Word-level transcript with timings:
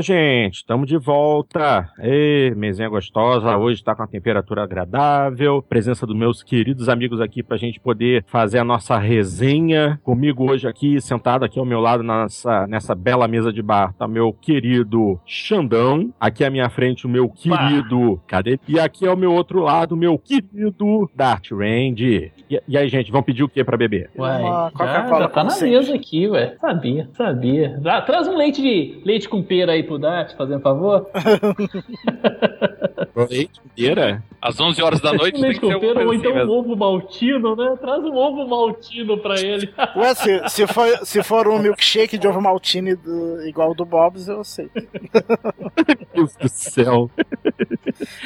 Minha 0.00 0.02
gente, 0.02 0.56
estamos 0.56 0.88
de 0.88 0.96
volta. 0.96 1.90
Ei, 1.98 2.54
mesinha 2.54 2.88
gostosa, 2.88 3.56
hoje 3.56 3.80
está 3.80 3.94
com 3.94 4.02
a 4.02 4.06
temperatura 4.06 4.62
agradável. 4.62 5.62
Presença 5.62 6.06
dos 6.06 6.16
meus 6.16 6.42
queridos 6.42 6.88
amigos 6.88 7.20
aqui 7.20 7.42
para 7.42 7.56
a 7.56 7.58
gente 7.58 7.78
poder 7.78 8.24
fazer 8.26 8.58
a 8.58 8.64
nossa 8.64 8.98
resenha. 8.98 10.00
Comigo 10.02 10.50
hoje 10.50 10.66
aqui, 10.66 11.00
sentado 11.00 11.44
aqui 11.44 11.58
ao 11.58 11.64
meu 11.66 11.80
lado 11.80 12.02
nessa, 12.02 12.66
nessa 12.66 12.94
bela 12.94 13.28
mesa 13.28 13.52
de 13.52 13.62
bar, 13.62 13.92
tá 13.94 14.08
meu 14.08 14.32
querido 14.32 15.20
Xandão. 15.26 16.12
Aqui 16.18 16.44
à 16.44 16.50
minha 16.50 16.70
frente, 16.70 17.06
o 17.06 17.10
meu 17.10 17.28
querido. 17.28 18.20
Cadê? 18.26 18.58
E 18.66 18.78
aqui 18.80 19.06
ao 19.06 19.16
meu 19.16 19.32
outro 19.32 19.60
lado, 19.60 19.92
o 19.92 19.98
meu 19.98 20.18
querido 20.18 21.10
Dart 21.14 21.50
Randy. 21.50 22.32
E, 22.48 22.60
e 22.66 22.78
aí, 22.78 22.88
gente, 22.88 23.12
vão 23.12 23.22
pedir 23.22 23.42
o 23.42 23.48
que 23.48 23.62
para 23.62 23.76
beber? 23.76 24.10
Ué, 24.18 24.40
já, 24.78 25.06
já 25.06 25.28
tá 25.28 25.44
na 25.44 25.56
mesa 25.60 25.94
aqui, 25.94 26.28
ué. 26.28 26.56
Sabia, 26.60 27.08
sabia. 27.12 27.80
Traz 28.06 28.26
um 28.26 28.36
leite 28.36 28.62
de 28.62 29.00
leite 29.04 29.28
com 29.28 29.42
pera 29.42 29.72
aí 29.72 29.89
pro 29.90 29.98
Dart, 29.98 30.36
fazendo 30.36 30.60
favor. 30.60 31.10
leite 33.16 33.60
inteira? 33.64 34.22
Às 34.40 34.58
11 34.58 34.82
horas 34.82 35.00
da 35.00 35.12
noite 35.12 35.38
leite 35.40 35.60
tem 35.60 35.70
que 35.78 35.86
ou 35.86 36.14
então 36.14 36.32
assim 36.36 36.46
um 36.46 36.50
ovo 36.50 36.76
maltino, 36.76 37.56
né? 37.56 37.76
Traz 37.80 38.02
um 38.04 38.14
ovo 38.14 38.48
maltino 38.48 39.18
pra 39.18 39.38
ele. 39.38 39.72
Ué, 39.96 40.14
se, 40.14 40.48
se, 40.48 40.66
for, 40.66 40.88
se 41.04 41.22
for 41.22 41.48
um 41.48 41.58
milkshake 41.58 42.16
de 42.16 42.26
ovo 42.26 42.40
maltine 42.40 42.94
do, 42.94 43.46
igual 43.46 43.72
o 43.72 43.74
do 43.74 43.84
Bob's, 43.84 44.28
eu 44.28 44.42
sei. 44.42 44.70
Meu 44.74 45.96
Deus 46.14 46.36
do 46.36 46.48
céu. 46.48 47.10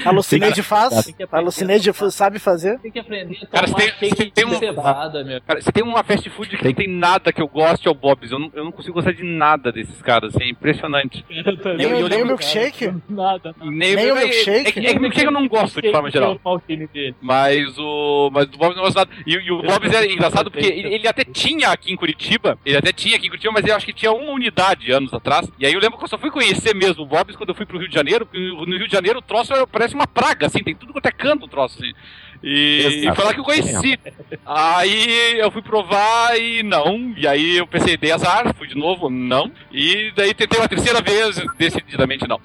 A 0.04 0.10
Lucineide 0.10 0.62
faz? 0.62 1.14
A 1.32 1.40
Lucineide 1.40 1.90
sabe 2.10 2.38
fazer? 2.38 2.78
Tem 2.78 2.92
que 2.92 2.98
aprender 2.98 3.38
a 3.42 3.46
Cara, 3.46 3.66
tomar 3.66 3.80
você 3.80 3.90
tem, 3.92 4.10
você 4.10 4.30
tem 4.30 4.46
um, 4.46 4.54
cevada, 4.58 5.24
meu. 5.24 5.40
cara, 5.40 5.60
você 5.60 5.72
tem 5.72 5.82
uma 5.82 6.04
fast 6.04 6.28
food 6.30 6.56
que 6.56 6.64
não 6.64 6.74
tem 6.74 6.88
nada 6.88 7.32
que 7.32 7.42
eu 7.42 7.48
goste 7.48 7.88
é 7.88 7.90
o 7.90 7.94
Bob's. 7.94 8.30
Eu 8.30 8.38
não, 8.38 8.50
eu 8.54 8.64
não 8.64 8.72
consigo 8.72 8.94
gostar 8.94 9.12
de 9.12 9.24
nada 9.24 9.72
desses 9.72 10.00
caras, 10.02 10.34
assim, 10.34 10.44
é 10.44 10.50
impressionante. 10.50 11.24
Eu 11.28 11.56
também. 11.58 11.86
Nem, 11.88 12.00
eu 12.00 12.08
nem 12.08 12.22
o 12.22 12.26
milkshake? 12.26 12.92
Nada. 13.08 13.54
Nem, 13.60 13.96
Nem 13.96 14.12
o 14.12 14.16
milkshake? 14.16 14.63
É, 14.68 14.72
que- 14.72 14.80
é 14.88 15.10
que 15.10 15.26
eu 15.26 15.30
não 15.32 15.48
gosto, 15.48 15.80
de 15.82 15.90
forma 15.92 16.08
geral. 16.10 16.30
O. 16.34 16.38
Mas 17.20 17.78
o. 17.78 18.30
Mas 18.32 18.46
do 18.48 18.58
Bob's 18.58 18.76
não 18.76 18.82
gosto 18.84 18.96
nada. 18.96 19.10
E, 19.26 19.32
e 19.34 19.50
o 19.52 19.62
Bob's 19.62 19.92
é 19.92 20.12
engraçado 20.12 20.50
porque 20.50 20.66
ele, 20.66 20.94
ele 20.94 21.08
até 21.08 21.24
tinha 21.24 21.68
aqui 21.70 21.92
em 21.92 21.96
Curitiba. 21.96 22.58
Ele 22.64 22.76
até 22.76 22.92
tinha 22.92 23.16
aqui 23.16 23.26
em 23.26 23.30
Curitiba, 23.30 23.52
mas 23.52 23.66
eu 23.66 23.74
acho 23.76 23.86
que 23.86 23.92
tinha 23.92 24.12
uma 24.12 24.32
unidade 24.32 24.90
anos 24.92 25.12
atrás. 25.14 25.48
E 25.58 25.66
aí 25.66 25.72
eu 25.72 25.80
lembro 25.80 25.98
que 25.98 26.04
eu 26.04 26.08
só 26.08 26.18
fui 26.18 26.30
conhecer 26.30 26.74
mesmo 26.74 27.02
o 27.02 27.06
Bob's 27.06 27.36
quando 27.36 27.50
eu 27.50 27.54
fui 27.54 27.66
pro 27.66 27.78
Rio 27.78 27.88
de 27.88 27.94
Janeiro. 27.94 28.26
porque 28.26 28.38
No 28.38 28.76
Rio 28.76 28.86
de 28.86 28.92
Janeiro 28.92 29.18
o 29.18 29.22
troço 29.22 29.52
parece 29.70 29.94
uma 29.94 30.06
praga, 30.06 30.46
assim, 30.46 30.62
tem 30.62 30.74
tudo 30.74 30.92
quanto 30.92 31.06
é 31.06 31.12
canto 31.12 31.44
o 31.46 31.48
troço, 31.48 31.78
assim. 31.82 31.92
E, 32.46 33.06
e 33.08 33.14
foi 33.14 33.24
lá 33.24 33.32
que 33.32 33.40
eu 33.40 33.44
conheci. 33.44 33.98
Aí 34.44 35.38
eu 35.38 35.50
fui 35.50 35.62
provar 35.62 36.38
e 36.38 36.62
não. 36.62 37.14
E 37.16 37.26
aí 37.26 37.56
eu 37.56 37.66
pensei, 37.66 37.96
dei 37.96 38.12
azar, 38.12 38.54
fui 38.54 38.66
de 38.68 38.76
novo, 38.76 39.08
não. 39.08 39.50
E 39.72 40.12
daí 40.14 40.34
tentei 40.34 40.58
uma 40.60 40.68
terceira 40.68 41.00
vez, 41.00 41.40
decididamente 41.56 42.28
não. 42.28 42.38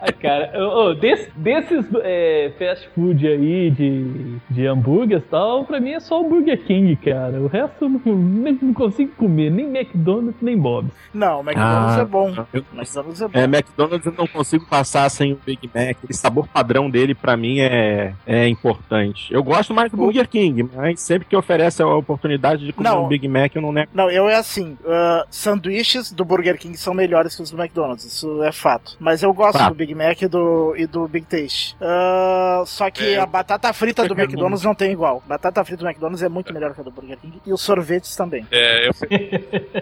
Ai, 0.00 0.12
cara, 0.12 0.52
ô, 0.62 0.90
ô, 0.90 0.94
des- 0.94 1.28
desses 1.36 1.86
é, 2.02 2.52
fast 2.58 2.88
food 2.94 3.26
aí 3.26 3.70
de, 3.70 4.36
de 4.50 4.66
hambúrguer 4.66 5.18
e 5.18 5.20
tal, 5.22 5.64
pra 5.64 5.80
mim 5.80 5.90
é 5.92 6.00
só 6.00 6.20
o 6.20 6.28
Burger 6.28 6.62
King, 6.64 6.94
cara. 6.96 7.40
O 7.40 7.46
resto 7.46 7.84
eu 7.84 7.88
não, 7.88 8.00
nem- 8.16 8.58
não 8.60 8.74
consigo 8.74 9.12
comer, 9.16 9.50
nem 9.50 9.66
McDonald's, 9.66 10.40
nem 10.42 10.56
Bob's. 10.56 10.90
Não, 11.12 11.38
o 11.38 11.42
McDonald's 11.42 11.96
Ah, 11.98 12.00
é 12.00 12.04
bom. 12.04 12.28
eu- 12.52 12.64
McDonald's 12.74 13.20
é 13.22 13.28
bom. 13.28 13.38
É, 13.38 13.44
McDonald's 13.44 14.06
eu 14.06 14.14
não 14.16 14.26
consigo 14.26 14.66
passar 14.66 15.08
sem 15.10 15.32
o 15.32 15.38
Big 15.44 15.68
Mac. 15.74 15.96
O 16.08 16.12
sabor 16.14 16.46
padrão 16.48 16.88
dele, 16.90 17.14
pra 17.14 17.36
mim, 17.36 17.60
é, 17.60 18.12
é 18.26 18.46
importante. 18.48 19.32
Eu 19.32 19.42
gosto 19.42 19.72
mais 19.74 19.90
do 19.90 19.96
Burger 19.96 20.28
King, 20.28 20.68
mas 20.74 21.00
sempre 21.00 21.26
que 21.26 21.36
oferece 21.36 21.82
a 21.82 21.86
oportunidade 21.86 22.64
de 22.66 22.72
comer 22.72 22.88
Não. 22.90 23.04
um 23.04 23.08
Big 23.08 23.26
Mac, 23.28 23.54
eu 23.54 23.62
não 23.62 23.72
nego. 23.72 23.90
Não, 23.94 24.10
eu 24.10 24.28
é 24.28 24.36
assim. 24.36 24.76
ah, 24.86 25.24
sanduíches 25.30 26.10
do 26.12 26.24
Burger 26.24 26.58
King 26.58 26.76
são 26.76 26.92
melhores 26.94 27.34
que 27.36 27.42
os 27.42 27.50
do 27.50 27.56
McDonald's, 27.60 28.04
isso 28.04 28.42
é 28.42 28.52
fato. 28.52 28.96
Mas 29.00 29.22
eu 29.22 29.32
gosto 29.32 29.58
Fato. 29.64 29.72
do 29.74 29.76
Big 29.76 29.94
Mac 29.94 30.22
e 30.22 30.28
do, 30.28 30.74
e 30.76 30.86
do 30.86 31.06
Big 31.08 31.26
Taste. 31.26 31.76
Ah, 31.80 32.62
só 32.66 32.90
que 32.90 33.14
É, 33.14 33.18
a 33.20 33.26
batata 33.26 33.72
frita 33.72 34.06
do 34.06 34.14
eu- 34.18 34.18
McDonald's 34.24 34.62
não 34.64 34.74
tem 34.74 34.92
igual. 34.92 35.22
Batata 35.26 35.64
frita 35.64 35.82
do 35.82 35.88
McDonald's 35.88 36.22
é 36.22 36.28
muito 36.28 36.52
melhor 36.52 36.74
que 36.74 36.80
a 36.80 36.84
do 36.84 36.90
Burger 36.90 37.18
King. 37.18 37.40
E 37.46 37.52
os 37.52 37.60
sorvetes 37.60 38.14
também. 38.16 38.46
É, 38.50 38.88
eu, 38.88 38.92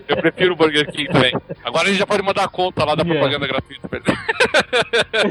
eu 0.08 0.16
prefiro 0.16 0.52
o 0.54 0.56
Burger 0.56 0.90
King 0.90 1.08
também. 1.12 1.32
Agora 1.64 1.84
a 1.84 1.88
gente 1.90 1.98
já 1.98 2.06
pode 2.06 2.22
mandar 2.22 2.44
a 2.44 2.48
conta 2.48 2.84
lá 2.84 2.94
da 2.94 3.02
Yeah. 3.02 3.20
propaganda 3.20 3.46
gratuita. 3.48 3.88
pra 3.88 3.98
ele. 3.98 4.12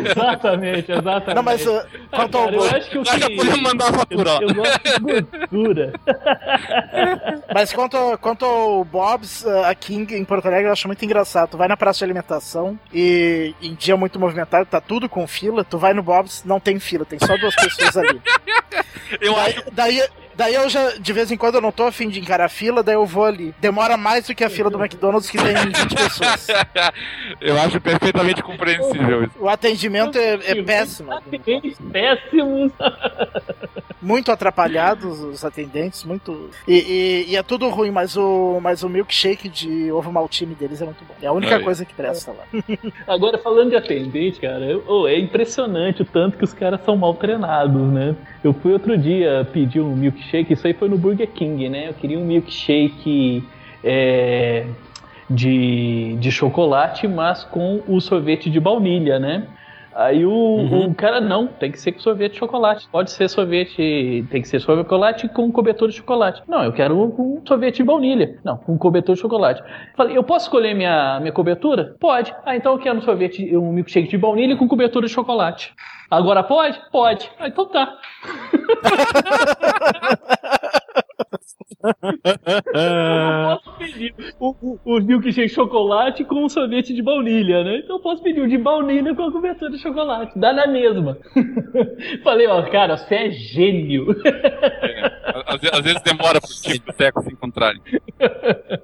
Exatamente, 0.11 0.91
exatamente. 0.91 1.35
Não, 1.35 1.43
mas 1.43 1.67
ah, 1.67 1.85
Ah, 2.11 2.15
quanto 2.17 2.37
ao 2.37 2.49
eu 2.49 2.63
acho 2.63 2.89
que 2.89 2.97
o 2.97 3.05
já 3.05 3.19
que... 3.19 3.35
podemos 3.35 3.61
mandar 3.61 3.85
a 3.85 3.87
Eu, 3.89 3.93
fatura, 3.93 4.31
ó. 4.31 4.41
eu 4.41 4.53
gosto 4.53 4.83
de 4.83 4.99
gordura. 4.99 5.93
Mas 7.53 7.73
quanto, 7.73 8.17
quanto 8.19 8.45
ao 8.45 8.83
Bob's, 8.83 9.43
uh, 9.43 9.65
a 9.65 9.75
King 9.75 10.15
em 10.15 10.23
Porto 10.23 10.45
Alegre, 10.47 10.67
eu 10.67 10.71
acho 10.71 10.87
muito 10.87 11.03
engraçado. 11.03 11.49
Tu 11.51 11.57
vai 11.57 11.67
na 11.67 11.75
praça 11.77 11.99
de 11.99 12.03
alimentação 12.05 12.79
e 12.93 13.53
em 13.61 13.73
dia 13.75 13.97
muito 13.97 14.19
movimentado, 14.41 14.65
tá 14.65 14.81
tudo 14.81 15.07
com 15.07 15.25
fila. 15.27 15.63
Tu 15.63 15.77
vai 15.77 15.93
no 15.93 16.03
Bob's, 16.03 16.43
não 16.43 16.59
tem 16.59 16.79
fila, 16.79 17.05
tem 17.05 17.19
só 17.19 17.37
duas 17.37 17.55
pessoas 17.55 17.97
ali. 17.97 18.21
Eu 19.19 19.35
Daí, 19.35 19.49
acho 19.51 19.71
daí, 19.71 20.09
daí 20.41 20.55
eu 20.55 20.67
já, 20.69 20.93
de 20.97 21.13
vez 21.13 21.31
em 21.31 21.37
quando, 21.37 21.55
eu 21.55 21.61
não 21.61 21.71
tô 21.71 21.83
afim 21.83 22.09
de 22.09 22.19
encarar 22.19 22.45
a 22.45 22.49
fila, 22.49 22.81
daí 22.81 22.95
eu 22.95 23.05
vou 23.05 23.25
ali. 23.25 23.53
Demora 23.59 23.95
mais 23.95 24.25
do 24.25 24.33
que 24.33 24.43
a 24.43 24.49
fila 24.49 24.71
do 24.71 24.79
McDonald's, 24.83 25.29
que 25.29 25.37
tem 25.37 25.53
20 25.55 25.95
pessoas. 25.95 26.47
Eu 27.39 27.59
acho 27.59 27.79
perfeitamente 27.79 28.41
compreensível 28.43 29.23
isso. 29.23 29.33
O 29.39 29.47
atendimento 29.47 30.17
é, 30.17 30.33
é 30.45 30.63
péssimo. 30.63 31.11
Atendentes 31.13 31.77
péssimos. 31.91 32.71
Muito 34.01 34.31
atrapalhados 34.31 35.19
os 35.19 35.45
atendentes, 35.45 36.03
muito. 36.03 36.49
E, 36.67 36.73
e- 36.73 37.25
e 37.31 37.35
é 37.35 37.43
tudo 37.43 37.69
ruim, 37.69 37.91
mas 37.91 38.17
o, 38.17 38.59
mas 38.59 38.81
o 38.81 38.89
milkshake 38.89 39.47
de 39.47 39.91
ovo 39.91 40.11
maltine 40.11 40.55
deles 40.55 40.81
é 40.81 40.85
muito 40.85 41.03
bom. 41.05 41.13
É 41.21 41.27
a 41.27 41.31
única 41.31 41.57
Aí. 41.57 41.63
coisa 41.63 41.85
que 41.85 41.93
presta 41.93 42.31
lá. 42.31 42.43
Agora, 43.07 43.37
falando 43.37 43.69
de 43.69 43.75
atendente, 43.75 44.39
cara, 44.39 44.65
eu- 44.65 44.83
ô, 44.87 45.07
é 45.07 45.19
impressionante 45.19 46.01
o 46.01 46.05
tanto 46.05 46.35
que 46.35 46.43
os 46.43 46.51
caras 46.51 46.83
são 46.83 46.97
mal 46.97 47.13
treinados, 47.13 47.79
né? 47.93 48.15
Eu 48.43 48.53
fui 48.53 48.73
outro 48.73 48.97
dia 48.97 49.47
pedir 49.53 49.81
um 49.81 49.95
milkshake, 49.95 50.53
isso 50.53 50.65
aí 50.65 50.73
foi 50.73 50.89
no 50.89 50.97
Burger 50.97 51.27
King, 51.27 51.69
né? 51.69 51.89
Eu 51.89 51.93
queria 51.93 52.17
um 52.17 52.25
milkshake 52.25 53.47
é, 53.83 54.65
de, 55.29 56.15
de 56.19 56.31
chocolate, 56.31 57.07
mas 57.07 57.43
com 57.43 57.81
o 57.87 58.01
sorvete 58.01 58.49
de 58.49 58.59
baunilha, 58.59 59.19
né? 59.19 59.47
Aí 59.93 60.25
o, 60.25 60.31
o 60.31 60.95
cara, 60.95 61.19
não, 61.19 61.47
tem 61.47 61.71
que 61.71 61.79
ser 61.79 61.91
com 61.91 61.99
sorvete 61.99 62.33
de 62.33 62.39
chocolate. 62.39 62.87
Pode 62.91 63.11
ser 63.11 63.29
sorvete, 63.29 64.25
tem 64.29 64.41
que 64.41 64.47
ser 64.47 64.59
chocolate 64.59 65.27
com 65.29 65.51
cobertor 65.51 65.89
de 65.89 65.95
chocolate. 65.95 66.41
Não, 66.47 66.63
eu 66.63 66.71
quero 66.71 66.97
um 66.97 67.41
sorvete 67.45 67.77
de 67.77 67.83
baunilha. 67.83 68.39
Não, 68.43 68.57
com 68.57 68.77
cobertor 68.77 69.15
de 69.15 69.21
chocolate. 69.21 69.61
Falei, 69.95 70.17
eu 70.17 70.23
posso 70.23 70.45
escolher 70.45 70.73
minha, 70.73 71.19
minha 71.19 71.33
cobertura? 71.33 71.95
Pode. 71.99 72.33
Ah, 72.45 72.55
então 72.55 72.73
eu 72.73 72.79
quero 72.79 72.97
um 72.97 73.01
sorvete, 73.01 73.55
um 73.55 73.71
milkshake 73.71 74.07
de 74.07 74.17
baunilha 74.17 74.55
com 74.55 74.67
cobertura 74.67 75.07
de 75.07 75.13
chocolate. 75.13 75.73
Agora 76.09 76.43
pode? 76.43 76.79
Pode. 76.91 77.29
Ah, 77.39 77.47
então 77.47 77.65
tá. 77.65 77.97
Eu 81.83 83.59
posso 83.63 83.77
pedir 83.77 84.13
o, 84.39 84.55
o, 84.61 84.79
o 84.85 85.01
milkshake 85.01 85.47
de 85.47 85.53
chocolate 85.53 86.23
com 86.23 86.43
um 86.45 86.49
sorvete 86.49 86.93
de 86.93 87.01
baunilha, 87.01 87.63
né? 87.63 87.77
Então 87.77 87.97
eu 87.97 88.01
posso 88.01 88.21
pedir 88.21 88.41
o 88.41 88.47
de 88.47 88.57
baunilha 88.57 89.15
com 89.15 89.23
a 89.23 89.31
cobertura 89.31 89.71
de 89.71 89.79
chocolate. 89.79 90.37
Dá 90.37 90.53
na 90.53 90.67
mesma. 90.67 91.17
Falei, 92.23 92.47
ó, 92.47 92.61
cara, 92.69 92.97
você 92.97 93.15
é 93.15 93.31
gênio. 93.31 94.07
Às, 95.45 95.63
às 95.73 95.81
vezes 95.81 96.01
demora 96.01 96.39
pro 96.41 96.49
tipo 96.49 96.85
do 96.87 96.93
teco 96.93 97.21
se 97.21 97.31
encontrarem. 97.31 97.81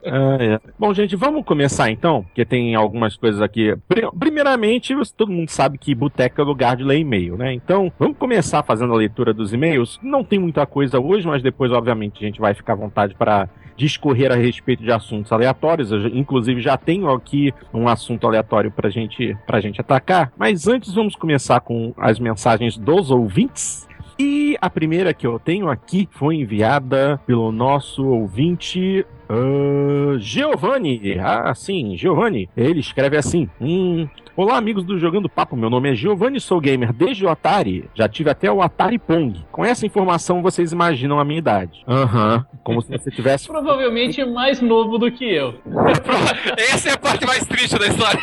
Ah, 0.05 0.37
é. 0.39 0.59
Bom, 0.77 0.93
gente, 0.93 1.15
vamos 1.15 1.43
começar 1.45 1.89
então, 1.89 2.23
porque 2.23 2.45
tem 2.45 2.75
algumas 2.75 3.15
coisas 3.15 3.41
aqui. 3.41 3.75
Pri- 3.87 4.07
Primeiramente, 4.17 4.93
todo 5.15 5.31
mundo 5.31 5.49
sabe 5.49 5.77
que 5.77 5.93
boteca 5.95 6.41
é 6.41 6.45
lugar 6.45 6.75
de 6.77 6.83
ler 6.83 6.99
e-mail, 6.99 7.37
né? 7.37 7.53
Então, 7.53 7.91
vamos 7.99 8.17
começar 8.17 8.63
fazendo 8.63 8.93
a 8.93 8.97
leitura 8.97 9.33
dos 9.33 9.53
e-mails. 9.53 9.99
Não 10.01 10.23
tem 10.23 10.39
muita 10.39 10.65
coisa 10.65 10.99
hoje, 10.99 11.25
mas 11.27 11.41
depois, 11.41 11.71
obviamente, 11.71 12.23
a 12.23 12.27
gente 12.27 12.39
vai 12.39 12.53
ficar 12.53 12.73
à 12.73 12.77
vontade 12.77 13.15
para 13.15 13.49
discorrer 13.75 14.31
a 14.31 14.35
respeito 14.35 14.81
de 14.81 14.91
assuntos 14.91 15.31
aleatórios. 15.31 15.91
Eu, 15.91 16.01
já- 16.01 16.09
inclusive, 16.09 16.61
já 16.61 16.77
tenho 16.77 17.09
aqui 17.11 17.53
um 17.73 17.87
assunto 17.87 18.25
aleatório 18.25 18.71
pra 18.71 18.89
gente, 18.89 19.35
pra 19.45 19.59
gente 19.59 19.79
atacar. 19.79 20.31
Mas 20.37 20.67
antes, 20.67 20.93
vamos 20.93 21.15
começar 21.15 21.59
com 21.61 21.93
as 21.97 22.19
mensagens 22.19 22.77
dos 22.77 23.11
ouvintes. 23.11 23.86
E 24.19 24.57
a 24.59 24.69
primeira 24.69 25.13
que 25.13 25.27
eu 25.27 25.39
tenho 25.39 25.69
aqui 25.69 26.09
foi 26.11 26.37
enviada 26.37 27.19
pelo 27.25 27.51
nosso 27.51 28.05
ouvinte. 28.07 29.05
o 29.29 30.17
Giovanni. 30.17 31.19
Ah, 31.19 31.53
sim, 31.53 31.95
Giovanni. 31.95 32.49
Ele 32.57 32.79
escreve 32.79 33.17
assim: 33.17 33.47
Hum. 33.61 34.07
Olá, 34.37 34.55
amigos 34.55 34.83
do 34.83 34.99
Jogando 34.99 35.27
Papo. 35.27 35.57
Meu 35.57 35.67
nome 35.67 35.91
é 35.91 35.95
Giovanni, 35.95 36.39
sou 36.39 36.61
gamer 36.61 36.93
desde 36.93 37.25
o 37.25 37.29
Atari. 37.29 37.89
Já 37.95 38.07
tive 38.07 38.29
até 38.29 38.51
o 38.51 38.61
Atari 38.61 38.99
Pong. 38.99 39.43
Com 39.51 39.65
essa 39.65 39.83
informação, 39.83 40.43
vocês 40.43 40.71
imaginam 40.71 41.19
a 41.19 41.25
minha 41.25 41.39
idade. 41.39 41.83
Aham. 41.87 42.45
Como 42.63 42.79
se 42.83 42.89
você 42.91 43.09
tivesse. 43.09 43.47
Provavelmente 43.49 44.23
mais 44.23 44.61
novo 44.61 44.99
do 44.99 45.11
que 45.11 45.25
eu. 45.25 45.55
Essa 46.55 46.89
é 46.89 46.93
a 46.93 46.97
parte 46.99 47.25
mais 47.25 47.47
triste 47.47 47.79
da 47.79 47.87
história. 47.87 48.19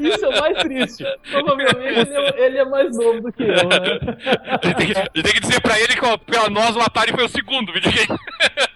Isso 0.00 0.24
é 0.24 0.28
o 0.28 0.40
mais 0.40 0.58
triste. 0.64 1.04
Provavelmente 1.30 1.76
ele 1.78 2.14
é, 2.16 2.46
ele 2.46 2.58
é 2.58 2.64
mais 2.64 2.96
novo 2.98 3.20
do 3.20 3.32
que 3.32 3.44
eu, 3.44 3.54
né? 3.68 4.16
A 4.60 4.66
gente 4.66 4.76
tem 4.76 4.86
que, 4.88 4.98
a 4.98 5.02
gente 5.02 5.22
tem 5.22 5.32
que 5.32 5.40
dizer 5.40 5.60
pra 5.60 5.78
ele 5.78 5.94
que 5.94 6.18
pra 6.26 6.50
nós 6.50 6.74
o 6.74 6.80
Atari 6.80 7.12
foi 7.12 7.24
o 7.24 7.28
segundo 7.28 7.72
videogame. 7.72 8.18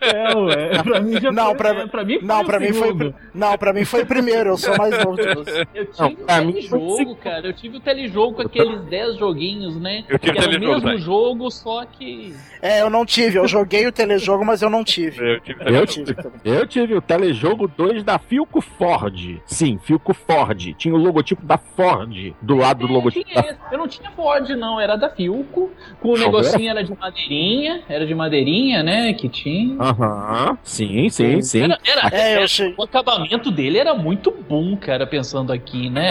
É, 0.01 0.37
ué. 0.37 0.83
Pra 0.85 1.01
mim 1.01 1.21
já 1.21 1.33
Não, 1.33 1.47
foi, 1.47 1.55
pra- 1.57 1.75
né? 1.75 1.87
pra 1.89 2.05
mim 2.05 2.19
foi 2.21 2.29
Não, 2.29 2.41
o 2.41 2.45
pra 2.45 2.61
mim 2.61 2.73
foi. 2.73 3.15
Não, 3.35 3.59
pra 3.59 3.73
mim 3.73 3.85
foi 3.85 4.03
o 4.03 4.07
primeiro, 4.07 4.51
eu 4.51 4.57
sou 4.57 4.77
mais 4.77 4.97
novo 5.05 5.17
que 5.17 5.35
você. 5.35 5.67
Eu 5.75 6.12
tive 6.15 6.23
o 6.23 6.27
pra 6.27 6.41
mim 6.43 6.53
telejogo, 6.53 7.17
cara. 7.17 7.47
Eu 7.47 7.53
tive 7.53 7.77
o 7.77 7.81
telejogo 7.81 8.35
com 8.37 8.43
aqueles 8.43 8.81
10 8.83 9.17
joguinhos, 9.19 9.77
né? 9.81 10.05
Eu 10.09 10.19
tive 10.19 10.33
que 10.33 10.39
era 10.39 10.49
o 10.49 10.51
telejogo 10.51 10.73
mesmo 10.75 10.81
também. 10.83 10.99
jogo, 10.99 11.51
só 11.51 11.85
que. 11.85 12.35
É, 12.61 12.81
eu 12.83 12.91
não 12.91 13.05
tive, 13.05 13.39
eu 13.39 13.49
joguei 13.49 13.87
o 13.87 13.93
telejogo, 13.93 14.45
mas 14.45 14.63
eu 14.63 14.71
não 14.71 14.85
tive. 14.85 15.19
Eu 15.35 15.41
tive 15.41 15.61
Eu 15.65 15.75
Eu 15.75 15.87
tive. 15.87 16.17
Eu 16.45 16.67
tive 16.67 16.95
o 16.95 17.01
telejogo 17.03 17.67
2 17.69 18.03
da 18.05 18.19
Filco 18.19 18.61
Ford. 18.61 19.41
Sim, 19.47 19.79
Filco 19.83 20.15
Ford. 20.15 20.75
Tinha 20.77 20.95
o 20.95 20.99
logotipo 20.99 21.45
da 21.45 21.59
Ford 21.59 22.35
do 22.41 22.55
lado 22.57 22.87
do 22.87 22.93
É, 22.93 22.95
logotipo 22.97 23.25
tinha 23.29 23.43
da 23.43 23.49
esse. 23.51 23.59
Eu 23.71 23.79
não 23.79 23.89
tinha 23.89 24.11
Ford, 24.13 24.49
não. 24.51 24.81
Era 24.81 24.97
da 24.97 25.09
Filco. 25.11 25.71
Com 26.01 26.11
o 26.11 26.17
Jogo 26.17 26.39
negocinho 26.39 26.71
era 26.71 26.83
de 26.85 26.93
madeirinha. 26.97 27.83
Era 27.89 28.07
de 28.07 28.15
madeirinha, 28.15 28.83
né? 28.83 29.13
Que 29.15 29.29
tinha. 29.29 29.77
Aham. 29.81 30.59
Sim, 30.63 31.09
sim, 31.09 31.43
sim. 31.43 31.63
Era, 31.63 31.79
era- 31.85 32.09
É, 32.17 32.33
eu 32.33 32.37
era- 32.37 32.45
achei. 32.45 32.75
O 32.77 32.83
acabamento 32.83 33.51
dele 33.51 33.79
era 33.79 33.95
muito 33.95 34.31
bom, 34.49 34.77
cara, 34.77 35.07
pensando 35.07 35.53
aqui, 35.53 35.89
né? 35.91 36.02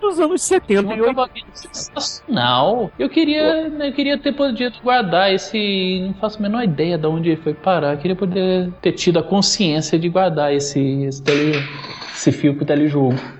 Dos 0.00 0.20
anos 0.20 0.46
Tinha 0.46 0.60
70 0.60 0.80
um 0.80 0.92
e 0.92 1.00
80. 1.00 1.10
acabamento 1.10 1.46
sensacional. 1.52 2.90
Eu 2.98 3.08
queria, 3.08 3.68
né, 3.68 3.88
eu 3.88 3.92
queria 3.92 4.16
ter 4.16 4.32
podido 4.32 4.78
guardar 4.82 5.32
esse. 5.32 6.04
Não 6.06 6.14
faço 6.14 6.38
a 6.38 6.42
menor 6.42 6.62
ideia 6.62 6.96
de 6.96 7.06
onde 7.06 7.30
ele 7.30 7.40
foi 7.40 7.54
parar. 7.54 7.94
Eu 7.94 7.98
queria 7.98 8.16
poder 8.16 8.72
ter 8.80 8.92
tido 8.92 9.18
a 9.18 9.22
consciência 9.22 9.98
de 9.98 10.08
guardar 10.08 10.54
esse, 10.54 11.02
esse, 11.02 11.22
tele, 11.22 11.62
esse 12.14 12.32
fio 12.32 12.54
pro 12.54 12.64
telejogo. 12.64 13.37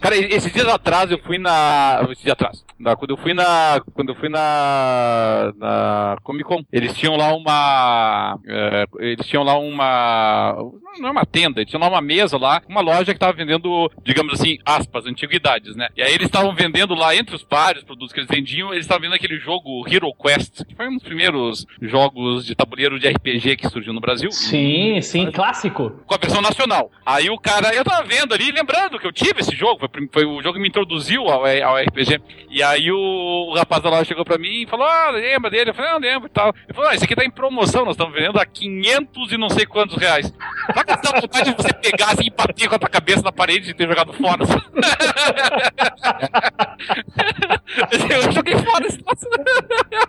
Cara, 0.00 0.16
esses 0.16 0.52
dias 0.52 0.66
atrás 0.68 1.10
eu 1.10 1.18
fui 1.18 1.38
na. 1.38 2.00
Esses 2.10 2.22
dias 2.24 2.32
atrás. 2.32 2.64
na- 2.78 2.96
quando 2.96 3.10
eu 3.10 3.16
fui 3.16 3.34
na. 3.34 3.80
Quando 3.94 4.10
eu 4.10 4.14
fui 4.14 4.28
na. 4.28 5.52
Na 5.56 6.16
Comic 6.22 6.44
Con, 6.44 6.62
eles 6.72 6.94
tinham 6.96 7.16
lá 7.16 7.34
uma. 7.34 8.38
é, 8.46 8.84
eles 9.00 9.26
tinham 9.26 9.42
lá 9.42 9.58
uma. 9.58 10.56
Não 10.98 11.08
é 11.08 11.12
uma 11.12 11.24
tenda, 11.24 11.60
eles 11.60 11.70
tinham 11.70 11.80
lá 11.80 11.88
uma 11.88 12.00
mesa 12.00 12.36
lá, 12.36 12.60
uma 12.68 12.80
loja 12.80 13.12
que 13.12 13.18
tava 13.20 13.32
vendendo, 13.32 13.90
digamos 14.02 14.34
assim, 14.34 14.58
aspas, 14.66 15.06
antiguidades, 15.06 15.76
né? 15.76 15.88
E 15.96 16.02
aí 16.02 16.12
eles 16.12 16.26
estavam 16.26 16.52
vendendo 16.54 16.94
lá, 16.94 17.14
entre 17.14 17.36
os 17.36 17.46
vários 17.48 17.84
produtos 17.84 18.12
que 18.12 18.18
eles 18.20 18.28
vendiam, 18.28 18.72
eles 18.72 18.84
estavam 18.84 19.02
vendo 19.02 19.14
aquele 19.14 19.38
jogo 19.38 19.86
Hero 19.88 20.12
Quest, 20.14 20.64
que 20.66 20.74
foi 20.74 20.88
um 20.88 20.94
dos 20.94 21.02
primeiros 21.04 21.64
jogos 21.80 22.44
de 22.44 22.54
tabuleiro 22.56 22.98
de 22.98 23.08
RPG 23.08 23.56
que 23.56 23.68
surgiu 23.68 23.92
no 23.92 24.00
Brasil. 24.00 24.30
Sim, 24.32 25.00
sim, 25.00 25.30
clássico. 25.30 25.90
com 26.06 26.14
a 26.14 26.18
versão 26.18 26.42
nacional. 26.42 26.90
Aí 27.06 27.30
o 27.30 27.38
cara, 27.38 27.72
eu 27.74 27.84
tava 27.84 28.04
vendo 28.06 28.34
ali, 28.34 28.50
lembrando 28.50 28.98
que 28.98 29.06
eu 29.06 29.12
tive 29.12 29.40
esse 29.40 29.54
jogo, 29.54 29.79
foi, 29.80 29.88
foi 30.12 30.24
o 30.24 30.42
jogo 30.42 30.54
que 30.54 30.60
me 30.60 30.68
introduziu 30.68 31.28
ao, 31.28 31.44
ao 31.44 31.76
RPG. 31.76 32.20
E 32.48 32.62
aí 32.62 32.90
o, 32.92 33.50
o 33.50 33.54
rapaz 33.54 33.82
da 33.82 33.90
loja 33.90 34.04
chegou 34.04 34.24
pra 34.24 34.38
mim 34.38 34.62
e 34.62 34.66
falou: 34.66 34.86
Ah, 34.86 35.10
lembra 35.10 35.50
dele? 35.50 35.70
Eu 35.70 35.74
falei: 35.74 35.90
Não, 35.92 35.98
lembro 35.98 36.28
e 36.28 36.32
tal. 36.32 36.48
Ele 36.48 36.74
falou: 36.74 36.90
Ah, 36.90 36.94
esse 36.94 37.04
aqui 37.04 37.16
tá 37.16 37.24
em 37.24 37.30
promoção, 37.30 37.84
nós 37.84 37.94
estamos 37.94 38.14
vendendo 38.14 38.38
a 38.38 38.46
500 38.46 39.32
e 39.32 39.36
não 39.36 39.48
sei 39.48 39.66
quantos 39.66 39.96
reais. 39.96 40.32
Só 40.74 40.84
que 40.84 40.96
dá 40.96 41.20
vontade 41.20 41.50
de 41.50 41.56
você 41.62 41.72
pegar 41.74 42.12
assim 42.12 42.26
e 42.26 42.30
bater 42.30 42.68
com 42.68 42.74
a 42.74 42.78
tua 42.78 42.88
cabeça 42.88 43.22
na 43.22 43.32
parede 43.32 43.70
e 43.70 43.74
ter 43.74 43.88
jogado 43.88 44.12
fora. 44.12 44.44
eu 48.10 48.32
joguei 48.32 48.56
fora 48.58 48.86
esse 48.86 48.98
troço. 48.98 49.26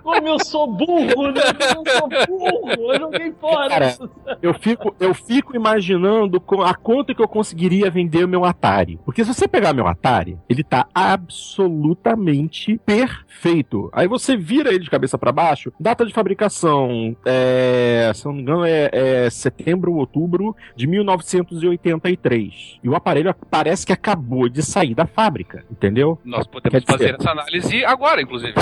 Como 0.03 0.27
eu 0.27 0.39
sou 0.44 0.67
burro, 0.67 1.31
né? 1.31 1.41
Como 1.74 1.88
eu 1.88 1.97
sou 1.97 2.09
burro. 2.27 2.94
Eu 2.94 3.00
joguei 3.00 3.31
fora. 3.39 3.69
Cara, 3.69 3.95
Eu 4.41 4.53
fico, 4.53 4.94
eu 5.00 5.13
fico 5.13 5.56
imaginando 5.56 6.44
a 6.65 6.74
quanto 6.74 7.15
que 7.15 7.21
eu 7.21 7.27
conseguiria 7.27 7.89
vender 7.89 8.25
o 8.25 8.27
meu 8.27 8.44
Atari. 8.45 9.00
Porque 9.06 9.24
se 9.24 9.33
você 9.33 9.47
pegar 9.47 9.61
meu 9.74 9.88
Atari, 9.88 10.38
ele 10.50 10.63
tá 10.63 10.88
absolutamente 10.94 12.80
perfeito. 12.86 13.90
Aí 13.94 14.08
você 14.08 14.36
vira 14.36 14.69
ele 14.69 14.80
de 14.84 14.90
cabeça 14.90 15.18
pra 15.18 15.31
baixo, 15.31 15.72
data 15.80 16.06
de 16.06 16.13
fabricação, 16.13 17.16
é, 17.25 18.12
se 18.13 18.25
não 18.25 18.34
me 18.34 18.42
engano, 18.42 18.66
é, 18.66 18.90
é 18.92 19.30
setembro 19.30 19.92
ou 19.94 20.00
outubro 20.00 20.56
de 20.75 20.88
1983. 20.88 22.80
E 22.84 22.90
o 22.90 22.96
aparelho 22.96 23.34
parece 23.50 23.86
que 23.86 23.94
acabou 23.94 24.48
de 24.50 24.62
sair 24.63 24.94
da 24.96 25.06
fábrica, 25.06 25.63
entendeu? 25.72 26.19
Nós 26.25 26.48
podemos 26.48 26.72
Quer 26.72 26.80
dizer- 26.80 26.92
fazer 27.12 27.16
essa 27.19 27.31
análise 27.31 27.86
agora, 27.86 28.22
inclusive. 28.22 28.54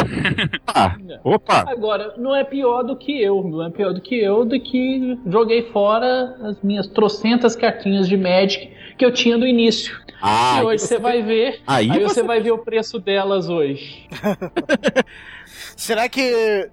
Ah, 0.67 0.95
opa! 1.23 1.65
Agora, 1.67 2.13
não 2.17 2.35
é 2.35 2.43
pior 2.43 2.83
do 2.83 2.95
que 2.95 3.21
eu, 3.21 3.43
não 3.43 3.65
é 3.65 3.69
pior 3.69 3.91
do 3.93 3.99
que 4.01 4.15
eu, 4.21 4.45
do 4.45 4.59
que 4.59 5.17
joguei 5.27 5.63
fora 5.71 6.35
as 6.43 6.61
minhas 6.61 6.87
trocentas 6.87 7.55
cartinhas 7.55 8.07
de 8.07 8.15
Magic 8.15 8.71
que 8.99 9.05
eu 9.05 9.13
tinha 9.13 9.37
no 9.37 9.47
início. 9.47 9.97
Ah, 10.21 10.59
e 10.59 10.65
hoje 10.65 10.83
você 10.83 10.99
vai 10.99 11.23
ver, 11.23 11.61
Aí, 11.65 11.89
aí 11.89 11.99
você 11.99 12.15
você 12.15 12.23
vai 12.23 12.41
ver 12.41 12.51
o 12.51 12.57
preço 12.57 12.99
delas 12.99 13.47
hoje. 13.47 14.05
Será 15.79 16.09
que 16.09 16.19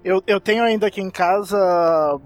eu, 0.04 0.22
eu 0.26 0.40
tenho 0.40 0.64
ainda 0.64 0.88
aqui 0.88 1.00
em 1.00 1.10
casa 1.10 1.56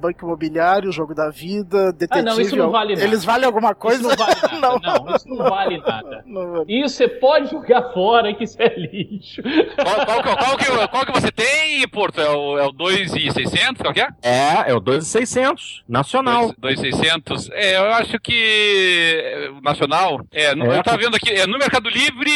Banco 0.00 0.24
Imobiliário, 0.24 0.90
Jogo 0.90 1.14
da 1.14 1.28
Vida, 1.30 1.92
Detetive? 1.92 2.20
Ah, 2.20 2.22
não, 2.34 2.40
isso 2.40 2.56
não 2.56 2.70
vale 2.70 2.94
nada. 2.94 3.04
Eles 3.06 3.22
valem 3.24 3.44
alguma 3.46 3.74
coisa? 3.74 4.00
Isso 4.00 4.08
não 4.08 4.16
vale 4.26 4.40
nada, 4.40 4.56
Não. 4.60 4.78
não, 5.04 5.16
isso 5.16 5.28
não 5.28 5.36
vale 5.36 5.78
nada. 5.78 6.24
Não 6.26 6.52
vale. 6.52 6.64
Isso 6.84 6.94
você 6.96 7.08
pode 7.08 7.50
jogar 7.50 7.92
fora 7.92 8.32
que 8.34 8.44
isso 8.44 8.56
é 8.60 8.74
lixo. 8.78 9.42
Qual, 9.76 10.06
qual, 10.06 10.22
que- 10.22 10.36
qual 10.36 10.56
que, 10.56 10.88
qual 10.88 11.06
que 11.06 11.12
você 11.12 11.30
tem, 11.30 11.86
Porto? 11.88 12.20
É 12.20 12.30
o, 12.30 12.58
é 12.58 12.66
o 12.66 12.72
2,600? 12.72 13.82
Qual 13.82 13.92
que 13.92 14.00
é? 14.00 14.08
É, 14.22 14.70
é 14.70 14.74
o 14.74 14.80
2600, 14.80 15.84
nacional. 15.88 16.54
2,600. 16.58 17.50
É, 17.52 17.76
eu 17.76 17.92
acho 17.92 18.18
que 18.20 19.20
é, 19.22 19.50
o 19.50 19.60
nacional. 19.60 20.20
É, 20.32 20.46
É. 20.46 20.52
eu 20.52 20.82
tava 20.82 20.96
vendo 20.96 21.14
aqui, 21.16 21.30
é, 21.30 21.46
no 21.46 21.58
Mercado 21.58 21.88
Livre, 21.90 22.30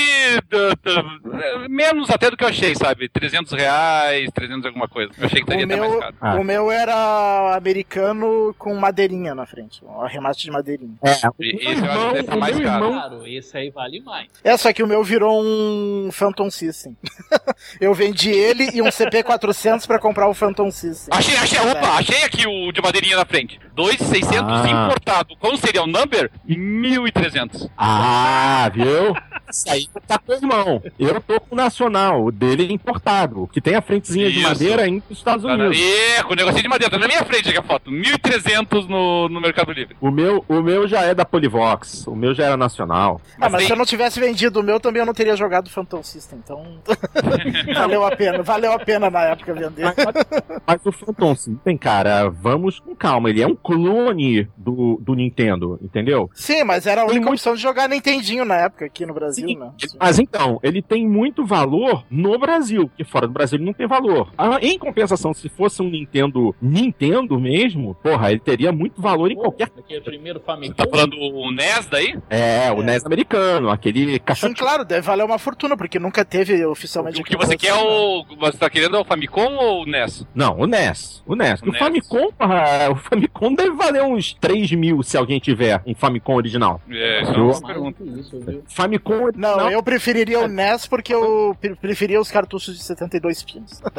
é, 0.52 1.68
menos 1.68 2.10
até 2.10 2.30
do 2.30 2.36
que 2.36 2.44
eu 2.44 2.48
achei, 2.48 2.74
sabe? 2.74 3.08
300 3.08 3.52
reais, 3.52 4.30
300 4.34 4.66
alguma 4.66 4.88
coisa. 4.88 5.12
Eu 5.18 5.26
achei 5.26 5.38
que 5.38 5.44
O 5.44 5.46
teria 5.46 5.64
até 5.64 5.76
mais 5.76 5.90
meu, 5.92 6.00
caro. 6.00 6.14
Ah. 6.20 6.34
o 6.34 6.44
meu 6.44 6.70
era 6.70 7.56
americano 7.56 8.54
com 8.58 8.74
madeirinha 8.74 9.34
na 9.34 9.46
frente, 9.46 9.82
um 9.84 10.00
arremate 10.02 10.42
de 10.42 10.50
madeirinha. 10.50 10.94
É, 11.02 11.12
E- 11.40 11.54
o 11.54 11.56
esse 11.56 11.64
eu 11.64 11.90
acho 11.90 12.10
que 12.10 12.18
irmão- 12.18 12.36
o 12.36 12.40
mais 12.40 12.56
meu 12.56 12.66
caro. 12.66 12.84
irmão- 12.84 13.00
Claro, 13.00 13.26
esse 13.26 13.56
aí 13.56 13.70
vale 13.70 14.00
mais. 14.00 14.28
É, 14.42 14.56
só 14.56 14.72
que 14.72 14.82
o 14.82 14.86
meu 14.86 15.02
virou 15.04 15.40
um 15.42 16.10
Phantom 16.12 16.50
System. 16.50 16.96
eu 17.80 17.94
vendi 17.94 18.30
ele 18.30 18.70
e 18.74 18.82
um 18.82 18.86
CP400 18.90 19.86
pra 19.86 19.98
comprar 19.98 20.28
o 20.28 20.34
Phantom 20.34 20.70
System. 20.70 21.16
Achei, 21.16 21.36
achei, 21.36 21.58
opa, 21.60 21.98
achei 21.98 22.24
aqui 22.24 22.46
o 22.46 22.72
de 22.72 22.82
madeirinha 22.82 23.16
na 23.16 23.24
frente. 23.24 23.60
2,600 23.74 24.50
Ah. 24.50 24.68
importado. 24.68 25.36
Com 25.38 25.56
serial 25.56 25.86
number, 25.86 26.30
1.300. 26.46 27.68
Ah, 27.76 28.70
viu? 28.72 29.14
Isso 29.50 29.70
aí 29.70 29.88
tá 30.06 30.18
com 30.18 30.32
o 30.32 30.34
irmão. 30.34 30.82
Eu 30.98 31.20
tô 31.20 31.40
com 31.40 31.54
o 31.54 31.56
nacional, 31.56 32.24
o 32.24 32.32
dele 32.32 32.66
é 32.68 32.72
importado, 32.72 33.48
que 33.52 33.60
tem 33.60 33.74
a 33.76 33.82
frentezinha 33.82 34.23
de 34.30 34.38
Isso. 34.38 34.48
madeira 34.48 34.86
indo 34.88 35.02
pros 35.02 35.18
Estados 35.18 35.44
Tá 35.44 35.56
na- 35.56 35.64
Unidos. 35.66 36.22
Com 36.24 36.32
o 36.32 36.36
negocinho 36.36 36.62
de 36.62 36.68
madeira, 36.68 36.90
tá 36.90 36.98
na 36.98 37.06
minha 37.06 37.24
frente 37.24 37.48
aqui 37.48 37.58
a 37.58 37.62
foto. 37.62 37.90
1.300 37.90 38.86
no, 38.88 39.28
no 39.28 39.40
Mercado 39.40 39.72
Livre. 39.72 39.96
O 40.00 40.10
meu, 40.10 40.44
o 40.48 40.60
meu 40.62 40.86
já 40.88 41.02
é 41.02 41.14
da 41.14 41.24
Polivox, 41.24 42.06
o 42.06 42.14
meu 42.16 42.34
já 42.34 42.44
era 42.46 42.56
nacional. 42.56 43.20
Ah, 43.40 43.48
mas 43.48 43.58
tem- 43.58 43.66
se 43.66 43.72
eu 43.72 43.76
não 43.76 43.84
tivesse 43.84 44.20
vendido 44.20 44.60
o 44.60 44.62
meu, 44.62 44.78
também 44.80 45.00
eu 45.00 45.06
não 45.06 45.14
teria 45.14 45.36
jogado 45.36 45.68
Phantom 45.70 46.02
System, 46.02 46.38
então 46.42 46.64
valeu 47.74 48.04
a 48.04 48.14
pena, 48.16 48.42
valeu 48.42 48.72
a 48.72 48.78
pena 48.78 49.10
na 49.10 49.20
época 49.22 49.54
vender. 49.54 49.92
Mas 50.66 50.80
o 50.84 50.92
Phantom 50.92 51.34
System, 51.34 51.76
cara, 51.76 52.28
vamos 52.28 52.78
com 52.80 52.94
calma. 52.94 53.30
Ele 53.30 53.42
é 53.42 53.46
um 53.46 53.54
clone 53.56 54.48
do, 54.56 54.98
do 55.00 55.14
Nintendo, 55.14 55.78
entendeu? 55.82 56.30
Sim, 56.34 56.64
mas 56.64 56.86
era 56.86 57.02
a 57.02 57.06
Tem 57.06 57.14
única 57.16 57.26
muito- 57.28 57.40
opção 57.40 57.54
de 57.54 57.62
jogar 57.62 57.88
Nintendinho 57.88 58.44
na 58.44 58.56
época 58.56 58.84
aqui 58.84 59.04
no 59.06 59.14
Brasil, 59.14 59.46
Sim, 59.48 59.56
né? 59.58 59.70
Mas 60.00 60.18
então, 60.18 60.58
ele 60.62 60.80
tem 60.82 61.06
muito 61.08 61.44
valor 61.44 62.04
no 62.10 62.38
Brasil, 62.38 62.90
que 62.96 63.04
fora 63.04 63.26
do 63.26 63.32
Brasil 63.32 63.56
ele 63.58 63.64
não 63.66 63.72
tem 63.72 63.86
valor. 63.86 64.13
Ah, 64.36 64.58
em 64.62 64.78
compensação, 64.78 65.32
se 65.34 65.48
fosse 65.48 65.82
um 65.82 65.88
Nintendo 65.90 66.54
Nintendo 66.60 67.38
mesmo, 67.38 67.94
porra, 68.02 68.30
ele 68.30 68.40
teria 68.40 68.72
muito 68.72 69.00
valor 69.00 69.30
em 69.30 69.36
qualquer. 69.36 69.68
Aqui 69.78 69.94
é 69.94 69.98
o 69.98 70.02
primeiro 70.02 70.38
Você 70.40 70.44
Famicom. 70.46 70.74
tá 70.74 70.86
falando 70.88 71.16
o 71.18 71.50
NES 71.50 71.86
daí? 71.90 72.18
É, 72.30 72.70
o 72.72 72.80
É. 72.80 72.84
NES 72.84 73.04
americano, 73.06 73.70
aquele 73.70 74.14
Sim, 74.14 74.18
caixote. 74.20 74.54
claro, 74.54 74.84
deve 74.84 75.00
valer 75.02 75.24
uma 75.24 75.38
fortuna, 75.38 75.76
porque 75.76 75.98
nunca 75.98 76.24
teve 76.24 76.64
oficialmente 76.66 77.20
O 77.20 77.24
que 77.24 77.36
você 77.36 77.56
quer 77.56 77.68
é 77.68 77.72
Brasil, 77.72 77.88
né? 77.88 77.94
o. 78.30 78.36
Você 78.40 78.58
tá 78.58 78.70
querendo 78.70 78.96
é 78.96 79.00
o 79.00 79.04
Famicom 79.04 79.54
ou 79.56 79.82
o 79.82 79.86
NES? 79.86 80.26
Não, 80.34 80.58
o 80.58 80.66
NES. 80.66 81.22
O 81.26 81.34
NES. 81.34 81.60
O 81.62 81.68
O, 81.68 81.72
NES. 81.72 81.78
Famicom, 81.78 82.30
porra, 82.32 82.90
o 82.90 82.96
Famicom 82.96 83.54
deve 83.54 83.70
valer 83.72 84.02
uns 84.02 84.34
3 84.34 84.72
mil 84.72 85.02
se 85.02 85.16
alguém 85.16 85.38
tiver 85.38 85.80
um 85.86 85.94
Famicom 85.94 86.34
original. 86.34 86.80
É, 86.90 87.22
isso 87.22 87.32
é 87.32 87.38
Eu- 87.38 87.62
pergunta. 87.66 88.02
isso, 88.04 88.40
viu? 88.40 88.62
Famicom 88.68 89.24
original. 89.24 89.56
Não, 89.56 89.70
eu 89.70 89.82
preferiria 89.82 90.40
o 90.40 90.48
NES 90.48 90.86
porque 90.86 91.14
eu 91.14 91.56
pre- 91.60 91.74
preferia 91.74 92.20
os 92.20 92.30
cartuchos 92.30 92.76
de 92.76 92.82
72 92.82 93.42
pinos. 93.42 93.80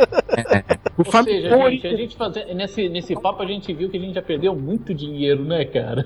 O 0.97 1.03
Ou 1.05 1.23
seja, 1.23 1.49
gente, 1.69 1.87
a 1.87 1.95
gente 1.95 2.15
fazer, 2.17 2.53
nesse, 2.53 2.87
nesse 2.89 3.15
papo 3.19 3.43
a 3.43 3.45
gente 3.45 3.73
viu 3.73 3.89
que 3.89 3.97
a 3.97 3.99
gente 3.99 4.15
já 4.15 4.21
perdeu 4.21 4.55
muito 4.55 4.93
dinheiro, 4.93 5.43
né, 5.43 5.65
cara? 5.65 6.05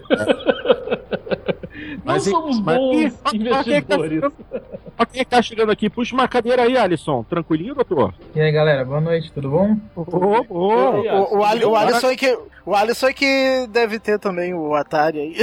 Mas 2.04 2.28
e- 2.28 2.30
somos 2.32 2.60
mas- 2.60 2.78
bons 2.78 3.14
ó, 3.24 3.30
ó, 3.30 3.32
quem 3.32 3.48
é 3.48 3.52
tá 3.52 3.56
investidores. 3.56 4.24
ó, 4.98 5.06
quem 5.06 5.22
é 5.22 5.24
que 5.24 5.30
tá 5.30 5.42
chegando 5.42 5.72
aqui? 5.72 5.90
Puxa 5.90 6.14
uma 6.16 6.28
cadeira 6.28 6.64
aí, 6.64 6.78
Alisson. 6.78 7.24
Tranquilinho, 7.24 7.76
doutor? 7.76 8.14
E 8.36 8.42
aí, 8.42 8.52
galera, 8.52 8.84
boa 8.84 9.00
noite, 9.02 9.32
tudo 9.32 9.50
bom? 9.50 9.72
Aí, 9.72 9.78
ó, 9.96 10.44
O, 10.50 11.36
o, 11.38 11.72
o 11.72 11.76
Alisson 11.76 12.08
é 12.10 12.16
que, 12.16 12.38
o 12.66 12.76
Alisson 12.76 13.08
é 13.08 13.14
que 13.14 13.68
deve 13.70 14.00
ter 14.00 14.20
também 14.20 14.54
o 14.54 14.74
Atari 14.76 15.20
aí. 15.20 15.36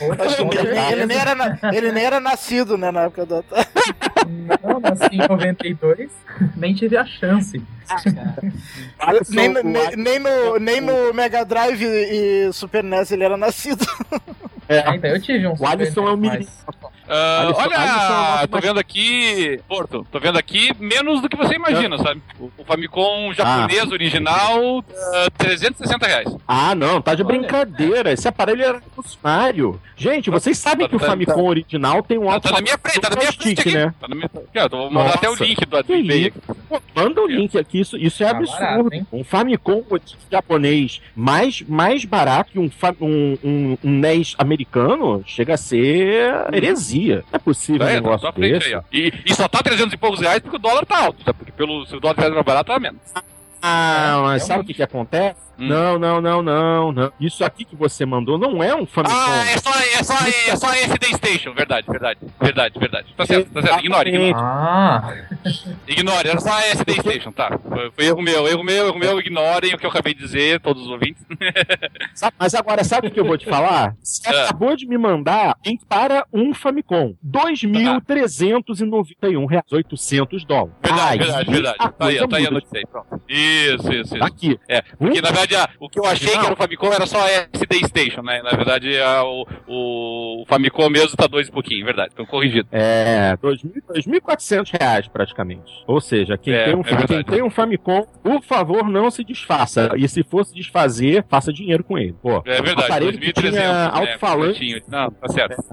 Ele, 0.00 0.72
nem- 0.72 0.92
ele 0.92 1.06
nem 1.06 1.16
era 1.18 1.34
na- 1.34 1.58
ele 1.72 1.92
nem 1.92 2.04
era 2.04 2.20
nascido, 2.20 2.76
né, 2.76 2.90
na 2.90 3.02
época 3.02 3.24
do 3.26 3.36
Atari. 3.36 3.66
Não, 4.62 4.80
nasci 4.80 5.08
em 5.12 5.18
92, 5.28 6.10
nem 6.56 6.74
tive 6.74 6.96
a 6.96 7.04
chance. 7.04 7.62
Alisson, 8.98 9.34
Nem, 9.34 9.48
o 9.50 9.62
nem, 9.62 9.96
nem 9.96 10.18
no, 10.18 10.58
nem 10.58 10.80
no 10.80 11.12
Mega 11.12 11.44
Drive 11.44 11.82
e 11.84 12.52
Super 12.52 12.82
NES 12.82 13.10
ele 13.12 13.24
era 13.24 13.36
nascido. 13.36 13.84
É, 14.68 14.80
Ah, 14.80 14.96
então 14.96 15.10
eu 15.10 15.20
tive 15.20 15.46
um 15.46 15.54
o 15.58 15.66
Alisson 15.66 16.08
é 16.08 16.12
o 16.12 16.16
menino. 16.16 16.38
NES, 16.38 16.64
Ah, 17.08 17.40
Alisson- 17.42 17.60
olha, 17.62 17.76
Alisson 17.78 18.42
é 18.42 18.46
tô 18.46 18.60
vendo 18.60 18.80
aqui, 18.80 19.60
Porto, 19.68 20.06
tô 20.10 20.18
vendo 20.18 20.38
aqui 20.38 20.70
menos 20.80 21.20
do 21.20 21.28
que 21.28 21.36
você 21.36 21.54
imagina, 21.54 21.98
sabe? 21.98 22.22
O, 22.40 22.50
o 22.58 22.64
Famicom 22.64 23.32
japonês 23.34 23.90
original, 23.92 24.84
ah, 25.14 25.26
360 25.36 26.06
reais. 26.06 26.36
Ah, 26.48 26.74
não, 26.74 27.02
tá 27.02 27.14
de 27.14 27.22
Olha. 27.22 27.36
brincadeira. 27.38 28.12
Esse 28.12 28.26
aparelho 28.28 28.62
era 28.62 28.78
revolucionário. 28.78 29.80
Gente, 29.96 30.30
vocês 30.30 30.56
sabem 30.58 30.86
tá- 30.86 30.90
que 30.90 30.96
o 30.96 30.98
tá- 31.00 31.06
Famicom 31.06 31.44
original 31.46 32.02
tem 32.02 32.18
um 32.18 32.26
Tá, 32.26 32.32
alto 32.34 32.48
tá 32.48 32.54
na 32.54 32.60
minha 32.60 32.78
frente, 32.78 33.00
tá 33.00 33.10
na 33.10 33.16
minha 33.16 33.32
frente 33.32 33.42
stick, 33.52 33.60
aqui. 33.60 33.72
né? 33.76 33.94
Tá 34.00 34.08
na 34.08 34.14
minha... 34.14 34.30
Ó, 34.34 34.68
vou 34.68 34.90
mandar 34.90 35.14
até 35.14 35.28
o 35.28 35.34
link 35.34 35.60
do? 35.66 35.84
Pô, 36.68 36.80
Manda 36.94 37.20
o 37.20 37.26
link 37.26 37.58
aqui, 37.58 37.80
isso, 37.80 37.96
isso 37.96 38.22
é 38.22 38.30
Tá 38.30 38.36
absurdo. 38.38 38.90
barato, 38.90 39.06
um 39.12 39.24
Famicom 39.24 39.82
japonês 40.30 41.00
mais, 41.14 41.60
mais 41.62 42.04
barato 42.04 42.52
que 42.52 42.58
um, 42.58 42.70
um, 43.00 43.38
um, 43.44 43.78
um 43.84 43.90
NES 43.90 44.34
americano 44.38 45.22
chega 45.26 45.54
a 45.54 45.56
ser 45.56 46.32
heresia. 46.52 46.93
Não 47.00 47.22
é 47.32 47.38
possível 47.38 47.80
Tá 47.80 47.84
um 47.86 47.88
tá 47.88 47.94
negócio 47.94 48.32
frente 48.32 48.52
desse. 48.58 48.74
aí. 48.74 48.80
E, 48.92 49.12
e 49.26 49.34
só 49.34 49.48
tá 49.48 49.62
300 49.62 49.92
e 49.92 49.96
poucos 49.96 50.20
reais 50.20 50.40
porque 50.40 50.56
o 50.56 50.60
dólar 50.60 50.84
tá 50.86 50.98
alto, 51.04 51.24
tá? 51.24 51.32
Porque 51.34 51.52
pelo, 51.52 51.86
se 51.86 51.96
o 51.96 52.00
dólar 52.00 52.14
tivesse 52.14 52.32
mais 52.34 52.44
barato, 52.46 52.66
tava 52.68 52.80
menos. 52.80 53.00
Ah, 53.62 54.20
mas 54.24 54.42
É 54.42 54.46
sabe 54.46 54.62
o 54.62 54.64
que, 54.66 54.74
que 54.74 54.82
acontece? 54.82 55.40
Hum. 55.58 55.68
Não, 55.68 55.98
não, 55.98 56.20
não, 56.20 56.42
não, 56.42 56.92
não. 56.92 57.10
Isso 57.20 57.44
aqui 57.44 57.64
que 57.64 57.76
você 57.76 58.04
mandou 58.04 58.36
não 58.38 58.60
é 58.62 58.74
um 58.74 58.84
Famicom. 58.86 59.14
Ah, 59.14 59.44
é 59.50 59.56
só, 59.58 59.70
é 59.70 60.02
só, 60.02 60.14
é 60.26 60.56
só 60.56 60.72
SD 60.72 61.06
Station, 61.14 61.52
verdade, 61.54 61.86
verdade, 61.88 62.18
verdade, 62.40 62.78
verdade. 62.78 63.14
Tá 63.16 63.24
certo, 63.26 63.50
tá 63.52 63.62
certo, 63.62 63.78
ignore, 63.80 64.08
ignore. 64.10 64.32
Ah, 64.36 65.14
Ignore, 65.86 66.28
era 66.28 66.40
só 66.40 66.58
SD 66.58 66.94
Station, 66.94 67.30
tá. 67.32 67.58
Foi, 67.68 67.90
foi 67.92 68.04
erro 68.06 68.20
meu, 68.22 68.48
erro 68.48 68.64
meu, 68.64 68.86
erro 68.88 68.98
meu, 68.98 69.18
ignorem 69.20 69.74
o 69.74 69.78
que 69.78 69.86
eu 69.86 69.90
acabei 69.90 70.12
de 70.14 70.20
dizer, 70.20 70.60
todos 70.60 70.82
os 70.82 70.88
ouvintes. 70.90 71.24
Mas 72.38 72.54
agora, 72.54 72.82
sabe 72.84 73.08
o 73.08 73.10
que 73.10 73.18
eu 73.20 73.24
vou 73.24 73.36
te 73.38 73.46
falar? 73.46 73.94
Você 74.02 74.28
É. 74.28 74.44
acabou 74.44 74.76
de 74.76 74.86
me 74.86 74.96
mandar 74.98 75.56
para 75.88 76.24
um 76.32 76.52
Famicom. 76.54 77.14
2.391 77.24 79.46
reais, 79.48 79.64
800 79.72 80.44
dólares. 80.44 80.74
Verdade, 80.82 81.12
Aí 81.12 81.18
verdade, 81.18 81.50
verdade. 81.50 81.78
Tá 81.78 81.92
aí, 82.06 82.28
tá 82.28 82.36
aí 82.36 82.46
a 82.46 82.50
notícia 82.50 82.78
aí, 82.78 82.86
pronto. 82.86 83.20
Isso, 83.28 83.92
isso, 83.92 84.14
isso. 84.16 84.24
aqui. 84.24 84.58
É, 84.68 84.82
porque 84.82 85.20
na 85.20 85.28
verdade 85.30 85.43
ah, 85.54 85.68
o 85.80 85.88
que 85.88 85.98
eu 85.98 86.04
achei 86.06 86.28
que 86.32 86.36
era 86.44 86.52
o 86.52 86.56
Famicom 86.56 86.92
era 86.92 87.06
só 87.06 87.18
SD 87.26 87.86
Station, 87.88 88.22
né? 88.22 88.40
Na 88.42 88.50
verdade 88.50 88.96
ah, 89.00 89.22
o, 89.24 89.44
o 89.66 90.44
Famicom 90.46 90.88
mesmo 90.88 91.16
tá 91.16 91.26
dois 91.26 91.48
e 91.48 91.52
pouquinho, 91.52 91.84
verdade, 91.84 92.10
então 92.14 92.24
corrigido. 92.26 92.68
É, 92.70 93.36
2.000 93.42 93.82
2.400 94.20 94.70
reais 94.80 95.08
praticamente. 95.08 95.72
Ou 95.86 96.00
seja, 96.00 96.38
quem, 96.38 96.54
É, 96.54 96.64
tem 96.66 96.74
um, 96.76 96.80
é 96.80 96.82
verdade. 96.84 97.06
quem 97.08 97.24
tem 97.24 97.42
um 97.42 97.50
Famicom, 97.50 98.06
por 98.22 98.42
favor, 98.42 98.88
não 98.88 99.10
se 99.10 99.24
desfaça. 99.24 99.90
E 99.96 100.08
se 100.08 100.22
for 100.22 100.44
se 100.44 100.54
desfazer, 100.54 101.24
faça 101.28 101.52
dinheiro 101.52 101.82
com 101.82 101.98
ele. 101.98 102.14
Pô, 102.22 102.42
É 102.46 102.60
verdade, 102.62 102.84
aparelho 102.84 103.18
que 103.18 103.32
2.300. 103.32 103.40
tinha 103.40 103.52
né, 103.52 103.90
alto-falante. 103.92 104.50
curtinho. 104.58 104.82
Não, 104.88 105.10
tá 105.10 105.28
certo. 105.28 105.64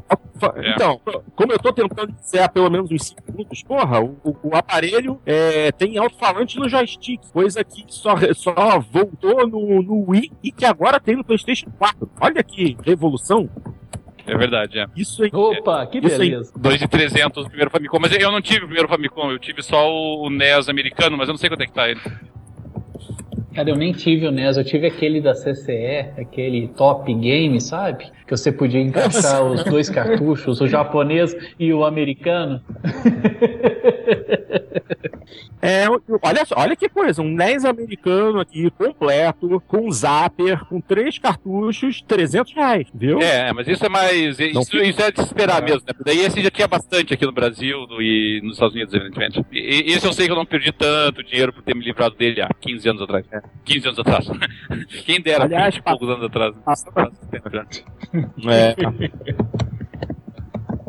É. 0.56 0.72
Então, 0.72 1.00
como 1.36 1.52
eu 1.52 1.60
tô 1.60 1.72
tentando 1.72 2.12
dizer 2.14 2.40
há 2.40 2.50
pelo 2.50 2.70
menos 2.70 2.90
uns 2.92 3.08
5 3.10 3.22
minutos, 3.32 3.62
porra, 3.64 4.00
o, 4.02 4.18
o- 4.24 4.38
o 4.50 4.56
aparelho 4.56 5.22
é, 5.26 5.72
tem 5.72 5.98
alto-falante 6.00 6.58
no 6.58 6.68
joystick, 6.68 7.22
coisa 7.32 7.64
que 7.64 7.86
só, 7.88 8.16
só 8.34 8.80
voltou 8.80 9.48
no, 9.48 9.61
no 9.82 10.10
Wii 10.10 10.32
e 10.44 10.52
que 10.52 10.66
agora 10.66 11.00
tem 11.00 11.16
no 11.16 11.24
PlayStation 11.24 11.70
4. 11.78 12.10
Olha 12.20 12.44
que 12.44 12.78
revolução. 12.84 13.50
É 14.26 14.38
verdade, 14.38 14.80
é. 14.80 14.86
Isso 14.96 15.24
aí. 15.24 15.30
Opa, 15.34 15.86
que 15.88 15.98
Isso 15.98 16.18
beleza. 16.18 16.54
2 16.56 16.80
de 16.80 16.88
300 16.88 17.46
o 17.46 17.48
primeiro 17.48 17.72
Famicom, 17.72 18.00
mas 18.00 18.12
eu 18.14 18.32
não 18.32 18.42
tive 18.42 18.60
o 18.60 18.68
primeiro 18.68 18.88
Famicom, 18.88 19.32
eu 19.32 19.40
tive 19.40 19.64
só 19.64 19.90
o, 19.90 20.28
o 20.28 20.30
NES 20.30 20.70
americano, 20.70 21.18
mas 21.18 21.28
eu 21.28 21.34
não 21.34 21.40
sei 21.40 21.50
quanto 21.50 21.62
é 21.62 21.66
que 21.66 21.74
tá 21.74 21.90
ele. 21.90 22.00
Cara, 23.54 23.70
eu 23.70 23.76
nem 23.76 23.92
tive 23.92 24.26
o 24.28 24.32
NES, 24.32 24.56
eu 24.56 24.64
tive 24.64 24.88
aquele 24.88 25.20
da 25.20 25.34
CCE, 25.34 26.12
aquele 26.18 26.70
Top 26.70 27.14
Game, 27.14 27.60
sabe? 27.60 28.10
Que 28.26 28.38
você 28.38 28.50
podia 28.50 28.80
encaixar 28.80 29.44
os 29.44 29.64
dois 29.66 29.90
cartuchos, 29.90 30.62
o 30.62 30.68
japonês 30.68 31.36
e 31.60 31.74
o 31.74 31.84
americano. 31.84 32.62
É, 35.62 35.88
olha, 35.88 36.44
olha 36.56 36.76
que 36.76 36.90
coisa, 36.90 37.22
um 37.22 37.30
NES 37.30 37.64
americano 37.66 38.40
aqui, 38.40 38.70
completo, 38.72 39.62
com 39.68 39.90
zapper, 39.92 40.66
com 40.66 40.82
três 40.82 41.20
cartuchos, 41.20 42.02
300 42.02 42.52
reais, 42.54 42.88
viu? 42.94 43.20
É, 43.22 43.54
mas 43.54 43.68
isso 43.68 43.86
é 43.86 43.90
mais. 43.90 44.38
Não 44.54 44.62
Isso, 44.62 44.76
isso 44.78 45.02
é 45.02 45.12
de 45.12 45.20
se 45.22 45.26
esperar 45.28 45.62
mesmo, 45.62 45.84
né? 45.88 45.94
Daí 46.04 46.20
esse 46.20 46.42
já 46.42 46.50
tinha 46.50 46.68
bastante 46.68 47.14
aqui 47.14 47.26
no 47.26 47.32
Brasil 47.32 47.86
no- 47.88 48.02
e 48.02 48.42
nos 48.44 48.54
Estados 48.54 48.74
Unidos, 48.74 48.94
evidentemente. 48.94 49.46
E, 49.52 49.92
esse 49.94 50.06
eu 50.06 50.12
sei 50.14 50.26
que 50.26 50.32
eu 50.32 50.36
não 50.36 50.46
perdi 50.48 50.72
tanto 50.72 51.24
dinheiro 51.24 51.54
por 51.54 51.62
ter 51.62 51.76
me 51.76 51.84
livrado 51.86 52.16
dele 52.16 52.42
há 52.42 52.50
15 52.60 52.90
anos 52.90 53.02
atrás. 53.04 53.26
15 53.64 53.88
anos 53.88 54.00
atrás. 54.00 54.26
Quem 55.06 55.22
dera, 55.22 55.44
Aliás, 55.44 55.76
20 55.76 55.80
e 55.80 55.84
poucos 55.84 56.10
anos 56.10 56.26
atrás. 56.26 56.56
É. 58.50 58.76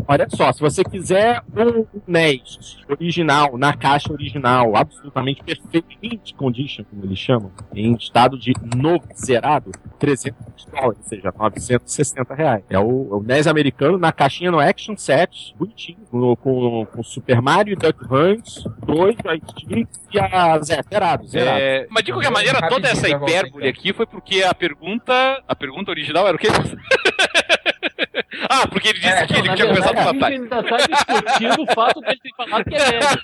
Olha 0.07 0.27
só, 0.29 0.53
se 0.53 0.61
você 0.61 0.83
quiser 0.85 1.43
um 1.57 1.87
NES 2.07 2.79
original, 2.89 3.57
na 3.57 3.73
caixa 3.75 4.13
original, 4.13 4.77
absolutamente 4.77 5.43
perfeito, 5.43 5.87
in 6.03 6.19
condition, 6.37 6.85
como 6.85 7.05
eles 7.05 7.19
chamam, 7.19 7.51
em 7.75 7.95
estado 7.95 8.39
de 8.39 8.53
novo, 8.77 9.05
zerado, 9.15 9.71
300 9.99 10.67
dólares, 10.67 10.99
ou 11.03 11.09
seja, 11.09 11.33
960 11.37 12.35
reais. 12.35 12.65
É 12.69 12.79
o, 12.79 13.09
é 13.11 13.15
o 13.15 13.23
NES 13.23 13.47
americano 13.47 13.99
na 13.99 14.13
caixinha 14.13 14.51
no 14.51 14.59
Action 14.59 14.97
Set, 14.97 15.55
bonitinho, 15.59 15.99
com, 16.11 16.37
com, 16.37 16.87
com 16.87 17.03
Super 17.03 17.41
Mario, 17.41 17.77
Duck 17.77 17.99
Hunt, 18.05 18.65
dois 18.85 19.17
joysticks 19.25 20.01
e 20.13 20.19
a 20.19 20.59
zero, 20.61 20.83
zerado, 20.89 21.27
zerado. 21.27 21.59
É, 21.61 21.87
mas 21.91 22.05
de 22.05 22.13
qualquer 22.13 22.31
maneira, 22.31 22.69
toda 22.69 22.89
essa 22.89 23.09
hipérbole 23.09 23.69
aqui 23.69 23.93
foi 23.93 24.07
porque 24.07 24.43
a 24.43 24.55
pergunta. 24.55 25.43
A 25.47 25.55
pergunta 25.55 25.91
original 25.91 26.27
era 26.27 26.37
o 26.37 26.39
quê? 26.39 26.49
ah, 28.49 28.67
porque 28.69 28.89
ele 28.89 28.99
disse 29.01 29.13
É, 29.23 29.27
que 29.27 29.35
ele 29.35 29.55
tinha 29.55 29.67
começado 29.69 29.95
verdade, 29.95 30.19
com 30.19 30.25
a 30.25 30.29
a 30.29 30.31
gente 30.31 30.43
ainda 30.43 30.63
tá 30.63 30.77
discutindo 30.87 31.63
o 31.63 31.67
fato 31.75 32.01
dele 32.01 32.21
ter 32.23 32.35
falado 32.37 32.65
que 32.65 32.75
é 32.75 32.79
velho. 32.81 33.07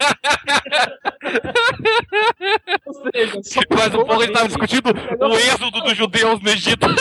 Ou 2.86 2.94
seja, 3.12 3.40
só 3.42 3.60
Mas 3.70 3.94
um 3.94 4.04
pouco 4.04 4.22
ele 4.22 4.32
estava 4.32 4.46
ele. 4.46 4.48
discutindo 4.48 4.90
o 5.20 5.34
êxodo 5.38 5.80
dos 5.82 5.96
judeus 5.96 6.40
no 6.40 6.48
Egito. 6.50 6.86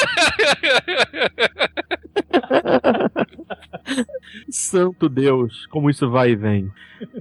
Santo 4.49 5.07
Deus, 5.09 5.65
como 5.67 5.89
isso 5.89 6.09
vai 6.09 6.31
e 6.31 6.35
vem. 6.35 6.71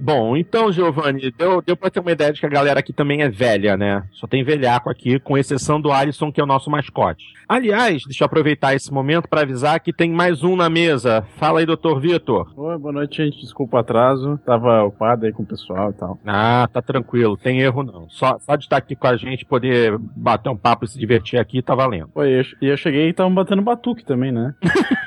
Bom, 0.07 0.37
então, 0.37 0.71
Giovanni, 0.71 1.31
deu, 1.37 1.61
deu 1.61 1.75
pra 1.75 1.89
ter 1.89 1.99
uma 1.99 2.13
ideia 2.13 2.31
de 2.31 2.39
que 2.39 2.45
a 2.45 2.49
galera 2.49 2.79
aqui 2.79 2.93
também 2.93 3.23
é 3.23 3.29
velha, 3.29 3.75
né? 3.75 4.05
Só 4.13 4.25
tem 4.25 4.41
velhaco 4.41 4.89
aqui, 4.89 5.19
com 5.19 5.37
exceção 5.37 5.81
do 5.81 5.91
Alisson, 5.91 6.31
que 6.31 6.39
é 6.39 6.43
o 6.45 6.47
nosso 6.47 6.69
mascote. 6.71 7.25
Aliás, 7.45 8.03
deixa 8.05 8.23
eu 8.23 8.25
aproveitar 8.25 8.73
esse 8.73 8.89
momento 8.89 9.27
pra 9.27 9.41
avisar 9.41 9.81
que 9.81 9.91
tem 9.91 10.09
mais 10.09 10.43
um 10.45 10.55
na 10.55 10.69
mesa. 10.69 11.25
Fala 11.35 11.59
aí, 11.59 11.65
doutor 11.65 11.99
Vitor. 11.99 12.53
Oi, 12.55 12.77
boa 12.77 12.93
noite, 12.93 13.17
gente. 13.21 13.41
Desculpa 13.41 13.75
o 13.75 13.79
atraso. 13.81 14.39
Tava 14.45 14.83
ocupado 14.83 15.25
aí 15.25 15.33
com 15.33 15.43
o 15.43 15.45
pessoal 15.45 15.89
e 15.89 15.93
tal. 15.93 16.17
Ah, 16.25 16.69
tá 16.71 16.81
tranquilo, 16.81 17.35
tem 17.35 17.59
erro 17.59 17.83
não. 17.83 18.09
Só, 18.09 18.37
só 18.39 18.55
de 18.55 18.63
estar 18.63 18.77
aqui 18.77 18.95
com 18.95 19.07
a 19.07 19.17
gente, 19.17 19.43
poder 19.43 19.97
bater 19.99 20.47
um 20.49 20.55
papo 20.55 20.85
e 20.85 20.87
se 20.87 20.97
divertir 20.97 21.37
aqui, 21.37 21.61
tá 21.61 21.75
valendo. 21.75 22.09
Oi, 22.15 22.39
eu, 22.39 22.45
e 22.61 22.67
eu 22.67 22.77
cheguei 22.77 23.07
e 23.07 23.09
estavam 23.09 23.33
batendo 23.35 23.61
batuque 23.61 24.05
também, 24.05 24.31
né? 24.31 24.53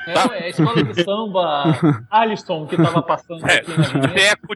É, 0.07 0.27
ué, 0.29 0.43
a 0.43 0.49
escola 0.49 0.83
de 0.83 1.03
samba 1.03 1.75
Alisson 2.11 2.67
que 2.67 2.77
tava 2.77 3.01
passando 3.01 3.47
É, 3.49 3.57
aqui 3.57 3.71
na 3.77 3.85
avenida. 3.85 4.07
Teco 4.09 4.55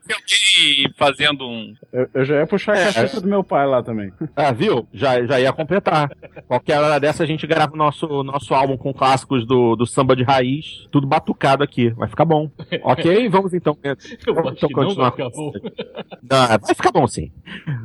fazendo 0.98 1.48
um. 1.48 1.74
Eu, 1.92 2.08
eu 2.14 2.26
já 2.26 2.36
ia 2.36 2.48
puxar 2.48 2.74
a 2.74 2.80
É, 2.80 2.86
cachaça 2.86 3.22
do 3.22 3.28
meu 3.28 3.44
pai 3.44 3.66
lá 3.66 3.82
também. 3.84 4.12
Ah, 4.36 4.52
viu? 4.52 4.88
Já, 4.94 5.24
já 5.26 5.40
ia 5.40 5.52
completar. 5.54 6.10
Qualquer 6.48 6.80
hora 6.80 7.00
dessa 7.00 7.24
a 7.24 7.26
gente 7.26 7.46
grava 7.48 7.74
o 7.74 7.78
nosso, 7.78 8.24
nosso 8.24 8.54
álbum 8.54 8.78
com 8.78 8.94
clássicos 8.94 9.46
do, 9.46 9.76
do 9.76 9.86
samba 9.86 10.16
de 10.16 10.24
raiz, 10.24 10.88
tudo 10.92 11.08
batucado 11.08 11.64
aqui. 11.64 11.90
Vai 11.92 12.08
ficar 12.10 12.26
bom. 12.26 12.50
Ok? 12.84 13.30
Vamos 13.30 13.54
então. 13.54 13.78
Eu 13.84 13.96
Vamos 14.34 14.52
acho 14.54 14.58
então 14.58 14.70
que 14.70 14.76
não 14.76 14.84
continuar. 14.88 15.10
vai 15.12 15.30
ficar 15.30 15.30
bom. 15.30 15.52
Ah, 16.30 16.58
vai 16.58 16.76
ficar 16.76 16.92
bom 16.92 17.08
sim. 17.08 17.32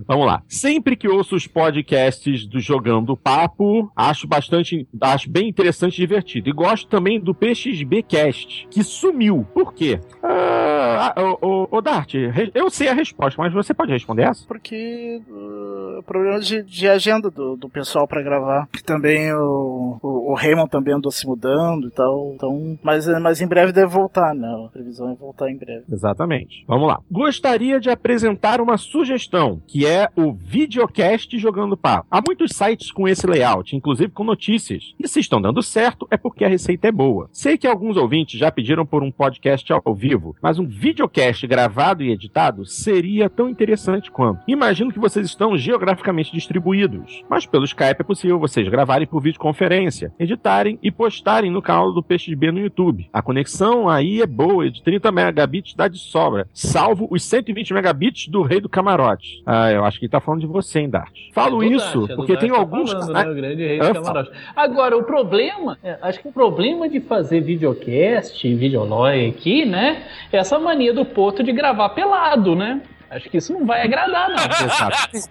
Vamos 0.07 0.26
lá. 0.26 0.42
Sempre 0.49 0.97
que 0.97 1.09
ouço 1.09 1.35
os 1.37 1.47
podcasts 1.47 2.47
do 2.47 2.61
Jogando 2.61 3.16
Papo, 3.16 3.90
acho 3.97 4.26
bastante, 4.26 4.87
acho 5.00 5.30
bem 5.30 5.49
interessante 5.49 5.95
e 5.95 6.00
divertido. 6.00 6.49
E 6.49 6.52
gosto 6.52 6.87
também 6.88 7.19
do 7.21 7.35
PXB 7.35 8.02
Cast, 8.02 8.66
que 8.71 8.83
sumiu. 8.83 9.47
Por 9.54 9.73
quê? 9.73 10.00
Ah, 10.23 11.14
ô, 11.40 11.47
ô, 11.47 11.69
ô, 11.76 11.80
Dart, 11.80 12.14
Eu 12.54 12.70
sei 12.70 12.88
a 12.88 12.94
resposta, 12.94 13.40
mas 13.40 13.52
você 13.52 13.75
pode 13.75 13.92
responder 13.92 14.23
essa? 14.23 14.47
Porque 14.47 15.20
uh, 15.28 16.02
problema 16.02 16.40
de, 16.40 16.62
de 16.62 16.88
agenda 16.88 17.30
do, 17.30 17.56
do 17.56 17.68
pessoal 17.68 18.06
pra 18.06 18.23
gravar. 18.23 18.68
Que 18.73 18.82
também 18.82 19.32
o, 19.32 19.99
o, 20.02 20.32
o 20.32 20.35
Raymond 20.35 20.70
também 20.70 20.94
andou 20.94 21.11
se 21.11 21.26
mudando 21.26 21.88
e 21.88 21.90
tal. 21.90 22.32
Então, 22.35 22.78
mas, 22.82 23.06
mas 23.20 23.40
em 23.40 23.47
breve 23.47 23.73
deve 23.73 23.87
voltar, 23.87 24.35
né? 24.35 24.49
A 24.66 24.68
previsão 24.68 25.11
é 25.11 25.14
voltar 25.14 25.50
em 25.50 25.56
breve. 25.56 25.85
Exatamente. 25.90 26.64
Vamos 26.66 26.88
lá. 26.88 27.00
Gostaria 27.11 27.80
de 27.80 27.90
apresentar 27.90 28.61
uma 28.61 28.76
sugestão, 28.76 29.61
que 29.66 29.87
é 29.87 30.09
o 30.16 30.32
videocast 30.32 31.37
jogando 31.38 31.76
papo. 31.76 32.06
Há 32.11 32.20
muitos 32.26 32.52
sites 32.52 32.90
com 32.90 33.09
esse 33.09 33.26
layout, 33.26 33.75
inclusive 33.76 34.12
com 34.12 34.25
notícias. 34.25 34.94
E 34.99 35.09
se 35.09 35.20
estão 35.20 35.40
dando 35.40 35.62
certo, 35.62 36.06
é 36.11 36.16
porque 36.16 36.44
a 36.44 36.49
receita 36.49 36.88
é 36.88 36.92
boa. 36.92 37.28
Sei 37.32 37.59
que 37.59 37.66
alguns 37.66 37.97
ouvintes 37.97 38.38
já 38.38 38.50
pediram 38.50 38.87
por 38.87 39.02
um 39.02 39.11
podcast 39.11 39.73
ao 39.73 39.94
vivo, 39.94 40.37
mas 40.40 40.59
um 40.59 40.66
videocast 40.66 41.47
gravado 41.47 42.02
e 42.02 42.11
editado 42.11 42.19
seria 42.66 43.28
tão 43.30 43.48
interessante 43.48 44.10
quanto. 44.10 44.42
Imagino 44.46 44.92
que 44.92 44.98
vocês 44.98 45.26
estão 45.26 45.56
geograficamente 45.56 46.32
distribuídos, 46.32 47.22
mas 47.28 47.46
pelo 47.46 47.64
Skype 47.64 48.00
é 48.00 48.04
possível 48.04 48.38
vocês 48.38 48.68
gravarem 48.68 49.06
por 49.06 49.20
videoconferência, 49.20 50.12
editarem 50.18 50.78
e 50.82 50.90
postarem 50.90 51.50
no 51.50 51.62
canal 51.62 51.92
do 51.92 52.02
Peixe 52.02 52.30
de 52.30 52.36
B 52.36 52.50
no 52.52 52.58
YouTube. 52.60 53.08
A 53.12 53.22
conexão 53.22 53.88
aí 53.88 54.20
é 54.20 54.26
boa, 54.26 54.70
de 54.70 54.82
30 54.82 55.10
megabits 55.12 55.74
dá 55.74 55.88
de 55.88 55.98
sobra, 55.98 56.46
salvo 56.52 57.06
os 57.10 57.22
120 57.24 57.72
megabits 57.72 58.28
do 58.28 58.42
Rei 58.42 58.60
do 58.60 58.68
Camarote. 58.68 59.42
Ah, 59.46 59.70
eu 59.70 59.84
acho 59.84 59.98
que 59.98 60.06
ele 60.06 60.10
tá 60.12 60.20
falando 60.20 60.40
de 60.40 60.46
você, 60.46 60.80
hein, 60.80 60.90
Dart. 60.90 61.12
Falo 61.32 61.62
É 61.62 61.66
isso 61.66 62.00
Dart, 62.00 62.10
é 62.10 62.16
porque 62.16 62.32
Dart 62.32 62.40
tem 62.40 62.50
tá 62.50 62.58
alguns. 62.58 62.92
falando, 62.92 63.16
Ah, 63.16 63.24
né, 63.24 63.30
o 63.30 63.34
grande 63.34 63.66
rei 63.66 63.78
do 63.78 63.92
camarote. 63.94 64.30
Agora, 64.54 64.96
o 64.96 65.04
problema, 65.04 65.78
é, 65.82 65.98
acho 66.02 66.20
que 66.20 66.28
o 66.28 66.32
problema 66.32 66.88
de 66.88 67.00
fazer 67.00 67.40
videocast, 67.40 68.42
videolói 68.54 69.26
aqui, 69.28 69.64
né, 69.64 70.02
é 70.32 70.36
essa 70.38 70.58
mania 70.58 70.92
do 70.92 71.04
Porto 71.04 71.42
de 71.42 71.52
gravar 71.52 71.90
pelado, 72.11 72.57
né? 72.57 72.83
Acho 73.11 73.29
que 73.29 73.38
isso 73.38 73.52
não 73.52 73.67
vai 73.67 73.83
agradar, 73.83 74.29
não. 74.31 74.37
Exatamente. 74.47 75.31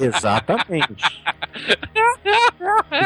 Exatamente. 0.00 1.04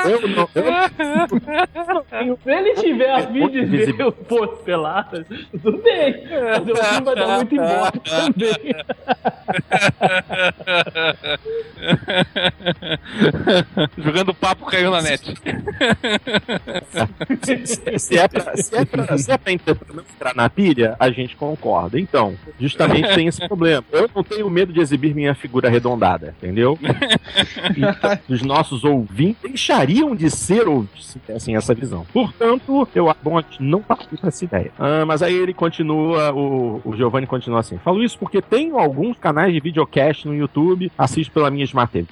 Eu 0.05 0.29
não. 0.29 0.49
Eu, 0.55 2.37
Se 2.39 2.51
ele 2.51 2.75
tiver 2.75 3.11
a 3.11 3.27
fim 3.27 3.49
de 3.49 3.65
ver 3.65 4.03
o 4.07 4.13
pelado, 4.13 5.25
tudo 5.63 5.83
bem. 5.83 6.15
Mas 6.31 6.69
eu 6.69 6.77
acho 6.77 6.89
que 6.89 6.95
não 6.95 7.05
vai 7.05 7.15
dar 7.17 7.37
muito 7.37 7.55
ibope 7.55 8.01
também. 8.01 8.75
Jogando 13.99 14.35
papo 14.35 14.67
caiu 14.67 14.91
na 14.91 15.03
net. 15.03 15.35
se, 17.99 18.17
é 18.17 18.29
pra, 18.29 18.57
se, 18.57 18.77
é 18.77 18.85
pra, 18.85 19.19
se 19.19 19.33
é 19.33 19.39
pra 19.39 19.53
entrar 19.53 20.35
na 20.35 20.49
pilha, 20.49 20.97
a 20.99 21.11
gente 21.11 21.37
concorda. 21.37 21.99
Então, 21.99 22.37
justamente 22.61 23.08
tem 23.15 23.27
esse 23.27 23.47
problema. 23.47 23.85
Eu 23.91 24.09
não 24.15 24.23
tenho 24.23 24.49
medo 24.51 24.73
de 24.73 24.81
exibir 24.81 25.15
minha 25.15 25.35
figura 25.35 25.69
arredondada, 25.69 26.35
entendeu? 26.39 26.79
Então, 27.77 28.19
os 28.29 28.43
nossos 28.43 28.85
ouvintes 28.85 29.43
deixariam 29.43 30.15
de 30.15 30.31
ser 30.31 30.67
ouvintes 30.67 31.07
se 31.07 31.19
tivessem 31.19 31.57
essa 31.57 31.75
visão. 31.75 32.07
Portanto, 32.13 32.89
eu 32.95 33.15
bom 33.23 33.39
não 33.61 33.83
partir 33.83 34.17
pra 34.17 34.29
essa 34.29 34.45
ideia. 34.45 34.73
Ah, 34.79 35.05
mas 35.07 35.23
aí 35.23 35.35
ele 35.35 35.55
continua, 35.55 36.33
o, 36.33 36.81
o 36.85 36.97
Giovanni 36.97 37.27
continua 37.27 37.61
assim. 37.61 37.79
Falo 37.79 38.03
isso 38.03 38.19
porque 38.19 38.41
tenho 38.41 38.79
alguns 38.79 39.17
canais 39.19 39.53
de 39.53 39.61
videocast 39.61 40.27
no 40.27 40.35
YouTube, 40.35 40.91
assisto 40.97 41.33
pela 41.33 41.51
minha 41.51 41.65
Smart 41.65 41.93
TV, 41.93 42.07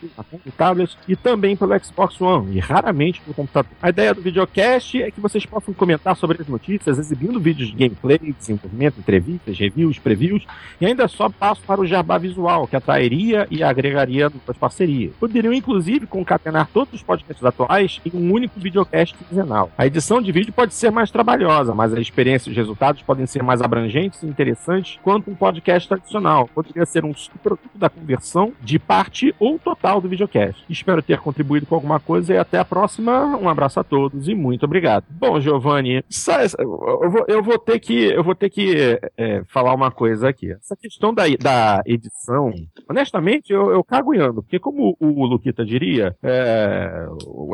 no 0.45 0.53
tablet 0.53 0.97
e 1.09 1.17
também 1.17 1.57
pelo 1.57 1.79
Xbox 1.79 2.21
One, 2.21 2.57
e 2.57 2.61
raramente 2.61 3.21
pelo 3.21 3.35
computador. 3.35 3.71
A 3.81 3.89
ideia 3.89 4.15
do 4.15 4.21
videocast 4.21 5.01
é 5.01 5.11
que 5.11 5.21
vocês 5.21 5.45
possam 5.47 5.73
comentar 5.75 6.17
sobre 6.17 6.41
as 6.41 6.49
notícias, 6.49 6.99
exibindo 6.99 7.41
vídeos 7.41 7.71
de 7.71 7.77
gameplay, 7.77 8.19
desenvolvimento, 8.39 8.99
entrevistas, 8.99 9.59
reviews, 9.59 9.99
previews, 9.99 10.47
e 10.81 10.86
ainda 10.87 11.09
só 11.09 11.29
passo 11.29 11.61
para 11.63 11.81
o 11.81 11.87
jabá 11.87 12.19
visual, 12.19 12.67
que 12.67 12.77
atrairia 12.77 13.47
e 13.51 13.63
agregaria 13.63 14.29
novas 14.29 14.57
parcerias. 14.57 15.13
Poderiam, 15.19 15.53
inclusive, 15.53 16.07
concatenar 16.07 16.69
todos 16.73 16.95
os 16.95 17.03
podcasts 17.03 17.45
atuais 17.45 18.01
em 18.05 18.17
um 18.17 18.33
único 18.33 18.59
videocast 18.59 19.15
quinzenal. 19.15 19.71
A 19.77 19.87
edição 19.87 20.21
de 20.21 20.33
vídeo 20.33 20.53
pode 20.53 20.75
ser 20.75 20.91
mais 20.91 21.11
trabalhosa, 21.11 21.75
mas 21.75 21.93
a 21.93 22.01
experiência 22.01 22.49
e 22.49 22.53
os 22.53 22.57
resultados 22.57 23.03
podem 23.03 23.27
ser 23.27 23.43
mais 23.43 23.61
abrangentes 23.61 24.23
e 24.23 24.27
interessantes 24.27 24.99
quanto 25.03 25.31
um 25.31 25.35
podcast 25.35 25.89
tradicional. 25.89 26.49
Poderia 26.55 26.87
ser 26.87 27.05
um 27.05 27.15
subproduto 27.15 27.77
da 27.77 27.89
conversão 27.89 28.53
de 28.61 28.79
parte 28.79 29.35
ou 29.39 29.59
total 29.59 30.01
do 30.01 30.09
videocast. 30.09 30.65
Espero 30.69 31.03
ter 31.03 31.19
contribuído 31.19 31.67
com 31.67 31.75
alguma 31.75 31.99
coisa 31.99 32.35
e 32.35 32.39
até 32.39 32.59
a 32.59 32.65
próxima. 32.65 33.37
Um 33.37 33.49
abraço 33.49 33.81
a 33.81 33.85
todos 33.85 34.29
e 34.29 34.35
muito 34.35 34.65
obrigado. 34.65 35.05
Bom, 35.11 35.41
Giovanni, 35.41 36.05
eu 37.29 37.43
vou 37.43 37.59
ter 37.59 37.79
que, 37.79 38.05
eu 38.13 38.23
vou 38.23 38.35
ter 38.35 38.51
que 38.51 38.99
é, 39.17 39.43
falar 39.49 39.75
uma 39.75 39.91
coisa 39.91 40.29
aqui. 40.29 40.53
Essa 40.53 40.76
questão 40.77 41.13
da, 41.15 41.25
da 41.41 41.83
edição, 41.87 42.53
honestamente, 42.89 43.53
eu, 43.53 43.71
eu 43.71 43.83
cago 43.83 44.15
em 44.15 44.19
ano, 44.19 44.43
porque 44.43 44.59
como 44.59 44.97
o, 45.01 45.07
o 45.23 45.27
Luquita 45.27 45.65
diria, 45.65 46.15
é, 46.23 47.07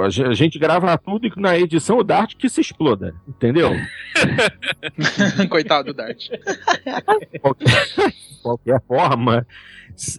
a 0.04 0.08
ge- 0.10 0.24
a 0.26 0.34
gente 0.34 0.58
grava 0.58 0.96
tudo 0.98 1.26
e 1.26 1.32
na 1.40 1.56
edição 1.58 1.98
o 1.98 2.04
Dart 2.04 2.34
que 2.36 2.48
se 2.48 2.60
exploda, 2.60 3.14
entendeu? 3.28 3.70
Coitado 5.48 5.92
do 5.92 5.96
Dart. 5.96 6.28
qualquer, 7.40 7.88
qualquer 8.42 8.82
forma, 8.86 9.46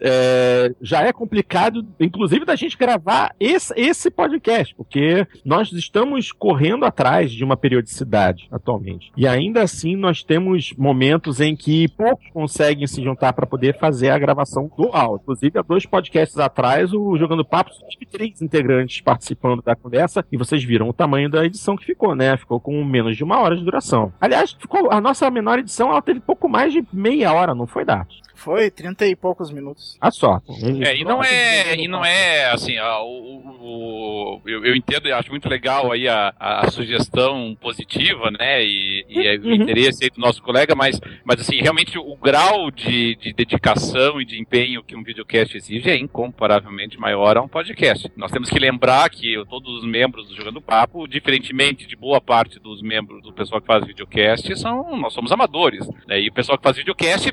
é, 0.01 0.73
já 0.81 1.01
é 1.01 1.13
complicado, 1.13 1.86
inclusive, 1.99 2.45
da 2.45 2.55
gente 2.55 2.77
gravar 2.77 3.36
esse, 3.39 3.73
esse 3.75 4.09
podcast, 4.09 4.73
porque 4.75 5.27
nós 5.45 5.71
estamos 5.71 6.31
correndo 6.31 6.86
atrás 6.86 7.31
de 7.31 7.43
uma 7.43 7.57
periodicidade 7.57 8.47
atualmente. 8.51 9.12
E 9.15 9.27
ainda 9.27 9.62
assim, 9.62 9.95
nós 9.95 10.23
temos 10.23 10.73
momentos 10.77 11.39
em 11.39 11.55
que 11.55 11.88
poucos 11.89 12.29
conseguem 12.31 12.88
se 12.88 13.03
juntar 13.03 13.33
para 13.33 13.45
poder 13.45 13.77
fazer 13.77 14.09
a 14.09 14.19
gravação 14.19 14.69
do 14.77 14.89
áudio. 14.95 15.23
Inclusive, 15.23 15.59
há 15.59 15.62
dois 15.62 15.86
podcasts 15.86 16.38
atrás, 16.38 16.93
o 16.93 17.17
Jogando 17.17 17.45
Papo, 17.45 17.71
tive 17.89 18.05
três 18.05 18.41
integrantes 18.41 19.01
participando 19.01 19.62
da 19.62 19.75
conversa, 19.75 20.25
e 20.31 20.38
vocês 20.38 20.63
viram 20.63 20.89
o 20.89 20.93
tamanho 20.93 21.29
da 21.29 21.45
edição 21.45 21.75
que 21.75 21.86
ficou, 21.86 22.15
né? 22.15 22.38
Ficou 22.38 22.59
com 22.59 22.83
menos 22.83 23.15
de 23.15 23.23
uma 23.23 23.39
hora 23.39 23.55
de 23.55 23.63
duração. 23.63 24.13
Aliás, 24.19 24.53
ficou, 24.53 24.91
a 24.91 24.99
nossa 25.01 25.29
menor 25.29 25.59
edição 25.59 25.89
ela 25.89 26.01
teve 26.01 26.19
pouco 26.19 26.47
mais 26.47 26.73
de 26.73 26.86
meia 26.91 27.33
hora, 27.33 27.55
não 27.55 27.67
foi, 27.67 27.86
Dart? 27.86 28.13
Foi 28.36 28.69
30 28.69 29.05
e 29.07 29.15
poucos 29.15 29.51
minutos. 29.51 29.62
Ah, 30.02 30.12
só. 30.12 30.41
É, 30.86 30.95
e 30.97 31.04
não 31.04 31.23
é, 31.23 31.76
e 31.76 31.88
não 31.88 32.04
é 32.06 32.45
assim, 32.52 32.78
ó, 32.80 33.04
o, 33.04 34.38
o- 34.38 34.41
eu, 34.45 34.65
eu 34.65 34.76
entendo 34.76 35.08
e 35.08 35.12
acho 35.12 35.30
muito 35.30 35.47
legal 35.47 35.91
aí 35.91 36.08
a, 36.08 36.34
a, 36.39 36.65
a 36.65 36.71
sugestão 36.71 37.56
positiva, 37.62 38.30
né, 38.32 38.63
e, 38.63 39.06
e 39.10 39.28
é 39.28 39.36
o 39.38 39.43
Uhum. 39.43 39.54
interesse 39.54 40.04
aí 40.04 40.10
do 40.10 40.19
nosso 40.19 40.41
colega, 40.41 40.73
mas, 40.76 40.99
mas 41.23 41.39
assim, 41.41 41.58
realmente 41.62 41.97
o 41.97 42.15
grau 42.15 42.71
de, 42.71 43.15
de 43.15 43.34
dedicação 43.34 44.19
e 44.21 44.26
de 44.26 44.39
empenho 44.39 44.84
que 44.84 44.95
um 44.95 45.04
videocast 45.04 45.56
exige 45.56 45.89
é 45.89 45.97
incomparavelmente 45.97 46.97
maior 46.99 47.38
a 47.38 47.41
um 47.41 47.47
podcast. 47.47 48.12
Nós 48.15 48.32
temos 48.32 48.49
que 48.49 48.58
lembrar 48.60 49.10
que 49.10 49.36
todos 49.49 49.80
os 49.80 49.86
membros 49.86 50.28
do 50.28 50.36
Jogando 50.36 50.62
Papo, 50.62 51.08
diferentemente 51.08 51.86
de 51.88 51.95
boa 51.95 52.19
parte 52.21 52.60
dos 52.60 52.82
membros 52.82 53.21
do 53.21 53.34
pessoal 53.34 53.60
que 53.62 53.67
faz 53.67 53.86
videocast, 53.86 54.56
são, 54.58 54.97
nós 54.97 55.13
somos 55.13 55.32
amadores, 55.32 55.88
né, 56.08 56.19
e 56.21 56.30
o 56.30 56.34
pessoal 56.34 56.58
que 56.58 56.63
faz 56.63 56.78
videocast 56.78 57.30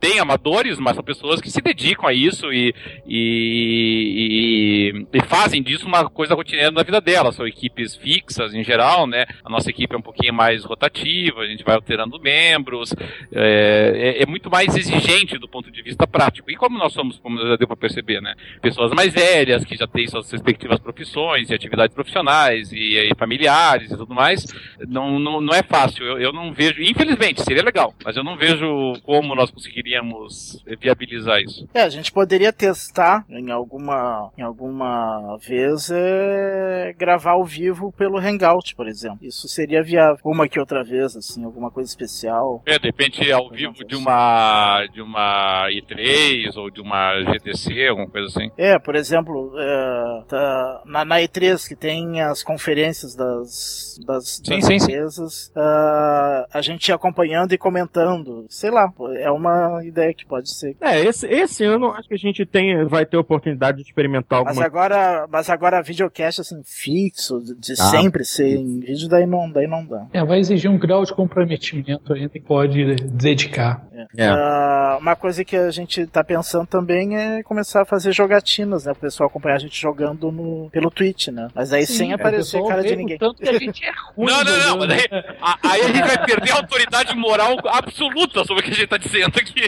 tem 0.00 0.18
amadores, 0.18 0.78
mas 0.78 0.94
são 0.94 1.04
pessoas 1.04 1.40
que 1.40 1.45
se 1.50 1.60
dedicam 1.60 2.06
a 2.08 2.12
isso 2.12 2.52
e, 2.52 2.74
e, 3.06 4.92
e- 4.94 5.06
e 5.18 5.22
fazem 5.26 5.62
disso 5.62 5.86
uma 5.86 6.08
coisa 6.08 6.34
rotineira 6.34 6.70
na 6.70 6.82
vida 6.82 7.00
delas. 7.00 7.34
São 7.36 7.46
equipes 7.46 7.94
fixas 7.96 8.54
em 8.54 8.62
geral, 8.64 9.06
né? 9.06 9.26
A 9.44 9.50
nossa 9.50 9.70
equipe 9.70 9.94
é 9.94 9.98
um 9.98 10.02
pouquinho 10.02 10.34
mais 10.34 10.64
rotativa, 10.64 11.40
a 11.40 11.46
gente 11.46 11.64
vai 11.64 11.74
alterando 11.74 12.20
membros, 12.20 12.94
é, 13.32 14.16
é- 14.18 14.22
é 14.22 14.26
muito 14.26 14.50
mais 14.50 14.74
exigente 14.76 15.38
do 15.38 15.48
ponto 15.48 15.70
de 15.70 15.82
vista 15.82 16.06
prático. 16.06 16.50
E 16.50 16.56
como 16.56 16.78
nós 16.78 16.92
somos, 16.92 17.18
como 17.18 17.38
já 17.46 17.56
deu 17.56 17.66
para 17.66 17.76
perceber, 17.76 18.20
né? 18.20 18.34
Pessoas 18.60 18.92
mais 18.92 19.12
velhas, 19.12 19.64
que 19.64 19.76
já 19.76 19.86
têm 19.86 20.06
suas 20.06 20.30
respectivas 20.30 20.78
profissões 20.78 21.50
e 21.50 21.54
atividades 21.54 21.94
profissionais 21.94 22.72
e, 22.72 22.96
e 22.98 23.10
familiares 23.18 23.90
e 23.90 23.96
tudo 23.96 24.14
mais, 24.14 24.46
não, 24.88 25.18
não, 25.18 25.40
não 25.40 25.54
é 25.54 25.62
fácil. 25.62 26.04
Eu, 26.04 26.18
eu 26.18 26.32
não 26.32 26.52
vejo, 26.52 26.82
infelizmente, 26.82 27.42
seria 27.42 27.62
legal, 27.62 27.94
mas 28.04 28.16
eu 28.16 28.24
não 28.24 28.36
vejo 28.36 28.94
como 29.02 29.34
nós 29.34 29.50
conseguiríamos 29.50 30.62
viabilizar 30.80 31.35
isso. 31.40 31.68
É, 31.74 31.82
a 31.82 31.88
gente 31.88 32.10
poderia 32.12 32.52
testar 32.52 33.24
em 33.28 33.50
alguma, 33.50 34.30
em 34.36 34.42
alguma 34.42 35.36
vez 35.38 35.90
é, 35.90 36.94
gravar 36.98 37.32
ao 37.32 37.44
vivo 37.44 37.92
pelo 37.92 38.18
Hangout, 38.18 38.74
por 38.74 38.88
exemplo. 38.88 39.18
Isso 39.22 39.48
seria 39.48 39.82
viável. 39.82 40.20
Uma 40.24 40.48
que 40.48 40.58
outra 40.60 40.82
vez, 40.82 41.16
assim, 41.16 41.44
alguma 41.44 41.70
coisa 41.70 41.88
especial. 41.88 42.62
É, 42.66 42.78
de 42.78 42.86
repente 42.86 43.30
ao 43.30 43.50
vivo 43.50 43.84
de 43.84 43.96
uma 43.96 44.86
de 44.92 45.00
uma 45.00 45.66
E3 45.70 46.56
ou 46.56 46.70
de 46.70 46.80
uma 46.80 47.20
GTC, 47.22 47.88
alguma 47.88 48.08
coisa 48.08 48.28
assim. 48.28 48.50
É, 48.56 48.78
por 48.78 48.94
exemplo, 48.94 49.52
é, 49.58 50.22
tá- 50.28 50.82
na, 50.86 51.04
na 51.04 51.16
E3 51.20 51.66
que 51.68 51.74
tem 51.76 52.20
as 52.20 52.42
conferências 52.42 53.14
das, 53.14 53.98
das, 54.06 54.40
Sim, 54.44 54.56
das 54.56 54.64
sim, 54.64 54.78
sim. 54.78 54.84
empresas, 54.92 55.52
ah, 55.56 56.46
a 56.52 56.60
gente 56.60 56.92
acompanhando 56.92 57.52
e 57.52 57.58
comentando. 57.58 58.46
Sei 58.48 58.70
lá, 58.70 58.92
é 59.16 59.30
uma 59.30 59.84
ideia 59.84 60.12
que 60.14 60.26
pode 60.26 60.50
ser. 60.52 60.76
É, 60.80 61.00
esse, 61.00 61.25
esse, 61.26 61.42
esse 61.42 61.64
ano 61.64 61.90
acho 61.92 62.08
que 62.08 62.14
a 62.14 62.18
gente 62.18 62.44
tem, 62.46 62.84
vai 62.86 63.04
ter 63.06 63.16
oportunidade 63.16 63.78
de 63.78 63.84
experimentar 63.84 64.40
Mas 64.44 64.48
alguma 64.48 64.66
agora, 64.66 65.26
mas 65.30 65.50
agora 65.50 65.82
videocast 65.82 66.40
assim, 66.40 66.62
fixo, 66.64 67.40
de 67.40 67.54
de 67.56 67.76
sempre 67.76 68.24
ser 68.24 68.56
em 68.56 68.80
vídeo, 68.80 69.08
daí 69.08 69.26
não, 69.26 69.50
daí 69.50 69.66
não 69.66 69.84
dá. 69.84 70.06
É, 70.12 70.24
vai 70.24 70.38
exigir 70.38 70.70
um 70.70 70.78
grau 70.78 71.04
de 71.04 71.12
comprometimento 71.12 72.12
ainda 72.12 72.28
que 72.28 72.40
pode 72.40 72.94
dedicar. 72.96 73.84
É. 74.16 74.28
Ah, 74.28 74.98
uma 75.00 75.16
coisa 75.16 75.44
que 75.44 75.56
a 75.56 75.70
gente 75.70 76.06
tá 76.06 76.22
pensando 76.22 76.66
também 76.66 77.16
é 77.16 77.42
começar 77.42 77.82
a 77.82 77.84
fazer 77.84 78.12
jogatinas, 78.12 78.84
né? 78.84 78.92
O 78.92 78.96
pessoal 78.96 79.28
acompanhar 79.28 79.56
a 79.56 79.58
gente 79.58 79.80
jogando 79.80 80.30
no, 80.30 80.68
pelo 80.70 80.90
Twitch, 80.90 81.28
né? 81.28 81.48
Mas 81.54 81.72
aí 81.72 81.86
sem 81.86 82.12
aparecer 82.12 82.62
cara 82.66 82.82
de 82.82 82.94
ninguém. 82.94 83.18
Tanto 83.18 83.42
que 83.42 83.48
a 83.48 83.58
gente 83.58 83.84
é 83.84 83.90
ruim. 84.16 84.26
Não, 84.26 84.44
não, 84.44 84.58
não, 84.58 84.78
mas 84.78 84.90
aí, 84.90 85.06
a- 85.40 85.58
aí 85.62 85.80
a 85.82 85.86
gente 85.88 86.06
vai 86.06 86.24
perder 86.26 86.52
a 86.52 86.56
autoridade 86.56 87.16
moral 87.16 87.56
absoluta 87.66 88.44
sobre 88.44 88.62
o 88.62 88.64
que 88.64 88.70
a 88.70 88.74
gente 88.74 88.86
tá 88.86 88.96
dizendo 88.96 89.32
aqui. 89.36 89.62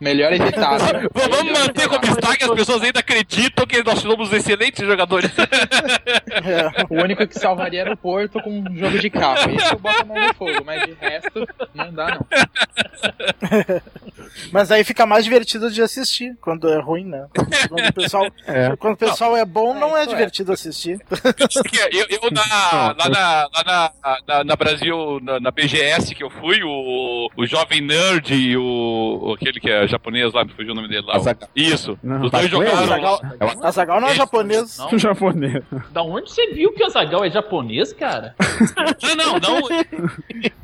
Melhor 0.00 0.32
evitar. 0.32 0.39
Né? 0.40 1.08
Vamos 1.12 1.52
manter 1.52 1.88
como 1.88 2.04
está 2.04 2.36
que 2.36 2.44
as 2.44 2.50
pessoas 2.50 2.82
ainda 2.82 3.00
acreditam 3.00 3.66
que 3.66 3.82
nós 3.82 3.98
somos 4.00 4.32
excelentes 4.32 4.86
jogadores. 4.86 5.30
O 6.88 7.02
único 7.02 7.26
que 7.26 7.38
salvaria 7.38 7.82
era 7.82 7.92
o 7.92 7.96
Porto 7.96 8.40
com 8.42 8.60
um 8.60 8.76
jogo 8.76 8.98
de 8.98 9.10
carro. 9.10 9.50
Isso 9.50 9.74
eu 9.74 9.78
boto 9.78 10.02
a 10.02 10.04
mão 10.04 10.26
no 10.26 10.34
fogo, 10.34 10.62
mas 10.64 10.84
de 10.84 10.94
resto, 10.94 11.46
não 11.74 11.92
dá 11.92 12.06
não. 12.08 12.26
Mas 14.52 14.70
aí 14.70 14.84
fica 14.84 15.06
mais 15.06 15.24
divertido 15.24 15.70
de 15.70 15.82
assistir, 15.82 16.36
quando 16.40 16.68
é 16.68 16.80
ruim, 16.80 17.04
né? 17.04 17.26
Quando 17.68 17.88
o 17.88 17.92
pessoal 17.92 18.30
É. 18.46 18.74
Quando 18.76 18.94
o 18.94 18.96
pessoal 18.96 19.36
é 19.36 19.44
bom, 19.44 19.74
não 19.74 19.96
é 19.96 20.02
isso 20.02 20.10
é. 20.10 20.16
divertido 20.16 20.52
assistir. 20.52 20.98
eu, 21.92 22.06
eu 22.08 22.30
na, 22.30 22.94
lá, 22.98 23.08
na, 23.08 23.48
lá 23.54 23.64
na, 23.64 23.92
na, 24.26 24.44
na 24.44 24.56
Brasil, 24.56 25.20
na, 25.22 25.40
na 25.40 25.50
BGS 25.50 26.14
que 26.14 26.22
eu 26.22 26.30
fui, 26.30 26.62
o, 26.62 27.30
o 27.36 27.46
Jovem 27.46 27.80
Nerd 27.80 28.34
e 28.34 28.56
o 28.56 29.34
aquele 29.34 29.60
que 29.60 29.70
é 29.70 29.86
japonês 29.86 30.29
lá, 30.32 30.44
me 30.44 30.52
fugiu 30.52 30.72
o 30.72 30.74
nome 30.74 30.88
dele 30.88 31.02
lá. 31.06 31.16
Azaghal. 31.16 31.48
Isso. 31.54 31.98
Não, 32.02 32.22
Os 32.24 32.30
tá 32.30 32.38
dois 32.38 32.50
jogaram. 32.50 32.78
Azaghal- 32.78 33.20
Azaghal 33.62 34.00
não 34.00 34.08
é 34.08 34.14
japonês. 34.14 34.78
Não. 34.78 34.98
Japonês. 34.98 35.62
Da 35.90 36.02
onde 36.02 36.30
você 36.30 36.46
viu 36.52 36.72
que 36.72 36.82
o 36.82 36.86
Azagal 36.86 37.24
é 37.24 37.30
japonês, 37.30 37.92
cara? 37.92 38.34
Não, 39.16 39.38
não, 39.38 39.38
não. 39.38 39.68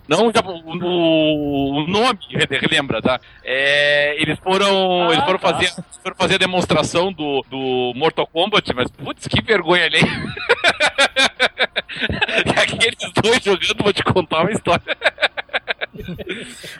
Não, 0.09 0.29
o, 0.29 0.87
o- 0.87 1.83
o 1.83 1.87
nome, 1.89 2.19
relembra, 2.51 3.03
tá? 3.03 3.21
É, 3.45 4.21
eles 4.21 4.39
foram. 4.39 5.09
Ah, 5.09 5.13
eles 5.13 5.25
foram 5.25 5.39
tá. 5.39 5.53
fazer, 5.53 5.73
foram 6.03 6.17
fazer 6.17 6.35
a 6.37 6.39
demonstração 6.39 7.13
do, 7.13 7.45
do 7.51 7.93
Mortal 7.97 8.27
Kombat, 8.27 8.73
mas 8.75 8.91
putz, 8.91 9.27
que 9.27 9.43
vergonha 9.43 9.85
ali. 9.87 9.99
E 12.45 12.51
Aqueles 12.61 13.13
dois 13.23 13.43
jogando, 13.43 13.83
vou 13.83 13.93
te 13.93 14.03
contar 14.05 14.43
uma 14.43 14.53
história. 14.53 14.83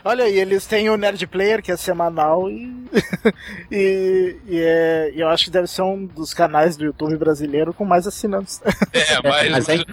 Olha, 0.05 0.29
e 0.29 0.37
eles 0.39 0.65
têm 0.67 0.89
o 0.89 0.97
Nerd 0.97 1.25
Player, 1.27 1.61
que 1.61 1.71
é 1.71 1.77
semanal, 1.77 2.49
e, 2.49 2.65
e, 3.71 4.35
e 4.47 4.59
é- 4.59 5.11
e 5.15 5.19
eu 5.21 5.27
acho 5.29 5.45
que 5.45 5.51
deve 5.51 5.67
ser 5.67 5.81
um 5.81 6.05
dos 6.05 6.33
canais 6.33 6.75
do 6.77 6.85
YouTube 6.85 7.15
brasileiro 7.17 7.73
com 7.73 7.85
mais 7.85 8.07
assinantes. 8.07 8.61
É, 8.93 9.21
mas. 9.23 9.49
mas 9.51 9.69
é-. 9.69 9.85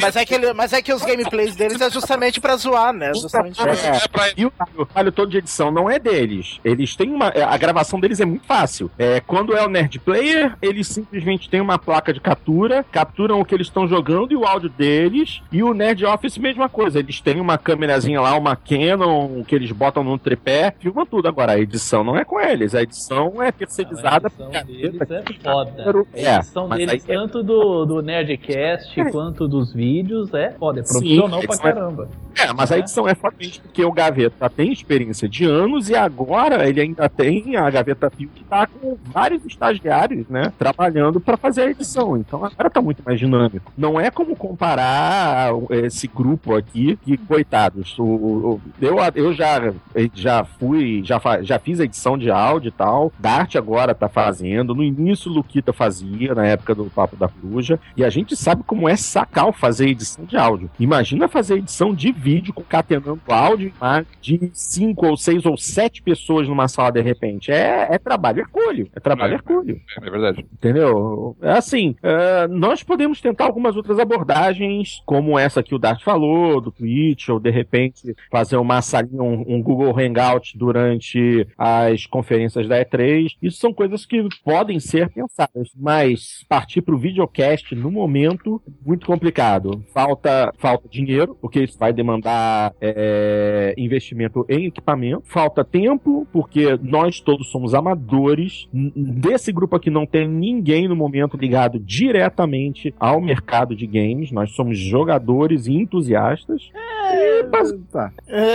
Mas 0.00 0.16
é 0.16 0.24
que, 0.24 0.34
ele- 0.34 0.52
mas 0.52 0.72
é 0.72 0.82
que 0.82 0.92
os 0.92 1.02
gameplays 1.04 1.54
deles 1.56 1.80
é 1.80 1.90
justamente 1.90 2.40
pra 2.40 2.56
zoar, 2.56 2.92
né? 2.92 3.12
Justamente 3.14 3.60
pra... 3.60 3.72
É 3.72 4.08
pra- 4.08 4.30
E 4.36 4.46
o, 4.46 4.50
trabalho 4.50 5.12
todo 5.12 5.30
de 5.30 5.38
edição 5.38 5.70
não 5.70 5.90
é 5.90 5.98
deles. 5.98 6.60
Eles 6.64 6.94
têm 6.96 7.10
uma. 7.10 7.28
A 7.28 7.56
gravação 7.56 7.98
deles 8.00 8.20
é 8.20 8.24
muito 8.24 8.46
fácil. 8.46 8.90
É, 8.98 9.20
quando 9.20 9.56
é 9.56 9.64
o 9.64 9.68
Nerd 9.68 9.98
Player, 10.00 10.56
eles 10.60 10.86
simplesmente 10.88 11.48
têm 11.48 11.60
uma 11.60 11.78
placa 11.78 12.12
de 12.12 12.20
captura, 12.20 12.84
capturam 12.90 13.40
o 13.40 13.44
que 13.44 13.54
eles 13.54 13.66
estão 13.66 13.86
jogando 13.88 14.32
e 14.32 14.36
o 14.36 14.44
áudio 14.44 14.68
deles. 14.68 15.42
E 15.50 15.62
o 15.62 15.74
Nerd 15.74 16.04
Office, 16.04 16.38
mesma 16.38 16.68
coisa. 16.68 16.98
Eles 16.98 17.20
têm 17.20 17.40
uma 17.40 17.58
câmerazinha 17.58 18.20
lá, 18.20 18.36
uma 18.36 18.56
Canon, 18.56 19.42
que 19.44 19.54
eles 19.54 19.70
botam 19.72 20.02
num 20.04 20.18
tripé, 20.18 20.74
filmam 20.80 21.06
tudo. 21.06 21.28
Agora, 21.28 21.52
a 21.52 21.58
edição 21.58 22.02
não 22.04 22.16
é 22.16 22.23
com 22.24 22.40
eles. 22.40 22.74
A 22.74 22.82
edição 22.82 23.42
é 23.42 23.50
terceirizada. 23.52 24.28
a 24.28 24.60
edição 24.60 24.64
deles 24.66 25.00
é 25.10 25.22
foda. 25.42 26.06
É, 26.14 26.28
A 26.28 26.36
edição 26.38 26.68
mas 26.68 26.78
deles, 26.78 27.04
é- 27.08 27.14
tanto 27.14 27.42
do, 27.42 27.84
do 27.84 28.02
Nerdcast 28.02 29.04
quanto 29.10 29.46
dos 29.48 29.72
vídeos, 29.72 30.32
é 30.34 30.50
foda. 30.52 30.80
É 30.80 30.82
profissional 30.82 31.40
Sim, 31.40 31.46
pra 31.46 31.56
vai- 31.56 31.72
caramba. 31.72 32.08
É, 32.36 32.52
mas 32.52 32.72
a 32.72 32.78
edição 32.78 33.08
é 33.08 33.14
fortemente 33.14 33.60
porque 33.60 33.84
o 33.84 33.92
Gaveta 33.92 34.50
tem 34.50 34.72
experiência 34.72 35.28
de 35.28 35.44
anos 35.44 35.88
e 35.88 35.94
agora 35.94 36.68
ele 36.68 36.80
ainda 36.80 37.08
tem 37.08 37.56
a 37.56 37.70
Gaveta 37.70 38.10
Fio 38.10 38.28
que 38.34 38.42
tá 38.42 38.66
com 38.66 38.96
vários 39.04 39.44
estagiários, 39.46 40.28
né, 40.28 40.52
trabalhando 40.58 41.20
para 41.20 41.36
fazer 41.36 41.62
a 41.62 41.70
edição. 41.70 42.16
Então 42.16 42.44
agora 42.44 42.68
tá 42.68 42.80
muito 42.82 43.02
mais 43.04 43.20
dinâmico. 43.20 43.72
Não 43.78 44.00
é 44.00 44.10
como 44.10 44.34
comparar 44.34 45.50
esse 45.70 46.08
grupo 46.08 46.54
aqui 46.56 46.98
que 47.04 47.16
coitados. 47.16 47.96
O, 47.98 48.02
o- 48.04 48.60
eu, 48.80 48.96
eu 49.14 49.32
já 49.32 49.72
já 50.14 50.44
fui, 50.44 51.02
já, 51.04 51.20
já 51.42 51.58
fiz 51.58 51.78
a 51.80 51.84
edição 51.84 52.03
de 52.18 52.30
áudio 52.30 52.68
e 52.68 52.72
tal. 52.72 53.10
Dart 53.18 53.56
agora 53.56 53.94
tá 53.94 54.08
fazendo. 54.08 54.74
No 54.74 54.82
início 54.82 55.30
o 55.30 55.34
Luquita 55.34 55.72
fazia 55.72 56.34
na 56.34 56.46
época 56.46 56.74
do 56.74 56.84
Papo 56.86 57.16
da 57.16 57.28
Coruja 57.28 57.80
e 57.96 58.04
a 58.04 58.10
gente 58.10 58.36
sabe 58.36 58.62
como 58.64 58.88
é 58.88 58.96
sacal 58.96 59.52
fazer 59.52 59.88
edição 59.88 60.24
de 60.24 60.36
áudio. 60.36 60.70
Imagina 60.78 61.28
fazer 61.28 61.54
edição 61.56 61.94
de 61.94 62.12
vídeo 62.12 62.52
concatenando 62.52 63.20
áudio 63.28 63.72
de 64.20 64.50
cinco 64.52 65.06
ou 65.06 65.16
seis 65.16 65.44
ou 65.46 65.56
sete 65.56 66.02
pessoas 66.02 66.48
numa 66.48 66.68
sala 66.68 66.92
de 66.92 67.00
repente. 67.00 67.50
É, 67.50 67.88
é 67.90 67.98
trabalho 67.98 68.40
hercúleo. 68.40 68.88
É 68.94 69.00
trabalho 69.00 69.32
É. 69.32 69.36
hercúleo. 69.36 69.80
É 70.02 70.10
verdade. 70.10 70.46
Entendeu? 70.52 71.36
É 71.40 71.52
assim, 71.52 71.94
é, 72.02 72.46
nós 72.48 72.82
podemos 72.82 73.20
tentar 73.20 73.44
algumas 73.44 73.76
outras 73.76 73.98
abordagens, 73.98 75.02
como 75.06 75.38
essa 75.38 75.62
que 75.62 75.74
o 75.74 75.78
Dart 75.78 76.02
falou, 76.02 76.60
do 76.60 76.70
Twitch, 76.70 77.28
ou 77.28 77.38
de 77.40 77.50
repente 77.50 78.14
fazer 78.30 78.56
uma 78.56 78.82
salinha, 78.82 79.22
um, 79.22 79.44
um 79.46 79.62
Google 79.62 79.94
Hangout 79.98 80.56
durante 80.58 81.46
as 81.94 82.06
conferências 82.06 82.68
da 82.68 82.84
E3. 82.84 83.28
Isso 83.42 83.58
são 83.58 83.72
coisas 83.72 84.04
que 84.04 84.26
podem 84.44 84.78
ser 84.80 85.08
pensadas, 85.10 85.70
mas 85.76 86.44
partir 86.48 86.82
para 86.82 86.94
o 86.94 86.98
videocast 86.98 87.74
no 87.74 87.90
momento, 87.90 88.60
muito 88.84 89.06
complicado. 89.06 89.82
Falta, 89.92 90.52
falta 90.58 90.88
dinheiro, 90.88 91.36
porque 91.40 91.62
isso 91.62 91.78
vai 91.78 91.92
demandar 91.92 92.74
é, 92.80 93.74
investimento 93.78 94.44
em 94.48 94.66
equipamento. 94.66 95.22
Falta 95.24 95.64
tempo, 95.64 96.26
porque 96.32 96.78
nós 96.82 97.20
todos 97.20 97.50
somos 97.50 97.74
amadores. 97.74 98.68
Desse 98.72 99.52
grupo 99.52 99.76
aqui 99.76 99.90
não 99.90 100.06
tem 100.06 100.28
ninguém 100.28 100.88
no 100.88 100.96
momento 100.96 101.36
ligado 101.36 101.78
diretamente 101.78 102.94
ao 102.98 103.20
mercado 103.20 103.74
de 103.76 103.86
games. 103.86 104.30
Nós 104.32 104.50
somos 104.54 104.78
jogadores 104.78 105.66
e 105.66 105.72
entusiastas. 105.74 106.70
E, 107.12 107.42
basi- 107.44 107.74
Tá. 107.92 108.12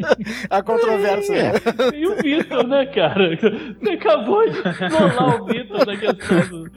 A 0.50 0.62
controvérsia. 0.62 1.34
É. 1.34 1.96
E 1.96 2.06
o 2.06 2.16
Vitor, 2.40 2.66
né, 2.66 2.86
cara? 2.86 3.36
Você 3.36 3.90
acabou 3.90 4.48
de 4.48 4.60
rolar 4.60 5.42
o 5.42 5.46
Vitor 5.46 5.84
da 5.84 5.96
questão 5.96 6.40
do... 6.48 6.70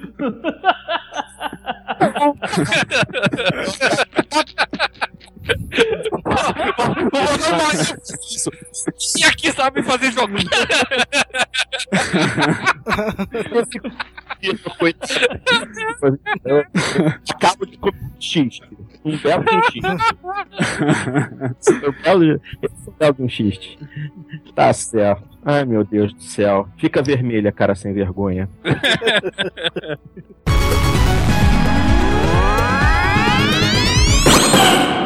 Isso. 8.29 8.49
E 9.17 9.25
aqui 9.25 9.51
sabe 9.51 9.83
fazer 9.83 10.11
jogo. 10.11 10.33
Foi 14.77 14.93
de 17.23 17.33
cabo 17.39 17.65
de 17.65 17.79
xiste. 18.19 18.61
Um 19.05 19.17
belo 19.17 19.43
de 19.43 19.55
um 19.55 19.63
xiste. 19.63 19.81
um 21.87 21.91
belo, 22.03 22.33
é 22.33 22.39
um 22.87 22.91
belo 22.97 23.13
de 23.13 23.23
um 23.23 23.29
xiste. 23.29 23.77
Tá 24.55 24.73
certo. 24.73 25.23
Ai, 25.45 25.65
meu 25.65 25.83
Deus 25.83 26.13
do 26.13 26.21
céu. 26.21 26.69
Fica 26.77 27.01
vermelha, 27.01 27.51
cara 27.51 27.75
sem 27.75 27.93
vergonha. 27.93 28.49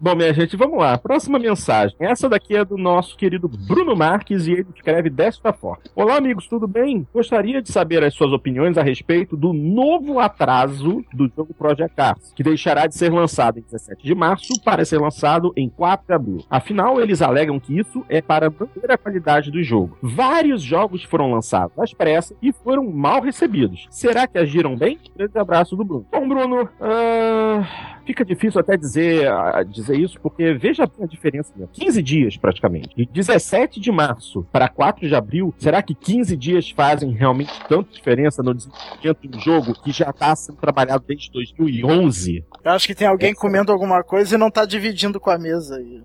Bom, 0.00 0.14
minha 0.14 0.32
gente, 0.32 0.56
vamos 0.56 0.78
lá. 0.78 0.96
Próxima 0.96 1.40
mensagem. 1.40 1.96
Essa 1.98 2.28
daqui 2.28 2.54
é 2.54 2.64
do 2.64 2.78
nosso 2.78 3.16
querido 3.16 3.48
Bruno 3.48 3.96
Marques 3.96 4.46
e 4.46 4.52
ele 4.52 4.66
escreve 4.72 5.10
desta 5.10 5.52
forma: 5.52 5.82
Olá, 5.92 6.16
amigos, 6.18 6.46
tudo 6.46 6.68
bem? 6.68 7.04
Gostaria 7.12 7.60
de 7.60 7.72
saber 7.72 8.04
as 8.04 8.14
suas 8.14 8.32
opiniões 8.32 8.78
a 8.78 8.82
respeito 8.82 9.36
do 9.36 9.52
novo 9.52 10.20
atraso 10.20 11.04
do 11.12 11.28
jogo 11.34 11.52
Project 11.52 11.96
Cars, 11.96 12.32
que 12.36 12.44
deixará 12.44 12.86
de 12.86 12.94
ser 12.94 13.12
lançado 13.12 13.58
em 13.58 13.62
17 13.62 14.04
de 14.04 14.14
março 14.14 14.62
para 14.62 14.84
ser 14.84 15.00
lançado 15.00 15.52
em 15.56 15.68
4 15.68 16.06
de 16.06 16.14
abril. 16.14 16.44
Afinal, 16.48 17.00
eles 17.00 17.20
alegam 17.20 17.58
que 17.58 17.76
isso 17.76 18.04
é 18.08 18.22
para 18.22 18.48
manter 18.48 18.92
a 18.92 18.96
qualidade 18.96 19.50
do 19.50 19.60
jogo. 19.64 19.98
Vários 20.00 20.62
jogos 20.62 21.02
foram 21.02 21.32
lançados 21.32 21.76
às 21.76 21.92
pressas 21.92 22.36
e 22.40 22.52
foram 22.52 22.88
mal 22.88 23.20
recebidos. 23.20 23.88
Será 23.90 24.28
que 24.28 24.38
agiram 24.38 24.76
bem? 24.76 24.96
Grande 25.16 25.36
abraço 25.36 25.74
do 25.74 25.84
Bruno. 25.84 26.06
Bom, 26.12 26.28
Bruno, 26.28 26.68
ah, 26.80 27.98
fica 28.06 28.24
difícil 28.24 28.60
até 28.60 28.76
dizer, 28.76 29.26
ah, 29.28 29.64
dizer 29.64 29.87
dizer 29.88 29.98
isso 30.04 30.20
porque 30.20 30.52
veja 30.54 30.86
bem 30.86 31.04
a 31.04 31.06
diferença. 31.06 31.52
Né? 31.56 31.66
15 31.72 32.02
dias, 32.02 32.36
praticamente. 32.36 32.90
De 32.96 33.06
17 33.06 33.80
de 33.80 33.90
março 33.90 34.46
para 34.52 34.68
4 34.68 35.06
de 35.08 35.14
abril, 35.14 35.54
será 35.58 35.82
que 35.82 35.94
15 35.94 36.36
dias 36.36 36.70
fazem 36.70 37.10
realmente 37.12 37.52
tanta 37.68 37.90
diferença 37.92 38.42
no 38.42 38.54
desenvolvimento 38.54 39.28
de 39.28 39.36
um 39.36 39.40
jogo 39.40 39.74
que 39.82 39.90
já 39.92 40.10
está 40.10 40.34
sendo 40.36 40.56
trabalhado 40.58 41.04
desde 41.06 41.30
2011? 41.32 42.44
Eu 42.64 42.70
acho 42.72 42.86
que 42.86 42.94
tem 42.94 43.06
alguém 43.08 43.34
comendo 43.34 43.72
alguma 43.72 44.02
coisa 44.02 44.34
e 44.34 44.38
não 44.38 44.50
tá 44.50 44.64
dividindo 44.64 45.18
com 45.20 45.30
a 45.30 45.38
mesa 45.38 45.76
aí. 45.76 46.02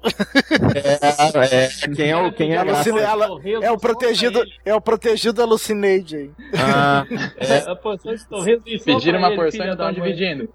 É, 0.76 1.64
é, 1.66 1.68
quem 1.96 2.10
é 2.12 2.18
o, 2.18 2.32
quem 2.32 2.54
é 2.54 2.58
Alucine- 2.58 3.00
ela- 3.00 3.28
é 3.62 3.72
o 3.72 3.78
protegido, 3.78 4.42
é 4.66 4.74
o 4.76 4.82
protegido 4.82 5.42
Alucinade 5.42 6.16
aí. 6.16 6.32
Ah, 6.58 7.06
É, 7.38 7.70
a 7.72 7.76
porção 7.76 8.14
de 8.16 8.26
torresmo 8.28 8.64
e 8.68 8.78
só 8.80 8.86
Pediram 8.86 9.20
uma 9.20 9.28
ele, 9.28 9.36
porção 9.38 9.66
e 9.66 9.70
estão 9.72 9.92
dividindo. 9.94 10.50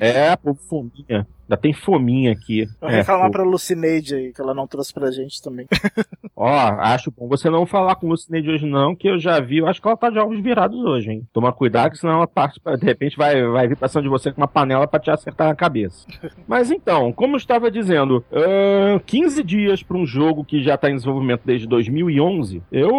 é, 0.00 0.34
pô, 0.36 0.54
fominha. 0.54 1.26
Ainda 1.48 1.56
tem 1.60 1.72
fominha 1.72 2.32
aqui. 2.32 2.66
Vou 2.80 2.88
É, 2.90 2.96
reclamar 2.96 3.26
pô. 3.26 3.32
pra 3.32 3.42
Lucineide 3.42 4.14
aí, 4.14 4.32
que 4.32 4.40
ela 4.40 4.54
não 4.54 4.66
trouxe 4.66 4.92
pra 4.94 5.10
gente 5.10 5.42
também. 5.42 5.66
Ó, 6.36 6.48
acho 6.48 7.10
bom 7.16 7.28
você 7.28 7.48
não 7.50 7.66
falar 7.66 7.94
com 7.96 8.08
Lucineide 8.08 8.50
hoje, 8.50 8.66
não, 8.66 8.94
que 8.94 9.08
eu 9.08 9.18
já 9.18 9.38
vi. 9.40 9.58
Eu 9.58 9.66
acho 9.68 9.80
que 9.80 9.86
ela 9.86 9.96
tá 9.96 10.10
de 10.10 10.18
ovos 10.18 10.40
virados 10.40 10.78
hoje, 10.84 11.10
hein? 11.10 11.22
Toma 11.32 11.52
cuidado, 11.52 11.92
que 11.92 11.98
senão 11.98 12.14
ela 12.14 12.26
parte, 12.26 12.60
de 12.78 12.84
repente 12.84 13.16
vai, 13.16 13.42
vai 13.46 13.68
vir 13.68 13.76
pra 13.76 13.88
cima 13.88 14.02
de 14.02 14.08
você 14.08 14.32
com 14.32 14.40
uma 14.40 14.48
panela 14.48 14.86
pra 14.86 14.98
te 14.98 15.10
acertar 15.10 15.48
na 15.48 15.54
cabeça. 15.54 16.06
Mas 16.48 16.70
então, 16.70 17.12
como 17.12 17.34
eu 17.34 17.38
estava 17.38 17.70
dizendo, 17.70 18.24
ahn, 18.32 18.98
15 19.04 19.42
dias 19.44 19.82
pra 19.82 19.96
um 19.96 20.06
jogo 20.06 20.44
que 20.44 20.62
já 20.62 20.76
tá 20.76 20.90
em 20.90 20.94
desenvolvimento 20.96 21.42
desde 21.44 21.66
2011, 21.68 22.62
eu 22.72 22.90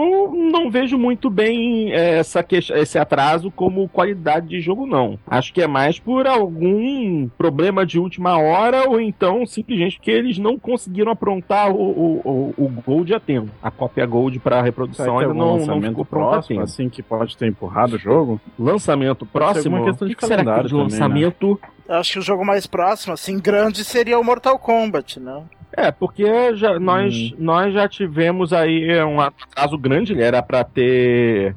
não 0.52 0.70
vejo 0.70 0.98
muito 0.98 1.30
bem 1.30 1.92
é, 1.94 2.20
essa 2.20 2.42
que- 2.44 2.56
esse 2.56 2.98
atraso 2.98 3.50
como 3.52 3.90
qualidade 3.90 4.48
de 4.48 4.62
jogo, 4.62 4.86
não. 4.86 5.20
Acho 5.28 5.54
que 5.54 5.62
é 5.62 5.68
mais 5.68 6.00
por 6.00 6.26
algum 6.28 7.28
problema 7.38 7.86
de 7.86 8.00
última 8.00 8.35
hora 8.38 8.90
ou 8.90 9.00
então 9.00 9.46
simplesmente 9.46 9.98
porque 9.98 10.12
eles 10.12 10.38
não 10.38 10.58
conseguiram 10.58 11.12
aprontar 11.12 11.72
o, 11.72 11.76
o, 11.76 12.54
o, 12.58 12.66
o 12.66 12.70
Gold 12.86 13.14
a 13.14 13.20
tempo. 13.20 13.50
A 13.62 13.72
cópia 13.72 14.06
Gold 14.06 14.40
para 14.40 14.62
reprodução 14.62 15.20
ainda 15.20 15.34
não, 15.34 15.46
não 15.46 15.58
lançamento 15.58 15.90
ficou 15.90 16.06
pronta 16.06 16.38
a 16.38 16.42
tempo. 16.42 16.62
assim, 16.62 16.90
que 16.90 17.04
pode 17.04 17.38
ter 17.38 17.48
empurrado 17.48 17.96
o 17.96 18.00
jogo? 18.00 18.40
Lançamento 18.58 19.26
próximo? 19.26 19.76
alguma 19.76 19.92
questão 19.92 20.08
de 20.08 20.16
que 20.16 20.26
será 20.26 20.44
que 20.44 20.64
de 20.64 20.70
também, 20.70 20.78
né? 20.78 20.84
lançamento? 20.84 21.60
Eu 21.88 21.96
acho 21.96 22.14
que 22.14 22.20
o 22.20 22.22
jogo 22.22 22.46
mais 22.46 22.66
próximo, 22.66 23.14
assim, 23.14 23.40
grande, 23.40 23.84
seria 23.84 24.20
o 24.20 24.24
Mortal 24.24 24.58
Kombat, 24.58 25.20
né? 25.20 25.44
É, 25.78 25.92
porque 25.92 26.56
já, 26.56 26.80
nós, 26.80 27.34
nós 27.38 27.74
já 27.74 27.88
tivemos 27.88 28.54
aí 28.54 29.04
um 29.04 29.20
atraso 29.20 29.78
grande, 29.78 30.14
ele 30.14 30.24
era 30.24 30.42
para 30.42 30.64
ter. 30.64 31.54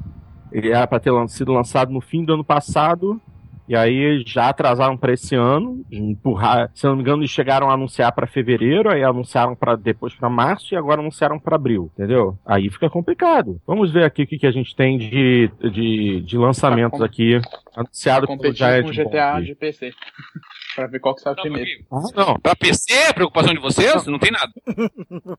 Ele 0.50 0.70
era 0.70 0.86
para 0.86 0.98
ter 0.98 1.12
sido 1.28 1.52
lançado 1.52 1.92
no 1.92 2.00
fim 2.00 2.24
do 2.24 2.34
ano 2.34 2.44
passado. 2.44 3.20
E 3.68 3.76
aí 3.76 4.22
já 4.26 4.48
atrasaram 4.48 4.96
para 4.96 5.12
esse 5.12 5.34
ano, 5.34 5.84
empurrar, 5.92 6.70
se 6.74 6.84
não 6.86 6.96
me 6.96 7.02
engano, 7.02 7.20
eles 7.20 7.30
chegaram 7.30 7.68
a 7.68 7.74
anunciar 7.74 8.10
para 8.12 8.26
fevereiro, 8.26 8.90
aí 8.90 9.04
anunciaram 9.04 9.54
para 9.54 9.76
depois 9.76 10.14
para 10.14 10.30
março 10.30 10.72
e 10.74 10.76
agora 10.76 11.00
anunciaram 11.00 11.38
para 11.38 11.56
abril, 11.56 11.90
entendeu? 11.94 12.38
Aí 12.46 12.70
fica 12.70 12.88
complicado. 12.88 13.60
Vamos 13.66 13.92
ver 13.92 14.04
aqui 14.04 14.22
o 14.22 14.26
que, 14.26 14.38
que 14.38 14.46
a 14.46 14.50
gente 14.50 14.74
tem 14.74 14.96
de, 14.96 15.50
de, 15.70 16.20
de 16.22 16.38
lançamentos 16.38 16.98
Pra 16.98 17.06
com- 17.06 17.12
aqui 17.12 17.40
anunciado 17.76 18.26
pelo 18.26 18.38
Competir 18.38 18.56
Giant 18.56 18.84
com 18.86 18.92
GTA 18.92 19.32
Bomb. 19.34 19.44
de 19.44 19.54
PC. 19.54 19.92
Pra 20.78 20.86
ver 20.86 21.00
qual 21.00 21.14
que 21.14 21.20
sai 21.22 21.34
primeiro. 21.34 21.68
Ah, 21.90 22.00
não. 22.14 22.38
Pra 22.40 22.54
PC, 22.54 22.92
a 23.08 23.14
preocupação 23.14 23.52
de 23.52 23.60
vocês? 23.60 24.06
Não 24.06 24.18
tem 24.18 24.30
nada. 24.30 24.50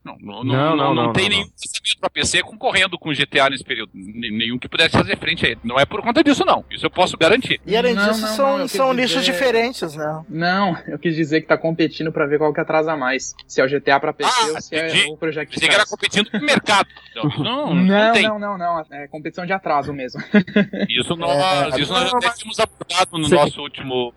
Não, 0.03 0.17
não, 0.19 0.43
não, 0.43 0.43
Não, 0.43 0.43
não, 0.43 0.75
não, 0.75 0.93
não, 1.05 1.13
tem 1.13 1.23
não, 1.23 1.29
nenhum 1.37 1.43
lançamento 1.49 1.99
pra 1.99 2.09
PC 2.09 2.41
concorrendo 2.43 2.97
com 2.99 3.09
o 3.09 3.13
GTA 3.13 3.49
nesse 3.49 3.63
período. 3.63 3.91
Nenhum 3.93 4.57
que 4.59 4.67
pudesse 4.67 4.91
fazer 4.97 5.17
frente 5.17 5.45
a 5.45 5.49
ele. 5.49 5.59
Não 5.63 5.79
é 5.79 5.85
por 5.85 6.01
conta 6.01 6.23
disso, 6.23 6.43
não. 6.45 6.63
Isso 6.69 6.85
eu 6.85 6.89
posso 6.91 7.17
garantir. 7.17 7.59
E 7.65 7.75
além 7.75 7.95
disso, 7.95 8.21
não, 8.21 8.27
são, 8.27 8.67
são 8.67 8.93
nichos 8.93 9.23
dizer- 9.23 9.31
diferentes, 9.31 9.95
né? 9.95 10.23
Não, 10.29 10.77
eu 10.87 10.99
quis 10.99 11.15
dizer 11.15 11.41
que 11.41 11.47
tá 11.47 11.57
competindo 11.57 12.11
pra 12.11 12.25
ver 12.25 12.37
qual 12.37 12.53
que 12.53 12.59
atrasa 12.59 12.95
mais. 12.97 13.33
Se 13.47 13.61
é 13.61 13.65
o 13.65 13.69
GTA 13.69 13.99
pra 13.99 14.13
PC 14.13 14.29
Ah, 14.31 14.47
ou 14.55 14.61
se 14.61 14.75
é 14.75 15.07
o 15.09 15.17
Project 15.17 15.53
Pensei 15.53 15.69
que 15.69 15.75
era 15.75 15.85
competindo 15.85 16.29
com 16.29 16.37
o 16.37 16.41
mercado. 16.41 16.87
Não, 17.19 17.73
não, 17.73 17.75
Não, 17.75 18.13
tem. 18.13 18.23
não, 18.23 18.39
não, 18.39 18.57
não. 18.57 18.85
É 18.91 19.05
competição 19.09 19.45
de 19.45 19.51
atraso 19.51 19.91
mesmo. 19.93 20.21
Isso 20.87 21.15
nós, 21.17 21.77
isso 21.77 21.91
nós 21.91 22.13
até 22.13 22.29
tínhamos 22.29 22.57
abordado 22.59 23.17
no 23.17 23.25
Sim. 23.25 23.35
nosso 23.35 23.61
último. 23.61 24.13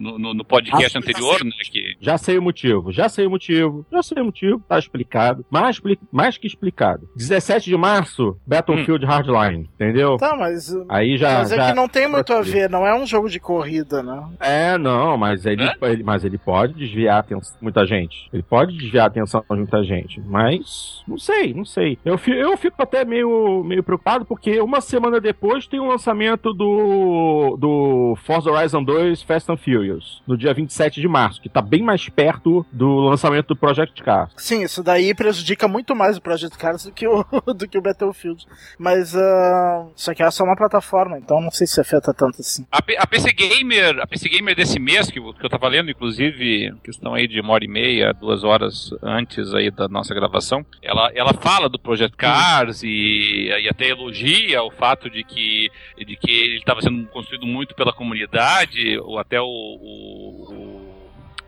No, 0.00 0.18
no- 0.18 0.34
no 0.34 0.44
podcast 0.62 0.96
Ah, 0.96 1.00
anterior, 1.00 1.44
né? 1.44 1.50
Que 1.70 1.96
Já 2.00 2.18
sei 2.18 2.38
o 2.38 2.42
motivo, 2.42 2.92
já 2.92 3.08
sei 3.08 3.26
o 3.26 3.30
motivo, 3.30 3.86
já 3.92 4.02
sei 4.02 4.22
o 4.22 4.24
motivo, 4.24 4.62
tá 4.68 4.78
explicado. 4.78 5.44
Mais, 5.50 5.80
mais 6.12 6.36
que 6.38 6.46
explicado. 6.46 7.08
17 7.16 7.70
de 7.70 7.76
março, 7.76 8.36
Battlefield 8.46 9.04
Hardline, 9.06 9.68
entendeu? 9.74 10.16
Tá, 10.16 10.36
mas. 10.36 10.74
Aí 10.88 11.16
já. 11.16 11.38
mas 11.38 11.52
é 11.52 11.56
já- 11.56 11.68
que 11.70 11.74
não 11.76 11.88
tem 11.88 12.08
muito 12.08 12.32
a 12.32 12.40
ver, 12.42 12.68
não 12.68 12.86
é 12.86 12.94
um 12.94 13.06
jogo 13.06 13.28
de 13.28 13.38
corrida, 13.40 14.02
né? 14.02 14.22
É, 14.40 14.78
não, 14.78 15.16
mas 15.16 15.44
ele, 15.46 15.62
Hã? 15.64 15.74
ele- 15.82 16.02
mas 16.02 16.24
ele 16.24 16.38
pode 16.38 16.74
desviar 16.74 17.16
a 17.16 17.20
atenção 17.20 17.54
de 17.56 17.62
muita 17.62 17.86
gente. 17.86 18.28
Ele 18.32 18.42
pode 18.42 18.76
desviar 18.76 19.04
a 19.04 19.08
atenção 19.08 19.44
de 19.48 19.56
muita 19.56 19.82
gente. 19.84 20.20
Mas, 20.20 21.02
não 21.06 21.18
sei, 21.18 21.52
não 21.54 21.64
sei. 21.64 21.98
Eu, 22.04 22.16
fi- 22.18 22.32
eu 22.36 22.56
fico 22.56 22.82
até 22.82 23.04
meio, 23.04 23.62
meio 23.64 23.82
preocupado 23.82 24.24
porque 24.24 24.60
uma 24.60 24.80
semana 24.80 25.20
depois 25.20 25.66
tem 25.66 25.80
o 25.80 25.86
lançamento 25.88 26.52
do, 26.52 27.56
do 27.58 28.16
Forza 28.24 28.50
Horizon 28.50 28.82
2 28.82 29.22
Fast 29.22 29.50
and 29.50 29.56
Furious, 29.56 30.22
no 30.26 30.36
dia 30.36 30.49
27 30.54 31.00
de 31.00 31.08
março, 31.08 31.40
que 31.40 31.48
tá 31.48 31.60
bem 31.62 31.82
mais 31.82 32.08
perto 32.08 32.64
do 32.72 32.96
lançamento 33.00 33.48
do 33.48 33.56
Project 33.56 34.02
Cars. 34.02 34.32
Sim, 34.36 34.62
isso 34.62 34.82
daí 34.82 35.14
prejudica 35.14 35.66
muito 35.68 35.94
mais 35.94 36.16
o 36.16 36.20
Project 36.20 36.56
Cars 36.58 36.84
do 36.84 36.92
que 36.92 37.06
o, 37.06 37.24
do 37.54 37.68
que 37.68 37.78
o 37.78 37.82
Battlefield. 37.82 38.44
Mas 38.78 39.14
ah, 39.16 39.86
isso 39.96 40.10
aqui 40.10 40.22
é 40.22 40.30
só 40.30 40.44
uma 40.44 40.56
plataforma, 40.56 41.18
então 41.18 41.40
não 41.40 41.50
sei 41.50 41.66
se 41.66 41.80
afeta 41.80 42.12
tanto 42.14 42.40
assim. 42.40 42.66
A, 42.70 42.78
a 42.78 43.06
PC 43.06 43.32
Gamer, 43.32 43.98
a 44.00 44.06
PC 44.06 44.28
Gamer 44.28 44.54
desse 44.54 44.78
mês, 44.78 45.10
que, 45.10 45.18
eu- 45.18 45.32
que 45.34 45.44
eu 45.44 45.50
tava 45.50 45.68
lendo, 45.68 45.90
inclusive, 45.90 46.72
questão 46.82 47.14
aí 47.14 47.26
de 47.26 47.40
uma 47.40 47.52
hora 47.52 47.64
e 47.64 47.68
meia, 47.68 48.12
duas 48.12 48.44
horas 48.44 48.90
antes 49.02 49.52
aí 49.54 49.70
da 49.70 49.88
nossa 49.88 50.14
gravação, 50.14 50.64
ela, 50.82 51.10
ela 51.14 51.32
fala 51.34 51.68
do 51.68 51.78
Project 51.78 52.16
Cars 52.16 52.82
e, 52.82 53.48
e 53.48 53.68
até 53.68 53.88
elogia 53.88 54.62
o 54.62 54.70
fato 54.70 55.08
de 55.10 55.22
que, 55.24 55.68
de 55.98 56.16
que 56.16 56.30
ele 56.30 56.56
estava 56.58 56.80
sendo 56.82 57.06
construído 57.08 57.46
muito 57.46 57.74
pela 57.74 57.92
comunidade, 57.92 58.98
ou 59.00 59.18
até 59.18 59.40
o- 59.40 59.46
o 59.46 60.39
Ooh. 60.48 60.69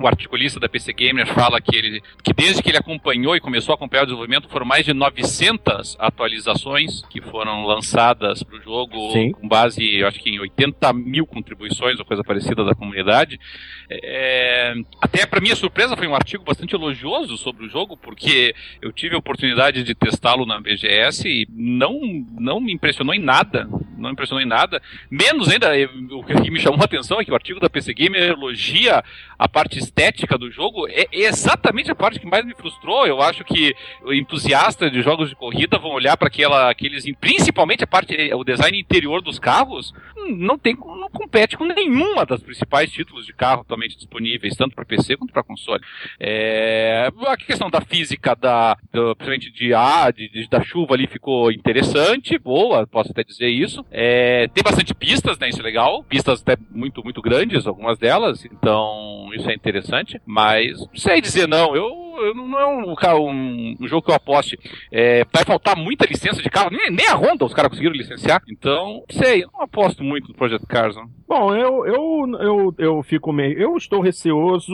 O 0.03 0.07
articulista 0.07 0.59
da 0.59 0.69
PC 0.69 0.93
Gamer 0.93 1.27
fala 1.27 1.61
que 1.61 1.77
ele 1.77 2.03
que 2.23 2.33
desde 2.33 2.62
que 2.62 2.71
ele 2.71 2.79
acompanhou 2.79 3.37
e 3.37 3.41
começou 3.41 3.73
a 3.73 3.77
acompanhar 3.77 4.03
o 4.03 4.07
desenvolvimento 4.07 4.49
foram 4.49 4.67
mais 4.67 4.85
de 4.85 4.93
900 4.93 5.97
atualizações 5.99 7.03
que 7.09 7.21
foram 7.21 7.65
lançadas 7.65 8.43
para 8.43 8.59
o 8.59 8.61
jogo 8.61 9.12
Sim. 9.12 9.33
com 9.33 9.47
base, 9.47 9.97
eu 9.97 10.07
acho 10.09 10.19
que 10.19 10.31
em 10.31 10.41
80 10.41 10.93
mil 10.93 11.27
contribuições 11.27 11.99
ou 11.99 12.05
coisa 12.05 12.25
parecida 12.25 12.65
da 12.65 12.75
comunidade. 12.75 13.38
É, 13.91 14.75
até 15.01 15.25
para 15.25 15.41
minha 15.41 15.55
surpresa 15.55 15.97
foi 15.97 16.07
um 16.07 16.15
artigo 16.15 16.45
bastante 16.45 16.75
elogioso 16.75 17.37
sobre 17.37 17.67
o 17.67 17.69
jogo 17.69 17.97
porque 17.97 18.55
eu 18.81 18.93
tive 18.93 19.15
a 19.15 19.19
oportunidade 19.19 19.85
de 19.85 19.95
testá-lo 19.95 20.45
na 20.45 20.61
BGS 20.61 21.29
e 21.29 21.47
não 21.51 22.01
não 22.38 22.61
me 22.61 22.73
impressionou 22.73 23.15
em 23.15 23.21
nada, 23.21 23.69
não 23.97 24.09
me 24.09 24.12
impressionou 24.12 24.43
em 24.43 24.49
nada. 24.49 24.83
Menos 25.11 25.49
ainda, 25.49 25.71
o 26.11 26.25
que 26.25 26.51
me 26.51 26.59
chamou 26.59 26.81
a 26.81 26.85
atenção 26.85 27.21
é 27.21 27.25
que 27.25 27.31
o 27.31 27.35
artigo 27.35 27.61
da 27.61 27.71
PC 27.71 27.95
Gamer 27.95 28.23
elogia 28.31 29.05
a 29.38 29.49
parte 29.49 29.79
estética 29.96 30.38
do 30.38 30.50
jogo. 30.50 30.88
É, 30.88 31.07
exatamente 31.12 31.90
a 31.90 31.94
parte 31.94 32.18
que 32.18 32.26
mais 32.26 32.44
me 32.44 32.55
frustrou. 32.55 33.07
Eu 33.07 33.20
acho 33.20 33.44
que 33.44 33.74
entusiastas 34.11 34.90
de 34.90 35.02
jogos 35.02 35.28
de 35.28 35.37
corrida 35.37 35.78
vão 35.78 35.90
olhar 35.92 36.16
para 36.16 36.28
aquela, 36.28 36.70
aqueles, 36.70 37.05
principalmente 37.20 37.85
a 37.85 37.87
parte, 37.87 38.14
o 38.35 38.42
design 38.44 38.78
interior 38.78 39.20
dos 39.22 39.38
carros, 39.38 39.92
não 40.31 40.59
tem, 40.59 40.74
não 40.74 41.11
compete 41.11 41.57
com 41.57 41.64
nenhuma 41.64 42.24
das 42.24 42.42
principais 42.42 42.90
títulos 42.90 43.26
de 43.26 43.33
carro 43.33 43.62
atualmente 43.62 43.96
disponíveis, 43.96 44.57
tanto 44.57 44.74
para 44.74 44.85
PC 44.85 45.16
quanto 45.16 45.33
para 45.33 45.42
console. 45.42 45.83
É, 46.18 47.11
a 47.26 47.37
questão 47.37 47.68
da 47.70 47.81
física 47.81 48.35
da, 48.35 48.76
do, 48.92 49.14
principalmente 49.16 49.50
de 49.52 49.74
ar, 49.74 50.12
de, 50.12 50.28
de- 50.28 50.48
da 50.48 50.62
chuva 50.62 50.94
ali 50.94 51.07
ficou 51.07 51.50
interessante, 51.52 52.38
boa, 52.38 52.87
posso 52.87 53.11
até 53.11 53.22
dizer 53.22 53.48
isso. 53.48 53.85
É, 53.90 54.48
tem 54.55 54.62
bastante 54.62 54.94
pistas, 54.94 55.38
né? 55.38 55.48
Isso 55.48 55.61
é 55.61 55.62
legal. 55.62 56.02
Pistas 56.05 56.40
até 56.40 56.57
muito, 56.70 57.02
muito 57.05 57.20
grandes, 57.20 57.66
algumas 57.66 57.98
delas. 57.98 58.44
Então, 58.44 59.28
isso 59.35 59.48
é 59.50 59.55
interessante. 59.55 59.71
Mas 60.26 60.78
não 60.80 60.88
sei 60.94 61.20
dizer 61.20 61.46
não. 61.48 61.74
Eu, 61.74 62.02
eu 62.24 62.35
não 62.35 62.58
é 62.58 62.66
um, 62.66 62.94
um- 63.30 63.76
um 63.80 63.88
jogo 63.88 64.02
que 64.04 64.11
eu 64.11 64.14
aposte. 64.14 64.58
É, 64.90 65.24
vai 65.32 65.44
faltar 65.44 65.76
muita 65.76 66.06
licença 66.06 66.42
de 66.42 66.50
carro. 66.50 66.70
Nem, 66.70 66.90
nem 66.90 67.08
a 67.08 67.14
Honda 67.14 67.44
os 67.44 67.54
caras 67.54 67.70
conseguiram 67.70 67.94
licenciar. 67.96 68.42
Então, 68.48 69.02
sei. 69.11 69.44
Não 69.52 69.62
aposto 69.62 70.02
muito 70.04 70.28
no 70.28 70.35
Project 70.35 70.66
Cars. 70.66 70.94
Não. 70.96 71.08
Bom, 71.28 71.54
eu, 71.54 71.87
eu, 71.87 72.26
eu, 72.40 72.74
eu 72.78 73.02
fico 73.02 73.32
meio. 73.32 73.58
Eu 73.58 73.76
estou 73.76 74.00
receoso, 74.00 74.72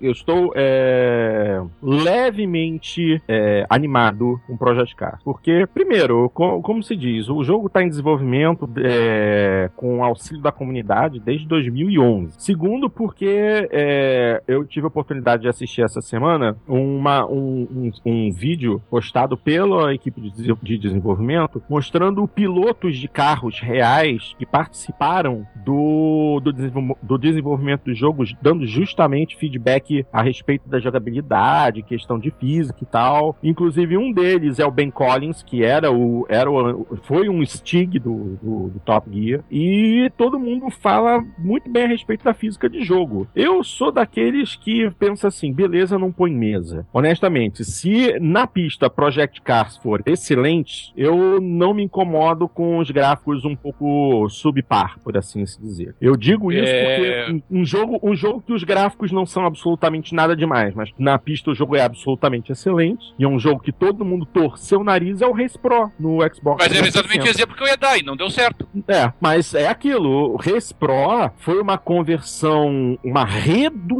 eu 0.00 0.12
estou 0.12 0.52
é, 0.56 1.60
levemente 1.82 3.20
é, 3.28 3.66
animado 3.68 4.40
com 4.46 4.54
o 4.54 4.58
Project 4.58 4.96
Cars. 4.96 5.20
Porque, 5.22 5.66
primeiro, 5.74 6.30
co- 6.30 6.62
como 6.62 6.82
se 6.82 6.96
diz, 6.96 7.28
o 7.28 7.42
jogo 7.44 7.66
está 7.66 7.82
em 7.82 7.88
desenvolvimento 7.88 8.68
é, 8.82 9.70
com 9.76 10.02
auxílio 10.04 10.40
da 10.42 10.50
comunidade 10.52 11.20
desde 11.20 11.46
2011. 11.46 12.34
Segundo, 12.38 12.88
porque 12.88 13.68
é, 14.14 14.42
eu 14.46 14.64
tive 14.64 14.86
a 14.86 14.88
oportunidade 14.88 15.42
de 15.42 15.48
assistir 15.48 15.82
essa 15.82 16.00
semana 16.00 16.56
uma, 16.68 17.26
um, 17.26 17.66
um, 17.70 17.90
um 18.04 18.32
vídeo 18.32 18.80
postado 18.88 19.36
pela 19.36 19.92
equipe 19.92 20.20
de 20.20 20.44
de 20.62 20.78
desenvolvimento 20.78 21.62
mostrando 21.68 22.26
pilotos 22.28 22.96
de 22.96 23.08
carros 23.08 23.58
reais 23.60 24.34
que 24.38 24.46
participaram 24.46 25.46
do, 25.64 26.40
do, 26.40 26.52
do 27.02 27.18
desenvolvimento 27.18 27.84
dos 27.84 27.98
jogos, 27.98 28.34
dando 28.40 28.66
justamente 28.66 29.36
feedback 29.36 30.06
a 30.12 30.22
respeito 30.22 30.68
da 30.68 30.78
jogabilidade, 30.78 31.82
questão 31.82 32.18
de 32.18 32.30
física 32.30 32.78
e 32.82 32.86
tal. 32.86 33.36
Inclusive, 33.42 33.96
um 33.96 34.12
deles 34.12 34.58
é 34.58 34.66
o 34.66 34.70
Ben 34.70 34.90
Collins, 34.90 35.42
que 35.42 35.64
era 35.64 35.90
o. 35.90 36.26
Era 36.28 36.50
o 36.50 36.96
foi 37.04 37.28
um 37.28 37.44
Stig 37.44 37.98
do, 37.98 38.38
do, 38.42 38.68
do 38.68 38.80
Top 38.84 39.08
Gear. 39.10 39.42
E 39.50 40.10
todo 40.16 40.38
mundo 40.38 40.70
fala 40.70 41.24
muito 41.38 41.70
bem 41.70 41.84
a 41.84 41.88
respeito 41.88 42.24
da 42.24 42.34
física 42.34 42.68
de 42.68 42.82
jogo. 42.84 43.26
Eu 43.34 43.62
sou 43.64 43.90
daqueles 44.04 44.54
que 44.54 44.90
pensa 44.98 45.28
assim, 45.28 45.52
beleza, 45.52 45.98
não 45.98 46.12
põe 46.12 46.30
mesa. 46.30 46.86
Honestamente, 46.92 47.64
se 47.64 48.18
na 48.20 48.46
pista 48.46 48.90
Project 48.90 49.40
Cars 49.40 49.76
for 49.78 50.02
excelente, 50.04 50.92
eu 50.96 51.40
não 51.40 51.72
me 51.72 51.82
incomodo 51.82 52.46
com 52.48 52.78
os 52.78 52.90
gráficos 52.90 53.44
um 53.44 53.56
pouco 53.56 54.28
subpar, 54.28 54.98
por 55.02 55.16
assim 55.16 55.44
se 55.46 55.60
dizer. 55.60 55.94
Eu 56.00 56.16
digo 56.16 56.52
isso 56.52 56.64
É. 56.72 57.24
porque 57.26 57.42
um, 57.50 57.60
um 57.60 57.64
jogo, 57.64 57.98
um 58.02 58.14
jogo 58.14 58.42
que 58.42 58.52
os 58.52 58.62
gráficos 58.62 59.10
não 59.10 59.24
são 59.24 59.46
absolutamente 59.46 60.14
nada 60.14 60.36
demais, 60.36 60.74
mas 60.74 60.90
na 60.98 61.18
pista 61.18 61.50
o 61.50 61.54
jogo 61.54 61.74
é 61.76 61.82
absolutamente 61.82 62.52
excelente. 62.52 63.14
E 63.18 63.24
é 63.24 63.28
um 63.28 63.38
jogo 63.38 63.60
que 63.60 63.72
todo 63.72 64.04
mundo 64.04 64.26
torceu 64.26 64.80
o 64.80 64.84
nariz, 64.84 65.22
é 65.22 65.26
o 65.26 65.32
Race 65.32 65.58
Pro 65.58 65.90
no 65.98 66.18
Xbox. 66.34 66.58
Mas 66.58 66.66
era 66.72 66.82
360. 66.82 66.88
exatamente 66.88 67.26
o 67.26 67.30
exemplo 67.30 67.56
que 67.56 67.62
eu 67.62 67.66
ia 67.68 67.76
dar 67.76 67.98
e 67.98 68.02
não 68.02 68.16
deu 68.16 68.28
certo. 68.28 68.68
É, 68.86 69.12
mas 69.20 69.54
é 69.54 69.68
aquilo. 69.68 70.34
O 70.34 70.36
Res 70.36 70.72
Pro 70.72 71.30
foi 71.38 71.60
uma 71.60 71.78
conversão, 71.78 72.98
uma 73.04 73.24
redução 73.24 73.93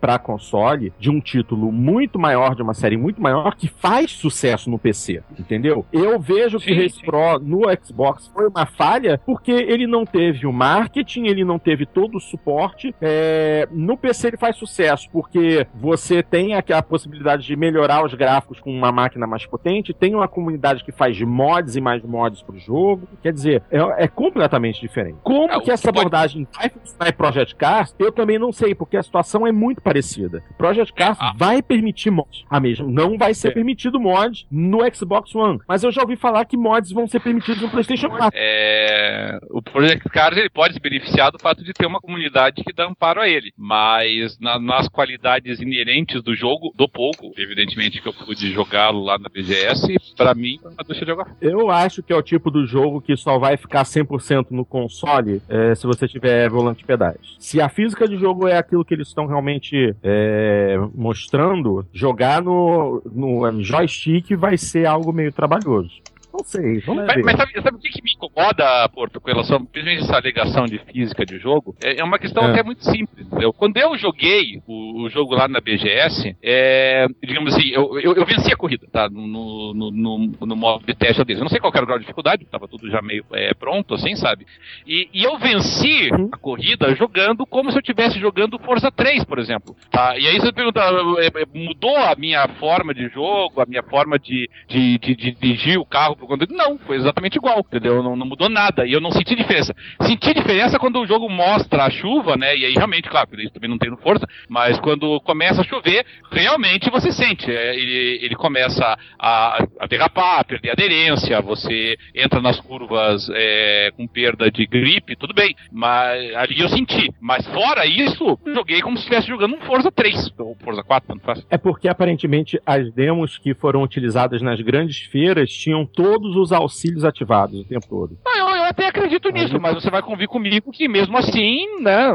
para 0.00 0.18
console 0.18 0.92
de 0.98 1.10
um 1.10 1.20
título 1.20 1.70
muito 1.72 2.18
maior, 2.18 2.54
de 2.54 2.62
uma 2.62 2.74
série 2.74 2.96
muito 2.96 3.20
maior, 3.20 3.54
que 3.54 3.68
faz 3.68 4.10
sucesso 4.12 4.70
no 4.70 4.78
PC, 4.78 5.22
entendeu? 5.38 5.84
Eu 5.92 6.18
vejo 6.20 6.58
que 6.58 6.66
Sim, 6.66 6.74
Res 6.74 6.94
sim. 6.94 7.04
Pro 7.04 7.38
no 7.38 7.62
Xbox 7.82 8.26
foi 8.28 8.48
uma 8.48 8.66
falha 8.66 9.20
porque 9.24 9.52
ele 9.52 9.86
não 9.86 10.04
teve 10.04 10.46
o 10.46 10.52
marketing, 10.52 11.26
ele 11.26 11.44
não 11.44 11.58
teve 11.58 11.86
todo 11.86 12.16
o 12.16 12.20
suporte. 12.20 12.94
É, 13.00 13.68
no 13.70 13.96
PC 13.96 14.28
ele 14.28 14.36
faz 14.36 14.56
sucesso 14.56 15.08
porque 15.10 15.66
você 15.74 16.22
tem 16.22 16.54
a 16.54 16.82
possibilidade 16.82 17.46
de 17.46 17.56
melhorar 17.56 18.04
os 18.04 18.14
gráficos 18.14 18.60
com 18.60 18.70
uma 18.70 18.92
máquina 18.92 19.26
mais 19.26 19.46
potente, 19.46 19.92
tem 19.92 20.14
uma 20.14 20.28
comunidade 20.28 20.84
que 20.84 20.92
faz 20.92 21.20
mods 21.20 21.76
e 21.76 21.80
mais 21.80 22.02
mods 22.02 22.42
pro 22.42 22.58
jogo. 22.58 23.08
Quer 23.22 23.32
dizer, 23.32 23.62
é, 23.70 24.04
é 24.04 24.08
completamente 24.08 24.80
diferente. 24.80 25.18
Como 25.22 25.52
É, 25.52 25.60
que 25.60 25.70
essa 25.70 25.90
abordagem 25.90 26.46
vai 26.54 26.68
funcionar 26.68 27.08
em 27.08 27.12
Project 27.12 27.54
Cars, 27.56 27.94
eu 27.98 28.12
também 28.12 28.38
não 28.38 28.52
sei, 28.52 28.74
porque 28.74 28.96
situação 29.04 29.46
é 29.46 29.52
muito 29.52 29.80
parecida. 29.80 30.42
Project 30.58 30.92
Cars 30.92 31.16
Ah. 31.20 31.32
vai 31.36 31.62
permitir 31.62 32.10
mods. 32.10 32.44
A 32.50 32.58
mesma, 32.58 32.86
não 32.90 33.16
vai 33.16 33.32
ser 33.34 33.48
É. 33.48 33.50
permitido 33.52 34.00
mod 34.00 34.46
no 34.50 34.78
Xbox 34.92 35.32
One. 35.34 35.60
Mas 35.68 35.84
eu 35.84 35.92
já 35.92 36.02
ouvi 36.02 36.16
falar 36.16 36.44
que 36.44 36.56
mods 36.56 36.90
vão 36.90 37.06
ser 37.06 37.20
permitidos 37.20 37.62
no 37.62 37.70
PlayStation 37.70 38.08
4. 38.08 38.32
É, 38.36 39.38
o 39.50 39.62
Project 39.62 40.08
Cars 40.08 40.36
ele 40.36 40.50
pode 40.50 40.74
se 40.74 40.80
beneficiar 40.80 41.30
do 41.30 41.38
fato 41.38 41.62
de 41.62 41.72
ter 41.72 41.86
uma 41.86 42.00
comunidade 42.00 42.62
que 42.64 42.72
dá 42.72 42.86
amparo 42.86 43.20
a 43.20 43.28
ele, 43.28 43.52
mas 43.56 44.38
na- 44.40 44.58
nas 44.58 44.88
qualidades 44.88 45.60
inerentes 45.60 46.22
do 46.22 46.34
jogo, 46.34 46.72
do 46.76 46.88
pouco, 46.88 47.32
evidentemente 47.36 48.00
que 48.00 48.08
eu 48.08 48.12
pude 48.12 48.50
jogá-lo 48.52 49.02
lá 49.04 49.18
na 49.18 49.28
BGS, 49.28 49.96
pra 50.16 50.34
mim, 50.34 50.58
não 50.64 50.72
deixa 50.86 51.04
de 51.04 51.10
jogar. 51.10 51.26
Eu 51.40 51.70
acho 51.70 52.02
que 52.02 52.12
é 52.12 52.16
o 52.16 52.22
tipo 52.22 52.50
do 52.50 52.66
jogo 52.66 53.00
que 53.00 53.16
só 53.16 53.38
vai 53.38 53.56
ficar 53.56 53.84
100% 53.84 54.50
no 54.50 54.64
console 54.64 55.42
é, 55.48 55.74
se 55.74 55.86
você 55.86 56.06
tiver 56.08 56.48
volante 56.48 56.84
pedais. 56.84 57.18
Se 57.38 57.60
a 57.60 57.68
física 57.68 58.06
de 58.08 58.16
jogo 58.16 58.46
é 58.48 58.56
aquilo 58.56 58.84
que 58.84 58.93
eles 58.94 59.08
estão 59.08 59.26
realmente 59.26 59.94
é, 60.02 60.76
mostrando, 60.94 61.86
jogar 61.92 62.42
no, 62.42 63.02
no 63.12 63.62
joystick 63.62 64.34
vai 64.36 64.56
ser 64.56 64.86
algo 64.86 65.12
meio 65.12 65.32
trabalhoso. 65.32 66.02
Não 66.36 66.44
sei, 66.44 66.80
vamos 66.80 67.06
Mas, 67.06 67.14
ver. 67.14 67.22
mas 67.24 67.36
sabe, 67.36 67.52
sabe 67.62 67.76
o 67.76 67.80
que, 67.80 67.88
que 67.90 68.02
me 68.02 68.10
incomoda, 68.12 68.88
Porto, 68.88 69.20
com 69.20 69.28
relação, 69.30 69.64
principalmente 69.64 70.02
essa 70.04 70.16
alegação 70.16 70.64
de 70.66 70.78
física 70.80 71.24
de 71.24 71.38
jogo? 71.38 71.76
É, 71.82 72.00
é 72.00 72.04
uma 72.04 72.18
questão 72.18 72.44
É. 72.44 72.50
até 72.50 72.62
muito 72.64 72.84
simples. 72.84 73.24
entendeu? 73.26 73.52
Quando 73.52 73.76
eu 73.76 73.96
joguei 73.96 74.60
o, 74.66 75.02
o 75.04 75.08
jogo 75.10 75.34
lá 75.34 75.46
na 75.46 75.60
BGS, 75.60 76.36
é, 76.42 77.06
digamos 77.22 77.54
assim, 77.54 77.68
eu, 77.70 78.00
eu, 78.00 78.14
eu 78.14 78.26
venci 78.26 78.52
a 78.52 78.56
corrida, 78.56 78.86
tá? 78.90 79.08
No, 79.08 79.72
no, 79.72 79.90
no, 79.92 80.18
no 80.40 80.56
modo 80.56 80.84
de 80.84 80.94
teste 80.94 81.22
deles. 81.24 81.38
Eu 81.38 81.44
não 81.44 81.50
sei 81.50 81.60
qual 81.60 81.72
era 81.72 81.84
o 81.84 81.86
grau 81.86 81.98
de 81.98 82.04
dificuldade, 82.04 82.44
tava 82.46 82.66
tudo 82.66 82.90
já 82.90 83.00
meio 83.00 83.24
é, 83.32 83.54
pronto, 83.54 83.94
assim, 83.94 84.16
sabe? 84.16 84.44
E, 84.86 85.08
e 85.14 85.22
eu 85.22 85.38
venci 85.38 85.94
Uhum. 86.12 86.28
a 86.32 86.36
corrida 86.36 86.94
jogando 86.96 87.46
como 87.46 87.70
se 87.70 87.76
eu 87.76 87.80
estivesse 87.80 88.18
jogando 88.18 88.58
Forza 88.58 88.90
3, 88.90 89.22
por 89.24 89.38
exemplo. 89.38 89.76
Tá? 89.90 90.18
E 90.18 90.26
aí 90.26 90.38
você 90.40 90.52
pergunta, 90.52 90.80
é, 91.20 91.26
é, 91.42 91.46
mudou 91.54 91.96
a 91.96 92.14
minha 92.16 92.46
forma 92.58 92.92
de 92.92 93.08
jogo, 93.08 93.60
a 93.60 93.66
minha 93.66 93.82
forma 93.82 94.18
de, 94.18 94.48
de, 94.66 94.98
de- 94.98 95.14
de 95.14 95.30
dirigir 95.32 95.78
o 95.78 95.84
carro? 95.86 96.16
Não, 96.50 96.78
foi 96.78 96.96
exatamente 96.96 97.36
igual, 97.36 97.60
entendeu? 97.60 98.02
Não, 98.02 98.16
não 98.16 98.26
mudou 98.26 98.48
nada. 98.48 98.86
E 98.86 98.92
eu 98.92 99.00
não 99.00 99.10
senti 99.10 99.34
diferença. 99.34 99.74
Senti 100.02 100.34
diferença 100.34 100.78
quando 100.78 101.00
o 101.00 101.06
jogo 101.06 101.28
mostra 101.28 101.84
a 101.84 101.90
chuva, 101.90 102.36
né? 102.36 102.56
E 102.56 102.64
aí 102.64 102.74
realmente, 102.74 103.08
claro, 103.08 103.28
isso 103.40 103.52
também 103.52 103.70
não 103.70 103.78
tem 103.78 103.90
no 103.90 103.96
Forza, 103.96 104.26
mas 104.48 104.78
quando 104.80 105.20
começa 105.20 105.60
a 105.60 105.64
chover, 105.64 106.04
realmente 106.30 106.90
você 106.90 107.12
sente. 107.12 107.50
É, 107.50 107.74
ele, 107.74 108.18
ele 108.22 108.34
começa 108.34 108.96
a, 109.18 109.64
a 109.80 109.86
derrapar, 109.86 110.40
a 110.40 110.44
perder 110.44 110.70
aderência, 110.70 111.40
você 111.40 111.96
entra 112.14 112.40
nas 112.40 112.60
curvas 112.60 113.28
é, 113.32 113.90
com 113.96 114.06
perda 114.06 114.50
de 114.50 114.66
gripe, 114.66 115.16
tudo 115.16 115.34
bem. 115.34 115.54
Mas 115.72 116.34
ali 116.34 116.60
eu 116.60 116.68
senti. 116.68 117.10
Mas 117.20 117.46
fora 117.48 117.86
isso, 117.86 118.38
joguei 118.46 118.80
como 118.80 118.96
se 118.96 119.02
estivesse 119.02 119.28
jogando 119.28 119.56
um 119.56 119.60
Forza 119.60 119.90
3, 119.90 120.32
ou 120.38 120.56
Forza 120.62 120.82
4, 120.82 121.08
tanto 121.08 121.24
faz. 121.24 121.46
É 121.50 121.58
porque 121.58 121.88
aparentemente 121.88 122.60
as 122.66 122.92
demos 122.92 123.38
que 123.38 123.54
foram 123.54 123.82
utilizadas 123.82 124.42
nas 124.42 124.60
grandes 124.60 124.98
feiras 125.06 125.50
tinham 125.50 125.86
todos 126.14 126.36
os 126.36 126.52
auxílios 126.52 127.04
ativados 127.04 127.60
o 127.60 127.64
tempo 127.64 127.86
todo. 127.88 128.16
Ah, 128.26 128.38
eu, 128.38 128.48
eu 128.48 128.64
até 128.64 128.86
acredito 128.86 129.28
nisso, 129.30 129.60
mas 129.60 129.74
você 129.74 129.90
vai 129.90 130.02
convir 130.02 130.28
comigo 130.28 130.70
que 130.72 130.88
mesmo 130.88 131.16
assim, 131.16 131.80
né, 131.80 132.08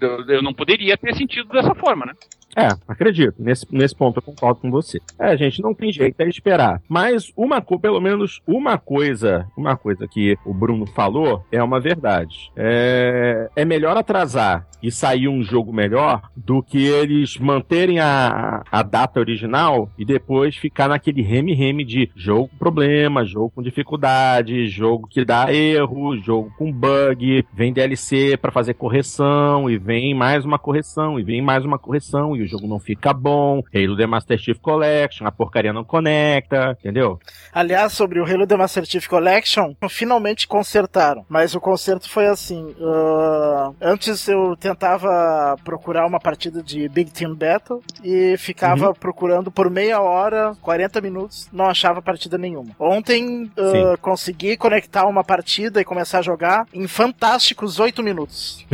eu- 0.00 0.24
eu 0.28 0.42
não 0.42 0.52
poderia 0.54 0.96
ter 0.96 1.14
sentido 1.14 1.48
dessa 1.48 1.74
forma, 1.74 2.06
né? 2.06 2.12
É, 2.56 2.68
acredito. 2.86 3.34
Nesse, 3.38 3.66
nesse 3.70 3.94
ponto 3.94 4.18
eu 4.18 4.22
concordo 4.22 4.60
com 4.60 4.70
você. 4.70 5.00
É, 5.18 5.36
gente, 5.36 5.62
não 5.62 5.74
tem 5.74 5.92
jeito, 5.92 6.20
é 6.20 6.28
esperar. 6.28 6.80
Mas 6.88 7.32
uma 7.36 7.62
pelo 7.62 8.00
menos 8.00 8.40
uma 8.46 8.76
coisa, 8.76 9.46
uma 9.56 9.76
coisa 9.76 10.06
que 10.06 10.36
o 10.44 10.52
Bruno 10.52 10.86
falou 10.86 11.44
é 11.50 11.62
uma 11.62 11.80
verdade. 11.80 12.50
É, 12.56 13.48
é 13.56 13.64
melhor 13.64 13.96
atrasar 13.96 14.66
e 14.82 14.90
sair 14.90 15.28
um 15.28 15.42
jogo 15.42 15.72
melhor 15.72 16.22
do 16.36 16.62
que 16.62 16.84
eles 16.84 17.38
manterem 17.38 18.00
a, 18.00 18.62
a 18.70 18.82
data 18.82 19.20
original 19.20 19.88
e 19.96 20.04
depois 20.04 20.56
ficar 20.56 20.88
naquele 20.88 21.22
reme-reme 21.22 21.84
de 21.84 22.10
jogo 22.16 22.48
com 22.48 22.56
problema, 22.56 23.24
jogo 23.24 23.52
com 23.54 23.62
dificuldade, 23.62 24.66
jogo 24.66 25.06
que 25.08 25.24
dá 25.24 25.52
erro, 25.54 26.16
jogo 26.16 26.52
com 26.58 26.72
bug, 26.72 27.44
vem 27.54 27.72
DLC 27.72 28.36
pra 28.36 28.50
fazer 28.50 28.74
correção 28.74 29.70
e 29.70 29.78
vem 29.78 30.14
mais 30.14 30.44
uma 30.44 30.58
correção 30.58 31.18
e 31.18 31.22
vem 31.22 31.40
mais 31.40 31.64
uma 31.64 31.78
correção 31.78 32.36
e 32.36 32.41
o 32.42 32.46
jogo 32.48 32.66
não 32.66 32.78
fica 32.78 33.12
bom. 33.12 33.62
Halo 33.74 33.96
The 33.96 34.06
Master 34.06 34.38
Chief 34.38 34.58
Collection, 34.58 35.26
a 35.26 35.32
porcaria 35.32 35.72
não 35.72 35.84
conecta, 35.84 36.76
entendeu? 36.80 37.18
Aliás, 37.52 37.92
sobre 37.92 38.20
o 38.20 38.24
Halo 38.24 38.46
The 38.46 38.56
Master 38.56 38.84
Chief 38.84 39.06
Collection, 39.06 39.74
finalmente 39.88 40.46
consertaram. 40.48 41.24
Mas 41.28 41.54
o 41.54 41.60
conserto 41.60 42.08
foi 42.08 42.26
assim: 42.26 42.74
ah, 42.80 43.70
antes 43.80 44.26
eu 44.28 44.56
tentava 44.56 45.56
procurar 45.64 46.06
uma 46.06 46.20
partida 46.20 46.62
de 46.62 46.88
Big 46.88 47.10
Team 47.10 47.34
Battle 47.34 47.82
e 48.04 48.36
ficava 48.38 48.94
procurando 48.94 49.50
por 49.50 49.70
meia 49.70 50.00
hora, 50.00 50.54
40 50.60 51.00
minutos, 51.00 51.48
não 51.52 51.66
achava 51.66 52.00
partida 52.02 52.36
nenhuma. 52.38 52.70
Ontem 52.78 53.50
ah, 53.56 53.96
consegui 54.00 54.56
conectar 54.56 55.06
uma 55.06 55.24
partida 55.24 55.80
e 55.80 55.84
começar 55.84 56.18
a 56.18 56.22
jogar 56.22 56.66
em 56.72 56.86
fantásticos 56.86 57.78
8 57.78 58.02
minutos. 58.02 58.64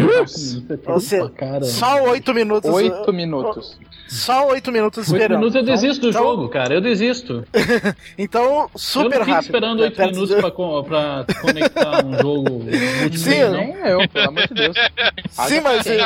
Você- 0.87 1.19
pra 1.19 1.31
cara. 1.31 1.65
Só 1.65 2.03
8 2.05 2.35
minutos. 2.35 2.71
Oito 2.71 3.13
minutos. 3.13 3.58
Só 4.09 4.47
8 4.49 4.73
minutos 4.73 4.99
Oito 5.09 5.17
esperando. 5.17 5.39
minutos 5.39 5.55
eu 5.57 5.63
desisto 5.63 6.01
do 6.03 6.09
Então- 6.09 6.23
jogo, 6.23 6.49
cara. 6.49 6.75
Eu 6.75 6.81
desisto. 6.81 7.45
Então, 8.17 8.43
eu 8.45 8.71
super 8.75 9.19
não 9.19 9.25
fico 9.27 9.31
rápido. 9.31 9.45
esperando 9.45 9.81
É, 9.83 9.85
oito 9.87 10.01
minutos 10.01 10.29
de- 10.29 10.41
pra, 10.41 10.51
pra 10.51 11.25
conectar 11.41 12.05
um 12.05 12.17
jogo 12.19 12.65
Sim, 13.17 13.41
não. 13.43 13.51
Nem 13.53 13.75
eu, 13.87 14.09
pelo 14.09 14.29
amor 14.29 14.49
de 14.49 14.55
Deus. 14.55 14.77
Sim, 15.47 15.61
mas, 15.61 15.87
eh, 15.87 15.99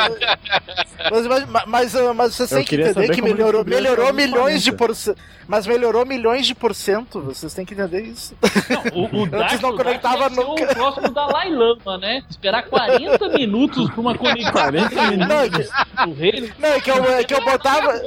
mas, 1.11 1.27
mas, 1.27 1.45
mas, 1.67 1.93
mas 2.15 2.35
vocês 2.35 2.51
Eu 2.51 2.57
têm 2.57 2.65
que 2.65 2.75
entender 2.75 3.09
que 3.09 3.21
melhorou, 3.21 3.63
melhorou 3.65 4.11
milhões 4.13 4.63
de 4.63 4.71
40. 4.71 4.77
porcento. 4.77 5.17
Mas 5.45 5.67
melhorou 5.67 6.05
milhões 6.05 6.47
de 6.47 6.55
porcento. 6.55 7.19
Vocês 7.19 7.53
têm 7.53 7.65
que 7.65 7.73
entender 7.73 8.01
isso. 8.03 8.33
Não, 8.69 8.83
o, 9.03 9.23
o 9.23 9.25
Dark, 9.27 9.61
não 9.61 9.71
o 9.71 9.73
Dark 9.73 9.85
conectava 9.85 10.29
ser 10.29 10.35
nunca. 10.41 10.63
o 10.63 10.67
próximo 10.75 11.09
Dalai 11.11 11.49
Lama, 11.49 11.97
né? 11.97 12.23
Esperar 12.29 12.63
40 12.63 13.27
minutos 13.29 13.89
pra 13.91 13.99
uma 13.99 14.17
conexão 14.17 14.51
40 14.53 15.17
Não, 15.17 15.39
é 15.41 15.49
que, 15.49 15.57
do 16.05 16.13
reino. 16.13 16.49
não, 16.57 16.69
é 16.69 16.79
que, 16.79 16.89
é 16.89 16.93
o, 16.93 17.05
é 17.05 17.23
que 17.25 17.33
é 17.33 17.37
o 17.43 17.51
botava. 17.51 18.01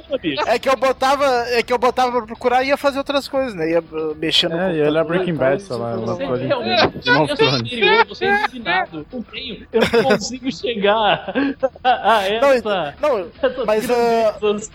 É 0.47 0.59
que 0.59 0.69
eu 0.69 0.77
botava. 0.77 1.25
É 1.51 1.63
que 1.63 1.73
eu 1.73 1.79
botava 1.79 2.13
pra 2.13 2.23
procurar 2.23 2.63
e 2.65 2.69
ia 2.69 2.77
fazer 2.77 2.99
outras 2.99 3.29
coisas, 3.29 3.55
né? 3.55 3.71
Ia 3.71 3.81
uh, 3.81 4.15
mexer 4.17 4.49
no 4.49 4.57
É, 4.59 4.75
e 4.77 4.83
olhar 4.83 5.05
Breaking 5.05 5.35
Bad, 5.35 5.63
sei 5.63 5.77
lá. 5.77 5.97
Você 5.97 6.25
realmente 6.25 6.89
de 6.89 6.99
Game 7.01 7.21
of 7.21 7.31
eu 7.31 7.37
sou 7.37 8.07
você 8.09 8.25
é 8.27 8.45
ensinado. 8.45 9.07
Eu 9.13 9.25
tenho, 9.33 9.67
eu 9.73 9.81
não 9.81 10.03
consigo 10.11 10.53
chegar 10.53 11.33
a 11.85 12.23
essa. 12.29 12.95
Não, 13.01 13.19
essa 13.19 13.65
mas, 13.67 13.85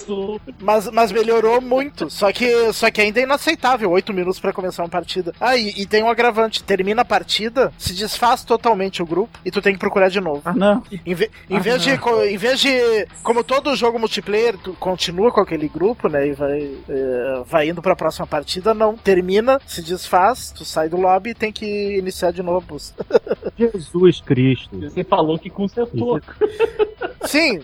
sua. 0.06 0.39
mas, 0.60 0.89
mas 0.91 1.12
melhorou 1.12 1.62
muito. 1.62 2.10
Só 2.10 2.32
que, 2.32 2.71
só 2.74 2.89
que 2.91 3.02
ainda 3.02 3.19
é 3.19 3.24
inaceitável. 3.24 3.89
Oito 3.91 4.13
minutos 4.13 4.39
pra 4.39 4.54
começar 4.54 4.84
uma 4.84 4.89
partida. 4.89 5.34
Ah, 5.39 5.56
e, 5.58 5.69
e 5.82 5.86
tem 5.86 6.04
um 6.04 6.10
agravante. 6.10 6.63
Termina 6.63 7.02
a 7.02 7.06
partida, 7.06 7.72
se 7.78 7.93
desfaz 7.93 8.43
totalmente 8.43 9.01
o 9.01 9.05
grupo 9.05 9.38
e 9.45 9.51
tu 9.51 9.62
tem 9.62 9.74
que 9.74 9.80
procurar 9.80 10.09
de 10.09 10.20
novo. 10.22 10.41
Ah, 10.45 10.53
não. 10.53 10.84
Em, 11.05 11.14
ve- 11.14 11.30
em 11.49 11.57
Ah, 11.57 11.59
vez 11.59 11.82
de, 11.82 11.91
não. 11.91 11.97
co- 11.97 12.24
em 12.24 12.38
vez 12.38 12.59
de. 12.59 13.07
Como 13.24 13.43
todo 13.43 13.76
jogo 13.76 13.99
multiplayer, 13.99 14.51
tu 14.58 14.74
continua 14.74 15.32
com 15.32 15.41
aquele 15.41 15.68
grupo, 15.68 16.08
né? 16.10 16.28
E 16.28 16.34
vai, 16.34 16.60
eh, 16.89 17.43
vai 17.45 17.70
indo 17.70 17.82
pra 17.82 17.95
próxima 17.95 18.26
partida, 18.28 18.74
não. 18.74 18.95
Termina, 18.97 19.60
se 19.66 19.82
desfaz, 19.82 20.52
tu 20.52 20.64
sai 20.66 20.89
do 20.89 20.97
lobby 20.97 21.32
e 21.32 21.36
tem 21.36 21.52
que 21.52 21.97
iniciar 21.97 22.32
de 22.32 22.41
novo 22.43 22.66
a. 22.68 23.04
Jesus 23.58 24.22
Cristo. 24.22 24.80
Você 24.80 25.04
falou 25.04 25.38
que 25.39 25.49
consertou. 25.49 26.20
Sim, 27.26 27.60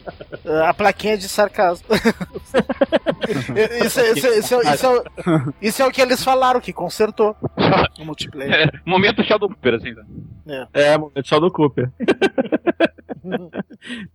a 0.65 0.73
plaquinha 0.73 1.17
de 1.17 1.27
sarcasmo. 1.27 1.87
isso, 3.85 3.99
é- 3.99 4.11
isso, 4.11 4.27
é- 4.27 4.37
isso, 4.39 4.55
é- 4.55 4.73
isso 4.73 4.85
é, 4.85 4.89
o- 4.89 5.03
isso 5.61 5.81
é 5.81 5.85
o 5.87 5.91
que 5.91 6.01
eles 6.01 6.23
falaram, 6.23 6.59
que 6.61 6.71
consertou 6.71 7.35
o 7.99 8.05
multiplayer. 8.05 8.53
É, 8.67 8.71
momento 8.85 9.23
Shadow 9.23 9.49
Cooper, 9.49 9.73
assim. 9.75 9.93
tá? 9.95 10.67
É, 10.73 10.97
momento 10.97 11.27
só 11.27 11.39
do 11.39 11.51
Cooper. 11.51 11.89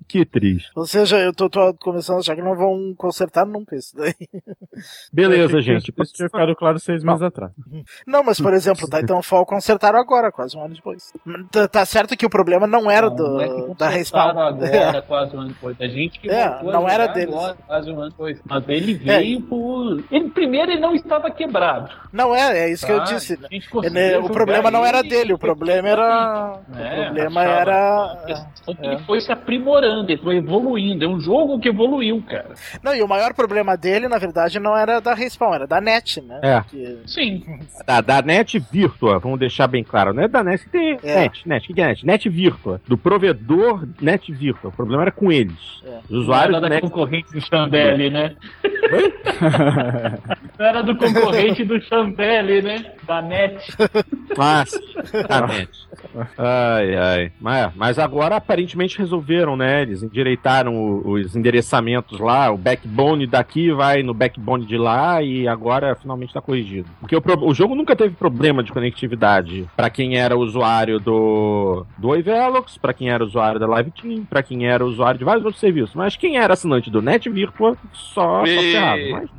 Que 0.09 0.25
triste. 0.25 0.71
Ou 0.77 0.87
seja, 0.87 1.19
eu 1.19 1.33
tô, 1.33 1.49
tô 1.49 1.75
começando 1.75 2.17
a 2.17 2.21
achar 2.21 2.35
que 2.37 2.43
não 2.43 2.57
vão 2.57 2.95
consertar 2.97 3.47
nunca 3.47 3.77
isso 3.77 3.97
daí. 3.97 4.15
Beleza, 5.13 5.61
gente. 5.61 5.93
Isso 6.03 6.13
tinha 6.13 6.29
ficado 6.29 6.55
claro 6.57 6.79
seis 6.79 7.03
meses 7.03 7.23
atrás. 7.23 7.53
Não, 8.07 8.23
mas 8.23 8.41
por 8.41 8.53
exemplo, 8.55 8.87
o 8.87 8.91
Titanfall 8.91 9.47
consertaram 9.47 9.99
agora, 9.99 10.31
quase 10.33 10.57
um 10.57 10.65
ano 10.65 10.75
depois. 10.75 11.13
Tá, 11.51 11.69
tá 11.69 11.85
certo 11.85 12.17
que 12.17 12.27
o 12.27 12.31
problema 12.31 12.67
não 12.67 12.91
era 12.91 13.09
Não, 13.09 13.17
do, 13.17 13.29
não 13.29 13.41
é 13.41 13.49
que 13.49 13.75
da 13.79 13.89
Respawn. 13.89 14.39
agora, 14.39 15.03
quase 15.07 15.37
um 15.37 15.41
ano 15.41 15.49
depois. 15.51 15.81
A 15.81 15.87
gente 15.89 16.19
que 16.21 16.31
É, 16.31 16.63
não 16.63 16.89
era 16.89 17.07
deles. 17.07 17.35
agora, 17.35 17.57
quase 17.67 17.91
um 17.91 18.01
ano 18.01 18.11
depois. 18.11 18.41
Mas 18.45 18.69
ele 18.69 18.95
veio 18.95 19.41
por. 19.43 20.03
Ele, 20.11 20.29
primeiro, 20.31 20.73
ele 20.73 20.81
não 20.81 20.95
estava 20.95 21.31
quebrado. 21.31 21.91
Não 22.13 22.35
é, 22.35 22.59
é 22.61 22.71
isso 22.71 22.85
que 22.87 22.93
eu 22.93 22.99
tá? 22.99 23.05
disse. 23.05 23.39
A 23.43 23.49
gente 23.53 23.69
Ele- 23.85 24.17
o 24.19 24.29
problema 24.31 24.71
não 24.71 24.85
era 24.85 24.99
ele 25.01 25.09
dele, 25.09 25.33
o 25.33 25.39
problema 25.39 25.89
era. 25.89 26.61
É, 26.77 27.01
o 27.01 27.05
problema 27.05 27.41
achava- 27.43 27.61
era. 27.61 28.25
é 28.29 28.33
é. 28.33 28.97
Foi 29.07 29.21
se 29.21 29.31
aprimorando, 29.33 30.11
ele 30.11 30.21
foi 30.23 30.37
evoluindo. 30.37 31.05
É 31.05 31.09
um 31.09 31.21
jogo 31.21 31.59
que 31.61 31.69
evoluiu, 31.69 32.23
cara. 32.29 32.55
Não, 32.83 32.95
e 32.95 33.03
o 33.03 33.09
maior 33.09 33.35
problema 33.35 33.77
dele, 33.77 34.09
na 34.09 34.19
verdade, 34.19 34.59
não 34.59 34.77
era 34.77 35.01
da 35.01 35.15
Respawn, 35.15 35.55
era 35.55 35.67
da 35.67 35.81
NET, 35.81 36.21
né? 36.21 36.41
É. 36.43 36.63
Que- 36.69 36.99
Sim. 37.07 37.45
Da, 37.87 38.01
da 38.01 38.23
Net 38.23 38.59
Virtua, 38.71 39.19
vamos 39.19 39.39
deixar 39.39 39.67
bem 39.67 39.83
claro. 39.85 40.13
Não 40.13 40.23
é 40.23 40.29
da 40.29 40.43
Net, 40.45 40.69
tem 40.69 40.99
É. 41.03 41.21
Net, 41.21 41.49
Net, 41.49 41.71
o 41.71 41.75
que 41.75 41.81
é 41.81 41.87
Net? 41.89 42.07
Net 42.07 42.29
Virtua. 42.29 42.81
Do 42.87 42.97
provedor 42.97 43.87
Net 44.01 44.33
Virtua. 44.33 44.71
O 44.71 44.73
problema 44.73 45.03
era 45.03 45.11
com 45.13 45.31
eles. 45.31 45.83
É. 45.85 45.99
Os 46.09 46.19
usuários 46.23 46.51
Não 46.53 46.59
era 46.59 46.69
da 46.69 46.69
Net. 46.69 46.83
concorrente 46.83 47.33
do 47.33 47.41
Chambele, 47.41 48.11
né? 48.11 48.35
Não 50.59 50.67
era 50.67 50.83
do 50.83 50.97
concorrente 50.97 51.65
do 51.65 51.81
Chambele, 51.83 52.63
né? 52.63 52.93
Da 53.07 53.23
NET. 53.23 53.61
Sim, 53.73 55.23
da 55.29 55.47
Net. 55.47 55.71
Ai, 56.39 56.97
ai. 56.97 57.33
Mas, 57.41 57.73
mas 57.75 57.99
agora 57.99 58.37
aparentemente 58.37 58.92
resolveram, 58.99 59.57
né? 59.57 59.83
Eles 59.83 60.03
endireitaram 60.03 61.03
os 61.05 61.35
endereçamentos 61.37 62.19
lá, 62.19 62.51
o 62.51 62.57
backbone 62.57 63.27
daqui 63.27 63.71
vai 63.73 64.03
no 64.03 64.15
backbone 64.15 64.65
de 64.65 64.77
lá 64.77 65.23
e 65.23 65.47
agora 65.49 65.95
finalmente 65.95 66.33
tá 66.33 66.41
corrigido. 66.41 66.89
Porque 67.01 67.17
o, 67.17 67.23
o 67.43 67.55
jogo 67.55 67.75
nunca 67.75 67.97
teve 67.97 68.15
problema 68.15 68.63
de 68.63 68.73
conectividade 68.73 69.67
pra 69.77 69.91
quem 69.91 70.17
era 70.17 70.37
usuário 70.37 70.99
do 70.99 71.85
do 71.99 72.09
Oi 72.09 72.23
Velox, 72.23 72.77
pra 72.79 72.93
quem 72.93 73.11
era 73.11 73.25
usuário 73.25 73.61
da 73.61 73.67
Live 73.67 73.91
Team, 73.91 74.25
pra 74.25 74.43
quem 74.43 74.67
era 74.67 74.85
usuário 74.85 75.19
de 75.19 75.25
vários 75.25 75.45
outros 75.45 75.61
serviços. 75.61 75.95
Mas 75.95 76.17
quem 76.17 76.37
era 76.37 76.53
assinante 76.55 76.91
do 76.91 77.03
Net 77.03 77.29
Virtua 77.29 77.77
só, 77.93 78.23
só 78.23 78.43
Ui. 78.43 78.73
ferrado. 78.73 79.03
Mas, 79.11 79.31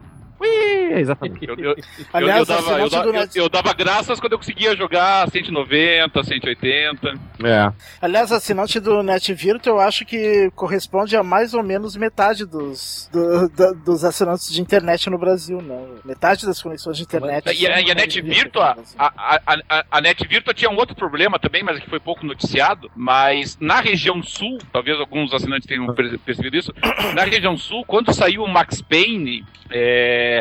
ui, 0.44 1.00
exatamente. 1.00 1.46
Eu, 1.48 1.56
eu, 1.58 1.70
eu, 1.72 1.76
Aliás, 2.14 2.39
eu, 2.39 2.46
dava, 2.46 2.62
eu, 2.62 2.86
assinante 2.86 2.91
dava, 2.91 3.04
do 3.04 3.10
eu, 3.10 3.14
Net- 3.14 3.38
eu 3.38 3.50
dava 3.50 3.74
graças 3.74 4.20
quando 4.20 4.34
eu 4.34 4.38
conseguia 4.38 4.76
jogar 4.76 5.30
190, 5.32 6.24
180. 6.24 7.14
É. 7.44 7.72
Aliás, 8.02 8.32
assinante 8.32 8.80
do 8.80 9.02
NetVirtu 9.04 9.70
eu 9.70 9.80
acho 9.80 10.06
que 10.06 10.52
corresponde 10.56 11.16
a 11.16 11.24
mais 11.24 11.54
ou 11.54 11.64
menos 11.64 11.96
metade 11.96 12.46
dos, 12.46 13.10
do- 13.12 13.50
da- 13.50 13.72
dos 13.72 14.04
assinantes 14.04 14.52
de 14.52 14.62
internet 14.62 15.10
no 15.10 15.18
Brasil, 15.18 15.62
né? 15.62 15.86
Metade 16.06 16.46
das 16.46 16.62
conexões 16.62 16.98
de 16.98 17.04
internet. 17.04 17.46
E 17.54 17.68
a, 17.68 17.82
e 17.82 17.91
a 17.91 17.96
Net 17.96 18.24
a, 18.58 18.78
a, 18.98 19.39
a, 19.70 19.86
a 19.91 20.02
Net 20.02 20.28
Virtua 20.28 20.54
tinha 20.54 20.70
um 20.70 20.76
outro 20.76 20.96
problema 20.96 21.39
também, 21.39 21.64
mas 21.64 21.80
que 21.80 21.89
foi 21.89 22.00
pouco 22.00 22.26
noticiado. 22.26 22.89
Mas 22.96 23.58
na 23.60 23.80
região 23.80 24.22
sul, 24.24 24.58
talvez 24.72 25.00
alguns 25.00 25.34
assinantes 25.34 25.68
tenham 25.68 25.94
per- 25.94 26.18
percebido 26.20 26.58
isso, 26.58 26.74
na 27.16 27.24
região 27.24 27.58
sul, 27.58 27.84
quando 27.86 28.14
saiu 28.14 28.44
o 28.44 28.48
Max 28.50 28.82
Payne, 28.82 29.44
é, 29.70 30.33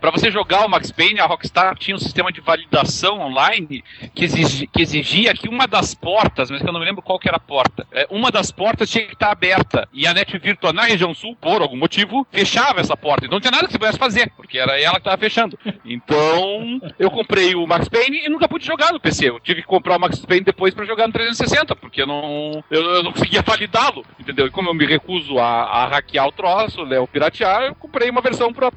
para 0.00 0.10
você 0.10 0.30
jogar 0.30 0.64
o 0.66 0.68
Max 0.68 0.90
Payne, 0.90 1.20
a 1.20 1.26
Rockstar 1.26 1.76
tinha 1.76 1.94
um 1.96 1.98
sistema 2.00 2.30
de 2.32 2.40
validação 2.40 3.20
online 3.20 3.82
que, 4.14 4.24
exigi- 4.24 4.66
que 4.66 4.82
exigia 4.82 5.34
que 5.34 5.48
uma 5.48 5.66
das 5.66 5.94
portas, 5.94 6.50
mas 6.50 6.62
que 6.62 6.68
eu 6.68 6.72
não 6.72 6.80
me 6.80 6.86
lembro 6.86 7.02
qual 7.02 7.18
que 7.18 7.28
era 7.28 7.36
a 7.36 7.40
porta, 7.40 7.86
é, 7.92 8.06
uma 8.10 8.30
das 8.30 8.50
portas 8.50 8.90
tinha 8.90 9.06
que 9.06 9.12
estar 9.14 9.30
aberta. 9.30 9.88
E 9.92 10.06
a 10.06 10.14
Net 10.14 10.36
Virtua 10.38 10.72
na 10.72 10.82
região 10.82 11.14
sul, 11.14 11.36
por 11.40 11.62
algum 11.62 11.76
motivo, 11.76 12.26
fechava 12.30 12.80
essa 12.80 12.96
porta. 12.96 13.24
Então 13.26 13.36
não 13.36 13.40
tinha 13.40 13.50
nada 13.50 13.66
que 13.66 13.72
você 13.72 13.78
pudesse 13.78 13.98
fazer, 13.98 14.30
porque 14.36 14.58
era 14.58 14.78
ela 14.80 14.94
que 14.94 15.00
estava 15.00 15.18
fechando. 15.18 15.58
Então, 15.84 16.80
eu 16.98 17.10
comprei 17.10 17.54
o 17.54 17.66
Max 17.66 17.88
Payne 17.88 18.24
e 18.24 18.28
nunca 18.28 18.48
pude 18.48 18.64
jogar 18.66 18.92
no 18.92 19.00
PC. 19.00 19.28
Eu 19.28 19.40
tive 19.40 19.60
que 19.62 19.66
comprar 19.68 19.96
o 19.96 20.00
Max 20.00 20.24
Payne 20.24 20.44
depois 20.44 20.74
pra 20.74 20.84
jogar 20.84 21.06
no 21.06 21.12
360, 21.12 21.76
porque 21.76 22.02
eu 22.02 22.06
não, 22.06 22.64
eu, 22.70 22.82
eu 22.82 23.02
não 23.02 23.12
conseguia 23.12 23.42
validá-lo, 23.42 24.04
entendeu? 24.18 24.46
E 24.46 24.50
como 24.50 24.68
eu 24.68 24.74
me 24.74 24.86
recuso 24.86 25.38
a, 25.38 25.62
a 25.64 25.86
hackear 25.86 26.26
o 26.26 26.32
troço, 26.32 26.84
né, 26.86 26.98
o 26.98 27.06
piratear, 27.06 27.62
eu 27.64 27.74
comprei 27.74 28.08
uma 28.10 28.20
versão 28.20 28.52
pra, 28.52 28.70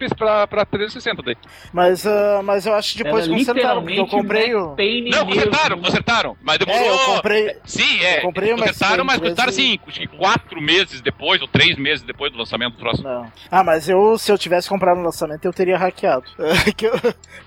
pra, 0.53 0.65
pra 0.65 0.77
360 0.77 1.21
daí. 1.23 1.35
Mas, 1.71 2.05
ah, 2.05 2.41
mas 2.43 2.65
eu 2.65 2.73
acho 2.75 2.95
que 2.95 3.03
depois 3.03 3.25
Era 3.27 3.33
consertaram, 3.35 3.81
porque 3.83 3.99
eu 3.99 4.07
comprei 4.07 4.53
o. 4.55 4.75
Não, 5.09 5.25
consertaram, 5.25 5.79
consertaram, 5.79 6.37
mas 6.41 6.59
demorou... 6.59 6.81
É, 6.81 6.89
eu 6.89 6.97
comprei. 7.15 7.55
Sim, 7.65 7.99
é. 8.01 8.17
eu 8.19 8.21
comprei 8.21 8.53
o 8.53 8.57
consertaram, 8.57 9.03
mas 9.03 9.17
consertaram 9.17 9.51
13. 9.51 9.79
acho 9.87 9.99
que 9.99 10.07
quatro 10.07 10.61
meses 10.61 11.01
depois, 11.01 11.41
ou 11.41 11.47
três 11.47 11.75
meses 11.77 12.03
depois 12.03 12.31
do 12.31 12.37
lançamento 12.37 12.73
do 12.73 12.79
troço. 12.79 13.03
Não. 13.03 13.25
Ah, 13.49 13.63
mas 13.63 13.89
eu, 13.89 14.17
se 14.17 14.31
eu 14.31 14.37
tivesse 14.37 14.69
comprado 14.69 14.97
no 14.97 15.03
lançamento, 15.03 15.43
eu 15.45 15.53
teria 15.53 15.77
hackeado. 15.77 16.25
Que 16.75 16.89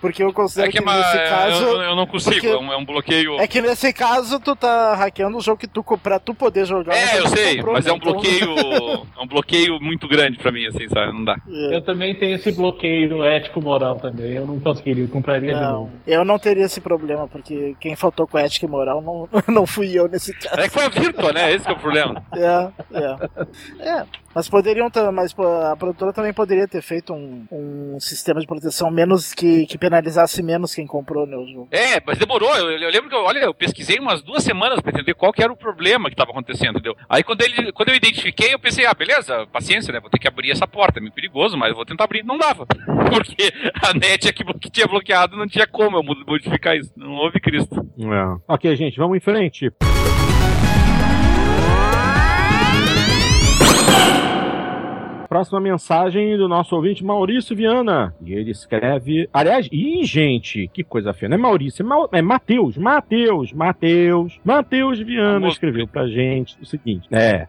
porque 0.01 0.23
eu 0.23 0.33
considero 0.33 0.69
É 0.69 0.71
que 0.73 0.79
que, 0.79 0.85
é 0.85 0.87
uma, 0.87 0.97
nesse 0.99 1.19
caso. 1.31 1.65
eu, 1.65 1.83
eu 1.83 1.97
não 1.97 2.07
consigo, 2.07 2.35
porque- 2.35 2.47
é, 2.49 2.57
um, 2.57 2.73
é 2.73 2.77
um 2.77 2.85
bloqueio. 2.85 3.41
É 3.41 3.47
que 3.47 3.61
nesse 3.61 3.93
caso 3.93 4.39
tu 4.41 4.55
tá 4.55 4.95
hackeando 4.95 5.37
um 5.37 5.41
jogo 5.41 5.59
que 5.59 5.67
tu 5.67 5.83
pra 6.03 6.19
tu 6.19 6.35
poder 6.35 6.67
jogar. 6.67 6.95
É, 6.95 7.19
eu 7.19 7.23
que 7.25 7.29
sei, 7.31 7.57
comprou, 7.57 7.75
mas 7.75 7.85
né? 7.85 7.91
é 7.91 7.95
um 7.95 7.97
Então- 7.97 8.13
bloqueio. 8.13 8.47
É 9.19 9.23
um 9.23 9.27
bloqueio 9.27 9.81
muito 9.81 10.07
grande 10.07 10.37
pra 10.39 10.53
mim, 10.53 10.67
assim, 10.67 10.89
sabe? 10.89 11.13
Não 11.13 11.25
dá. 11.25 11.37
É. 11.49 11.77
Eu 11.77 11.81
também 11.83 12.15
tenho 12.15 12.37
esse 12.37 12.53
bloqueio 12.53 12.86
ético-moral 13.24 13.97
também. 13.97 14.32
Eu 14.32 14.47
não 14.47 14.59
conseguiria, 14.61 15.05
eu 15.05 15.09
compraria 15.09 15.55
de 15.55 15.61
Não, 15.61 15.72
novo. 15.72 15.91
eu 16.07 16.24
não 16.24 16.39
teria 16.39 16.64
esse 16.64 16.80
problema, 16.80 17.26
porque 17.28 17.76
quem 17.80 17.95
faltou 17.97 18.26
com 18.26 18.39
ética 18.39 18.66
e 18.66 18.68
moral 18.68 19.01
não, 19.03 19.28
não 19.53 19.66
fui 19.66 19.93
eu 19.99 20.09
nesse 20.09 20.32
caso. 20.34 20.61
É 20.61 20.64
que 20.68 20.70
foi 20.74 20.84
a 20.84 20.89
Virtua, 20.89 21.32
né? 21.32 21.53
Esse 21.53 21.64
que 21.64 21.70
é 21.70 21.74
o 21.74 21.78
problema. 21.78 22.22
É, 22.32 22.68
é. 22.93 23.99
É, 24.01 24.05
mas 24.37 24.51
poderiam 24.51 24.91
mas 25.14 25.34
a 25.72 25.74
produtora 25.76 26.12
também 26.12 26.30
poderia 26.30 26.68
ter 26.68 26.82
feito 26.82 27.14
um, 27.14 27.47
um 27.51 27.99
sistema 27.99 28.39
de 28.39 28.47
proteção 28.47 28.91
menos 28.91 29.32
que, 29.32 29.64
que 29.64 29.78
penalizasse 29.78 30.43
menos 30.43 30.74
quem 30.74 30.87
comprou 30.87 31.26
né, 31.26 31.34
o 31.39 31.47
jogo. 31.47 31.68
É, 31.70 32.03
mas 32.07 32.18
demorou. 32.18 32.55
Eu, 32.55 32.70
eu 32.70 32.91
lembro 32.91 33.09
que, 33.09 33.14
eu, 33.14 33.24
olha, 33.24 33.39
eu 33.39 33.55
pesquisei 33.55 33.99
umas 33.99 34.20
duas 34.20 34.43
semanas 34.45 34.78
pra 34.82 34.93
entender 34.93 35.14
qual 35.14 35.32
que 35.32 35.43
era 35.43 35.51
o 35.51 35.57
problema 35.57 36.11
que 36.11 36.16
tava 36.16 36.32
acontecendo, 36.32 36.72
entendeu? 36.72 36.95
Aí 37.09 37.22
quando, 37.22 37.41
ele, 37.41 37.72
quando 37.72 37.89
eu 37.89 37.95
identifiquei, 37.95 38.53
eu 38.53 38.59
pensei, 38.59 38.84
ah, 38.84 38.93
beleza, 38.93 39.47
paciência, 39.47 39.91
né? 39.91 40.01
Vou 40.01 40.11
ter 40.11 40.18
que 40.18 40.28
abrir 40.28 40.51
essa 40.51 40.66
porta. 40.66 40.99
É 40.99 41.01
meio 41.01 41.14
perigoso, 41.14 41.57
mas 41.57 41.70
eu 41.70 41.76
vou 41.76 41.87
tentar 41.87 42.05
abrir. 42.05 42.22
Não 42.22 42.37
dava. 42.37 42.66
Porque 43.09 43.51
a 43.82 43.95
net 43.95 44.28
aqui 44.28 44.45
que 44.61 44.68
tinha 44.68 44.87
bloqueado 44.87 45.34
não 45.34 45.47
tinha 45.49 45.66
como 45.66 45.97
eu 45.97 46.03
modificar 46.03 46.76
isso. 46.76 46.93
Não 46.95 47.12
houve 47.12 47.41
Cristo. 47.41 47.74
É. 47.99 48.53
Ok, 48.53 48.76
gente, 48.76 48.99
vamos 48.99 49.16
em 49.16 49.20
frente. 49.20 49.72
Próxima 55.37 55.61
mensagem 55.61 56.34
do 56.39 56.49
nosso 56.49 56.74
ouvinte 56.74 57.05
Maurício 57.05 57.55
Viana. 57.55 58.14
E 58.24 58.32
ele 58.32 58.53
escreve. 58.53 59.28
Aliás, 59.30 59.68
ih, 59.70 60.03
gente, 60.03 60.66
que 60.72 60.82
coisa 60.82 61.12
feia. 61.12 61.28
Não 61.28 61.37
é 61.37 61.39
Maurício, 61.39 61.82
é, 61.82 61.87
Ma... 61.87 62.09
é 62.11 62.22
Matheus. 62.22 62.78
Matheus, 62.78 63.53
Matheus. 63.53 64.41
Matheus 64.43 64.99
Viana 64.99 65.34
Famoso. 65.34 65.53
escreveu 65.53 65.87
pra 65.87 66.07
gente 66.09 66.57
o 66.59 66.64
seguinte. 66.64 67.07
É. 67.12 67.47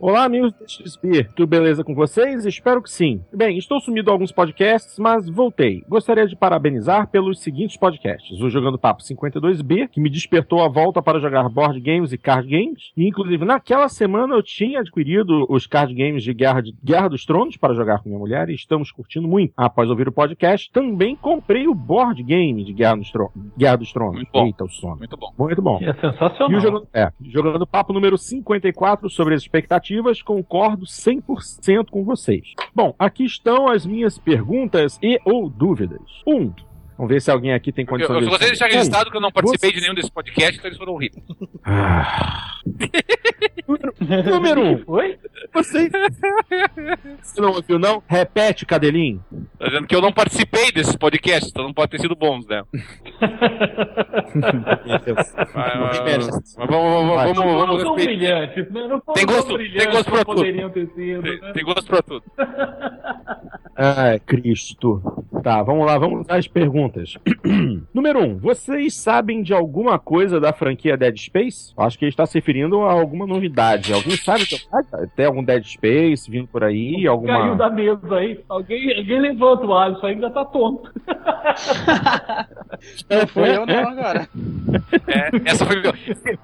Olá, 0.00 0.24
amigos 0.24 0.52
do 0.52 0.68
XP. 0.68 1.28
Tudo 1.36 1.46
beleza 1.46 1.84
com 1.84 1.94
vocês? 1.94 2.44
Espero 2.44 2.82
que 2.82 2.90
sim. 2.90 3.22
Bem, 3.32 3.56
estou 3.56 3.78
sumido 3.78 4.10
a 4.10 4.14
alguns 4.14 4.32
podcasts, 4.32 4.98
mas 4.98 5.28
voltei. 5.28 5.84
Gostaria 5.88 6.26
de 6.26 6.34
parabenizar 6.34 7.06
pelos 7.06 7.40
seguintes 7.40 7.76
podcasts: 7.76 8.40
o 8.40 8.50
Jogando 8.50 8.80
Papo 8.80 9.00
52B, 9.00 9.88
que 9.92 10.00
me 10.00 10.10
despertou 10.10 10.60
a 10.60 10.68
volta 10.68 11.00
para 11.00 11.20
jogar 11.20 11.48
board 11.48 11.78
games 11.78 12.12
e 12.12 12.18
card 12.18 12.48
games. 12.48 12.90
E, 12.96 13.06
inclusive, 13.06 13.44
naquela 13.44 13.88
semana 13.88 14.34
eu 14.34 14.42
tinha 14.42 14.80
adquirido 14.80 15.46
os 15.48 15.68
card 15.68 15.94
games 15.94 16.24
de 16.24 16.34
Guerra, 16.34 16.62
de... 16.62 16.74
Guerra 16.82 17.11
dos 17.12 17.24
Tronos 17.24 17.56
para 17.56 17.74
jogar 17.74 17.98
com 18.02 18.08
minha 18.08 18.18
mulher 18.18 18.48
e 18.48 18.54
estamos 18.54 18.90
curtindo 18.90 19.28
muito. 19.28 19.52
Após 19.56 19.88
ouvir 19.88 20.08
o 20.08 20.12
podcast, 20.12 20.70
também 20.72 21.14
comprei 21.14 21.68
o 21.68 21.74
board 21.74 22.22
game 22.22 22.64
de 22.64 22.72
Guerra 22.72 22.96
dos, 22.96 23.10
Tro 23.12 23.30
Guerra 23.56 23.76
dos 23.76 23.92
Tronos. 23.92 24.16
Muito 24.16 24.32
bom. 24.32 24.46
Eita, 24.46 24.64
o 24.64 24.68
sono. 24.68 24.96
Muito 24.96 25.16
bom. 25.16 25.32
Muito 25.38 25.62
bom. 25.62 25.78
É 25.82 25.92
sensacional. 25.94 26.50
E 26.50 26.56
o 26.56 26.60
jogando, 26.60 26.88
é, 26.92 27.12
jogando 27.22 27.66
papo 27.66 27.92
número 27.92 28.18
54 28.18 29.08
sobre 29.08 29.34
as 29.34 29.42
expectativas, 29.42 30.20
concordo 30.22 30.84
100% 30.86 31.90
com 31.90 32.04
vocês. 32.04 32.54
Bom, 32.74 32.94
aqui 32.98 33.24
estão 33.24 33.68
as 33.68 33.86
minhas 33.86 34.18
perguntas 34.18 34.98
e 35.02 35.18
ou 35.24 35.48
dúvidas. 35.48 36.00
Um, 36.26 36.52
vamos 36.96 37.08
ver 37.12 37.20
se 37.20 37.30
alguém 37.30 37.52
aqui 37.52 37.70
tem 37.72 37.84
Eu, 37.84 37.88
condição 37.88 38.14
eu 38.16 38.20
de 38.20 38.24
só 38.26 38.30
gostaria 38.30 38.52
de 38.54 38.58
deixar 38.58 38.74
registrado 38.74 39.10
que 39.10 39.16
eu 39.16 39.20
não 39.20 39.30
participei 39.30 39.70
você- 39.70 39.76
de 39.76 39.82
nenhum 39.82 39.94
desse 39.94 40.10
podcast, 40.10 40.56
então 40.56 40.68
eles 40.68 40.78
foram 40.78 40.94
horríveis. 40.94 41.24
Ah. 41.64 42.54
número, 43.66 43.94
número 44.30 44.60
um, 44.62 44.82
Oi? 44.86 45.18
você... 45.52 45.88
você 47.22 47.40
não 47.40 47.50
ouviu 47.50 47.78
não? 47.78 48.02
Repete, 48.06 48.64
Cadelinho. 48.66 49.24
Tá 49.58 49.66
dizendo 49.66 49.86
que 49.86 49.94
eu 49.94 50.00
não 50.00 50.12
participei 50.12 50.70
desses 50.72 50.96
podcasts, 50.96 51.50
então 51.50 51.64
não 51.64 51.74
pode 51.74 51.90
ter 51.92 52.00
sido 52.00 52.14
bons, 52.16 52.46
né? 52.46 52.62
Mas, 54.34 55.34
mas- 55.54 56.30
mas 56.56 56.68
vamos, 56.68 57.14
Vai. 57.14 57.32
vamos, 57.32 57.36
vamos, 57.36 57.36
Não 57.36 57.66
vamos 57.66 57.82
respeitar. 57.82 57.94
brilhantes, 58.04 58.70
né? 58.72 58.86
Não 58.88 59.00
Tem 59.14 59.26
gosto- 59.26 59.56
tem 59.58 59.90
gosto 59.90 60.10
pra 60.10 60.24
tudo. 60.24 60.40
sido, 60.44 60.56
né? 60.56 61.38
Tem, 61.40 61.52
tem 61.52 61.64
gosto 61.64 61.86
pra 61.86 62.02
tudo. 62.02 62.22
Ai, 63.76 64.20
Cristo. 64.20 65.02
Tá, 65.42 65.62
vamos 65.62 65.86
lá, 65.86 65.98
vamos 65.98 66.26
às 66.28 66.46
perguntas. 66.46 67.14
Número 67.92 68.20
1. 68.20 68.22
Um, 68.22 68.38
vocês 68.38 68.94
sabem 68.94 69.42
de 69.42 69.52
alguma 69.52 69.98
coisa 69.98 70.38
da 70.38 70.52
franquia 70.52 70.96
Dead 70.96 71.16
Space? 71.18 71.72
Acho 71.76 71.98
que 71.98 72.04
ele 72.04 72.10
está 72.10 72.26
se 72.26 72.34
referindo 72.38 72.80
a 72.82 72.92
alguma 72.92 73.26
novidade. 73.26 73.51
Alguém 73.92 74.16
sabe 74.16 74.46
que 74.46 74.56
tem 75.16 75.26
algum 75.26 75.42
Dead 75.44 75.64
Space 75.64 76.30
vindo 76.30 76.46
por 76.48 76.64
aí? 76.64 76.94
Caiu 76.94 77.10
Alguma. 77.12 77.54
da 77.56 77.70
mesa 77.70 78.16
aí. 78.16 78.40
Alguém, 78.48 78.96
alguém 78.98 79.20
levanta 79.20 79.64
o 79.66 79.76
Alisson 79.76 80.06
ainda 80.06 80.30
tá 80.30 80.44
tonto. 80.44 80.90
Não 83.08 83.26
fui 83.28 83.48
eu 83.56 83.64
não 83.66 83.88
agora. 83.88 84.28
É, 85.06 85.30
essa 85.50 85.64
foi 85.66 85.80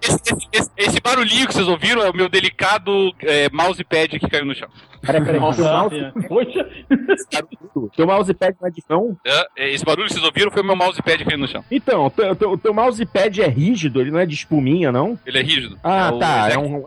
esse- 0.00 0.22
esse- 0.52 0.70
esse 0.76 1.00
barulhinho 1.00 1.46
que 1.48 1.54
vocês 1.54 1.66
ouviram 1.66 2.02
é 2.02 2.10
o 2.10 2.14
meu 2.16 2.28
delicado 2.28 3.12
é, 3.20 3.48
mousepad 3.52 4.18
que 4.18 4.28
caiu 4.28 4.44
no 4.44 4.54
chão. 4.54 4.68
Peraí, 5.00 5.24
peraí. 5.24 5.40
Teu 5.54 5.64
mouse, 5.64 6.12
Poxa, 6.28 6.68
teu 7.96 8.06
mousepad 8.06 8.56
não 8.60 8.68
é 8.68 8.70
de 8.70 8.82
chão? 8.86 9.16
É, 9.56 9.70
esse 9.72 9.84
barulho 9.84 10.06
que 10.06 10.12
vocês 10.14 10.24
ouviram 10.24 10.50
foi 10.50 10.62
o 10.62 10.64
meu 10.64 10.76
mousepad 10.76 11.24
caiu 11.24 11.38
no 11.38 11.46
chão. 11.48 11.64
Então, 11.70 12.06
o 12.06 12.10
teu, 12.10 12.34
teu, 12.36 12.58
teu 12.58 12.74
mousepad 12.74 13.40
é 13.42 13.46
rígido, 13.48 14.00
ele 14.00 14.10
não 14.10 14.18
é 14.18 14.26
de 14.26 14.34
espuminha, 14.34 14.90
não? 14.92 15.18
Ele 15.26 15.38
é 15.38 15.42
rígido. 15.42 15.78
Ah, 15.82 16.08
É 16.08 16.12
o 16.14 16.18
tá. 16.18 16.50
É 16.50 16.58
um. 16.58 16.86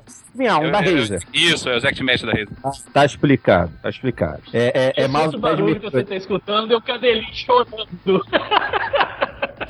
Ah, 0.49 0.57
um 0.59 0.71
da 0.71 0.81
é- 0.81 0.87
é- 0.89 0.95
Razer. 0.95 1.21
Isso, 1.33 1.67
é 1.69 1.73
o 1.73 1.77
Exact 1.77 2.03
Match 2.03 2.21
da 2.21 2.31
Razer. 2.31 2.49
Ah, 2.63 2.71
Tá 2.93 3.05
explicado, 3.05 3.71
tá 3.81 3.89
explicado. 3.89 4.41
É, 4.53 4.65
é, 4.65 4.93
é 4.95 5.01
esse 5.01 5.07
mousepad 5.09 5.41
barulho 5.41 5.79
que 5.79 5.89
você 5.89 6.03
tá 6.03 6.15
escutando 6.15 6.73
é 6.73 6.77
o 6.77 6.81
cadelinho 6.81 7.33
chorando. 7.33 7.87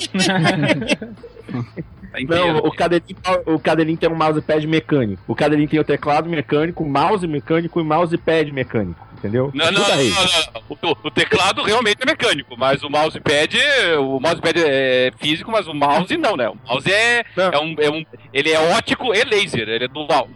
Tá 2.12 2.20
inteiro. 2.20 2.45
Não, 2.45 2.58
o 2.60 2.72
Cadelinho, 2.72 3.18
o 3.45 3.60
Cadelinho 3.60 3.97
tem 3.97 4.10
um 4.10 4.16
mousepad 4.16 4.68
mecânico. 4.68 5.22
O 5.28 5.34
Cadelinho 5.36 5.70
tem 5.70 5.80
o 5.80 5.84
teclado 5.84 6.30
mecânico, 6.30 6.84
mouse 6.86 7.26
mecânico 7.26 7.80
e 7.80 7.84
mousepad 7.84 8.52
mecânico. 8.52 8.99
Entendeu? 9.18 9.52
Não, 9.54 9.66
não, 9.72 9.82
não, 9.82 9.88
não, 9.88 10.84
não. 10.84 10.95
O, 11.04 11.12
teclado 11.12 11.62
realmente 11.62 11.99
é 12.02 12.06
mecânico, 12.08 12.56
mas 12.58 12.82
o 12.84 12.89
mousepad, 12.89 13.56
o 13.99 14.20
mousepad 14.20 14.60
é 14.66 15.12
físico, 15.20 15.52
mas 15.52 15.68
o 15.68 15.76
mouse 15.76 16.18
não, 16.18 16.36
né? 16.36 16.49
O 16.49 16.58
mouse 16.68 16.91
é, 16.91 17.24
Não. 17.38 17.49
é, 17.52 17.60
um, 17.60 17.76
é 17.78 17.89
um. 17.91 18.04
Ele 18.34 18.49
é 18.52 18.60
ótico 18.76 19.14
e 19.14 19.24
laser, 19.24 19.70
ele 19.70 19.86
é 19.86 19.88
dual. 19.88 20.28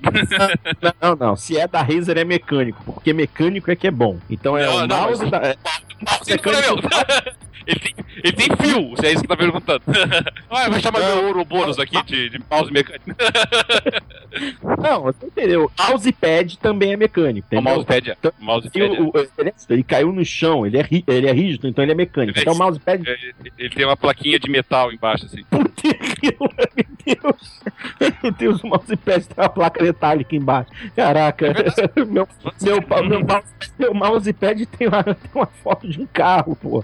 Não, 1.02 1.16
não. 1.16 1.36
Se 1.36 1.58
é 1.58 1.68
da 1.68 1.82
Razer 1.82 2.18
é 2.18 2.24
mecânico, 2.24 2.84
porque 2.86 3.12
mecânico 3.12 3.72
é 3.72 3.76
que 3.76 3.88
é 3.88 3.92
bom. 3.92 4.18
Então 4.30 4.56
é 4.58 4.66
Não, 4.66 4.76
o 4.76 4.88
não, 4.88 4.98
mouse 5.02 5.22
mas- 5.24 5.32
da. 5.32 5.38
é- 5.40 5.56
Mouse 6.08 6.32
Mecânico- 6.32 6.76
não. 6.76 7.36
Ele 7.68 7.80
tem, 7.80 7.96
ele 8.24 8.34
tem 8.34 8.48
fio, 8.58 8.96
se 8.98 9.06
é 9.08 9.12
isso 9.14 9.22
que 9.22 9.28
tá 9.28 9.36
perguntando. 9.38 9.82
Ah, 10.50 10.70
vai 10.70 10.80
chamar 10.82 11.00
meu 11.00 11.26
Ouroboros 11.28 11.80
aqui 11.80 12.02
de, 12.04 12.30
de 12.30 12.40
mouse 12.50 12.72
mecânico. 12.72 13.06
Não, 14.82 15.02
você 15.04 15.26
entendeu? 15.26 15.72
Mousepad 15.90 16.58
também 16.60 16.94
é 16.94 16.98
mecânico. 16.98 17.48
O 17.52 17.56
Entendeu? 17.56 17.74
mousepad 17.74 18.12
é. 18.12 18.18
O 18.24 18.28
E 18.40 18.44
mousepad 18.44 18.82
é. 18.84 19.02
o- 19.02 19.08
o- 19.10 19.52
ele, 19.70 19.84
caiu 19.84 20.12
no 20.12 20.26
chão, 20.26 20.66
ele 20.66 20.78
é, 20.78 20.82
ri- 20.82 21.04
ele 21.08 21.28
é 21.28 21.32
rígido, 21.32 21.68
então 21.68 21.84
ele 21.84 21.92
é 21.94 21.96
mecânico. 21.96 22.38
Ele 22.38 22.40
é 22.40 22.42
Então 22.52 22.54
o 22.54 22.58
mousepad. 22.58 23.08
Ele, 23.08 23.34
ele 23.58 23.70
tem 23.70 23.86
uma 23.86 23.96
plaquinha 23.98 24.38
de 24.40 24.50
metal 24.50 24.92
embaixo, 24.92 25.26
assim. 25.26 25.44
Puta 25.50 25.72
que 25.76 26.36
meu 26.38 26.86
Deus! 27.06 27.62
Meu 28.24 28.32
Deus, 28.32 28.64
o 28.64 28.68
mousepad 28.68 29.26
tem 29.28 29.44
uma 29.44 29.50
placa 29.50 29.84
metálica 29.84 30.36
embaixo. 30.36 30.70
Caraca, 30.96 31.48
meu, 31.96 32.06
meu, 32.06 32.28
meu, 33.08 33.20
mouse- 33.26 33.72
meu 33.80 33.94
mousepad 33.94 34.66
tem 34.66 34.88
uma, 34.88 35.04
tem 35.04 35.16
uma 35.34 35.46
foto 35.46 35.88
de 35.88 36.02
um 36.02 36.06
carro, 36.08 36.56
pô. 36.56 36.84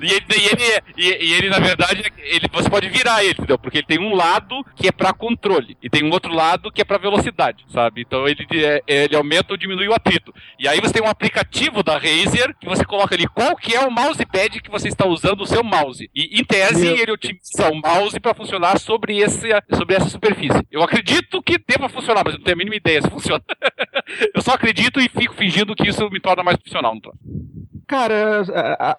E 0.00 0.06
ele, 0.06 0.24
e 0.30 0.46
ele, 0.46 0.82
e, 0.96 1.32
ele, 1.34 1.48
na 1.50 1.58
verdade, 1.58 2.04
ele, 2.18 2.46
você 2.52 2.70
pode 2.70 2.88
virar 2.88 3.22
ele, 3.24 3.32
entendeu? 3.32 3.58
Porque 3.58 3.78
ele 3.78 3.86
tem 3.86 3.98
um 3.98 4.14
lado 4.14 4.64
que 4.76 4.86
é 4.86 4.92
pra 4.92 5.12
controle 5.12 5.76
e 5.82 5.90
tem 5.90 6.04
um 6.04 6.10
outro 6.12 6.32
lado 6.32 6.70
que 6.70 6.80
é 6.80 6.84
pra 6.84 6.98
velocidade, 6.98 7.64
sabe? 7.68 8.02
Então 8.02 8.26
ele, 8.28 8.46
é- 8.64 8.82
ele 8.86 9.16
aumenta 9.16 9.52
ou 9.52 9.56
diminui 9.56 9.88
o 9.88 9.94
atrito. 9.94 10.32
E 10.58 10.68
aí 10.68 10.80
você 10.80 10.92
tem 10.92 11.02
um 11.02 11.08
aplicativo 11.10 11.82
da 11.82 11.94
Razer 11.98 12.54
que 12.60 12.68
você 12.68 12.84
coloca 12.84 13.14
ali 13.14 13.26
qual 13.26 13.56
que 13.56 13.74
é 13.74 13.80
o 13.80 13.90
mousepad 13.90 14.60
que 14.62 14.70
você 14.70 14.86
está 14.88 15.04
usando 15.06 15.40
o 15.40 15.46
seu 15.46 15.64
mouse. 15.64 16.08
E 16.14 16.40
em 16.40 16.44
tese 16.44 16.86
Meu 16.86 16.96
ele 16.96 17.12
otimiza 17.12 17.68
o 17.70 17.74
mouse 17.74 18.20
pra 18.20 18.34
funcionar 18.34 18.78
sobre, 18.78 19.18
esse, 19.18 19.48
sobre 19.74 19.96
essa 19.96 20.08
superfície. 20.08 20.64
Eu 20.70 20.82
acredito 20.82 21.42
que 21.42 21.58
deva 21.58 21.88
funcionar, 21.88 22.22
mas 22.24 22.34
eu 22.34 22.38
não 22.38 22.44
tenho 22.44 22.54
a 22.54 22.58
mínima 22.58 22.76
ideia 22.76 23.02
se 23.02 23.10
funciona. 23.10 23.42
eu 24.32 24.40
só 24.42 24.52
acredito 24.52 25.00
e 25.00 25.08
fico 25.08 25.34
fingindo 25.34 25.74
que 25.74 25.88
isso 25.88 26.08
me 26.08 26.20
torna 26.20 26.44
mais 26.44 26.56
profissional, 26.56 26.94
não 26.94 27.00
tô? 27.00 27.12
Cara, 27.88 28.42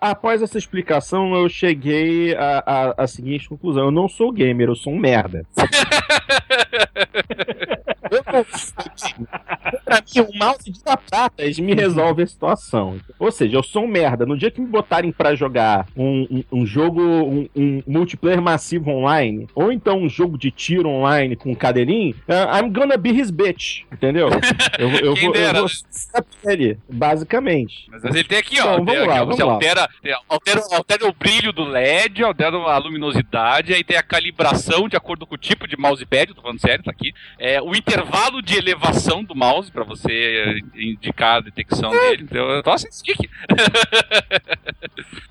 após 0.01 0.41
essa 0.41 0.57
explicação, 0.57 1.35
eu 1.35 1.47
cheguei 1.47 2.35
à 2.35 3.05
seguinte 3.05 3.47
conclusão: 3.47 3.85
eu 3.85 3.91
não 3.91 4.09
sou 4.09 4.31
gamer, 4.31 4.67
eu 4.67 4.75
sou 4.75 4.91
um 4.91 4.99
merda. 4.99 5.45
Eu 8.11 8.23
não 8.31 9.79
pra 9.85 10.01
mim, 10.01 10.21
o 10.21 10.37
mouse 10.37 10.71
de 10.71 10.79
sapatas 10.79 11.59
me 11.59 11.73
resolve 11.73 12.23
a 12.23 12.27
situação. 12.27 12.99
Ou 13.17 13.31
seja, 13.31 13.57
eu 13.57 13.63
sou 13.63 13.83
um 13.83 13.87
merda. 13.87 14.25
No 14.25 14.37
dia 14.37 14.51
que 14.51 14.61
me 14.61 14.67
botarem 14.67 15.11
pra 15.11 15.35
jogar 15.35 15.87
um, 15.95 16.27
um- 16.29 16.59
um 16.61 16.65
jogo, 16.65 17.01
um, 17.01 17.47
um 17.55 17.83
multiplayer 17.87 18.41
massivo 18.41 18.89
online, 18.91 19.47
ou 19.53 19.71
então 19.71 19.97
um 19.99 20.09
jogo 20.09 20.37
de 20.37 20.51
tiro 20.51 20.89
online 20.89 21.35
com 21.35 21.51
um 21.51 21.55
cadelinho, 21.55 22.15
uh, 22.27 22.57
I'm 22.57 22.69
gonna 22.71 22.97
be 22.97 23.09
his 23.11 23.29
bitch. 23.31 23.81
Entendeu? 23.91 24.29
Eu, 24.77 24.89
eu 24.89 25.15
vou, 25.15 25.35
eu 25.35 25.53
vou 25.53 25.67
ser 25.69 26.23
ele, 26.45 26.77
basicamente. 26.89 27.87
Mas 27.89 28.03
ele 28.03 28.23
tem 28.23 28.37
aqui, 28.39 28.59
ó. 28.59 28.73
Então, 28.73 28.85
vamos 28.85 29.01
aqui, 29.01 29.07
lá, 29.07 29.21
ó, 29.21 29.25
você 29.25 29.37
vamos 29.43 29.45
lá. 29.47 29.53
altera, 29.53 29.89
tem- 30.01 30.15
altera, 30.27 30.61
altera 30.71 31.07
o 31.07 31.13
brilho 31.13 31.51
do 31.51 31.63
LED, 31.65 32.23
altera 32.23 32.55
a 32.57 32.77
luminosidade, 32.77 33.73
aí 33.73 33.83
tem 33.83 33.97
a 33.97 34.03
calibração 34.03 34.87
de 34.87 34.95
acordo 34.95 35.25
com 35.25 35.35
o 35.35 35.37
tipo 35.37 35.67
de 35.67 35.77
mousepad, 35.77 36.33
tô 36.33 36.41
falando 36.41 36.59
sério, 36.59 36.83
tá 36.83 36.91
aqui. 36.91 37.13
É, 37.37 37.61
o 37.61 37.75
intervalo 37.99 38.41
de 38.41 38.57
elevação 38.57 39.23
do 39.23 39.35
mouse 39.35 39.71
pra 39.71 39.83
você 39.83 40.61
eh, 40.75 40.81
indicar 40.81 41.37
a 41.37 41.41
detecção 41.41 41.91
dele. 41.91 42.23
Então, 42.23 42.49
eu 42.49 42.63
tô 42.63 42.71
assim. 42.71 42.87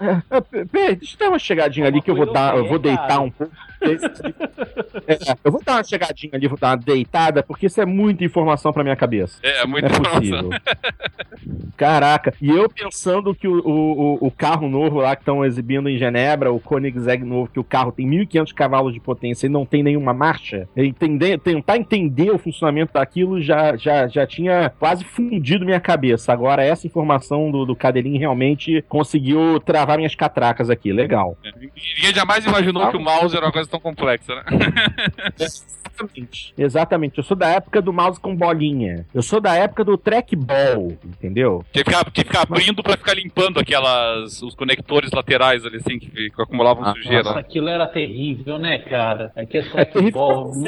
Ah, 0.00 0.40
p- 0.40 0.64
Peraí, 0.66 0.94
deixa 0.96 1.14
eu 1.14 1.18
dar 1.18 1.28
uma 1.30 1.38
chegadinha 1.38 1.86
ali 1.86 2.00
que 2.00 2.08
eu 2.10 2.14
vou 2.14 2.32
dar, 2.32 2.56
eu 2.56 2.66
vou 2.68 2.78
deitar 2.78 3.20
um 3.20 3.30
pouco. 3.30 3.52
É, 5.06 5.16
eu 5.44 5.50
vou 5.52 5.60
dar 5.64 5.74
uma 5.76 5.84
chegadinha 5.84 6.30
ali, 6.34 6.46
vou 6.48 6.58
dar 6.58 6.68
uma 6.70 6.76
deitada, 6.76 7.42
porque 7.42 7.66
isso 7.66 7.80
é 7.80 7.84
muita 7.86 8.24
informação 8.24 8.72
pra 8.72 8.82
minha 8.84 8.94
cabeça. 8.96 9.38
É, 9.42 9.60
Não 9.62 9.70
muito 9.70 9.86
é 9.86 9.88
possível. 9.90 10.50
Caraca, 11.76 12.32
e 12.40 12.48
eu 12.50 12.68
pensando 12.68 13.34
que 13.34 13.46
o, 13.48 13.58
o, 13.58 14.14
o- 14.14 14.26
o 14.26 14.30
carro 14.30 14.68
novo 14.68 14.98
lá 15.00 15.14
que 15.16 15.22
estão 15.22 15.44
exibindo 15.44 15.88
em 15.88 15.98
Genebra, 15.98 16.52
o 16.52 16.60
Koenigsegg 16.60 17.24
novo, 17.24 17.50
que 17.52 17.60
o 17.60 17.64
carro 17.64 17.90
tem 17.92 18.08
1.500 18.08 18.52
cavalos 18.54 18.92
de 18.94 19.00
potência 19.00 19.46
e 19.46 19.50
não 19.50 19.66
tem 19.66 19.82
nenhuma 19.82 20.12
marcha, 20.14 20.68
entender, 20.76 21.38
tentar 21.38 21.76
entender 21.76 22.30
o 22.30 22.38
funcionamento 22.38 22.57
daquilo 22.92 23.40
já, 23.40 23.76
já, 23.76 24.06
já 24.06 24.26
tinha 24.26 24.70
quase 24.78 25.04
fundido 25.04 25.64
minha 25.64 25.80
cabeça. 25.80 26.32
Agora, 26.32 26.64
essa 26.64 26.86
informação 26.86 27.50
do, 27.50 27.64
do 27.64 27.76
Cadelinho 27.76 28.18
realmente 28.18 28.84
conseguiu 28.88 29.60
travar 29.60 29.96
minhas 29.96 30.14
catracas 30.14 30.70
aqui. 30.70 30.92
Legal. 30.92 31.36
Ninguém 31.44 32.14
jamais 32.14 32.44
imaginou 32.44 32.90
que 32.90 32.96
o 32.96 33.00
mouse 33.00 33.36
era 33.36 33.46
uma 33.46 33.52
coisa 33.52 33.68
tão 33.68 33.80
complexa, 33.80 34.34
né? 34.34 34.42
Exatamente. 35.98 36.54
Exatamente. 36.56 37.18
Eu 37.18 37.24
sou 37.24 37.36
da 37.36 37.48
época 37.48 37.82
do 37.82 37.92
mouse 37.92 38.20
com 38.20 38.34
bolinha. 38.34 39.04
Eu 39.12 39.22
sou 39.22 39.40
da 39.40 39.54
época 39.54 39.84
do 39.84 39.96
trackball, 39.98 40.96
entendeu? 41.04 41.64
Tinha 41.72 41.84
que 41.84 42.10
que 42.12 42.20
ficar 42.24 42.42
abrindo 42.42 42.82
pra 42.82 42.96
ficar 42.96 43.14
limpando 43.14 43.58
aquelas. 43.58 44.42
os 44.42 44.54
conectores 44.54 45.10
laterais 45.12 45.64
ali, 45.64 45.76
assim, 45.76 45.98
que, 45.98 46.08
que 46.10 46.42
acumulavam 46.42 46.84
Ah, 46.84 46.92
sujeira. 46.94 47.22
Nossa, 47.24 47.38
aquilo 47.40 47.68
era 47.68 47.86
terrível, 47.86 48.58
né, 48.58 48.78
cara? 48.78 49.32
Aqui 49.36 49.58
é 49.58 49.62
só 49.62 49.78
É. 49.78 49.88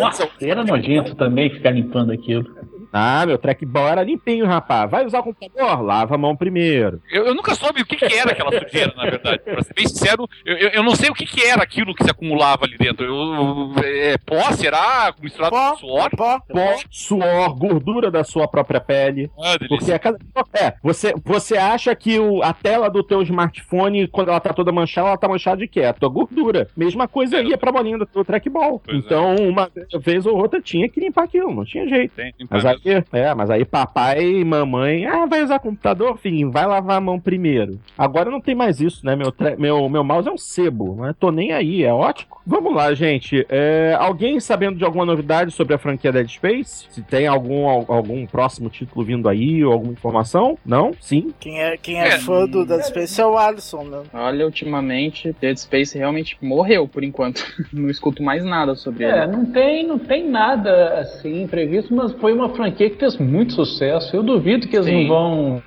Nossa, 0.00 0.28
era 0.40 0.64
nojento 0.64 1.14
também 1.14 1.50
ficar 1.50 1.70
limpando 1.70 2.12
aquilo. 2.12 2.44
Ah, 2.92 3.24
meu 3.26 3.38
trackball 3.38 3.88
era 3.88 4.02
limpinho, 4.02 4.46
rapaz. 4.46 4.90
Vai 4.90 5.06
usar 5.06 5.20
o 5.20 5.22
computador? 5.22 5.82
Lava 5.82 6.14
a 6.14 6.18
mão 6.18 6.36
primeiro. 6.36 7.00
Eu, 7.10 7.26
eu 7.26 7.34
nunca 7.34 7.54
soube 7.54 7.82
o 7.82 7.86
que, 7.86 7.96
que 7.96 8.14
era 8.14 8.32
aquela 8.32 8.50
sujeira, 8.52 8.92
na 8.96 9.04
verdade. 9.04 9.38
Pra 9.44 9.62
ser 9.62 9.74
bem 9.74 9.86
sincero, 9.86 10.28
eu, 10.44 10.56
eu, 10.56 10.68
eu 10.70 10.82
não 10.82 10.94
sei 10.94 11.10
o 11.10 11.14
que, 11.14 11.24
que 11.24 11.42
era 11.42 11.62
aquilo 11.62 11.94
que 11.94 12.04
se 12.04 12.10
acumulava 12.10 12.64
ali 12.64 12.76
dentro. 12.76 13.04
Eu, 13.04 13.72
é, 13.84 14.18
pó, 14.18 14.50
será? 14.52 15.14
Misturado 15.20 15.54
Pó, 15.54 15.70
com 15.70 15.76
suor? 15.78 16.10
pó, 16.16 16.40
Pó, 16.40 16.76
suor, 16.90 17.54
gordura 17.56 18.10
da 18.10 18.24
sua 18.24 18.48
própria 18.48 18.80
pele. 18.80 19.30
Ah. 19.38 19.56
Porque 19.68 19.92
a 19.92 19.98
cada... 19.98 20.18
É, 20.54 20.74
você, 20.82 21.14
você 21.24 21.56
acha 21.56 21.94
que 21.94 22.18
o, 22.18 22.42
a 22.42 22.52
tela 22.52 22.88
do 22.90 23.02
teu 23.02 23.22
smartphone, 23.22 24.08
quando 24.08 24.28
ela 24.30 24.40
tá 24.40 24.52
toda 24.52 24.72
manchada, 24.72 25.08
ela 25.08 25.18
tá 25.18 25.28
manchada 25.28 25.58
de 25.58 25.68
quê? 25.68 25.84
A 25.84 25.92
tua 25.92 26.08
gordura. 26.08 26.68
Mesma 26.76 27.06
coisa 27.06 27.40
ia 27.40 27.56
pra 27.56 27.72
bolinha 27.72 27.98
do 27.98 28.06
teu 28.06 28.24
trackball. 28.24 28.80
Pois 28.84 28.96
é. 28.96 29.00
então, 29.00 29.36
uma 29.36 29.70
vez 30.00 30.26
ou 30.26 30.36
outra 30.36 30.60
tinha 30.60 30.88
que 30.88 31.00
limpar 31.00 31.24
aquilo, 31.24 31.54
não 31.54 31.64
tinha 31.64 31.86
jeito. 31.88 32.14
Tem, 32.14 32.32
tem 32.32 32.46
Mas 32.50 32.64
aí, 32.88 33.04
é, 33.12 33.34
mas 33.34 33.50
aí 33.50 33.64
papai 33.64 34.22
e 34.22 34.44
mamãe, 34.44 35.06
ah, 35.06 35.26
vai 35.26 35.42
usar 35.42 35.58
computador, 35.58 36.16
filho, 36.18 36.50
vai 36.50 36.66
lavar 36.66 36.96
a 36.98 37.00
mão 37.00 37.18
primeiro. 37.20 37.78
Agora 37.96 38.30
não 38.30 38.40
tem 38.40 38.54
mais 38.54 38.80
isso, 38.80 39.04
né? 39.04 39.14
Meu, 39.16 39.30
tre- 39.32 39.56
meu, 39.56 39.88
meu 39.88 40.02
mouse 40.04 40.28
é 40.28 40.32
um 40.32 40.38
sebo, 40.38 40.94
não 40.96 41.06
é? 41.08 41.12
tô 41.12 41.30
nem 41.30 41.52
aí, 41.52 41.82
é 41.84 41.92
ótimo. 41.92 42.30
Vamos 42.46 42.74
lá, 42.74 42.92
gente. 42.94 43.46
É, 43.48 43.94
alguém 43.98 44.40
sabendo 44.40 44.76
de 44.78 44.84
alguma 44.84 45.04
novidade 45.04 45.50
sobre 45.52 45.74
a 45.74 45.78
franquia 45.78 46.10
Dead 46.10 46.28
Space? 46.28 46.86
Se 46.90 47.02
tem 47.02 47.26
algum, 47.26 47.68
al- 47.68 47.84
algum 47.88 48.26
próximo 48.26 48.68
título 48.70 49.04
vindo 49.04 49.28
aí, 49.28 49.62
ou 49.64 49.72
alguma 49.72 49.92
informação? 49.92 50.58
Não? 50.64 50.92
Sim? 51.00 51.32
Quem 51.38 51.60
é, 51.60 51.76
quem 51.76 52.00
é, 52.00 52.08
É. 52.08 52.18
fã 52.18 52.46
do 52.46 52.64
Dead 52.64 52.80
Space 52.82 53.20
é 53.20 53.26
o 53.26 53.36
Alisson, 53.36 53.84
né? 53.84 54.02
Olha, 54.12 54.44
ultimamente, 54.46 55.34
Dead 55.40 55.56
Space 55.58 55.96
realmente 55.96 56.36
morreu 56.40 56.88
por 56.88 57.04
enquanto. 57.04 57.44
Não 57.72 57.88
escuto 57.90 58.22
mais 58.22 58.44
nada 58.44 58.74
sobre 58.74 59.04
É, 59.04 59.18
ele. 59.24 59.26
não 59.28 59.44
tem, 59.46 59.86
não 59.86 59.98
tem 59.98 60.28
nada 60.28 61.00
assim 61.00 61.46
previsto, 61.46 61.94
mas 61.94 62.12
foi 62.14 62.32
uma 62.32 62.48
franquia 62.48 62.69
que 62.72 62.90
fez 62.90 63.18
muito 63.18 63.52
sucesso. 63.52 64.14
Eu 64.14 64.22
duvido 64.22 64.68
que 64.68 64.76
eles 64.76 64.86
Sim. 64.86 65.06
não 65.06 65.08
vão 65.08 65.62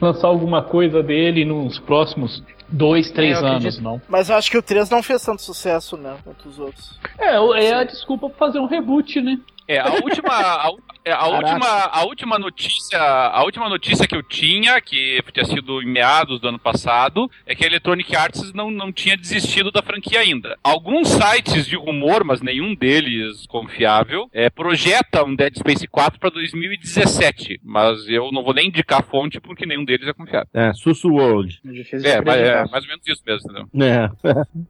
lançar 0.00 0.28
alguma 0.28 0.62
coisa 0.62 1.02
dele 1.02 1.44
nos 1.44 1.78
próximos 1.78 2.42
dois, 2.68 3.10
três 3.10 3.40
É, 3.40 3.46
anos, 3.46 3.78
não. 3.78 4.00
Mas 4.08 4.28
eu 4.28 4.36
acho 4.36 4.50
que 4.50 4.58
o 4.58 4.62
3 4.62 4.90
não 4.90 5.02
fez 5.02 5.24
tanto 5.24 5.42
sucesso, 5.42 5.96
né? 5.96 6.16
Quanto 6.24 6.48
os 6.48 6.58
outros. 6.58 6.98
É, 7.18 7.36
é 7.64 7.74
a 7.74 7.84
desculpa 7.84 8.28
pra 8.28 8.38
fazer 8.38 8.58
um 8.58 8.66
reboot, 8.66 9.20
né? 9.20 9.38
É, 9.68 9.80
a 9.80 9.94
última, 9.94 10.30
a, 10.32 10.70
é, 11.04 11.12
a 11.12 11.26
última, 11.26 11.66
a 11.66 12.04
última 12.04 12.38
notícia, 12.38 13.00
a 13.00 13.42
última 13.42 13.68
notícia 13.68 14.06
que 14.06 14.14
eu 14.14 14.22
tinha, 14.22 14.80
que 14.80 15.20
tinha 15.32 15.44
sido 15.44 15.82
em 15.82 15.86
meados 15.86 16.40
do 16.40 16.48
ano 16.48 16.58
passado, 16.58 17.28
é 17.44 17.52
que 17.52 17.64
a 17.64 17.66
Electronic 17.66 18.14
Arts 18.14 18.52
não, 18.52 18.70
não 18.70 18.92
tinha 18.92 19.16
desistido 19.16 19.72
da 19.72 19.82
franquia 19.82 20.20
ainda. 20.20 20.56
Alguns 20.62 21.08
sites 21.08 21.66
de 21.66 21.74
rumor, 21.74 22.22
mas 22.22 22.40
nenhum 22.40 22.76
deles 22.76 23.44
confiável, 23.48 24.30
é, 24.32 24.48
projeta 24.48 25.24
um 25.24 25.34
Dead 25.34 25.58
Space 25.58 25.86
4 25.88 26.20
para 26.20 26.30
2017, 26.30 27.60
mas 27.64 28.08
eu 28.08 28.30
não 28.30 28.44
vou 28.44 28.54
nem 28.54 28.68
indicar 28.68 29.00
a 29.00 29.02
fonte 29.02 29.40
porque 29.40 29.66
nenhum 29.66 29.84
deles 29.84 30.06
é 30.06 30.12
confiável. 30.12 30.48
É, 30.54 30.72
Susu 30.74 31.08
World. 31.08 31.60
É 31.66 31.70
de 31.72 32.06
É, 32.06 32.20
mas 32.20 32.40
é 32.62 32.68
mais 32.70 32.84
ou 32.84 32.88
menos 32.90 33.06
isso 33.06 33.22
mesmo, 33.26 33.50
entendeu? 33.50 33.86
É. 33.86 34.10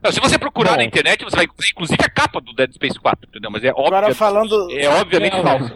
Não, 0.02 0.12
se 0.12 0.20
você 0.20 0.38
procurar 0.38 0.70
Bom. 0.72 0.76
na 0.76 0.84
internet, 0.84 1.24
você 1.24 1.36
vai 1.36 1.44
encontrar 1.44 1.66
inclusive 1.68 1.98
a 2.04 2.08
capa 2.10 2.40
do 2.40 2.52
Dead 2.54 2.72
Space 2.72 2.98
4, 2.98 3.28
entendeu? 3.28 3.50
Mas 3.50 3.64
é 3.64 3.70
óbvio. 3.70 3.86
Agora 3.86 4.14
falando- 4.14 4.70
É 4.70 4.88
obviamente 4.88 5.36
É, 5.36 5.42
falso. 5.42 5.74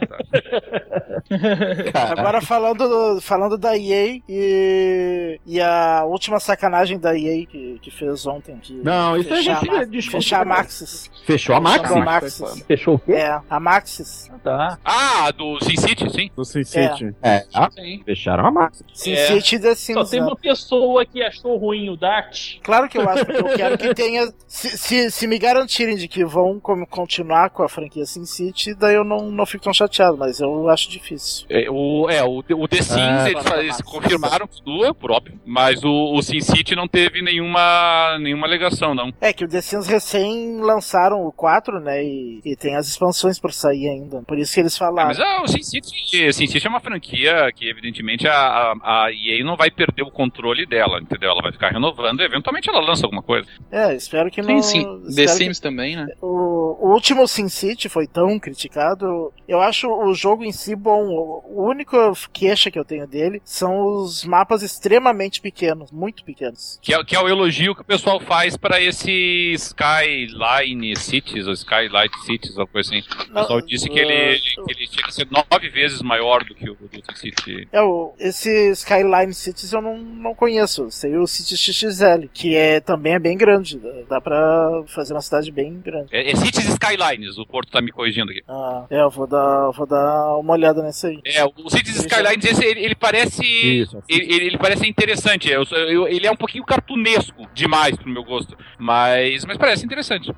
tá? 1.93 2.11
Agora 2.17 2.41
falando, 2.41 3.19
falando 3.21 3.57
da 3.57 3.77
EA 3.77 4.19
e, 4.27 5.39
e 5.45 5.61
a 5.61 6.03
última 6.05 6.39
sacanagem 6.39 6.99
da 6.99 7.17
EA 7.17 7.45
que, 7.45 7.79
que 7.81 7.91
fez 7.91 8.25
ontem. 8.25 8.57
De 8.57 8.73
Não, 8.75 9.15
isso 9.17 9.31
a 9.33 9.37
fechar 9.37 9.59
gente 9.59 10.07
a 10.07 10.11
Fechar 10.11 10.41
a. 10.41 10.45
Maxis. 10.45 11.09
Fechou 11.25 11.55
a 11.55 11.59
Fechou 11.59 11.61
máquina? 11.61 12.01
a 12.01 12.05
Maxis. 12.05 12.63
Fechou 12.67 12.95
o 12.95 12.99
quê? 12.99 13.13
É, 13.13 13.39
a 13.49 13.59
Maxis. 13.59 14.29
Tá. 14.43 14.77
Ah, 14.83 15.31
do 15.31 15.59
Sin 15.63 15.77
City, 15.77 16.09
sim. 16.09 16.29
Do 16.35 16.43
Sin 16.43 16.63
City. 16.63 17.13
É, 17.21 17.45
ah, 17.53 17.69
Sim. 17.71 18.01
fecharam 18.03 18.45
a 18.47 18.51
máquina. 18.51 18.85
Sin 18.93 19.11
É. 19.13 19.27
City 19.27 19.59
The 19.59 19.75
Só 19.75 19.75
Sims. 19.75 20.09
tem 20.09 20.19
né? 20.19 20.25
uma 20.25 20.35
pessoa 20.35 21.05
que 21.05 21.21
achou 21.21 21.57
ruim 21.57 21.89
o 21.89 21.95
Dart. 22.01 22.57
Claro 22.63 22.89
que 22.89 22.97
eu 22.97 23.07
acho, 23.07 23.25
porque 23.25 23.41
eu 23.41 23.53
quero 23.55 23.77
que 23.77 23.93
tenha. 23.93 24.27
Se, 24.47 24.77
se, 24.77 25.11
se 25.11 25.27
me 25.27 25.37
garantirem 25.37 25.95
de 25.95 26.07
que 26.07 26.25
vão 26.25 26.59
como 26.59 26.85
continuar 26.87 27.51
com 27.51 27.61
a 27.63 27.69
franquia 27.69 28.05
Sin 28.05 28.25
City, 28.25 28.73
daí 28.73 28.95
eu 28.95 29.03
não, 29.03 29.31
não 29.31 29.45
fico 29.45 29.63
tão 29.63 29.73
chateado, 29.73 30.17
mas 30.17 30.39
eu 30.39 30.67
acho 30.69 30.89
difícil. 30.89 31.45
É, 31.49 31.69
o, 31.69 32.09
é, 32.09 32.23
o, 32.23 32.39
o 32.39 32.67
The 32.67 32.81
Sims, 32.81 32.97
Ah, 32.99 33.29
eles, 33.29 33.43
tá, 33.43 33.57
eles 33.63 33.81
confirmaram 33.81 34.47
tudo, 34.47 34.93
por 34.95 35.11
óbvio, 35.11 35.39
mas 35.45 35.83
o, 35.83 36.13
o 36.15 36.21
Sin 36.23 36.41
City 36.41 36.75
não 36.75 36.87
teve 36.87 37.21
nenhuma, 37.21 38.17
nenhuma 38.19 38.47
alegação, 38.47 38.95
não. 38.95 39.13
É 39.21 39.31
que 39.31 39.45
o 39.45 39.47
The 39.47 39.61
Sims 39.61 39.87
recém 39.87 40.59
lançaram 40.59 41.23
o 41.25 41.31
4, 41.31 41.79
né? 41.79 42.03
E, 42.03 42.41
e 42.43 42.55
tem 42.55 42.75
as 42.75 42.87
expansões 42.87 43.39
por 43.39 43.53
sair 43.53 43.87
ainda. 43.89 44.23
Por 44.23 44.37
isso 44.39 44.53
que 44.53 44.59
eles 44.59 44.75
É, 44.75 44.79
falaram. 44.79 45.07
mas 45.09 45.19
ah, 45.19 45.43
o 45.43 45.47
Sin 45.47 45.61
City, 45.61 46.33
Sin 46.33 46.47
City 46.47 46.65
é 46.65 46.69
uma 46.69 46.79
franquia 46.79 47.51
que, 47.55 47.69
evidentemente, 47.69 48.27
a, 48.27 48.33
a, 48.33 49.05
a 49.05 49.11
EA 49.11 49.43
não 49.43 49.55
vai 49.55 49.69
perder 49.69 50.01
o 50.03 50.11
controle 50.11 50.65
dela, 50.65 50.99
entendeu? 50.99 51.29
Ela 51.29 51.41
vai 51.41 51.51
ficar 51.51 51.71
renovando 51.91 52.21
eventualmente, 52.21 52.69
ela 52.69 52.79
lança 52.79 53.05
alguma 53.05 53.21
coisa. 53.21 53.47
É, 53.71 53.93
espero 53.95 54.29
que 54.31 54.41
Sim, 54.41 54.53
não. 54.53 54.61
sim. 54.61 54.83
The 54.83 55.09
espero 55.09 55.27
que- 55.27 55.43
Sims 55.43 55.59
também, 55.59 55.95
né? 55.95 56.07
O, 56.21 56.87
o 56.87 56.93
último 56.93 57.27
Sin 57.27 57.49
City 57.49 57.89
foi 57.89 58.07
tão 58.07 58.39
criticado. 58.39 59.33
Eu 59.47 59.61
acho 59.61 59.87
o 59.89 60.13
jogo 60.13 60.43
em 60.43 60.51
si 60.51 60.75
bom. 60.75 61.09
O, 61.09 61.67
único 61.69 61.95
queixa 62.31 62.71
que 62.71 62.79
eu 62.79 62.85
tenho 62.85 63.07
dele 63.07 63.41
são 63.45 63.81
os 63.85 64.23
mapas 64.25 64.63
extremamente 64.63 65.41
pequenos, 65.41 65.91
muito 65.91 66.23
pequenos. 66.23 66.79
Que 66.81 66.93
é, 66.93 67.03
que 67.03 67.15
é 67.15 67.19
o 67.21 67.27
elogio 67.27 67.75
que 67.75 67.81
o 67.81 67.85
pessoal 67.85 68.19
faz 68.19 68.57
para 68.57 68.79
esse 68.81 69.53
Skyline 69.53 70.95
Cities, 70.97 71.47
ou 71.47 71.53
Skylight 71.53 72.17
Cities, 72.25 72.57
ou 72.57 72.67
coisa 72.67 72.89
assim. 72.89 73.03
O 73.29 73.33
pessoal 73.33 73.61
disse 73.61 73.89
que 73.89 73.99
ele, 73.99 74.39
que 74.39 74.71
ele 74.71 74.87
tinha 74.87 75.03
que 75.03 75.13
ser 75.13 75.27
nove 75.29 75.69
vezes 75.69 76.01
maior 76.01 76.43
do 76.43 76.55
que 76.55 76.69
o 76.69 76.75
do 76.75 76.89
Sin 76.89 77.15
City. 77.15 77.67
É, 77.71 77.81
o, 77.81 78.13
esse 78.19 78.71
Skyline 78.71 79.33
Cities 79.33 79.73
eu 79.73 79.81
não, 79.81 79.97
não 79.97 80.35
conheço. 80.35 80.89
Sei 80.91 81.15
o 81.17 81.27
City 81.27 81.57
XXL, 81.89 82.27
que 82.33 82.55
é, 82.55 82.79
também 82.79 83.13
é 83.13 83.19
bem 83.19 83.37
grande. 83.37 83.77
Dá, 83.79 83.89
dá 84.09 84.21
pra 84.21 84.83
fazer 84.87 85.13
uma 85.13 85.21
cidade 85.21 85.51
bem 85.51 85.79
grande. 85.79 86.07
É, 86.11 86.31
é 86.31 86.35
Cities 86.35 86.67
Skylines, 86.69 87.37
o 87.37 87.45
Porto 87.45 87.71
tá 87.71 87.81
me 87.81 87.91
corrigindo 87.91 88.31
aqui. 88.31 88.41
Ah, 88.47 88.85
é, 88.89 89.01
eu 89.01 89.09
vou 89.09 89.27
dar, 89.27 89.71
vou 89.71 89.85
dar 89.87 90.37
uma 90.37 90.53
olhada 90.53 90.81
nesse 90.83 91.07
aí. 91.07 91.19
É, 91.25 91.43
o 91.45 91.69
Cities 91.69 91.95
Skylines, 91.97 92.45
esse, 92.45 92.63
ele, 92.65 92.79
ele 92.81 92.95
parece. 92.95 93.43
Isso. 93.43 93.97
Ele, 94.07 94.23
ele- 94.33 94.45
ele 94.47 94.57
parece 94.57 94.87
interessante. 94.87 95.49
Eu- 95.49 95.63
eu- 95.87 96.07
ele 96.07 96.27
é 96.27 96.31
um 96.31 96.35
pouquinho 96.35 96.63
cartunesco 96.63 97.47
demais 97.53 97.95
pro 97.95 98.09
meu 98.09 98.23
gosto. 98.23 98.57
Mas, 98.77 99.45
mas 99.45 99.57
parece 99.57 99.85
interessante. 99.85 100.31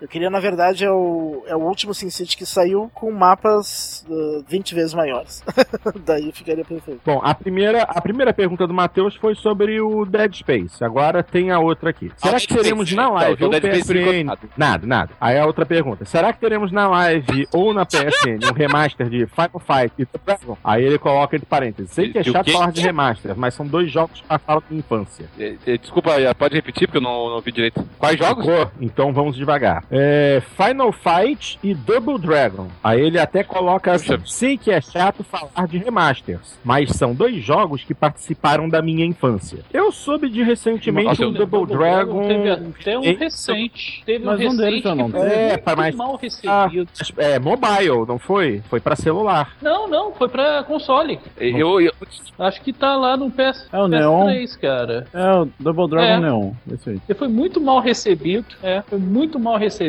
Eu 0.00 0.08
queria, 0.08 0.30
na 0.30 0.40
verdade, 0.40 0.84
é 0.84 0.90
o, 0.90 1.42
é 1.46 1.54
o 1.54 1.60
último 1.60 1.92
Sin 1.92 2.08
City 2.08 2.34
que 2.36 2.46
saiu 2.46 2.90
com 2.94 3.12
mapas 3.12 4.04
uh, 4.08 4.42
20 4.48 4.74
vezes 4.74 4.94
maiores. 4.94 5.44
Daí 6.06 6.32
ficaria 6.32 6.64
perfeito. 6.64 7.02
Bom, 7.04 7.20
a 7.22 7.34
primeira, 7.34 7.82
a 7.82 8.00
primeira 8.00 8.32
pergunta 8.32 8.66
do 8.66 8.72
Matheus 8.72 9.14
foi 9.16 9.34
sobre 9.34 9.78
o 9.78 10.06
Dead 10.06 10.34
Space. 10.36 10.82
Agora 10.82 11.22
tem 11.22 11.50
a 11.50 11.58
outra 11.58 11.90
aqui. 11.90 12.10
Será 12.16 12.38
Ah, 12.38 12.40
que 12.40 12.48
teremos 12.48 12.90
na 12.92 13.10
live 13.10 13.44
ou 13.44 13.50
PSN? 13.50 14.48
Nada, 14.56 14.86
nada. 14.86 15.10
Aí 15.20 15.38
a 15.38 15.44
outra 15.44 15.66
pergunta. 15.66 16.06
Será 16.06 16.32
que 16.32 16.40
teremos 16.40 16.72
na 16.72 16.88
live 16.88 17.46
ou 17.52 17.74
na 17.74 17.84
PSN 17.84 18.50
um 18.50 18.54
remaster 18.54 19.06
de 19.08 19.26
Final 19.26 19.60
Fight 19.60 19.92
e 19.98 20.06
Dragon? 20.24 20.56
Aí 20.64 20.82
ele 20.82 20.98
coloca 20.98 21.36
entre 21.36 21.46
parênteses. 21.46 21.90
Sei 21.90 22.10
que 22.10 22.18
é 22.18 22.22
chato 22.22 22.50
falar 22.50 22.72
de 22.72 22.80
remaster, 22.80 23.34
mas 23.36 23.52
são 23.52 23.66
dois 23.66 23.90
jogos 23.90 24.22
que 24.22 24.26
passaram 24.26 24.62
de 24.70 24.76
infância. 24.76 25.26
É, 25.38 25.56
é, 25.66 25.76
Desculpa, 25.76 26.12
pode 26.38 26.54
repetir 26.54 26.88
porque 26.88 26.98
eu 26.98 27.02
não, 27.02 27.26
não 27.28 27.34
ouvi 27.34 27.52
direito. 27.52 27.86
Quais 27.98 28.18
jogos? 28.18 28.46
Então 28.80 29.12
vamos 29.12 29.36
devagar. 29.36 29.84
É, 29.90 30.40
Final 30.56 30.92
Fight 30.92 31.58
e 31.62 31.74
Double 31.74 32.18
Dragon. 32.18 32.68
Aí 32.82 33.00
ele 33.00 33.18
até 33.18 33.42
coloca 33.42 33.92
assim: 33.92 34.16
Puxa. 34.18 34.22
sei 34.26 34.56
que 34.56 34.70
é 34.70 34.80
chato 34.80 35.24
falar 35.24 35.66
de 35.66 35.78
remasters, 35.78 36.58
mas 36.64 36.90
são 36.90 37.14
dois 37.14 37.42
jogos 37.42 37.82
que 37.82 37.92
participaram 37.94 38.68
da 38.68 38.80
minha 38.80 39.04
infância. 39.04 39.58
Eu 39.72 39.90
soube 39.90 40.28
de 40.28 40.42
recentemente 40.42 41.06
Nossa, 41.08 41.22
o 41.26 41.34
eu- 41.34 41.46
Double 41.46 41.66
Dragon. 41.66 42.26
Teve 42.28 42.50
até 42.50 42.98
um 42.98 43.16
recente. 43.16 44.02
Teve 44.06 44.24
mas 44.24 44.40
um 44.40 44.48
um 44.50 44.56
deles 44.56 44.82
recente 44.82 44.86
eu 44.88 44.94
não 44.94 45.10
que. 45.10 45.16
É, 45.18 45.48
muito 45.50 45.62
pra 45.64 45.76
mais- 45.76 45.94
mal 45.96 46.16
recebido. 46.16 46.88
É, 47.16 47.38
mobile, 47.38 48.06
não 48.06 48.18
foi? 48.18 48.62
Foi 48.70 48.80
pra 48.80 48.94
celular. 48.94 49.56
Não, 49.60 49.88
não, 49.88 50.12
foi 50.12 50.28
pra 50.28 50.62
console. 50.62 51.18
Eu, 51.38 51.80
eu, 51.80 51.92
Acho 52.38 52.62
que 52.62 52.72
tá 52.72 52.96
lá 52.96 53.16
no 53.18 53.30
PS, 53.30 53.66
É 53.70 53.78
o 53.78 53.86
PS3, 53.88 54.56
cara. 54.58 55.06
É 55.12 55.32
o 55.34 55.48
Double 55.58 55.88
Dragon 55.88 56.06
É. 56.06 56.20
Neon. 56.20 56.52
Esse 56.72 56.90
aí. 56.90 57.00
Ele 57.08 57.18
foi 57.18 57.28
muito 57.28 57.60
mal 57.60 57.80
recebido, 57.80 58.46
é, 58.62 58.82
foi 58.82 58.98
muito 58.98 59.38
mal 59.38 59.56
recebido. 59.58 59.79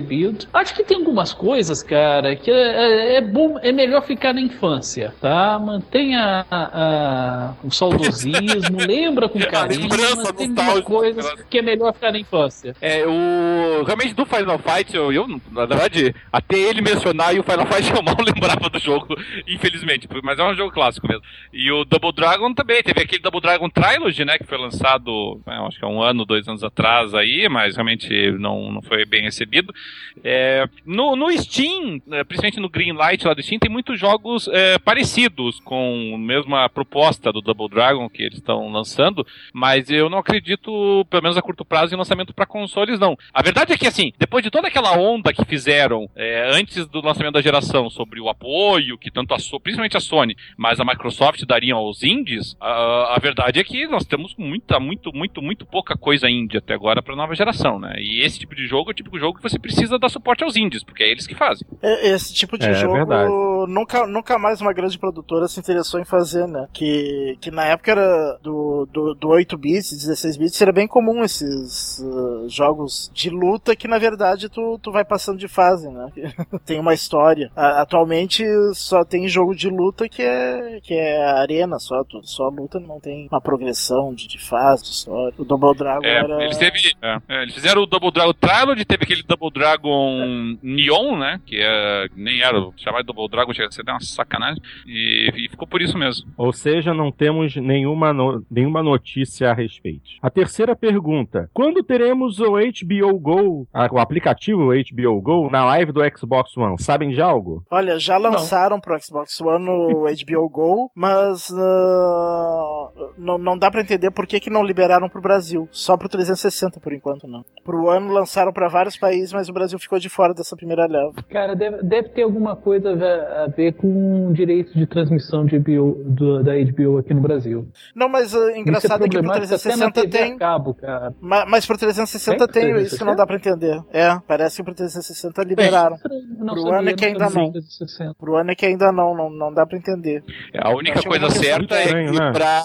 Acho 0.54 0.74
que 0.76 0.84
tem 0.84 0.98
algumas 0.98 1.34
coisas, 1.34 1.82
cara, 1.84 2.36
que 2.36 2.50
é, 2.50 2.56
é- 2.56 3.16
é 3.16 3.22
bom, 3.22 3.58
é 3.62 3.72
melhor 3.72 4.02
ficar 4.06 4.34
na 4.34 4.42
infância, 4.42 5.14
tá? 5.20 5.60
Mantenha 5.60 6.46
a- 6.50 6.70
a- 6.74 7.54
o 7.64 7.72
saudosismo, 7.72 8.78
lembra 8.88 9.28
com 9.28 9.40
carinho, 9.40 9.88
mas 9.90 10.32
tem 10.34 10.48
nostálgica. 10.50 10.82
coisas 10.88 11.34
que 11.50 11.58
é 11.58 11.62
melhor 11.62 11.94
ficar 11.94 12.12
na 12.12 12.20
infância. 12.20 12.76
É, 12.82 13.06
o. 13.06 13.84
Realmente 13.86 14.14
do 14.14 14.26
Final 14.26 14.60
Fight, 14.60 14.96
eu, 14.96 15.12
eu, 15.12 15.28
na 15.52 15.66
verdade, 15.66 16.14
até 16.32 16.58
ele 16.58 16.82
mencionar 16.82 17.36
e 17.36 17.40
o 17.40 17.44
Final 17.44 17.66
Fight 17.66 17.92
eu 17.96 18.02
mal 18.04 18.16
lembrava 18.20 18.70
do 18.70 18.80
jogo, 18.80 19.16
infelizmente. 19.48 20.08
Mas 20.24 20.40
é 20.40 20.44
um 20.44 20.56
jogo 20.56 20.72
clássico 20.72 21.08
mesmo. 21.08 21.24
E 21.54 21.72
o 21.72 21.84
Double 21.86 22.12
Dragon 22.14 22.54
também, 22.54 22.82
teve 22.84 23.02
aquele 23.02 23.22
Double 23.22 23.42
Dragon 23.42 23.70
Trilogy, 23.70 24.26
né? 24.26 24.38
Que 24.38 24.46
foi 24.46 24.58
lançado, 24.58 25.42
né, 25.46 25.56
acho 25.68 25.80
que 25.80 25.86
há 25.86 25.88
um 25.88 26.02
ano, 26.02 26.26
dois 26.26 26.48
anos 26.48 26.64
atrás 26.64 27.14
aí, 27.14 27.48
mas 27.50 27.76
realmente 27.76 28.32
não, 28.40 28.72
não 28.72 28.82
foi 28.82 29.06
bem 29.06 29.24
recebido. 29.24 29.74
É, 30.24 30.66
no, 30.86 31.16
no 31.16 31.32
Steam, 31.32 32.02
é, 32.12 32.24
principalmente 32.24 32.60
no 32.60 32.70
Greenlight 32.70 33.26
lá 33.26 33.34
do 33.34 33.42
Steam, 33.42 33.60
tem 33.60 33.70
muitos 33.70 34.00
jogos 34.00 34.48
é, 34.50 34.78
parecidos 34.78 35.60
com 35.62 36.14
a 36.16 36.18
mesma 36.18 36.70
proposta 36.70 37.32
do 37.32 37.42
Double 37.42 37.70
Dragon 37.70 38.10
que 38.10 38.24
eles 38.24 38.38
estão 38.38 38.70
lançando, 38.72 39.26
mas 39.54 39.90
eu 39.90 40.10
não 40.10 40.18
acredito, 40.18 41.06
pelo 41.10 41.24
menos 41.24 41.38
a 41.38 41.42
curto 41.42 41.66
prazo, 41.66 41.94
em 41.94 41.98
lançamento 41.98 42.34
para 42.34 42.46
consoles, 42.46 43.00
não. 43.00 43.18
A 43.34 43.42
verdade 43.42 43.74
é 43.74 43.78
que, 43.78 43.88
assim, 43.88 44.12
depois 44.18 44.44
de 44.44 44.52
toda 44.52 44.68
aquela 44.68 44.98
onda 44.98 45.34
que 45.34 45.46
fizeram 45.46 46.10
é, 46.16 46.50
antes 46.54 46.86
do 46.88 47.02
lançamento 47.02 47.34
da 47.34 47.42
geração 47.42 47.90
sobre 47.90 48.20
o 48.20 48.30
apoio 48.30 48.98
que 48.98 49.12
tanto 49.12 49.34
a 49.34 49.38
principalmente 49.62 49.98
a 49.98 50.00
Sony, 50.00 50.36
mas 50.58 50.80
a 50.80 50.86
Microsoft 50.86 51.44
dariam 51.46 51.78
aos 51.78 52.04
indies, 52.04 52.56
a, 52.60 53.16
a 53.16 53.20
verdade 53.20 53.60
é 53.60 53.64
que 53.64 53.88
nós 53.88 54.06
temos 54.06 54.36
muita, 54.38 54.80
muito, 54.80 55.12
muito, 55.14 55.42
muito 55.42 55.66
pouca 55.66 55.98
coisa 55.98 56.30
indie 56.30 56.58
até 56.58 56.74
agora 56.74 57.02
para 57.02 57.16
nova 57.16 57.36
geração, 57.36 57.80
né? 57.80 57.96
E 57.98 58.22
esse 58.22 58.40
tipo 58.40 58.56
de 58.56 58.68
jogo 58.68 58.90
é 58.90 58.92
o 58.92 58.96
tipo 58.96 59.12
de 59.12 59.20
jogo 59.20 59.38
que 59.38 59.44
você 59.44 59.58
precisa 59.58 59.71
dar 60.00 60.10
suporte 60.10 60.44
aos 60.44 60.56
indies, 60.56 60.84
porque 60.84 61.04
é 61.04 61.10
eles 61.12 61.28
que 61.28 61.36
fazem. 61.36 61.68
É, 61.82 62.10
Esse 62.10 62.34
tipo 62.34 62.58
de 62.58 62.68
É, 62.68 62.74
jogo 62.74 62.94
verdade. 62.94 63.30
nunca, 63.68 64.06
nunca 64.08 64.38
mais 64.40 64.62
uma 64.62 64.74
grande 64.74 64.98
produtora 64.98 65.48
se 65.48 65.60
interessou 65.60 66.00
em 66.00 66.06
fazer, 66.06 66.48
né? 66.48 66.68
Que, 66.74 67.38
que 67.42 67.52
na 67.52 67.66
época 67.66 67.92
era 67.92 68.38
do, 68.42 68.88
do, 68.92 69.14
do 69.16 69.28
8 69.30 69.58
bits, 69.58 69.92
16 69.92 70.38
bits, 70.38 70.62
era 70.62 70.72
bem 70.72 70.88
comum 70.88 71.24
esses 71.24 72.00
uh, 72.00 72.48
jogos 72.50 73.10
de 73.14 73.30
luta 73.30 73.76
que 73.76 73.88
na 73.88 73.98
verdade 73.98 74.50
tu, 74.50 74.80
tu 74.82 74.92
vai 74.92 75.04
passando 75.06 75.38
de 75.38 75.48
fase, 75.48 75.90
né? 75.90 76.08
tem 76.66 76.80
uma 76.80 76.94
história. 76.94 77.52
A- 77.56 77.82
atualmente 77.82 78.44
só 78.74 79.04
tem 79.04 79.28
jogo 79.28 79.56
de 79.56 79.70
luta 79.70 80.08
que 80.10 80.22
é, 80.22 80.80
que 80.82 80.94
é 80.94 81.24
arena, 81.32 81.78
só, 81.80 82.04
tu, 82.04 82.22
só 82.24 82.48
luta, 82.50 82.80
não 82.80 83.00
tem 83.00 83.28
uma 83.32 83.42
progressão 83.42 84.14
de, 84.14 84.28
de 84.28 84.38
fase, 84.40 84.84
de 84.84 84.90
história. 84.90 85.34
O 85.38 85.44
Double 85.46 85.76
Dragon 85.76 86.06
É, 86.06 86.18
era. 86.18 86.44
eles, 86.44 86.58
teve, 86.58 86.80
é, 87.02 87.18
é, 87.28 87.44
eles 87.44 87.54
fizeram 87.54 87.84
o 87.84 87.86
Double 87.86 88.12
Dragon 88.12 88.34
Trilogy, 88.34 88.86
teve 88.86 89.04
aquele 89.04 89.24
Double 89.24 89.51
Dragon 89.52 90.56
Neon, 90.62 91.18
né? 91.18 91.40
Que 91.46 91.58
é, 91.62 92.08
nem 92.16 92.42
era, 92.42 92.58
chamar 92.78 93.02
de 93.02 93.08
Double 93.08 93.28
Dragon 93.30 93.54
chega 93.54 93.68
a 93.68 93.72
ser 93.72 93.84
uma 93.88 94.00
sacanagem. 94.00 94.62
E, 94.88 95.32
e 95.36 95.50
ficou 95.50 95.68
por 95.68 95.82
isso 95.82 95.98
mesmo. 95.98 96.28
Ou 96.38 96.52
seja, 96.54 96.94
não 96.94 97.12
temos 97.12 97.56
nenhuma, 97.56 98.14
no- 98.14 98.44
nenhuma 98.50 98.82
notícia 98.84 99.52
a 99.52 99.54
respeito. 99.54 100.10
A 100.22 100.30
terceira 100.30 100.76
pergunta: 100.76 101.50
quando 101.54 101.84
teremos 101.84 102.40
o 102.40 102.54
HBO 102.58 103.20
Go, 103.20 103.68
a- 103.74 103.90
o 103.92 104.00
aplicativo 104.00 104.70
HBO 104.74 105.22
Go, 105.22 105.50
na 105.52 105.66
live 105.66 105.92
do 105.92 106.02
Xbox 106.18 106.56
One? 106.58 106.82
Sabem 106.82 107.10
de 107.12 107.22
algo? 107.22 107.64
Olha, 107.70 108.00
já 108.00 108.18
lançaram 108.18 108.80
pro 108.80 109.00
Xbox 109.02 109.40
One 109.42 109.70
o 109.70 110.06
HBO 110.26 110.50
Go, 110.50 110.92
mas 110.96 111.52
ah, 111.52 112.90
não, 113.18 113.38
não 113.38 113.58
dá 113.58 113.70
pra 113.72 113.82
entender 113.82 114.12
por 114.12 114.26
que, 114.28 114.40
que 114.40 114.50
não 114.50 114.64
liberaram 114.64 115.10
pro 115.10 115.22
Brasil. 115.22 115.68
Só 115.72 115.98
pro 115.98 116.10
360 116.10 116.80
por 116.80 116.94
enquanto 116.94 117.28
não. 117.28 117.44
Pro 117.64 117.90
ano 117.90 118.12
lançaram 118.14 118.52
pra 118.54 118.68
vários 118.68 118.98
países, 118.98 119.34
mas 119.34 119.41
o 119.50 119.54
Brasil 119.54 119.78
ficou 119.80 120.00
de 120.00 120.10
fora 120.10 120.34
dessa 120.34 120.56
primeira 120.56 120.86
leva. 120.86 121.14
Cara, 121.30 121.56
deve, 121.56 121.84
deve 121.84 122.10
ter 122.10 122.24
alguma 122.24 122.56
coisa 122.56 122.92
a 122.92 123.48
ver- 123.48 123.74
com 123.74 124.32
direitos 124.34 124.74
de 124.74 124.86
transmissão 124.86 125.46
de 125.46 125.58
HBO, 125.58 126.04
do- 126.06 126.44
da 126.44 126.54
HBO 126.56 126.98
aqui 126.98 127.14
no 127.14 127.22
Brasil. 127.22 127.68
Não, 127.96 128.10
mas 128.10 128.36
ah, 128.36 128.58
engraçado 128.58 129.06
é 129.06 129.08
que 129.10 129.18
pro 129.18 129.24
problemático 129.24 129.56
até 129.56 129.76
na 129.76 129.92
360 129.92 130.02
TV 130.02 130.08
tem. 130.18 130.38
cabo, 130.38 130.74
cara. 130.74 131.14
Ma- 131.22 131.46
Mas 131.46 131.66
pro 131.66 131.78
360 131.78 132.48
Tem 132.48 132.74
tem, 132.74 132.84
isso 132.84 132.98
que 132.98 133.04
não 133.04 133.16
dá 133.16 133.26
pra 133.26 133.36
entender. 133.36 133.82
É, 133.94 134.18
parece 134.28 134.58
que 134.58 134.64
pro 134.64 134.74
360 134.76 135.44
liberaram. 135.44 135.98
Não 136.38 136.54
Pro 136.54 136.62
sabia, 136.64 136.80
ano 136.80 136.90
é 136.90 136.94
que 136.94 137.06
ainda 137.06 137.30
não. 137.30 137.52
360. 137.52 138.14
Pro 138.20 138.36
ano 138.36 138.52
é 138.52 138.56
que 138.56 138.66
ainda 138.66 138.92
não, 138.92 139.16
não, 139.16 139.30
não 139.30 139.54
dá 139.54 139.66
pra 139.66 139.78
entender. 139.78 140.24
A 140.60 140.70
única 140.76 141.00
Acho 141.00 141.08
coisa 141.08 141.30
certa 141.30 141.76
é 141.76 141.84
estranho, 141.86 142.12
que 142.12 142.20
né? 142.20 142.32
pra. 142.32 142.64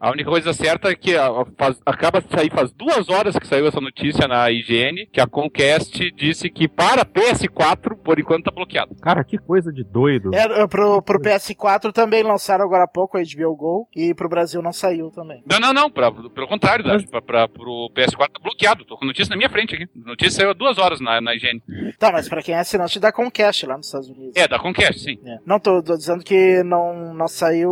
A 0.00 0.10
única 0.10 0.30
coisa 0.30 0.52
certa 0.52 0.88
é 0.90 0.94
que 0.94 1.12
faz- 1.58 1.80
acaba 1.86 2.20
de 2.20 2.28
sair 2.30 2.50
faz 2.50 2.70
duas 2.72 3.08
horas 3.08 3.36
que 3.38 3.46
saiu 3.46 3.66
essa 3.66 3.80
notícia 3.80 4.26
na 4.26 4.50
IGN, 4.50 5.06
que 5.12 5.20
a 5.20 5.26
Comcast 5.26 6.01
disse 6.10 6.50
que 6.50 6.66
para 6.68 7.04
PS4, 7.04 7.96
por 8.02 8.18
enquanto, 8.18 8.44
tá 8.44 8.50
bloqueado. 8.50 8.94
Cara, 9.00 9.22
que 9.24 9.38
coisa 9.38 9.72
de 9.72 9.84
doido. 9.84 10.30
É, 10.34 10.66
pro, 10.66 11.00
pro 11.02 11.20
PS4 11.20 11.92
também 11.92 12.22
lançaram 12.22 12.64
agora 12.64 12.84
há 12.84 12.88
pouco 12.88 13.16
a 13.18 13.20
HBO 13.22 13.54
Go 13.56 13.88
e 13.94 14.14
pro 14.14 14.28
Brasil 14.28 14.60
não 14.62 14.72
saiu 14.72 15.10
também. 15.10 15.42
Não, 15.48 15.58
não, 15.60 15.72
não. 15.72 15.90
pra- 15.90 16.10
pelo 16.12 16.48
contrário, 16.48 16.84
né? 16.84 16.98
pra, 17.10 17.22
pra, 17.22 17.48
pro 17.48 17.90
PS4 17.94 18.28
tá 18.32 18.40
bloqueado. 18.42 18.84
Tô 18.84 18.96
com 18.96 19.04
notícia 19.04 19.30
na 19.30 19.36
minha 19.36 19.50
frente 19.50 19.74
aqui. 19.74 19.86
Notícia 19.94 20.32
saiu 20.40 20.50
há 20.50 20.54
duas 20.54 20.78
horas 20.78 21.00
na, 21.00 21.20
na 21.20 21.34
IGN. 21.34 21.60
Tá, 21.98 22.10
mas 22.12 22.28
pra 22.28 22.42
quem 22.42 22.54
é 22.54 22.58
assinante 22.58 22.98
da 22.98 23.12
Comcast 23.12 23.66
lá 23.66 23.76
nos 23.76 23.86
Estados 23.86 24.08
Unidos. 24.08 24.36
É, 24.36 24.48
da 24.48 24.58
Comcast, 24.58 25.00
sim. 25.00 25.18
É. 25.24 25.36
Não, 25.46 25.58
tô, 25.60 25.82
tô 25.82 25.96
dizendo 25.96 26.22
que 26.24 26.62
não, 26.64 27.14
não 27.14 27.28
saiu. 27.28 27.70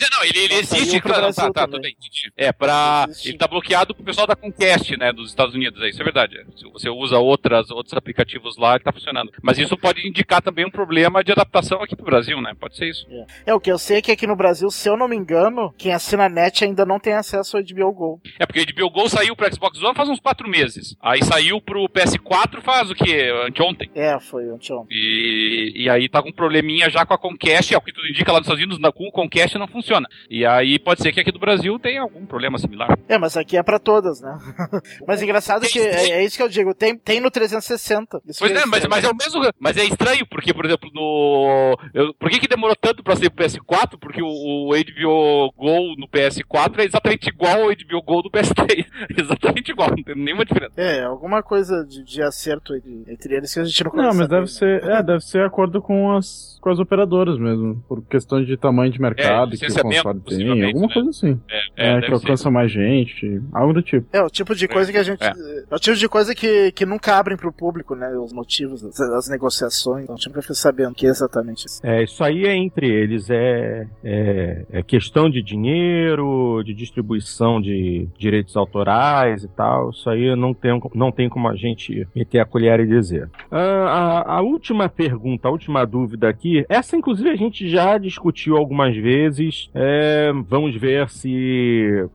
Não, 0.00 0.08
não, 0.18 0.24
ele, 0.24 0.38
ele 0.38 0.54
existe, 0.54 1.00
claro, 1.00 1.32
tá, 1.34 1.50
tá, 1.50 1.66
também. 1.66 1.70
tudo 1.70 1.82
bem. 1.82 1.96
É, 2.36 2.52
pra. 2.52 3.06
Existe. 3.08 3.28
Ele 3.30 3.38
tá 3.38 3.46
bloqueado 3.46 3.94
pro 3.94 4.04
pessoal 4.04 4.26
da 4.26 4.36
Comcast, 4.36 4.96
né, 4.96 5.12
dos 5.12 5.30
Estados 5.30 5.54
Unidos, 5.54 5.82
é, 5.82 5.88
isso 5.88 6.00
é 6.00 6.04
verdade. 6.04 6.38
é. 6.38 6.44
Se 6.56 6.64
você 6.70 6.88
usa 6.88 7.18
outras, 7.18 7.70
outros 7.70 7.94
aplicativos 7.94 8.56
lá, 8.56 8.74
ele 8.74 8.84
tá 8.84 8.92
funcionando. 8.92 9.32
Mas 9.42 9.58
isso 9.58 9.76
pode 9.76 10.06
indicar 10.06 10.42
também 10.42 10.66
um 10.66 10.70
problema 10.70 11.22
de 11.24 11.32
adaptação 11.32 11.82
aqui 11.82 11.96
pro 11.96 12.04
Brasil, 12.04 12.40
né? 12.40 12.54
Pode 12.58 12.76
ser 12.76 12.88
isso. 12.88 13.06
É, 13.46 13.54
o 13.54 13.60
que 13.60 13.70
eu 13.70 13.78
sei 13.78 13.98
é 13.98 14.02
que 14.02 14.12
aqui 14.12 14.26
no 14.26 14.36
Brasil, 14.36 14.70
se 14.70 14.88
eu 14.88 14.96
não 14.96 15.08
me 15.08 15.16
engano, 15.16 15.72
quem 15.76 15.92
assina 15.92 16.26
a 16.26 16.28
net 16.28 16.64
ainda 16.64 16.84
não 16.84 16.98
tem 16.98 17.14
acesso 17.14 17.56
ao 17.56 17.62
HBO 17.62 17.92
Go. 17.92 18.20
É 18.38 18.46
porque 18.46 18.60
o 18.60 18.66
HBO 18.66 18.90
Go 18.90 19.08
saiu 19.08 19.34
pro 19.36 19.52
Xbox 19.52 19.82
One 19.82 19.94
faz 19.94 20.08
uns 20.08 20.20
quatro 20.20 20.48
meses. 20.48 20.96
Aí 21.00 21.22
saiu 21.24 21.60
pro 21.60 21.88
PS4 21.88 22.60
faz 22.62 22.90
o 22.90 22.94
quê? 22.94 23.30
Anteontem. 23.46 23.90
É, 23.94 24.18
foi 24.20 24.48
anteontem. 24.48 24.96
E, 24.96 25.72
e 25.76 25.90
aí 25.90 26.08
tá 26.08 26.22
com 26.22 26.28
um 26.28 26.32
probleminha 26.32 26.90
já 26.90 27.04
com 27.04 27.14
a 27.14 27.18
Comcast, 27.18 27.74
é 27.74 27.78
o 27.78 27.80
que 27.80 27.92
tudo 27.92 28.08
indica 28.08 28.32
lá 28.32 28.38
nos 28.38 28.46
Estados 28.46 28.62
Unidos, 28.62 28.80
na, 28.80 28.92
com 28.92 29.06
o 29.06 29.12
Comcast 29.12 29.58
não 29.58 29.68
funciona. 29.72 30.06
E 30.30 30.44
aí 30.46 30.78
pode 30.78 31.02
ser 31.02 31.12
que 31.12 31.20
aqui 31.20 31.32
do 31.32 31.38
Brasil 31.38 31.78
tenha 31.78 32.02
algum 32.02 32.24
problema 32.26 32.58
similar. 32.58 32.96
É, 33.08 33.18
mas 33.18 33.36
aqui 33.36 33.56
é 33.56 33.62
pra 33.62 33.78
todas, 33.78 34.20
né? 34.20 34.38
mas 35.06 35.22
engraçado 35.22 35.66
que 35.66 35.78
é, 35.80 36.10
é 36.10 36.24
isso 36.24 36.36
que 36.36 36.42
eu 36.42 36.48
digo, 36.48 36.74
tem, 36.74 36.96
tem 36.96 37.20
no 37.20 37.30
360. 37.30 38.20
Isso 38.26 38.38
Pois 38.38 38.52
é, 38.52 38.66
mas, 38.66 38.86
mas 38.86 39.04
é 39.04 39.08
o 39.08 39.16
mesmo. 39.16 39.42
Mas 39.58 39.76
é 39.76 39.84
estranho, 39.84 40.26
porque, 40.28 40.52
por 40.54 40.64
exemplo, 40.64 40.90
no. 40.94 41.76
eu- 41.94 42.14
por 42.14 42.30
que, 42.30 42.38
que 42.40 42.48
demorou 42.48 42.76
tanto 42.80 43.02
pra 43.02 43.16
sair 43.16 43.30
pro 43.30 43.44
PS4? 43.44 43.98
Porque 43.98 44.22
o, 44.22 44.26
o 44.26 44.70
HBO 44.70 45.52
Go 45.56 45.96
no 45.98 46.08
PS4 46.08 46.78
é 46.80 46.84
exatamente 46.84 47.28
igual 47.28 47.62
ao 47.62 47.68
HBO 47.68 48.02
Go 48.04 48.22
do 48.22 48.30
PS3. 48.30 48.84
exatamente 49.18 49.70
igual, 49.70 49.88
não 49.90 50.02
tem 50.02 50.14
nenhuma 50.16 50.44
diferença. 50.44 50.72
É, 50.76 51.02
alguma 51.04 51.42
coisa 51.42 51.84
de, 51.84 52.02
de 52.04 52.22
acerto 52.22 52.74
entre, 53.08 53.34
eles 53.34 53.52
que 53.52 53.60
a 53.60 53.64
gente 53.64 53.84
não 53.84 53.90
Não, 53.92 54.04
consegue 54.04 54.18
mas 54.18 54.28
deve 54.28 54.46
saber, 54.48 54.72
né? 54.74 54.80
ser, 54.80 54.90
é, 54.90 55.02
deve 55.02 55.20
ser 55.20 55.44
acordo 55.44 55.80
com 55.80 56.12
as, 56.16 56.58
com 56.60 56.70
as 56.70 56.78
operadoras 56.78 57.38
mesmo, 57.38 57.82
por 57.88 58.02
questão 58.04 58.44
de 58.44 58.56
tamanho 58.56 58.92
de 58.92 59.00
mercado 59.00 59.56
que 59.56 59.61
o 59.61 59.61
licenciamento, 59.66 60.20
tem, 60.24 60.64
alguma 60.66 60.86
né? 60.86 60.94
coisa 60.94 61.10
assim. 61.10 61.40
É, 61.50 61.62
É, 61.76 61.88
é, 61.88 61.94
que 61.94 62.00
deve 62.00 62.06
ser. 62.06 62.12
alcança 62.14 62.50
mais 62.50 62.70
gente, 62.70 63.42
algo 63.52 63.72
do 63.72 63.82
tipo. 63.82 64.06
É, 64.12 64.22
o 64.22 64.30
tipo 64.30 64.54
de 64.54 64.68
coisa 64.68 64.90
que 64.90 64.98
a 64.98 65.02
gente. 65.02 65.22
É. 65.22 65.28
É, 65.30 65.74
o 65.74 65.78
tipo 65.78 65.96
de 65.96 66.08
coisa 66.08 66.34
que, 66.34 66.72
que 66.72 66.86
nunca 66.86 67.16
abrem 67.16 67.36
pro 67.36 67.52
público, 67.52 67.94
né? 67.94 68.08
Os 68.16 68.32
motivos, 68.32 68.84
as, 68.84 69.00
as 69.00 69.28
negociações. 69.28 70.04
Então, 70.04 70.16
tipo, 70.16 70.38
eu 70.38 70.42
fico 70.42 70.54
sabendo 70.54 70.94
que 70.94 71.06
é 71.06 71.10
exatamente 71.10 71.66
isso. 71.66 71.80
É, 71.84 72.02
isso 72.02 72.22
aí 72.22 72.44
é 72.44 72.56
entre 72.56 72.88
eles, 72.88 73.30
é, 73.30 73.86
é, 74.04 74.66
é 74.70 74.82
questão 74.82 75.30
de 75.30 75.42
dinheiro, 75.42 76.62
de 76.64 76.74
distribuição 76.74 77.60
de 77.60 78.08
direitos 78.18 78.56
autorais 78.56 79.44
e 79.44 79.48
tal. 79.48 79.90
Isso 79.90 80.08
aí 80.08 80.34
não 80.36 80.54
tem, 80.54 80.80
não 80.94 81.12
tem 81.12 81.28
como 81.28 81.48
a 81.48 81.56
gente 81.56 82.06
meter 82.14 82.40
a 82.40 82.44
colher 82.44 82.80
e 82.80 82.86
dizer. 82.86 83.30
Ah, 83.50 84.22
a, 84.26 84.36
a 84.38 84.42
última 84.42 84.88
pergunta, 84.88 85.48
a 85.48 85.50
última 85.50 85.84
dúvida 85.84 86.28
aqui, 86.28 86.64
essa 86.68 86.96
inclusive 86.96 87.30
a 87.30 87.36
gente 87.36 87.68
já 87.68 87.98
discutiu 87.98 88.56
algumas 88.56 88.96
vezes. 88.96 89.51
É, 89.74 90.32
vamos 90.48 90.74
ver 90.76 91.08
se 91.08 92.06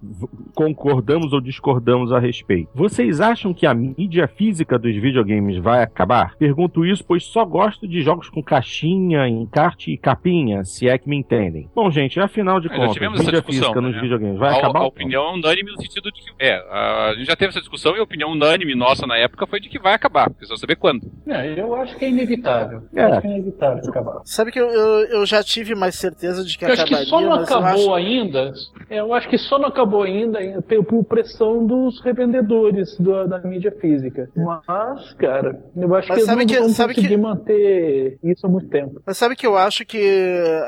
concordamos 0.53 1.33
ou 1.33 1.41
discordamos 1.41 2.11
a 2.11 2.19
respeito. 2.19 2.69
Vocês 2.73 3.21
acham 3.21 3.53
que 3.53 3.65
a 3.65 3.73
mídia 3.73 4.27
física 4.27 4.77
dos 4.77 4.95
videogames 4.95 5.57
vai 5.57 5.83
acabar? 5.83 6.35
Pergunto 6.37 6.85
isso 6.85 7.03
pois 7.05 7.23
só 7.23 7.45
gosto 7.45 7.87
de 7.87 8.01
jogos 8.01 8.29
com 8.29 8.41
caixinha, 8.43 9.27
encarte 9.27 9.91
e 9.91 9.97
capinha, 9.97 10.63
se 10.63 10.87
é 10.87 10.97
que 10.97 11.07
me 11.07 11.17
entendem. 11.17 11.69
Bom, 11.73 11.89
gente, 11.91 12.19
afinal 12.19 12.59
de 12.59 12.67
É, 12.67 12.71
já 12.71 12.77
contas, 12.77 12.93
tivemos 12.93 13.19
essa 13.19 13.25
mídia 13.25 13.39
discussão, 13.41 13.63
física 13.63 13.81
né? 13.81 13.87
nos 13.89 14.01
videogames 14.01 14.39
vai 14.39 14.53
a, 14.53 14.57
acabar? 14.57 14.79
a 14.81 14.85
opinião 14.85 15.23
é 15.23 15.33
unânime 15.33 15.71
no 15.71 15.81
sentido 15.81 16.11
de 16.11 16.21
que. 16.21 16.31
É, 16.39 16.55
a, 16.69 17.09
a 17.09 17.15
gente 17.15 17.27
já 17.27 17.35
teve 17.35 17.49
essa 17.49 17.59
discussão 17.59 17.95
e 17.95 17.99
a 17.99 18.03
opinião 18.03 18.31
unânime 18.31 18.75
nossa 18.75 19.05
na 19.07 19.17
época 19.17 19.47
foi 19.47 19.59
de 19.59 19.69
que 19.69 19.79
vai 19.79 19.93
acabar. 19.93 20.29
Precisa 20.29 20.57
saber 20.57 20.75
quando. 20.75 21.11
É, 21.27 21.59
eu 21.59 21.75
acho 21.75 21.97
que 21.97 22.05
é 22.05 22.09
inevitável. 22.09 22.83
É. 22.95 23.03
Eu 23.03 23.07
acho 23.07 23.21
que 23.21 23.27
é 23.27 23.31
inevitável 23.31 23.83
acabar. 23.89 24.21
Sabe 24.25 24.51
que 24.51 24.59
eu, 24.59 24.67
eu, 24.69 25.05
eu 25.19 25.25
já 25.25 25.43
tive 25.43 25.75
mais 25.75 25.95
certeza 25.95 26.43
de 26.43 26.57
que 26.57 26.65
Eu 26.65 26.73
acho 26.73 26.85
que 26.85 26.93
acabaria, 26.93 27.09
só 27.09 27.19
não 27.29 27.43
acabou 27.43 27.69
acho. 27.71 27.93
ainda. 27.93 28.53
é, 28.89 28.99
Eu 28.99 29.13
acho 29.13 29.29
que 29.29 29.37
só 29.37 29.57
não 29.59 29.67
acabou 29.69 30.03
ainda 30.03 30.39
por 30.87 31.03
pressão 31.03 31.65
dos 31.65 31.99
revendedores 32.01 32.97
do- 32.99 33.27
da 33.27 33.39
mídia 33.39 33.71
física. 33.79 34.29
Mas, 34.35 35.13
cara, 35.13 35.59
eu 35.75 35.95
acho 35.95 36.07
Mas 36.07 36.07
que 36.07 36.13
eles 36.13 36.25
sabe 36.25 36.39
não 36.41 36.47
que- 36.47 36.59
vão 36.59 36.69
sabe 36.69 36.93
conseguir 36.95 37.13
que- 37.15 37.17
manter 37.21 38.19
isso 38.23 38.45
há 38.45 38.49
muito 38.49 38.67
tempo. 38.69 39.01
Mas 39.05 39.17
sabe 39.17 39.35
que 39.35 39.45
eu 39.47 39.57
acho 39.57 39.85
que, 39.85 40.01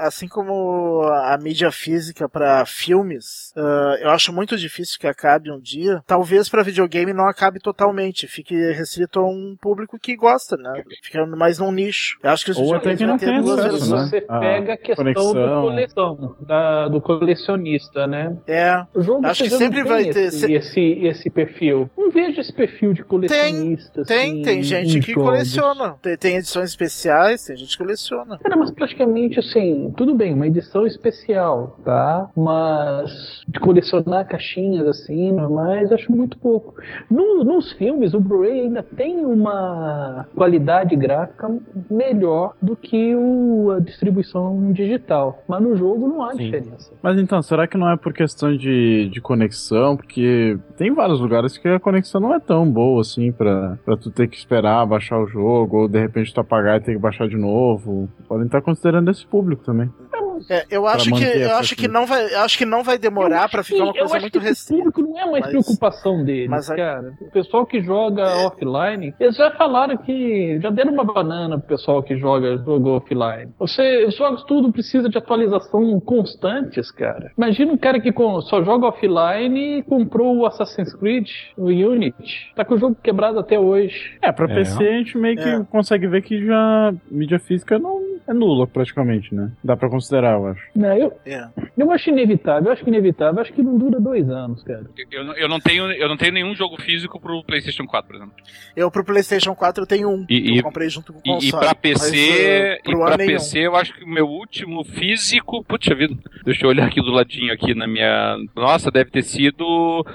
assim 0.01 0.27
como 0.27 1.01
a 1.03 1.37
mídia 1.41 1.71
física 1.71 2.27
pra 2.29 2.65
filmes, 2.65 3.51
ah, 3.55 3.95
eu 4.01 4.09
acho 4.09 4.33
muito 4.33 4.57
difícil 4.57 4.99
que 4.99 5.07
acabe 5.07 5.51
um 5.51 5.59
dia. 5.59 6.01
Talvez 6.07 6.49
pra 6.49 6.63
videogame 6.63 7.13
não 7.13 7.27
acabe 7.27 7.59
totalmente, 7.59 8.27
fique 8.27 8.55
restrito 8.73 9.19
a 9.19 9.25
um 9.27 9.55
público 9.61 9.97
que 9.99 10.15
gosta, 10.15 10.57
né? 10.57 10.83
Fica 11.03 11.25
mais 11.25 11.59
num 11.59 11.71
nicho. 11.71 12.17
Eu 12.23 12.29
acho 12.31 12.45
que 12.45 12.51
os 12.51 12.57
Ou 12.57 12.73
até 12.75 12.95
que 12.95 13.03
vão 13.03 13.07
não 13.07 13.17
tem 13.17 13.41
duas 13.41 13.59
acesso, 13.59 13.95
né? 13.95 14.05
Você 14.05 14.25
A 14.27 14.39
pega 14.39 14.73
a 14.73 14.77
questão 14.77 14.95
conexão. 15.05 15.33
da 15.33 15.61
coleção, 15.61 16.35
da, 16.49 16.87
do 16.87 16.99
colecionista, 16.99 18.07
né? 18.07 18.35
É. 18.47 18.83
O 18.95 19.01
jogo 19.01 19.25
Acho 19.27 19.43
que 19.43 19.51
sempre 19.51 19.83
tem 19.83 19.91
vai 19.91 20.03
ter- 20.05 20.19
esse, 20.29 20.39
se- 20.39 20.53
esse, 20.53 20.81
esse 21.05 21.29
perfil. 21.29 21.87
Não 21.95 22.09
vejo 22.09 22.41
esse 22.41 22.51
perfil 22.51 22.91
de 22.91 23.03
colecionista. 23.03 24.03
Tem, 24.03 24.31
assim, 24.31 24.41
tem 24.41 24.63
gente 24.63 24.97
em 24.97 25.01
que 25.01 25.11
jogos. 25.13 25.29
coleciona. 25.29 25.95
Tem, 26.01 26.17
tem 26.17 26.35
edições 26.37 26.69
especiais, 26.71 27.45
tem 27.45 27.55
gente 27.55 27.71
que 27.77 27.83
coleciona. 27.83 28.39
Cara, 28.39 28.55
mas 28.57 28.71
praticamente 28.71 29.39
assim, 29.39 29.93
tudo 29.95 30.15
bem, 30.15 30.33
uma 30.33 30.47
edição 30.47 30.87
especial, 30.87 31.77
tá? 31.85 32.29
Mas 32.35 33.11
de 33.47 33.59
colecionar 33.59 34.27
caixinhas 34.27 34.87
assim, 34.87 35.31
normais, 35.31 35.91
acho 35.91 36.11
muito 36.11 36.37
pouco. 36.39 36.73
No- 37.09 37.43
nos 37.43 37.71
filmes, 37.73 38.15
o 38.15 38.19
Blu-ray 38.19 38.61
ainda 38.61 38.81
tem 38.81 39.23
uma 39.23 40.25
qualidade 40.35 40.95
gráfica 40.95 41.47
melhor 41.91 42.55
do 42.59 42.75
que 42.75 43.15
o- 43.15 43.71
a 43.71 43.79
distribuição 43.79 44.71
digital. 44.71 45.43
Mas 45.47 45.61
no 45.61 45.75
jogo 45.77 46.07
não 46.07 46.23
há 46.23 46.33
Sim. 46.39 46.51
diferença. 46.51 46.91
Mas 47.01 47.19
então, 47.19 47.41
será 47.41 47.67
que 47.67 47.77
não 47.77 47.89
é 47.89 47.97
por 47.97 48.13
questão 48.13 48.55
de, 48.55 49.09
de 49.09 49.21
conexão? 49.21 49.95
Porque 49.95 50.57
tem 50.77 50.93
vários 50.93 51.19
lugares 51.19 51.57
que 51.57 51.67
a 51.67 51.79
conexão 51.79 52.19
não 52.19 52.33
é 52.33 52.39
tão 52.39 52.69
boa 52.69 53.01
assim 53.01 53.31
pra, 53.31 53.77
pra 53.85 53.95
tu 53.97 54.09
ter 54.09 54.27
que 54.27 54.37
esperar 54.37 54.85
baixar 54.85 55.19
o 55.19 55.27
jogo, 55.27 55.81
ou 55.81 55.87
de 55.87 55.99
repente 55.99 56.33
tu 56.33 56.39
apagar 56.41 56.77
e 56.77 56.83
ter 56.83 56.93
que 56.93 56.99
baixar 56.99 57.27
de 57.27 57.37
novo. 57.37 58.09
Podem 58.27 58.45
estar 58.45 58.61
considerando 58.61 59.11
esse 59.11 59.25
público 59.25 59.63
também. 59.63 59.89
É, 60.13 60.21
eu 60.69 60.87
acho 60.87 61.05
que 61.05 61.11
manter 61.11 61.43
a 61.43 61.49
eu 61.49 61.55
acho 61.57 61.75
que 61.75 61.87
não 61.87 62.05
vai, 62.05 62.33
eu 62.33 62.39
acho 62.41 62.57
que 62.57 62.65
não 62.65 62.83
vai 62.83 62.97
demorar 62.97 63.49
que- 63.49 63.63
ficar 63.63 63.83
uma 63.83 63.87
eu 63.89 63.93
coisa 63.93 64.15
acho 64.15 64.21
muito 64.23 64.39
restrita. 64.39 64.83
público 64.83 65.01
não 65.01 65.19
é 65.19 65.25
mais 65.25 65.39
Mas- 65.41 65.49
preocupação 65.49 66.23
deles, 66.23 66.49
mas 66.49 66.69
a- 66.69 66.75
cara. 66.75 67.13
O 67.21 67.31
pessoal 67.31 67.65
que 67.65 67.81
joga 67.81 68.23
offline, 68.47 69.13
eles 69.19 69.35
já 69.35 69.51
falaram 69.51 69.97
que 69.97 70.59
já 70.61 70.69
deram 70.69 70.93
uma 70.93 71.03
banana 71.03 71.57
pro 71.59 71.67
pessoal 71.67 72.01
que 72.03 72.17
joga 72.17 72.57
jogo 72.57 72.89
offline. 72.91 73.51
Você, 73.59 74.05
os 74.05 74.15
jogos 74.15 74.43
tudo 74.43 74.71
precisa 74.71 75.09
de 75.09 75.17
atualização 75.17 75.99
constantes, 75.99 76.91
cara. 76.91 77.31
Imagina 77.37 77.71
um 77.73 77.77
cara 77.77 77.99
que 77.99 78.11
com- 78.11 78.41
só 78.41 78.63
joga 78.63 78.87
offline 78.87 79.79
e 79.79 79.83
comprou 79.83 80.37
o 80.37 80.45
Assassin's 80.45 80.93
Creed, 80.95 81.27
o 81.57 81.65
Unity. 81.65 82.51
Tá 82.55 82.63
com 82.65 82.75
o 82.75 82.77
jogo 82.77 82.95
quebrado 83.01 83.39
até 83.39 83.59
hoje. 83.59 84.17
É, 84.21 84.31
pra 84.31 84.45
É. 84.45 84.55
PC 84.55 84.87
a 84.87 84.91
gente 84.93 85.17
meio 85.17 85.35
que 85.37 85.47
É. 85.49 85.63
consegue 85.65 86.07
ver 86.07 86.21
que 86.21 86.45
já 86.45 86.93
mídia 87.09 87.39
física 87.39 87.77
não 87.79 87.99
é 88.29 88.33
nula 88.33 88.67
praticamente, 88.67 89.33
né? 89.33 89.51
Dá 89.63 89.75
pra 89.75 89.89
considerar, 89.89 90.33
eu 90.33 90.47
acho. 90.47 90.61
Não, 90.75 90.95
eu, 90.95 91.13
É. 91.25 91.47
eu 91.77 91.91
acho 91.91 92.09
inevitável, 92.09 92.67
eu 92.67 92.73
acho 92.73 92.83
que 92.83 92.89
inevitável. 92.89 93.35
Eu 93.35 93.41
acho 93.41 93.53
que 93.53 93.61
não 93.61 93.77
dura 93.77 93.99
dois 93.99 94.29
anos, 94.29 94.63
cara. 94.63 94.85
Eu, 95.11 95.23
não- 95.23 95.33
eu, 95.35 95.47
não 95.49 95.59
tenho, 95.59 95.91
eu 95.91 96.07
não 96.07 96.17
tenho 96.17 96.33
nenhum 96.33 96.53
jogo 96.55 96.81
físico 96.81 97.19
pro 97.19 97.43
PlayStation 97.43 97.85
4, 97.85 98.07
por 98.07 98.15
exemplo. 98.15 98.33
Eu 98.75 98.89
pro 98.91 99.03
PlayStation 99.03 99.55
4 99.55 99.83
eu 99.83 99.87
tenho 99.87 100.09
um. 100.09 100.23
E- 100.29 100.41
que 100.41 100.51
e- 100.53 100.57
eu 100.57 100.63
comprei 100.63 100.89
junto 100.89 101.11
com 101.13 101.19
o 101.19 101.21
E, 101.25 101.29
console. 101.35 101.47
e 101.47 101.65
pra 101.65 101.75
PC, 101.75 102.11
mas, 102.11 102.87
uh, 102.87 102.91
e 102.91 103.05
pra. 103.05 103.17
PC 103.17 103.59
eu 103.59 103.75
acho 103.75 103.93
que 103.93 104.03
o 104.03 104.07
meu 104.07 104.27
último 104.27 104.83
físico, 104.83 105.63
puxa 105.63 105.95
vida, 105.95 106.15
deixa 106.45 106.65
eu 106.65 106.69
olhar 106.69 106.85
aqui 106.87 107.01
do 107.01 107.11
ladinho 107.11 107.51
aqui 107.53 107.73
na 107.73 107.87
minha, 107.87 108.37
nossa, 108.55 108.91
deve 108.91 109.09
ter 109.11 109.23
sido 109.23 110.05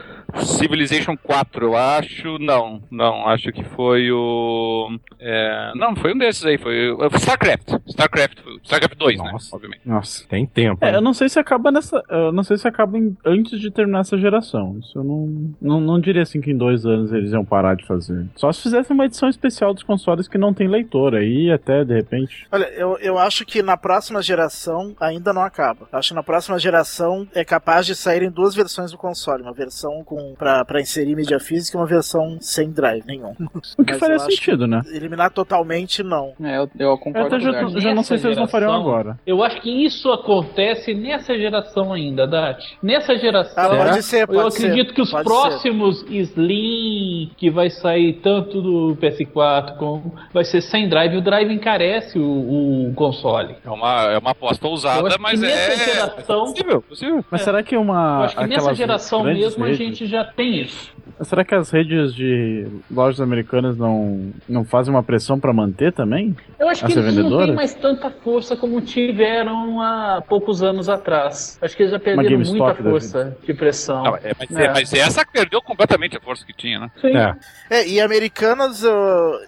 Civilization 0.43 1.17
4, 1.17 1.67
eu 1.67 1.77
acho, 1.77 2.39
não, 2.39 2.83
não, 2.91 3.27
acho 3.29 3.53
que 3.53 3.63
foi 3.65 4.11
o, 4.11 4.99
é, 5.21 5.73
não, 5.77 5.95
foi 5.97 6.15
um 6.15 6.19
desses 6.19 6.45
aí, 6.45 6.59
foi 6.59 6.91
o 6.91 7.07
StarCraft, 7.17 7.69
StarCraft, 7.87 8.39
StarCraft 8.63 8.99
2, 8.99 9.19
né, 9.19 9.33
Nossa. 9.33 9.55
obviamente. 9.57 9.81
Nossa. 9.85 10.25
Tem 10.29 10.47
tempo. 10.47 10.85
É, 10.85 10.93
né? 10.93 10.99
eu 10.99 11.03
não 11.03 11.15
sei 11.15 11.29
se 11.29 11.39
acaba 11.39 11.71
nessa. 11.71 12.03
Eu 12.09 12.33
não 12.33 12.43
sei 12.43 12.57
se 12.57 12.67
acaba 12.67 12.99
em- 12.99 13.17
antes 13.25 13.61
de 13.61 13.71
terminar 13.71 14.01
essa 14.01 14.19
geração. 14.19 14.79
Isso 14.81 14.99
eu 14.99 15.05
não, 15.05 15.55
não. 15.61 15.81
Não 15.81 16.01
diria 16.01 16.23
assim 16.23 16.41
que 16.41 16.51
em 16.51 16.57
dois 16.57 16.87
anos 16.87 17.13
eles 17.13 17.33
iam 17.33 17.45
parar 17.45 17.77
de 17.77 17.87
fazer. 17.87 18.27
Só 18.37 18.51
se 18.53 18.63
fizessem 18.63 18.95
uma 18.95 19.05
edição 19.07 19.29
especial 19.29 19.75
dos 19.75 19.83
consoles 19.83 20.27
que 20.27 20.39
não 20.39 20.55
tem 20.55 20.67
leitor. 20.69 21.15
Aí 21.15 21.51
até, 21.51 21.85
de 21.85 21.95
repente. 21.95 22.47
Olha, 22.51 22.65
eu, 22.75 22.97
eu 22.99 23.19
acho 23.19 23.45
que 23.45 23.63
na 23.63 23.77
próxima 23.77 24.23
geração 24.23 24.95
ainda 25.01 25.33
não 25.33 25.43
acaba. 25.43 25.87
Acho 25.93 26.09
que 26.11 26.15
na 26.15 26.23
próxima 26.23 26.59
geração 26.59 27.27
é 27.35 27.45
capaz 27.45 27.87
de 27.87 27.95
saírem 27.95 28.31
duas 28.31 28.55
versões 28.55 28.91
do 28.91 28.99
console. 28.99 29.43
Uma 29.43 29.53
versão 29.53 30.03
com 30.05 30.24
pra, 30.39 30.65
pra 30.65 30.81
inserir 30.81 31.15
mídia 31.15 31.39
física 31.39 31.77
e 31.77 31.81
uma 31.81 31.87
versão 31.87 32.39
sem 32.41 32.71
drive 32.71 33.05
nenhum. 33.07 33.35
O 33.79 33.85
que 33.85 33.93
Mas 33.93 33.99
faria 33.99 34.17
eu 34.17 34.21
sentido, 34.21 34.67
né? 34.67 34.81
Eliminar 34.93 35.31
totalmente, 35.31 36.03
não. 36.03 36.33
É, 36.43 36.57
eu, 36.59 36.71
eu 36.79 36.91
Eu 36.91 36.99
concordo 36.99 37.27
até 37.35 37.37
com 37.39 37.43
o 37.51 37.53
já, 37.53 37.61
Dart. 37.61 37.83
já 37.83 37.95
não 37.95 38.03
sei 38.03 38.19
se 38.19 38.27
eles 38.27 38.37
não 38.39 38.47
fariam 38.49 38.73
agora. 38.73 39.19
Eu 39.27 39.43
acho 39.43 39.61
que 39.61 39.71
isso 39.85 40.11
acontece 40.13 40.95
nessa 40.95 41.37
geração 41.37 41.93
ainda, 41.93 42.27
Dati. 42.27 42.79
Nessa 42.83 43.17
geração. 43.17 43.55
Ah, 43.65 43.69
pode 43.77 44.03
ser, 44.03 44.27
pode 44.27 44.39
eu 44.39 44.51
ser. 44.51 44.67
acredito 44.67 44.95
que 44.95 45.03
os 45.03 45.11
próximos 45.11 46.05
Slim 46.09 47.31
que 47.37 47.51
vai 47.51 47.71
sair 47.71 48.15
tanto 48.23 48.61
do 48.61 48.97
PS4 49.01 49.77
como 49.77 50.15
vai 50.33 50.45
ser 50.45 50.61
sem 50.61 50.89
drive. 50.89 51.17
O 51.17 51.21
drive 51.23 51.53
encarece 51.53 52.19
o, 52.19 52.89
o 52.91 52.93
console. 52.95 53.57
É 53.65 53.71
uma, 53.71 54.03
é 54.13 54.19
uma 54.19 54.31
aposta 54.31 54.67
Eu 54.67 54.71
ousada, 54.71 55.17
mas 55.19 55.41
nessa 55.41 55.73
é 55.73 55.77
geração- 55.95 56.45
possível, 56.47 56.83
possível. 56.83 57.25
Mas 57.31 57.43
será 57.43 57.63
que 57.63 57.77
uma. 57.77 57.95
Eu 58.21 58.25
acho 58.25 58.37
que 58.37 58.47
nessa 58.47 58.75
geração 58.75 59.25
mesmo 59.25 59.65
a 59.65 59.69
redes- 59.69 59.79
gente 60.05 60.11
já 60.13 60.25
tem 60.25 60.63
isso. 60.63 60.93
Será 61.23 61.45
que 61.45 61.55
as 61.55 61.71
redes 61.71 62.15
de 62.15 62.67
lojas 62.91 63.21
americanas 63.21 63.77
não, 63.77 64.33
não 64.49 64.65
fazem 64.65 64.93
uma 64.93 65.03
pressão 65.03 65.39
pra 65.39 65.53
manter 65.53 65.93
também? 65.93 66.35
Eu 66.59 66.69
acho 66.69 66.85
que 66.85 66.93
eles 66.93 67.15
não 67.17 67.39
têm 67.45 67.55
mais 67.55 67.75
tanta 67.75 68.11
força 68.11 68.57
como 68.57 68.81
tiveram 68.81 69.81
há 69.81 70.23
poucos 70.27 70.63
anos 70.63 70.89
atrás. 70.89 71.59
Acho 71.63 71.77
que 71.77 71.83
eles 71.83 71.93
já 71.93 72.01
perderam 72.01 72.39
muita 72.41 72.75
força 72.75 73.37
de 73.47 73.55
pressão. 73.55 74.03
Não, 74.03 74.17
é, 74.17 74.33
mas, 74.39 74.51
É. 74.57 74.65
é, 74.65 74.73
mas 74.73 74.93
essa 74.93 75.25
perdeu 75.27 75.61
completamente 75.63 76.17
a 76.17 76.21
força 76.21 76.45
que 76.45 76.53
tinha, 76.53 76.81
né? 76.81 76.91
Sim. 77.01 77.17
É. 77.17 77.35
É, 77.71 77.89
e 77.89 78.01
americanas, 78.01 78.83
uh, 78.83 78.89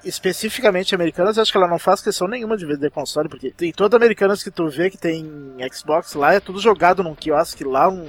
especificamente 0.05 0.95
americanas, 0.95 1.37
eu 1.37 1.43
acho 1.43 1.51
que 1.53 1.59
ela 1.59 1.69
não 1.69 1.79
faz 1.79 2.01
questão 2.01 2.29
nenhuma 2.29 2.57
de 2.57 2.67
vender 2.67 2.91
console, 2.91 3.29
porque 3.29 3.51
tem 3.51 3.73
todas 3.73 3.97
americanas 4.01 4.43
que 4.43 4.51
tu 4.51 4.69
vê 4.69 4.89
que 4.91 4.99
tem 4.99 5.27
Xbox 5.73 6.15
lá, 6.15 6.35
é 6.35 6.41
tudo 6.41 6.61
jogado 6.61 7.03
num 7.03 7.15
quiosque 7.15 7.65
lá, 7.65 7.89
um... 7.89 8.05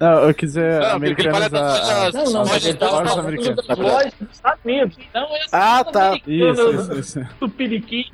Não, 0.00 0.24
eu 0.28 0.34
quis 0.34 0.50
dizer 0.54 0.80
Não, 0.80 1.00
porque 1.00 1.22
ele 1.22 1.30
fala 1.30 1.46
americanas. 1.46 1.54
a- 1.54 1.75
Não, 2.12 2.32
não, 2.32 2.42
As 2.42 2.50
mas 2.50 2.66
ele 2.66 2.78
tá 2.78 2.88
falando 2.88 3.20
americanas. 3.20 3.66
das 3.66 3.78
lojas 3.78 4.12
dos 4.20 4.30
Estados 4.32 4.64
Unidos. 4.64 4.96
Não, 5.14 5.36
essa 5.36 5.48
Ah, 5.52 5.84
tá. 5.84 6.18
Isso, 6.26 6.70
isso, 6.70 6.92
isso. 6.98 7.28
do 7.40 7.48
Piriquim. 7.48 8.04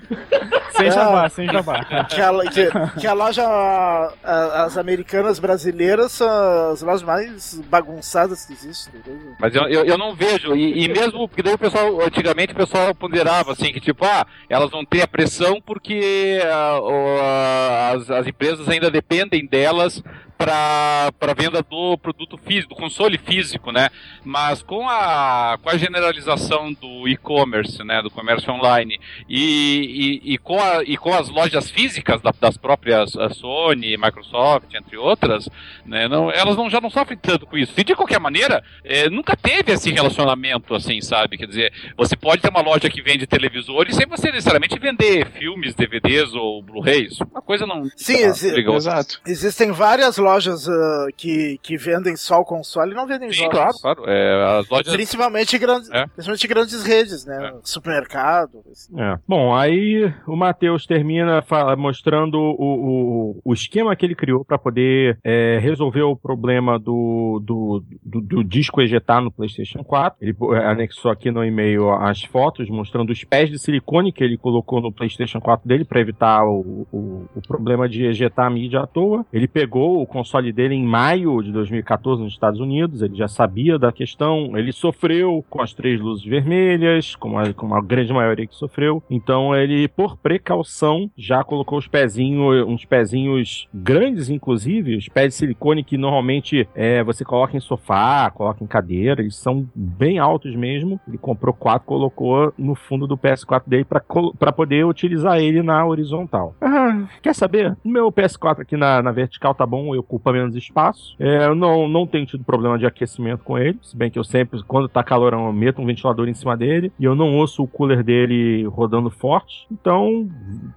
Sem 0.73 0.89
Ah. 0.89 0.91
jabá, 0.91 1.29
sem 1.29 1.47
jabá. 1.47 1.85
que, 1.85 2.21
a, 2.21 2.33
que, 2.51 3.01
que 3.01 3.07
a 3.07 3.13
loja, 3.13 3.43
a- 3.45 4.65
as 4.65 4.77
americanas 4.79 5.39
brasileiras 5.39 6.13
são 6.13 6.73
as 6.73 6.83
lojas 6.83 7.03
mais 7.03 7.61
bagunçadas 7.69 8.45
que 8.47 8.53
existem. 8.53 8.95
entendeu? 9.01 9.35
Mas 9.39 9.55
eu, 9.55 9.63
eu, 9.69 9.85
eu 9.85 9.99
não 9.99 10.15
vejo, 10.15 10.55
e, 10.55 10.85
e 10.85 10.89
mesmo 10.89 11.29
porque 11.29 11.43
daí 11.43 11.55
o 11.55 11.59
pessoal, 11.59 12.01
antigamente 12.03 12.53
o 12.53 12.57
pessoal 12.57 12.95
ponderava 12.95 13.53
assim, 13.53 13.73
que 13.73 13.81
tipo, 13.81 14.05
ah, 14.05 14.27
elas 14.49 14.71
vão 14.71 14.85
ter 14.85 15.03
a 15.03 15.07
pressão 15.09 15.61
porque 15.61 16.41
ah, 16.45 16.79
ah, 16.91 17.93
as, 17.97 18.11
as 18.11 18.27
empresas 18.27 18.69
ainda 18.69 18.91
dependem 18.91 19.47
delas 19.47 20.03
para 20.47 21.35
venda 21.37 21.63
do 21.63 21.97
produto 21.99 22.37
físico, 22.37 22.75
do 22.75 22.81
console 22.81 23.19
físico, 23.19 23.71
né? 23.73 23.89
Mas 24.25 24.63
com 24.63 24.89
a, 24.89 25.59
com 25.63 25.71
a 25.71 25.77
generalização 25.77 26.73
do 26.73 27.09
e-commerce, 27.09 27.83
né, 27.85 28.03
do 28.03 28.11
comércio 28.11 28.53
online, 28.53 28.99
e, 29.29 30.21
e, 30.25 30.35
e, 30.35 30.39
com, 30.39 30.61
a, 30.61 30.83
e 30.85 30.97
com 30.97 31.13
as 31.15 31.29
lojas 31.29 31.71
físicas 31.71 32.21
da- 32.21 32.33
das 32.41 32.57
próprias 32.57 33.17
a 33.17 33.31
Sony, 33.31 33.97
Microsoft, 33.97 34.73
entre 34.75 34.97
outras, 34.97 35.49
né, 35.87 36.09
não, 36.09 36.31
elas 36.31 36.57
não, 36.57 36.69
já 36.69 36.81
não 36.81 36.91
sofrem 36.91 37.19
tanto 37.19 37.47
com 37.47 37.57
isso. 37.57 37.73
E 37.77 37.85
de 37.85 37.95
qualquer 37.95 38.19
maneira, 38.21 38.63
é, 38.85 39.09
nunca 39.09 39.37
teve 39.37 39.73
esse 39.73 39.91
relacionamento 39.91 40.75
assim, 40.75 41.01
sabe? 41.01 41.37
Quer 41.39 41.47
dizer, 41.47 41.73
você 41.97 42.17
pode 42.17 42.43
ter 42.43 42.51
uma 42.51 42.63
loja 42.63 42.89
que 42.91 43.03
vende 43.03 43.27
televisores 43.27 43.95
sem 43.97 44.07
você 44.07 44.31
necessariamente 44.31 44.79
vender 44.79 45.27
filmes, 45.31 45.75
DVDs 45.75 46.33
ou 46.35 46.63
Blu-rays. 46.63 47.19
Uma 47.21 47.43
coisa 47.43 47.67
não. 47.67 47.85
Sim, 47.97 48.17
exi- 48.19 48.49
outra. 48.53 48.77
Exato. 48.77 49.21
Existem 49.27 49.71
várias 49.73 50.17
lojas 50.19 50.32
ah, 50.69 51.07
que, 51.17 51.59
que 51.63 51.77
vendem 51.77 52.17
só 52.17 52.41
o 52.41 52.45
console 52.45 52.95
não 52.95 53.07
vendem 53.07 53.31
Sim, 53.33 53.41
jogos. 53.45 53.55
claro, 53.55 53.75
claro. 53.81 54.05
É, 54.11 54.59
as 54.61 54.69
lojas. 54.69 54.93
Principalmente, 54.93 55.59
grandes, 55.59 55.91
É. 55.91 56.07
principalmente 56.07 56.47
grandes 56.49 56.83
redes, 56.85 57.25
né? 57.27 57.53
Supermercado. 57.63 58.61
assim. 58.71 59.01
É. 59.01 59.19
Bom, 59.27 59.55
aí 59.55 60.13
o 60.27 60.37
Matheus 60.37 60.87
termina 60.87 61.43
fala- 61.43 61.77
mostrando 61.77 62.37
o, 62.39 63.33
o, 63.35 63.41
o 63.45 63.53
esquema 63.53 63.95
que 63.97 64.07
ele 64.07 64.15
criou 64.15 64.45
para 64.45 64.59
poder 64.59 65.19
é, 65.25 65.59
resolver 65.61 66.03
o 66.03 66.17
problema 66.17 66.79
do, 66.79 67.41
do, 67.45 67.83
do, 68.03 68.21
do 68.21 68.45
disco 68.45 68.81
ejetar 68.81 69.21
no 69.23 69.31
PlayStation 69.31 69.83
4. 69.85 70.17
Ele 70.21 70.35
é, 70.55 70.67
anexou 70.67 71.11
aqui 71.11 71.31
no 71.31 71.45
e-mail 71.45 71.91
as 71.91 72.23
fotos 72.23 72.69
mostrando 72.71 73.11
os 73.11 73.25
pés 73.25 73.51
de 73.51 73.59
silicone 73.59 74.13
que 74.13 74.23
ele 74.23 74.37
colocou 74.39 74.81
no 74.81 74.93
PlayStation 74.93 75.41
4 75.41 75.67
dele 75.69 75.85
para 75.85 76.01
evitar 76.01 76.45
o, 76.45 76.87
o, 76.93 77.25
o 77.35 77.43
problema 77.47 77.89
de 77.89 78.05
ejetar 78.07 78.47
a 78.47 78.51
mídia 78.51 78.81
à 78.81 78.87
toa. 78.87 79.25
Ele 79.33 79.49
pegou 79.49 80.01
o 80.01 80.07
console 80.23 80.53
dele 80.53 80.77
em 80.77 80.85
maio 80.85 81.43
de 81.43 81.51
2014 81.51 82.23
nos 82.23 82.33
Estados 82.33 82.61
Unidos, 82.61 83.03
ele 83.03 83.17
já 83.17 83.27
sabia 83.27 83.77
da 83.77 83.91
questão, 83.91 84.57
ele 84.57 84.73
sofreu 84.73 85.45
com 85.51 85.61
as 85.61 85.75
três 85.75 86.01
luzes 86.01 86.25
vermelhas, 86.25 87.17
como 87.17 87.39
a, 87.39 87.53
como 87.53 87.75
a 87.75 87.83
grande 87.83 88.13
maioria 88.13 88.47
que 88.47 88.55
sofreu. 88.55 89.03
Então 89.11 89.53
ele, 89.55 89.89
por 89.89 90.17
precaução, 90.17 91.11
já 91.17 91.43
colocou 91.43 91.77
os 91.77 91.89
pezinhos, 91.89 92.65
uns 92.69 92.85
pezinhos 92.85 93.69
grandes, 93.75 94.31
inclusive, 94.31 94.97
os 94.97 95.09
pés 95.09 95.31
de 95.31 95.35
silicone 95.35 95.83
que 95.83 95.99
normalmente 95.99 96.69
é, 96.73 97.03
você 97.03 97.25
coloca 97.25 97.57
em 97.57 97.61
sofá, 97.61 98.31
coloca 98.31 98.63
em 98.63 98.67
cadeira, 98.67 99.23
eles 99.23 99.37
são 99.37 99.69
bem 99.75 100.21
altos 100.21 100.55
mesmo. 100.55 101.01
Ele 101.09 101.19
comprou 101.19 101.53
quatro, 101.53 101.89
colocou 101.89 102.55
no 102.57 102.77
fundo 102.77 103.09
do 103.09 103.19
PS4 103.19 103.63
dele 103.67 103.85
para 103.85 104.53
poder 104.53 104.87
utilizar 104.87 105.41
ele 105.41 105.63
na 105.63 105.85
horizontal. 105.85 106.55
Ah, 106.61 107.07
quer 107.21 107.35
saber? 107.35 107.77
O 107.85 107.89
meu 107.89 108.13
PS4 108.13 108.61
aqui 108.61 108.77
na, 108.77 109.03
na 109.03 109.11
vertical 109.11 109.53
tá 109.53 109.67
bom, 109.67 109.93
eu 109.97 110.02
ocupa 110.03 110.33
menos 110.33 110.55
espaço. 110.55 111.17
É, 111.19 111.47
eu 111.47 111.55
não, 111.55 111.89
não 111.89 112.07
tenho 112.07 112.27
tido 112.27 112.45
problema 112.45 112.79
de 112.79 112.87
aquecimento 112.87 113.43
com 113.45 113.59
ele, 113.59 113.79
se 113.83 113.97
bem 113.97 114.11
que 114.11 114.19
eu 114.19 114.25
sempre, 114.25 114.63
quando 114.65 114.89
tá 114.89 115.03
calorão, 115.03 115.47
eu 115.47 115.53
meto 115.53 115.81
um 115.81 115.87
ventilador 115.87 116.29
em 116.29 116.35
cima 116.35 116.57
dele 116.57 116.93
e 116.99 117.05
eu 117.05 117.15
não 117.15 117.35
ouço 117.37 117.63
o 117.63 117.69
cooler 117.69 118.03
dele 118.03 118.65
rodando 118.65 119.11
forte. 119.11 119.67
Então, 119.71 120.29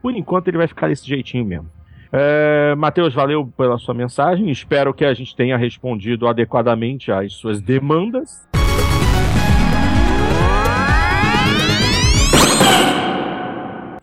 por 0.02 0.16
enquanto, 0.16 0.48
ele 0.48 0.58
vai 0.58 0.68
ficar 0.68 0.88
desse 0.88 1.08
jeitinho 1.08 1.46
mesmo. 1.46 1.70
É, 2.12 2.74
Matheus, 2.76 3.14
valeu 3.14 3.46
pela 3.58 3.78
sua 3.78 3.94
mensagem. 3.94 4.50
Espero 4.50 4.94
que 4.94 5.04
a 5.04 5.14
gente 5.14 5.36
tenha 5.36 5.58
respondido 5.58 6.28
adequadamente 6.28 7.12
às 7.12 7.34
suas 7.34 7.62
demandas. 7.62 8.48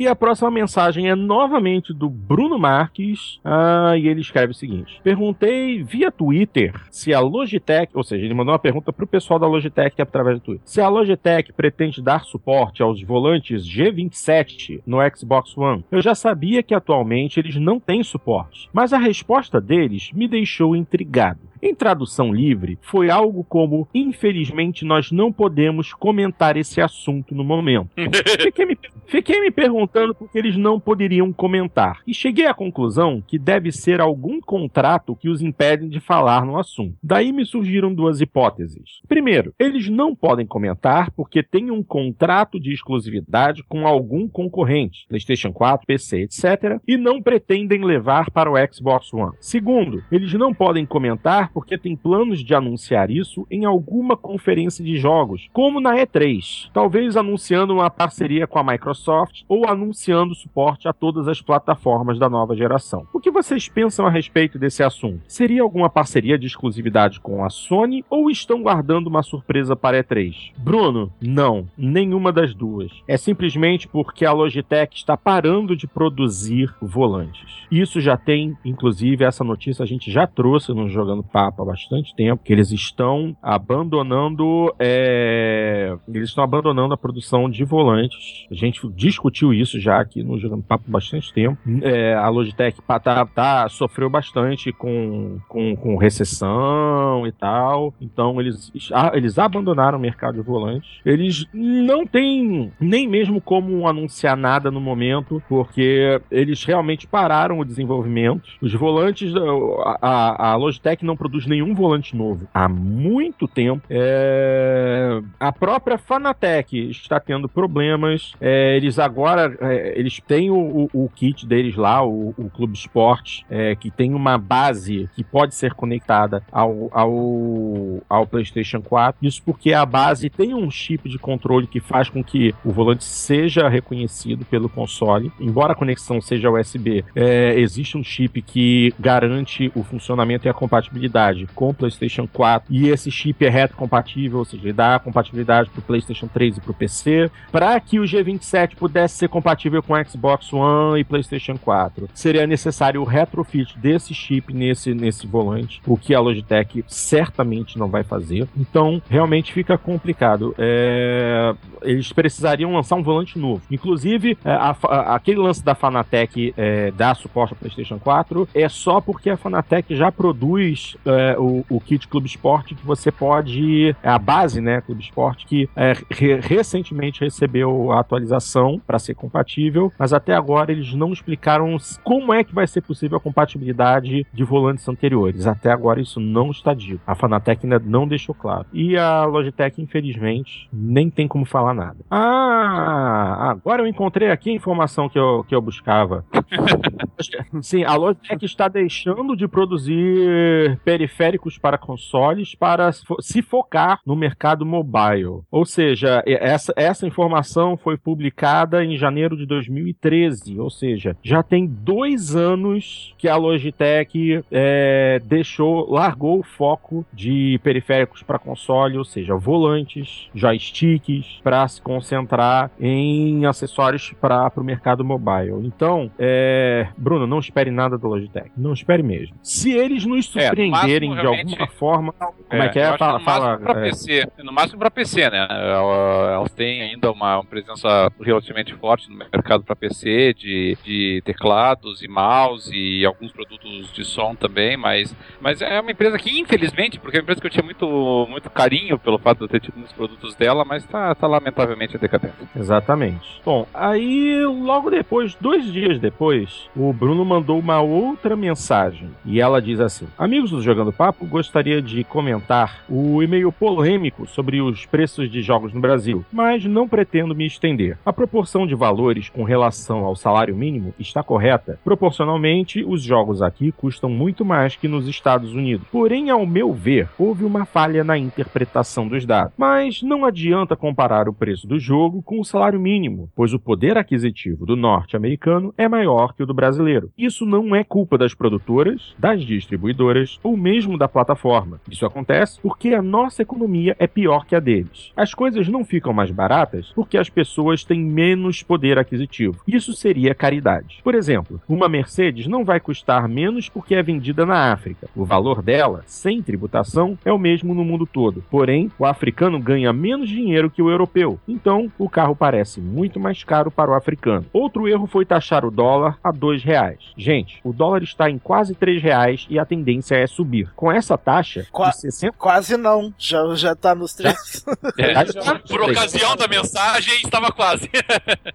E 0.02 0.08
a 0.08 0.16
próxima 0.16 0.50
mensagem 0.50 1.08
é 1.08 1.14
novamente 1.14 1.94
do 1.94 2.10
Bruno 2.10 2.58
Marques, 2.58 3.38
ah, 3.44 3.96
e 3.96 4.08
ele 4.08 4.20
escreve 4.20 4.50
o 4.50 4.54
seguinte: 4.54 5.00
Perguntei 5.00 5.80
via 5.80 6.10
Twitter 6.10 6.74
se 6.90 7.14
a 7.14 7.20
Logitech, 7.20 7.92
ou 7.94 8.02
seja, 8.02 8.24
ele 8.24 8.34
mandou 8.34 8.52
uma 8.52 8.58
pergunta 8.58 8.92
para 8.92 9.04
o 9.04 9.06
pessoal 9.06 9.38
da 9.38 9.46
Logitech 9.46 10.02
através 10.02 10.40
do 10.40 10.44
Twitter, 10.44 10.62
se 10.64 10.80
a 10.80 10.88
Logitech 10.88 11.52
pretende 11.52 12.02
dar 12.02 12.24
suporte 12.24 12.82
aos 12.82 13.00
volantes 13.00 13.64
G27 13.64 14.82
no 14.84 14.98
Xbox 15.16 15.56
One. 15.56 15.84
Eu 15.88 16.02
já 16.02 16.16
sabia 16.16 16.64
que 16.64 16.74
atualmente 16.74 17.38
eles 17.38 17.54
não 17.54 17.78
têm 17.78 18.02
suporte, 18.02 18.68
mas 18.72 18.92
a 18.92 18.98
resposta 18.98 19.60
deles 19.60 20.10
me 20.12 20.26
deixou 20.26 20.74
intrigado. 20.74 21.51
Em 21.62 21.76
tradução 21.76 22.34
livre, 22.34 22.76
foi 22.82 23.08
algo 23.08 23.44
como: 23.44 23.86
infelizmente, 23.94 24.84
nós 24.84 25.12
não 25.12 25.32
podemos 25.32 25.94
comentar 25.94 26.56
esse 26.56 26.80
assunto 26.80 27.36
no 27.36 27.44
momento. 27.44 27.90
fiquei, 28.42 28.66
me, 28.66 28.76
fiquei 29.06 29.40
me 29.40 29.50
perguntando 29.52 30.12
por 30.12 30.28
que 30.28 30.36
eles 30.36 30.56
não 30.56 30.80
poderiam 30.80 31.32
comentar. 31.32 32.00
E 32.04 32.12
cheguei 32.12 32.46
à 32.46 32.54
conclusão 32.54 33.22
que 33.24 33.38
deve 33.38 33.70
ser 33.70 34.00
algum 34.00 34.40
contrato 34.40 35.14
que 35.14 35.28
os 35.28 35.40
impede 35.40 35.88
de 35.88 36.00
falar 36.00 36.44
no 36.44 36.58
assunto. 36.58 36.96
Daí 37.00 37.30
me 37.30 37.46
surgiram 37.46 37.94
duas 37.94 38.20
hipóteses. 38.20 39.00
Primeiro, 39.06 39.54
eles 39.56 39.88
não 39.88 40.16
podem 40.16 40.44
comentar 40.44 41.12
porque 41.12 41.44
têm 41.44 41.70
um 41.70 41.82
contrato 41.82 42.58
de 42.58 42.72
exclusividade 42.72 43.62
com 43.68 43.86
algum 43.86 44.26
concorrente, 44.26 45.06
PlayStation 45.08 45.52
4, 45.52 45.86
PC, 45.86 46.22
etc., 46.22 46.80
e 46.88 46.96
não 46.96 47.22
pretendem 47.22 47.84
levar 47.84 48.32
para 48.32 48.50
o 48.50 48.56
Xbox 48.72 49.14
One. 49.14 49.36
Segundo, 49.38 50.02
eles 50.10 50.32
não 50.34 50.52
podem 50.52 50.84
comentar 50.84 51.51
porque 51.52 51.78
tem 51.78 51.94
planos 51.94 52.44
de 52.44 52.54
anunciar 52.54 53.10
isso 53.10 53.46
em 53.50 53.64
alguma 53.64 54.16
conferência 54.16 54.84
de 54.84 54.96
jogos, 54.96 55.48
como 55.52 55.80
na 55.80 55.94
E3. 55.96 56.70
Talvez 56.72 57.16
anunciando 57.16 57.74
uma 57.74 57.90
parceria 57.90 58.46
com 58.46 58.58
a 58.58 58.64
Microsoft 58.64 59.42
ou 59.48 59.68
anunciando 59.68 60.34
suporte 60.34 60.88
a 60.88 60.92
todas 60.92 61.28
as 61.28 61.40
plataformas 61.40 62.18
da 62.18 62.28
nova 62.28 62.56
geração. 62.56 63.06
O 63.12 63.20
que 63.20 63.30
vocês 63.30 63.68
pensam 63.68 64.06
a 64.06 64.10
respeito 64.10 64.58
desse 64.58 64.82
assunto? 64.82 65.20
Seria 65.28 65.62
alguma 65.62 65.90
parceria 65.90 66.38
de 66.38 66.46
exclusividade 66.46 67.20
com 67.20 67.44
a 67.44 67.50
Sony 67.50 68.04
ou 68.08 68.30
estão 68.30 68.62
guardando 68.62 69.08
uma 69.08 69.22
surpresa 69.22 69.76
para 69.76 70.02
E3? 70.02 70.52
Bruno, 70.56 71.12
não, 71.20 71.66
nenhuma 71.76 72.32
das 72.32 72.54
duas. 72.54 72.90
É 73.06 73.16
simplesmente 73.16 73.86
porque 73.88 74.24
a 74.24 74.32
Logitech 74.32 74.96
está 74.96 75.16
parando 75.16 75.76
de 75.76 75.86
produzir 75.86 76.74
volantes. 76.80 77.66
Isso 77.70 78.00
já 78.00 78.16
tem, 78.16 78.56
inclusive, 78.64 79.24
essa 79.24 79.44
notícia 79.44 79.82
a 79.82 79.86
gente 79.86 80.10
já 80.10 80.26
trouxe 80.26 80.72
no 80.72 80.88
Jogando 80.88 81.22
Papo 81.22 81.41
há 81.46 81.64
bastante 81.64 82.14
tempo, 82.14 82.42
que 82.44 82.52
eles 82.52 82.70
estão 82.70 83.36
abandonando 83.42 84.74
é, 84.78 85.96
eles 86.08 86.28
estão 86.28 86.44
abandonando 86.44 86.94
a 86.94 86.96
produção 86.96 87.48
de 87.48 87.64
volantes. 87.64 88.46
A 88.50 88.54
gente 88.54 88.86
discutiu 88.90 89.52
isso 89.52 89.80
já 89.80 90.00
aqui 90.00 90.22
no 90.22 90.38
Jogando 90.38 90.62
Papo 90.62 90.84
há 90.88 90.92
bastante 90.92 91.32
tempo. 91.32 91.58
É, 91.82 92.14
a 92.14 92.28
Logitech 92.28 92.80
tá, 92.82 93.26
tá, 93.26 93.68
sofreu 93.68 94.10
bastante 94.10 94.72
com, 94.72 95.38
com, 95.48 95.76
com 95.76 95.96
recessão 95.96 97.26
e 97.26 97.32
tal. 97.32 97.94
Então 98.00 98.40
eles, 98.40 98.72
eles 99.14 99.38
abandonaram 99.38 99.98
o 99.98 100.00
mercado 100.00 100.34
de 100.34 100.42
volantes. 100.42 101.00
Eles 101.04 101.46
não 101.52 102.06
têm 102.06 102.72
nem 102.80 103.08
mesmo 103.08 103.40
como 103.40 103.86
anunciar 103.88 104.36
nada 104.36 104.70
no 104.70 104.80
momento, 104.80 105.42
porque 105.48 106.20
eles 106.30 106.64
realmente 106.64 107.06
pararam 107.06 107.60
o 107.60 107.64
desenvolvimento. 107.64 108.48
Os 108.60 108.72
volantes, 108.74 109.32
a, 109.36 109.98
a, 110.00 110.50
a 110.50 110.56
Logitech 110.56 111.04
não 111.04 111.16
produz 111.16 111.31
nenhum 111.46 111.74
volante 111.74 112.16
novo 112.16 112.46
há 112.52 112.68
muito 112.68 113.46
tempo. 113.46 113.82
É... 113.88 115.20
A 115.38 115.52
própria 115.52 115.98
Fanatec 115.98 116.90
está 116.90 117.18
tendo 117.20 117.48
problemas. 117.48 118.32
É, 118.40 118.76
eles 118.76 118.98
agora 118.98 119.56
é, 119.60 119.98
eles 119.98 120.20
têm 120.26 120.50
o, 120.50 120.88
o, 120.92 121.04
o, 121.04 121.08
kit 121.08 121.46
deles 121.46 121.76
lá, 121.76 122.04
o, 122.04 122.34
o 122.36 122.50
Clube 122.50 122.76
Sport, 122.76 123.42
é, 123.50 123.74
que 123.74 123.90
tem 123.90 124.14
uma 124.14 124.38
base 124.38 125.08
que 125.14 125.22
pode 125.22 125.54
ser 125.54 125.74
conectada 125.74 126.42
ao, 126.50 126.88
ao, 126.92 128.02
ao 128.08 128.26
PlayStation 128.26 128.80
4. 128.80 129.26
Isso 129.26 129.42
porque 129.42 129.72
a 129.72 129.84
base 129.84 130.28
tem 130.30 130.54
um 130.54 130.70
chip 130.70 131.08
de 131.08 131.18
controle 131.18 131.66
que 131.66 131.80
faz 131.80 132.08
com 132.08 132.22
que 132.22 132.54
o 132.64 132.70
volante 132.70 133.04
seja 133.04 133.68
reconhecido 133.68 134.44
pelo 134.44 134.68
console. 134.68 135.32
Embora 135.40 135.72
a 135.72 135.76
conexão 135.76 136.20
seja 136.20 136.50
USB, 136.50 137.04
é, 137.14 137.58
existe 137.58 137.96
um 137.96 138.04
chip 138.04 138.40
que 138.42 138.94
garante 138.98 139.70
o 139.74 139.82
funcionamento 139.82 140.46
e 140.46 140.50
a 140.50 140.54
compatibilidade 140.54 141.21
com 141.54 141.70
o 141.70 141.74
PlayStation 141.74 142.26
4 142.26 142.72
e 142.72 142.88
esse 142.88 143.10
chip 143.10 143.44
é 143.44 143.48
retrocompatível, 143.48 144.38
ou 144.38 144.44
seja, 144.44 144.62
ele 144.64 144.72
dá 144.72 144.98
compatibilidade 144.98 145.70
para 145.70 145.80
o 145.80 145.82
PlayStation 145.82 146.26
3 146.26 146.56
e 146.56 146.60
para 146.60 146.70
o 146.70 146.74
PC. 146.74 147.30
Para 147.50 147.78
que 147.80 148.00
o 148.00 148.04
G27 148.04 148.76
pudesse 148.76 149.16
ser 149.16 149.28
compatível 149.28 149.82
com 149.82 149.94
Xbox 150.04 150.52
One 150.52 151.00
e 151.00 151.04
PlayStation 151.04 151.56
4, 151.56 152.08
seria 152.14 152.46
necessário 152.46 153.00
o 153.00 153.04
retrofit 153.04 153.78
desse 153.78 154.14
chip 154.14 154.52
nesse, 154.52 154.94
nesse 154.94 155.26
volante, 155.26 155.80
o 155.86 155.96
que 155.96 156.14
a 156.14 156.20
Logitech 156.20 156.84
certamente 156.86 157.78
não 157.78 157.88
vai 157.88 158.02
fazer. 158.02 158.48
Então, 158.56 159.02
realmente 159.08 159.52
fica 159.52 159.76
complicado. 159.76 160.54
É... 160.58 161.54
Eles 161.82 162.12
precisariam 162.12 162.72
lançar 162.72 162.96
um 162.96 163.02
volante 163.02 163.38
novo. 163.38 163.62
Inclusive, 163.70 164.38
é, 164.44 164.52
a, 164.52 164.76
a, 164.88 165.14
aquele 165.16 165.38
lance 165.38 165.64
da 165.64 165.74
Fanatec 165.74 166.54
é, 166.56 166.90
dar 166.92 167.14
suporte 167.16 167.52
ao 167.52 167.58
PlayStation 167.58 167.98
4 167.98 168.48
é 168.54 168.68
só 168.68 169.00
porque 169.00 169.30
a 169.30 169.36
Fanatec 169.36 169.94
já 169.94 170.12
produz 170.12 170.96
é, 171.12 171.38
o, 171.38 171.64
o 171.68 171.80
kit 171.80 172.08
Clube 172.08 172.26
Esporte 172.26 172.74
que 172.74 172.86
você 172.86 173.10
pode. 173.10 173.94
É 174.02 174.08
a 174.08 174.18
base, 174.18 174.60
né? 174.60 174.80
Clube 174.80 175.02
Esporte, 175.02 175.46
que 175.46 175.68
é, 175.76 175.94
re, 176.10 176.40
recentemente 176.40 177.20
recebeu 177.20 177.92
a 177.92 178.00
atualização 178.00 178.80
para 178.86 178.98
ser 178.98 179.14
compatível, 179.14 179.92
mas 179.98 180.12
até 180.12 180.34
agora 180.34 180.72
eles 180.72 180.94
não 180.94 181.12
explicaram 181.12 181.76
como 182.02 182.32
é 182.32 182.44
que 182.44 182.54
vai 182.54 182.66
ser 182.66 182.80
possível 182.80 183.18
a 183.18 183.20
compatibilidade 183.20 184.26
de 184.32 184.44
volantes 184.44 184.88
anteriores. 184.88 185.46
Até 185.46 185.70
agora 185.70 186.00
isso 186.00 186.20
não 186.20 186.50
está 186.50 186.74
dito. 186.74 187.00
A 187.06 187.14
Fanatec 187.14 187.64
ainda 187.64 187.78
não 187.78 188.06
deixou 188.06 188.34
claro. 188.34 188.66
E 188.72 188.96
a 188.96 189.24
Logitech, 189.24 189.80
infelizmente, 189.80 190.68
nem 190.72 191.10
tem 191.10 191.28
como 191.28 191.44
falar 191.44 191.74
nada. 191.74 191.96
Ah, 192.10 193.50
agora 193.50 193.82
eu 193.82 193.86
encontrei 193.86 194.30
aqui 194.30 194.50
a 194.50 194.54
informação 194.54 195.08
que 195.08 195.18
eu, 195.18 195.44
que 195.44 195.54
eu 195.54 195.60
buscava. 195.60 196.24
Sim, 197.62 197.84
a 197.84 197.94
Logitech 197.94 198.44
está 198.44 198.68
deixando 198.68 199.36
de 199.36 199.46
produzir 199.46 200.78
periféricos 200.92 201.56
para 201.56 201.78
consoles 201.78 202.54
para 202.54 202.90
se 202.92 203.40
focar 203.40 204.00
no 204.04 204.14
mercado 204.14 204.66
mobile. 204.66 205.40
Ou 205.50 205.64
seja, 205.64 206.22
essa, 206.26 206.70
essa 206.76 207.06
informação 207.06 207.78
foi 207.78 207.96
publicada 207.96 208.84
em 208.84 208.94
janeiro 208.98 209.34
de 209.34 209.46
2013, 209.46 210.60
ou 210.60 210.68
seja, 210.68 211.16
já 211.22 211.42
tem 211.42 211.66
dois 211.66 212.36
anos 212.36 213.14
que 213.16 213.26
a 213.26 213.36
Logitech 213.36 214.44
é, 214.52 215.18
deixou, 215.24 215.90
largou 215.90 216.40
o 216.40 216.42
foco 216.42 217.06
de 217.10 217.58
periféricos 217.62 218.22
para 218.22 218.38
console, 218.38 218.98
ou 218.98 219.04
seja, 219.04 219.34
volantes, 219.34 220.28
joysticks, 220.34 221.40
para 221.42 221.66
se 221.68 221.80
concentrar 221.80 222.70
em 222.78 223.46
acessórios 223.46 224.12
para 224.20 224.52
o 224.54 224.64
mercado 224.64 225.02
mobile. 225.02 225.66
Então, 225.66 226.10
é, 226.18 226.88
Bruno, 226.98 227.26
não 227.26 227.38
espere 227.38 227.70
nada 227.70 227.96
da 227.96 228.06
Logitech, 228.06 228.50
não 228.58 228.74
espere 228.74 229.02
mesmo. 229.02 229.34
Se 229.42 229.72
eles 229.72 230.04
nos 230.04 230.36
É, 230.36 230.81
máximo, 230.82 231.14
de 231.16 231.26
alguma 231.26 231.66
forma, 231.68 232.12
como 232.12 232.62
é, 232.62 232.68
que 232.68 232.78
eu 232.78 232.82
é? 232.82 232.98
Fala, 232.98 233.18
no 233.18 233.24
fala. 233.24 233.46
máximo 233.50 233.66
pra 233.66 233.80
é. 233.80 233.82
PC. 233.84 234.26
No 234.44 234.52
máximo 234.52 234.78
pra 234.78 234.90
PC, 234.90 235.30
né? 235.30 235.46
Ela- 235.50 236.32
Elas 236.34 236.52
têm 236.52 236.82
ainda 236.82 237.10
uma, 237.10 237.36
uma 237.36 237.44
presença 237.44 238.10
relativamente 238.20 238.74
forte 238.74 239.08
no 239.10 239.16
mercado 239.16 239.64
para 239.64 239.74
PC, 239.76 240.34
de, 240.34 240.76
de 240.84 241.22
teclados 241.24 242.02
e 242.02 242.08
mouse 242.08 242.70
e 242.74 243.04
alguns 243.04 243.32
produtos 243.32 243.92
de 243.92 244.04
som 244.04 244.34
também, 244.34 244.76
mas, 244.76 245.14
mas 245.40 245.60
é 245.62 245.80
uma 245.80 245.90
empresa 245.90 246.18
que, 246.18 246.38
infelizmente, 246.40 246.98
porque 246.98 247.16
é 247.16 247.20
uma 247.20 247.22
empresa 247.22 247.40
que 247.40 247.46
eu 247.46 247.50
tinha 247.50 247.62
muito, 247.64 248.26
muito 248.28 248.50
carinho 248.50 248.98
pelo 248.98 249.18
fato 249.18 249.38
de 249.38 249.44
eu 249.44 249.48
ter 249.48 249.60
tido 249.60 249.74
muitos 249.76 249.92
produtos 249.94 250.34
dela, 250.34 250.64
mas 250.64 250.84
tá, 250.86 251.14
tá 251.14 251.26
lamentavelmente 251.26 251.96
a 251.96 251.98
decadência. 252.00 252.48
Exatamente. 252.56 253.40
Bom, 253.44 253.66
aí 253.72 254.44
logo 254.44 254.90
depois, 254.90 255.34
dois 255.40 255.64
dias 255.72 255.98
depois, 255.98 256.68
o 256.76 256.92
Bruno 256.92 257.24
mandou 257.24 257.58
uma 257.58 257.80
outra 257.80 258.34
mensagem. 258.36 259.10
E 259.24 259.40
ela 259.40 259.60
diz 259.60 259.80
assim: 259.80 260.06
Amigos 260.18 260.50
do 260.50 260.60
Jogando 260.72 260.90
Papo, 260.90 261.26
gostaria 261.26 261.82
de 261.82 262.02
comentar 262.02 262.82
o 262.88 263.22
e-mail 263.22 263.52
polêmico 263.52 264.26
sobre 264.26 264.62
os 264.62 264.86
preços 264.86 265.30
de 265.30 265.42
jogos 265.42 265.74
no 265.74 265.82
Brasil, 265.82 266.24
mas 266.32 266.64
não 266.64 266.88
pretendo 266.88 267.34
me 267.34 267.44
estender. 267.44 267.98
A 268.06 268.10
proporção 268.10 268.66
de 268.66 268.74
valores 268.74 269.28
com 269.28 269.44
relação 269.44 270.02
ao 270.06 270.16
salário 270.16 270.56
mínimo 270.56 270.94
está 270.98 271.22
correta. 271.22 271.78
Proporcionalmente, 271.84 272.82
os 272.82 273.02
jogos 273.02 273.42
aqui 273.42 273.70
custam 273.70 274.08
muito 274.08 274.46
mais 274.46 274.74
que 274.74 274.88
nos 274.88 275.06
Estados 275.06 275.52
Unidos. 275.52 275.86
Porém, 275.92 276.30
ao 276.30 276.46
meu 276.46 276.72
ver, 276.72 277.10
houve 277.18 277.44
uma 277.44 277.66
falha 277.66 278.02
na 278.02 278.16
interpretação 278.16 279.06
dos 279.06 279.26
dados. 279.26 279.52
Mas 279.58 280.00
não 280.00 280.24
adianta 280.24 280.74
comparar 280.74 281.28
o 281.28 281.34
preço 281.34 281.66
do 281.66 281.78
jogo 281.78 282.22
com 282.22 282.40
o 282.40 282.44
salário 282.46 282.80
mínimo, 282.80 283.28
pois 283.36 283.52
o 283.52 283.58
poder 283.58 283.98
aquisitivo 283.98 284.64
do 284.64 284.74
norte-americano 284.74 285.74
é 285.76 285.86
maior 285.86 286.32
que 286.32 286.42
o 286.42 286.46
do 286.46 286.54
brasileiro. 286.54 287.10
Isso 287.18 287.44
não 287.44 287.76
é 287.76 287.84
culpa 287.84 288.16
das 288.16 288.32
produtoras, 288.32 289.14
das 289.18 289.44
distribuidoras 289.44 290.40
ou 290.42 290.61
mesmo 290.62 290.96
da 290.96 291.08
plataforma. 291.08 291.80
Isso 291.90 292.06
acontece 292.06 292.60
porque 292.60 292.94
a 292.94 293.02
nossa 293.02 293.42
economia 293.42 293.96
é 293.98 294.06
pior 294.06 294.46
que 294.46 294.54
a 294.54 294.60
deles. 294.60 295.12
As 295.16 295.34
coisas 295.34 295.66
não 295.66 295.84
ficam 295.84 296.12
mais 296.12 296.30
baratas 296.30 296.92
porque 296.94 297.18
as 297.18 297.28
pessoas 297.28 297.82
têm 297.82 298.00
menos 298.00 298.62
poder 298.62 298.98
aquisitivo. 298.98 299.60
Isso 299.66 299.92
seria 299.92 300.34
caridade. 300.34 301.00
Por 301.02 301.16
exemplo, 301.16 301.60
uma 301.68 301.88
Mercedes 301.88 302.46
não 302.46 302.64
vai 302.64 302.78
custar 302.78 303.28
menos 303.28 303.68
porque 303.68 303.96
é 303.96 304.02
vendida 304.02 304.46
na 304.46 304.72
África. 304.72 305.08
O 305.16 305.24
valor 305.24 305.62
dela, 305.62 306.02
sem 306.06 306.40
tributação, 306.40 307.18
é 307.24 307.32
o 307.32 307.38
mesmo 307.38 307.74
no 307.74 307.84
mundo 307.84 308.06
todo. 308.06 308.44
Porém, 308.48 308.90
o 308.98 309.04
africano 309.04 309.58
ganha 309.58 309.92
menos 309.92 310.28
dinheiro 310.28 310.70
que 310.70 310.82
o 310.82 310.90
europeu. 310.90 311.40
Então, 311.48 311.90
o 311.98 312.08
carro 312.08 312.36
parece 312.36 312.80
muito 312.80 313.18
mais 313.18 313.42
caro 313.42 313.70
para 313.70 313.90
o 313.90 313.94
africano. 313.94 314.46
Outro 314.52 314.86
erro 314.86 315.06
foi 315.06 315.24
taxar 315.24 315.64
o 315.64 315.70
dólar 315.70 316.18
a 316.22 316.30
dois 316.30 316.62
reais. 316.62 317.12
Gente, 317.16 317.60
o 317.64 317.72
dólar 317.72 318.02
está 318.02 318.30
em 318.30 318.38
quase 318.38 318.74
três 318.74 319.02
reais 319.02 319.46
e 319.50 319.58
a 319.58 319.64
tendência 319.64 320.14
é 320.14 320.26
subir. 320.26 320.51
Com 320.76 320.90
essa 320.92 321.16
taxa, 321.16 321.66
Qua- 321.70 321.90
de 321.90 321.96
60 322.00 322.32
Quase 322.36 322.76
não. 322.76 323.12
Já, 323.18 323.54
já 323.54 323.74
tá 323.74 323.94
nos 323.94 324.14
três. 324.14 324.64
É, 324.98 325.14
Tá 325.14 325.24
já- 325.24 325.58
por 325.58 325.80
ocasião 325.82 326.36
da 326.36 326.46
mensagem, 326.48 327.14
estava 327.24 327.50
quase. 327.50 327.88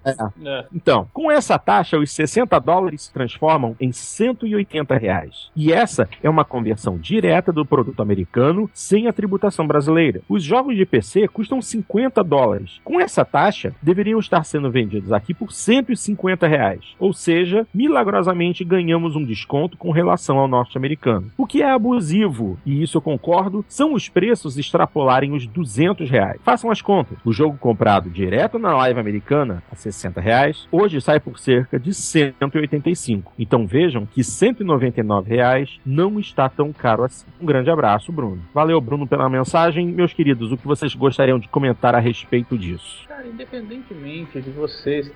É. 0.06 0.66
Então, 0.74 1.08
com 1.14 1.32
essa 1.32 1.58
taxa, 1.58 1.98
os 1.98 2.12
60 2.12 2.60
dólares 2.60 3.04
se 3.04 3.14
transformam 3.14 3.76
em 3.80 3.92
180 3.92 4.96
reais. 4.98 5.50
E 5.56 5.72
essa 5.74 6.08
é 6.22 6.30
uma 6.30 6.46
conversão 6.46 6.98
direta 6.98 7.52
do 7.52 7.66
produto 7.66 8.02
americano 8.02 8.70
sem 8.74 9.08
a 9.08 9.14
tributação 9.14 9.66
brasileira. 9.68 10.22
Os 10.30 10.44
jogos 10.44 10.76
de 10.76 10.86
PC 10.86 11.28
custam 11.28 11.62
50 11.62 12.24
dólares. 12.24 12.80
Com 12.84 13.00
essa 13.00 13.24
taxa, 13.26 13.74
deveriam 13.82 14.20
estar 14.20 14.44
sendo 14.44 14.70
vendidos 14.72 15.12
aqui 15.12 15.34
por 15.34 15.52
150 15.52 16.48
reais. 16.48 16.82
Ou 17.00 17.14
seja, 17.14 17.66
milagrosamente 17.74 18.64
ganhamos 18.64 19.16
um 19.16 19.24
desconto 19.24 19.78
com 19.78 19.92
relação 19.92 20.38
ao 20.38 20.48
norte-americano. 20.48 21.32
O 21.38 21.46
que 21.46 21.62
é 21.62 21.70
abusivo, 21.88 22.60
e 22.66 22.84
isso 22.84 22.98
eu 22.98 23.02
concordo, 23.02 23.64
são 23.68 23.94
os 23.94 24.10
preços 24.10 24.58
extrapolarem 24.58 25.34
os 25.34 25.48
200 25.48 26.10
reais. 26.10 26.40
Façam 26.44 26.70
as 26.70 26.82
contas. 26.82 27.18
O 27.24 27.32
jogo 27.32 27.58
comprado 27.58 28.10
direto 28.10 28.60
na 28.60 28.76
live 28.76 29.00
americana 29.00 29.64
a 29.72 29.76
60 29.76 30.20
reais, 30.20 30.68
hoje 30.72 31.00
sai 31.00 31.20
por 31.20 31.40
cerca 31.40 31.80
de 31.80 31.94
185. 31.94 33.32
Então 33.40 33.66
vejam 33.66 34.06
que 34.06 34.24
199 34.24 35.30
reais 35.30 35.80
não 35.86 36.20
está 36.20 36.50
tão 36.50 36.74
caro 36.74 37.04
assim. 37.04 37.26
Um 37.40 37.46
grande 37.46 37.70
abraço, 37.70 38.12
Bruno. 38.12 38.42
Valeu, 38.54 38.82
Bruno, 38.82 39.08
pela 39.08 39.30
mensagem. 39.30 39.88
Meus 39.88 40.14
queridos, 40.14 40.52
o 40.52 40.58
que 40.58 40.68
vocês 40.68 40.94
gostariam 40.94 41.40
de 41.40 41.48
comentar 41.48 41.96
a 41.96 42.00
respeito 42.00 42.58
disso? 42.58 43.08
Cara, 43.08 43.28
independentemente 43.28 44.42
de 44.42 44.50
vocês 44.52 45.12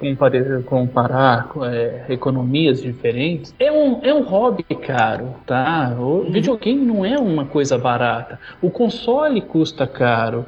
comparar 0.65 1.49
é, 1.63 2.05
economias 2.09 2.81
diferentes, 2.81 3.53
é 3.59 3.71
um, 3.71 3.99
é 4.03 4.13
um 4.13 4.23
hobby 4.23 4.63
caro, 4.63 5.35
tá? 5.45 5.95
O 5.99 6.29
videogame 6.61 6.85
não 6.85 7.03
é 7.03 7.17
uma 7.17 7.45
coisa 7.45 7.77
barata. 7.77 8.39
O 8.61 8.69
console 8.69 9.41
custa 9.41 9.87
caro. 9.87 10.45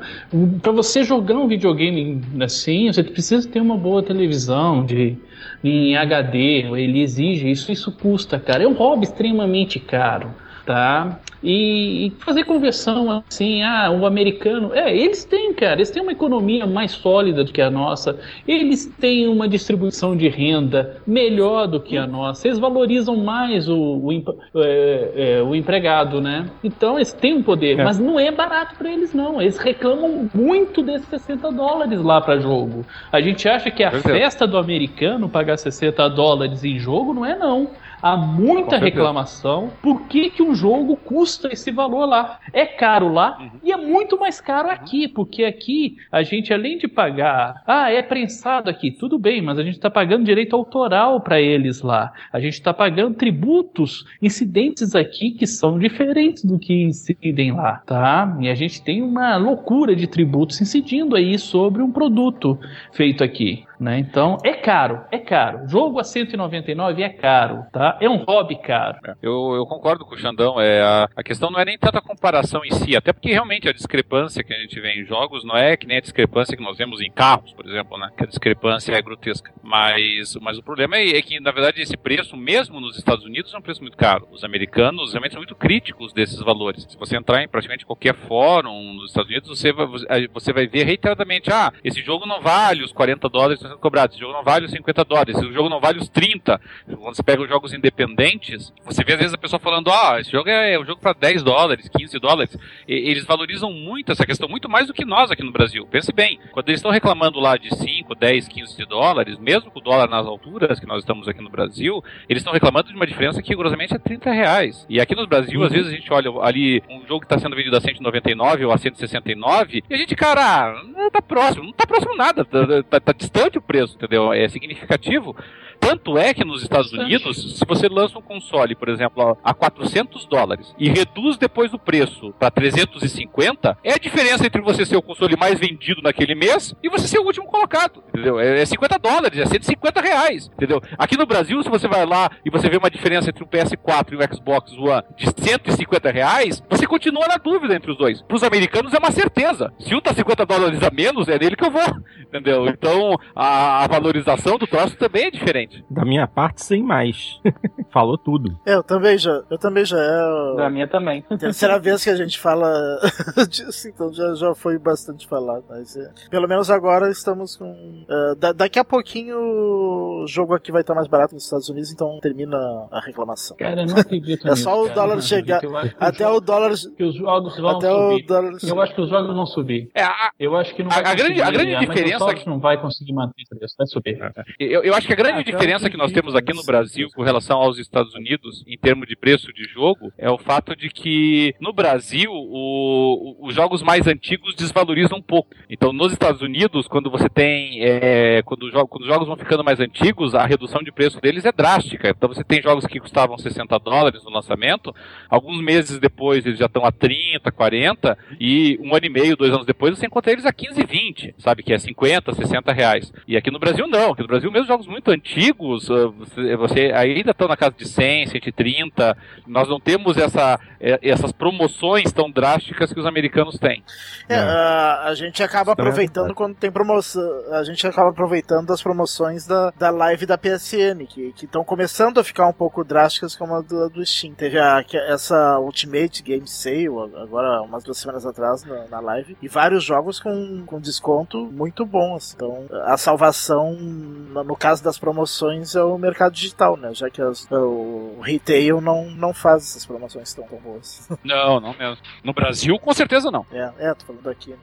Para 0.61 0.71
você 0.71 1.03
jogar 1.03 1.35
um 1.35 1.47
videogame 1.47 2.21
assim, 2.41 2.91
você 2.91 3.03
precisa 3.03 3.47
ter 3.49 3.59
uma 3.59 3.75
boa 3.75 4.03
televisão 4.03 4.85
de 4.85 5.17
em 5.63 5.95
HD, 5.95 6.65
ele 6.77 7.01
exige 7.01 7.49
isso, 7.49 7.71
isso 7.71 7.91
custa 7.91 8.39
caro. 8.39 8.63
É 8.63 8.67
um 8.67 8.73
hobby 8.73 9.05
extremamente 9.05 9.79
caro 9.79 10.33
tá? 10.65 11.19
E, 11.43 12.07
e 12.07 12.09
fazer 12.23 12.45
conversão 12.45 13.21
assim, 13.29 13.63
ah, 13.63 13.91
o 13.91 14.05
americano, 14.05 14.71
é, 14.73 14.95
eles 14.95 15.25
têm, 15.25 15.53
cara, 15.53 15.75
eles 15.75 15.91
têm 15.91 16.01
uma 16.01 16.11
economia 16.13 16.65
mais 16.65 16.91
sólida 16.91 17.43
do 17.43 17.51
que 17.51 17.61
a 17.61 17.69
nossa, 17.69 18.17
eles 18.47 18.85
têm 18.99 19.27
uma 19.27 19.47
distribuição 19.47 20.15
de 20.15 20.29
renda 20.29 20.97
melhor 21.05 21.67
do 21.67 21.81
que 21.81 21.97
a 21.97 22.07
nossa, 22.07 22.47
eles 22.47 22.59
valorizam 22.59 23.17
mais 23.17 23.67
o, 23.67 23.75
o, 23.75 24.11
é, 24.55 25.11
é, 25.39 25.43
o 25.43 25.53
empregado, 25.53 26.21
né? 26.21 26.45
Então 26.63 26.95
eles 26.97 27.11
têm 27.11 27.33
um 27.33 27.43
poder, 27.43 27.77
É. 27.79 27.83
mas 27.83 27.99
não 27.99 28.17
é 28.19 28.31
barato 28.31 28.75
para 28.75 28.89
eles 28.91 29.13
não. 29.13 29.41
Eles 29.41 29.57
reclamam 29.57 30.29
muito 30.33 30.81
desses 30.81 31.07
60 31.09 31.51
dólares 31.51 32.01
lá 32.01 32.21
para 32.21 32.39
jogo. 32.39 32.85
A 33.11 33.19
gente 33.19 33.47
acha 33.49 33.69
que 33.69 33.83
é 33.83 33.87
a 33.87 33.91
certeza. 33.91 34.15
festa 34.15 34.47
do 34.47 34.57
americano 34.57 35.27
pagar 35.27 35.57
60 35.57 36.07
dólares 36.09 36.63
em 36.63 36.79
jogo, 36.79 37.13
não 37.13 37.25
é 37.25 37.37
não. 37.37 37.69
Há 38.03 38.17
muita 38.17 38.77
reclamação. 38.77 39.71
Por 39.81 40.01
que, 40.07 40.29
que 40.29 40.43
um 40.43 40.53
jogo 40.53 40.97
custa 40.97 41.47
esse 41.53 41.71
valor 41.71 42.05
lá? 42.05 42.37
É 42.51 42.65
caro 42.65 43.07
lá 43.13 43.37
Uhum. 43.39 43.49
e 43.63 43.71
é 43.71 43.77
muito 43.77 44.19
mais 44.19 44.41
caro 44.41 44.69
aqui, 44.69 45.07
porque 45.07 45.45
aqui 45.45 45.95
a 46.11 46.21
gente, 46.21 46.53
além 46.53 46.77
de 46.77 46.85
pagar, 46.87 47.63
ah, 47.65 47.89
é 47.89 48.01
prensado 48.01 48.69
aqui, 48.69 48.91
tudo 48.91 49.17
bem, 49.17 49.41
mas 49.41 49.57
a 49.57 49.63
gente 49.63 49.75
está 49.75 49.89
pagando 49.89 50.25
direito 50.25 50.53
autoral 50.53 51.21
para 51.21 51.39
eles 51.39 51.81
lá. 51.81 52.11
A 52.33 52.41
gente 52.41 52.55
está 52.55 52.73
pagando 52.73 53.15
tributos 53.15 54.05
incidentes 54.21 54.95
aqui 54.95 55.31
que 55.31 55.47
são 55.47 55.79
diferentes 55.79 56.43
do 56.43 56.59
que 56.59 56.73
incidem 56.83 57.53
lá, 57.53 57.81
tá? 57.85 58.37
E 58.41 58.49
a 58.49 58.55
gente 58.55 58.83
tem 58.83 59.01
uma 59.01 59.37
loucura 59.37 59.95
de 59.95 60.07
tributos 60.07 60.59
incidindo 60.59 61.15
aí 61.15 61.39
sobre 61.39 61.81
um 61.81 61.91
produto 61.91 62.59
feito 62.91 63.23
aqui. 63.23 63.63
Né? 63.83 63.99
Então 63.99 64.37
é 64.45 64.53
caro, 64.53 65.03
é 65.11 65.17
caro. 65.17 65.67
Jogo 65.67 65.99
a 65.99 66.05
199 66.05 67.03
é 67.03 67.09
caro, 67.09 67.65
tá? 67.71 67.97
É 67.99 68.09
um 68.09 68.23
hobby 68.23 68.55
caro. 68.55 68.97
Eu, 69.21 69.55
eu 69.55 69.65
concordo 69.65 70.05
com 70.05 70.15
o 70.15 70.17
Xandão. 70.17 70.59
É, 70.59 70.81
a, 70.81 71.09
a 71.13 71.21
questão 71.21 71.51
não 71.51 71.59
é 71.59 71.65
nem 71.65 71.77
tanta 71.77 72.01
comparação 72.01 72.63
em 72.63 72.71
si, 72.71 72.95
até 72.95 73.11
porque 73.11 73.31
realmente 73.31 73.67
a 73.67 73.73
discrepância 73.73 74.41
que 74.41 74.53
a 74.53 74.57
gente 74.57 74.79
vê 74.79 74.93
em 74.93 75.03
jogos 75.03 75.43
não 75.43 75.57
é 75.57 75.75
que 75.75 75.85
nem 75.85 75.97
a 75.97 76.01
discrepância 76.01 76.55
que 76.55 76.63
nós 76.63 76.77
vemos 76.77 77.01
em 77.01 77.11
carros, 77.11 77.51
por 77.51 77.65
exemplo, 77.65 77.97
né? 77.97 78.09
Que 78.17 78.23
a 78.23 78.27
discrepância 78.27 78.93
é 78.93 79.01
grotesca. 79.01 79.51
Mas, 79.61 80.35
mas 80.41 80.57
o 80.57 80.63
problema 80.63 80.95
é, 80.95 81.17
é 81.17 81.21
que, 81.21 81.41
na 81.41 81.51
verdade, 81.51 81.81
esse 81.81 81.97
preço, 81.97 82.37
mesmo 82.37 82.79
nos 82.79 82.97
Estados 82.97 83.25
Unidos, 83.25 83.53
é 83.53 83.57
um 83.57 83.61
preço 83.61 83.81
muito 83.81 83.97
caro. 83.97 84.29
Os 84.31 84.45
americanos 84.45 85.11
realmente 85.11 85.33
são 85.33 85.41
muito 85.41 85.55
críticos 85.55 86.13
desses 86.13 86.39
valores. 86.39 86.87
Se 86.89 86.97
você 86.97 87.17
entrar 87.17 87.43
em 87.43 87.49
praticamente 87.49 87.85
qualquer 87.85 88.15
fórum 88.15 88.93
nos 88.93 89.09
Estados 89.09 89.29
Unidos, 89.29 89.49
você 89.49 89.73
vai, 89.73 90.27
você 90.29 90.53
vai 90.53 90.67
ver 90.67 90.85
reiteradamente: 90.85 91.51
ah, 91.51 91.73
esse 91.83 92.01
jogo 92.01 92.25
não 92.25 92.39
vale 92.41 92.81
os 92.81 92.93
40 92.93 93.27
dólares 93.27 93.72
sendo 93.73 93.79
cobrados, 93.79 94.15
esse 94.15 94.21
jogo 94.21 94.33
não 94.33 94.43
vale 94.43 94.65
os 94.65 94.71
50 94.71 95.03
dólares, 95.05 95.37
esse 95.37 95.53
jogo 95.53 95.69
não 95.69 95.79
vale 95.79 95.99
os 95.99 96.09
30. 96.09 96.59
Quando 96.87 97.15
você 97.15 97.23
pega 97.23 97.41
os 97.41 97.49
jogos 97.49 97.73
independentes, 97.73 98.73
você 98.85 99.03
vê 99.03 99.13
às 99.13 99.19
vezes 99.19 99.33
a 99.33 99.37
pessoa 99.37 99.59
falando: 99.59 99.89
ah, 99.91 100.19
esse 100.19 100.31
jogo 100.31 100.49
é 100.49 100.79
um 100.79 100.85
jogo 100.85 101.01
para 101.01 101.13
10 101.13 101.43
dólares, 101.43 101.89
15 101.89 102.19
dólares. 102.19 102.57
E, 102.87 102.93
eles 102.93 103.25
valorizam 103.25 103.71
muito 103.71 104.11
essa 104.11 104.25
questão, 104.25 104.47
muito 104.47 104.69
mais 104.69 104.87
do 104.87 104.93
que 104.93 105.05
nós 105.05 105.31
aqui 105.31 105.43
no 105.43 105.51
Brasil. 105.51 105.85
Pense 105.87 106.11
bem, 106.11 106.39
quando 106.51 106.69
eles 106.69 106.79
estão 106.79 106.91
reclamando 106.91 107.39
lá 107.39 107.57
de 107.57 107.73
5, 107.75 108.15
10, 108.15 108.47
15 108.47 108.85
dólares, 108.85 109.37
mesmo 109.39 109.71
com 109.71 109.79
o 109.79 109.81
dólar 109.81 110.09
nas 110.09 110.25
alturas 110.25 110.79
que 110.79 110.85
nós 110.85 110.99
estamos 110.99 111.27
aqui 111.27 111.41
no 111.41 111.49
Brasil, 111.49 112.03
eles 112.29 112.41
estão 112.41 112.53
reclamando 112.53 112.89
de 112.89 112.95
uma 112.95 113.07
diferença 113.07 113.41
que 113.41 113.49
rigorosamente 113.49 113.93
é 113.93 113.97
30 113.99 114.31
reais. 114.31 114.85
E 114.89 114.99
aqui 114.99 115.15
no 115.15 115.27
Brasil, 115.27 115.63
às 115.63 115.71
vezes 115.71 115.87
a 115.91 115.95
gente 115.95 116.11
olha 116.11 116.29
ali 116.41 116.81
um 116.89 117.05
jogo 117.07 117.21
que 117.21 117.25
está 117.25 117.39
sendo 117.39 117.55
vendido 117.55 117.75
a 117.77 117.81
199 117.81 118.65
ou 118.65 118.71
a 118.71 118.77
169, 118.77 119.83
e 119.89 119.93
a 119.93 119.97
gente, 119.97 120.15
cara, 120.15 120.81
não 120.83 121.09
tá 121.09 121.21
próximo, 121.21 121.63
não 121.63 121.73
tá 121.73 121.85
próximo 121.85 122.15
nada, 122.15 122.43
tá, 122.45 122.83
tá- 122.83 122.99
tá 122.99 123.11
distante 123.13 123.59
preço, 123.63 123.95
entendeu? 123.95 124.31
É 124.33 124.47
significativo. 124.47 125.35
Tanto 125.79 126.17
é 126.17 126.33
que 126.33 126.45
nos 126.45 126.61
Estados. 126.61 126.93
Unidos, 126.93 127.57
se 127.57 127.65
você 127.65 127.89
lança 127.89 128.17
um 128.17 128.21
console, 128.21 128.75
por 128.75 128.87
exemplo, 128.87 129.37
a 129.43 129.53
400 129.53 130.25
dólares 130.27 130.73
e 130.77 130.89
reduz 130.89 131.37
depois 131.37 131.73
o 131.73 131.79
preço 131.79 132.33
para 132.39 132.49
350, 132.51 133.77
é 133.83 133.93
a 133.93 133.97
diferença 133.97 134.45
entre 134.45 134.61
você 134.61 134.85
ser 134.85 134.95
o 134.95 135.01
console 135.01 135.35
mais 135.35 135.59
vendido 135.59 136.01
naquele 136.01 136.35
mês 136.35 136.73
e 136.81 136.89
você 136.89 137.07
ser 137.07 137.19
o 137.19 137.25
último 137.25 137.47
colocado, 137.47 138.03
entendeu? 138.09 138.39
É 138.39 138.53
é 138.61 138.65
50 138.65 138.99
dólares, 138.99 139.39
é 139.39 139.45
150 139.45 140.01
reais, 140.01 140.49
entendeu? 140.53 140.81
Aqui 140.97 141.17
no 141.17 141.25
Brasil, 141.25 141.61
se 141.63 141.69
você 141.69 141.87
vai 141.87 142.05
lá 142.05 142.29
e 142.45 142.49
você 142.49 142.69
vê 142.69 142.77
uma 142.77 142.89
diferença 142.89 143.29
entre 143.29 143.43
o 143.43 143.47
PS4 143.47 144.13
e 144.13 144.15
o 144.15 144.35
Xbox 144.35 144.71
One 144.73 145.03
de 145.17 145.25
150 145.25 146.11
reais, 146.11 146.63
você 146.69 146.85
continua 146.85 147.27
na 147.27 147.37
dúvida 147.37 147.75
entre 147.75 147.91
os 147.91 147.97
dois. 147.97 148.21
Para 148.21 148.37
os 148.37 148.43
americanos 148.43 148.93
é 148.93 148.97
uma 148.97 149.11
certeza. 149.11 149.73
Se 149.79 149.93
um 149.95 150.01
tá 150.01 150.13
50 150.13 150.45
dólares 150.45 150.81
a 150.83 150.91
menos, 150.91 151.27
é 151.27 151.37
nele 151.37 151.55
que 151.55 151.65
eu 151.65 151.71
vou, 151.71 151.81
entendeu? 152.21 152.67
Então, 152.67 153.17
a, 153.43 153.83
a, 153.83 153.87
valorização 153.87 154.57
do 154.57 154.65
troço 154.67 154.95
também 154.97 155.25
é 155.25 155.31
diferente. 155.31 155.83
Da 155.89 156.03
minha 156.05 156.27
parte, 156.27 156.63
sem 156.63 156.81
mais. 156.83 157.39
Falou 157.91 158.17
tudo. 158.17 158.57
Eu 158.65 158.81
também 158.83 159.17
já. 159.17 159.41
Eu 159.49 159.57
também 159.57 159.85
já. 159.85 159.97
É 159.97 160.55
Da 160.55 160.69
minha 160.69 160.87
também. 160.87 161.21
terceira 161.39 161.77
vez 161.79 162.03
que 162.03 162.09
a 162.09 162.15
gente 162.15 162.39
fala 162.39 162.71
disso, 163.49 163.87
então 163.87 164.11
já, 164.13 164.33
já 164.35 164.55
foi 164.55 164.77
bastante 164.79 165.27
falado. 165.27 165.63
Mas 165.69 165.95
é, 165.95 166.11
pelo 166.29 166.47
menos 166.47 166.69
agora 166.69 167.09
estamos 167.11 167.55
com. 167.55 168.05
é, 168.09 168.35
da- 168.35 168.51
daqui 168.53 168.79
a 168.79 168.83
pouquinho 168.85 169.37
o 169.37 170.25
jogo 170.27 170.53
aqui 170.53 170.71
vai 170.71 170.81
estar 170.81 170.95
mais 170.95 171.07
barato 171.07 171.33
nos 171.33 171.43
Estados 171.43 171.69
Unidos, 171.69 171.91
então 171.91 172.19
termina 172.21 172.57
a 172.91 172.99
reclamação. 173.05 173.55
Cara, 173.57 173.81
eu 173.81 173.85
não 173.87 173.97
acredito 173.97 174.47
É 174.47 174.55
só 174.55 174.81
o 174.81 174.83
cara, 174.87 174.95
dólar 174.95 175.21
chegar- 175.21 175.57
acredito. 175.57 175.73
Eu 175.73 175.77
acho 175.77 175.95
que 175.97 176.03
Até 176.03 176.29
os 176.29 176.37
o 176.37 176.39
dólar. 176.41 176.71
que 176.97 177.03
os 177.03 177.15
jogos 177.15 177.57
vão 177.57 177.77
Até 177.77 177.91
o 177.91 178.11
subir. 178.11 178.25
dólar. 178.25 178.51
Eu 178.67 178.81
acho 178.81 178.95
que 178.95 179.01
os 179.01 179.09
jogos 179.09 179.35
vão 179.35 179.45
subir. 179.45 179.89
É, 179.93 180.03
a- 180.03 180.31
Eu 180.39 180.55
acho 180.55 180.73
que 180.75 180.83
não 180.83 180.91
A- 180.91 180.95
vai 181.01 181.11
a 181.11 181.15
grande- 181.15 181.41
a 181.41 181.51
grande 181.51 181.75
diferença 181.79 182.13
Microsoft 182.19 182.45
não 182.47 182.59
vai 182.59 182.79
conseguir 182.81 183.13
manter 183.13 183.31
o 183.31 183.32
preço, 183.33 183.75
vai 183.77 183.87
subir. 183.87 184.19
Eu, 184.59 184.83
eu 184.83 184.93
acho 184.93 185.07
que 185.07 185.13
a 185.13 185.15
grande 185.15 185.39
Ah, 185.39 185.43
diferença 185.43 185.89
que 185.89 185.97
nós 185.97 186.11
temos 186.11 186.35
aqui 186.35 186.49
no 186.51 186.55
nisso. 186.57 186.65
Brasil 186.67 187.07
com 187.15 187.23
relação 187.23 187.59
aos 187.59 187.77
Estados 187.77 188.13
Unidos, 188.15 188.63
em 188.67 188.77
termos 188.77 189.07
de 189.07 189.15
preço 189.15 189.51
de 189.53 189.63
jogo, 189.65 190.11
é 190.17 190.29
o 190.29 190.37
fato 190.37 190.75
de 190.75 190.89
que 190.89 191.53
no 191.59 191.73
Brasil 191.73 192.31
o- 192.31 193.37
os 193.47 193.53
jogos 193.55 193.81
mais 193.81 194.07
antigos 194.07 194.55
desvalorizam 194.55 195.17
um 195.17 195.21
pouco. 195.21 195.49
Então, 195.69 195.91
nos 195.91 196.11
Estados 196.11 196.41
Unidos, 196.41 196.87
quando 196.87 197.09
você 197.09 197.29
tem. 197.29 197.83
é, 197.83 198.41
quando, 198.43 198.63
o 198.63 198.71
jo- 198.71 198.87
quando 198.87 199.01
os 199.03 199.07
jogos 199.07 199.27
vão 199.27 199.35
ficando 199.37 199.63
mais 199.63 199.79
antigos, 199.79 200.33
a 200.35 200.45
redução 200.45 200.81
de 200.81 200.91
preço 200.91 201.19
deles 201.19 201.45
é 201.45 201.51
drástica. 201.51 202.09
Então, 202.09 202.29
você 202.29 202.43
tem 202.43 202.61
jogos 202.61 202.85
que 202.85 202.99
custavam 202.99 203.37
60 203.37 203.77
dólares 203.79 204.23
no 204.23 204.29
lançamento, 204.31 204.93
alguns 205.29 205.61
meses 205.61 205.99
depois 205.99 206.45
eles 206.45 206.59
já 206.59 206.65
estão 206.65 206.85
a 206.85 206.91
30, 206.91 207.51
40, 207.51 208.17
e 208.39 208.77
um 208.81 208.95
ano 208.95 209.05
e 209.05 209.09
meio, 209.09 209.35
dois 209.35 209.51
anos 209.53 209.65
depois, 209.65 209.97
você 209.97 210.05
encontra 210.05 210.31
eles 210.31 210.45
a 210.45 210.53
15, 210.53 210.83
20, 210.85 211.33
sabe? 211.37 211.63
Que 211.63 211.73
é 211.73 211.79
50, 211.79 212.33
60 212.33 212.71
reais. 212.71 213.11
E 213.27 213.37
aqui 213.37 213.49
no 213.51 213.59
Brasil 213.59 213.87
não. 213.87 214.11
Aqui 214.11 214.21
no 214.21 214.27
Brasil, 214.27 214.51
mesmo 214.51 214.67
jogos 214.67 214.87
muito 214.87 215.09
antigos, 215.11 215.89
ah, 215.89 216.07
você, 216.17 216.55
você 216.55 216.79
ainda 216.93 217.31
estão 217.31 217.47
na 217.47 217.57
casa 217.57 217.75
de 217.77 217.87
100, 217.87 218.27
130. 218.27 219.17
Nós 219.47 219.67
não 219.67 219.79
temos 219.79 220.17
essa, 220.17 220.59
eh, 220.79 220.99
essas 221.01 221.31
promoções 221.31 222.11
tão 222.11 222.29
drásticas 222.29 222.91
que 222.91 222.99
os 222.99 223.05
americanos 223.05 223.57
têm. 223.57 223.83
É, 224.27 224.35
a, 224.35 225.03
a 225.05 225.15
gente 225.15 225.41
acaba 225.43 225.71
é 225.71 225.73
aproveitando 225.73 226.33
quando 226.33 226.55
tem 226.55 226.71
promoção. 226.71 227.23
A 227.51 227.63
gente 227.63 227.85
acaba 227.85 228.09
aproveitando 228.09 228.67
das 228.67 228.81
promoções 228.81 229.45
da, 229.47 229.71
da 229.71 229.89
live 229.89 230.25
da 230.25 230.37
PSN, 230.37 231.05
que 231.07 231.33
estão 231.43 231.63
começando 231.63 232.19
a 232.19 232.23
ficar 232.23 232.47
um 232.47 232.53
pouco 232.53 232.83
drásticas, 232.83 233.35
como 233.35 233.55
a 233.55 233.61
do, 233.61 233.89
do 233.89 234.05
Steam. 234.05 234.33
Teve 234.33 234.59
a, 234.59 234.83
que- 234.83 234.97
essa 234.97 235.59
Ultimate 235.59 236.21
Game 236.23 236.47
Sale, 236.47 236.87
agora 237.21 237.61
umas 237.61 237.83
duas 237.83 237.97
semanas 237.97 238.25
atrás, 238.25 238.63
na, 238.63 238.87
na 238.87 238.99
live, 238.99 239.37
e 239.41 239.47
vários 239.47 239.83
jogos 239.83 240.19
com, 240.19 240.63
com 240.65 240.79
desconto 240.79 241.45
muito 241.51 241.85
bons. 241.85 242.33
Então, 242.35 242.65
a 242.85 242.97
salvação, 243.13 243.73
no 243.73 244.55
caso 244.55 244.83
das 244.83 244.97
promoções, 244.97 245.75
é 245.75 245.83
o 245.83 245.97
mercado 245.97 246.33
digital, 246.33 246.75
né? 246.75 246.93
Já 246.93 247.09
que 247.09 247.21
as- 247.21 247.47
o 247.51 248.19
retail 248.21 248.81
não, 248.81 249.05
não 249.11 249.33
faz 249.33 249.63
essas 249.63 249.85
promoções 249.85 250.33
tão, 250.33 250.45
tão 250.47 250.57
boas. 250.59 251.07
Não, 251.23 251.59
não 251.59 251.73
mesmo. 251.77 251.97
No 252.23 252.33
Brasil, 252.33 252.77
com 252.79 252.93
certeza 252.93 253.29
não. 253.31 253.45
é, 253.51 253.71
é, 253.79 253.93
tô 253.93 254.05
falando 254.05 254.29
aqui. 254.29 254.55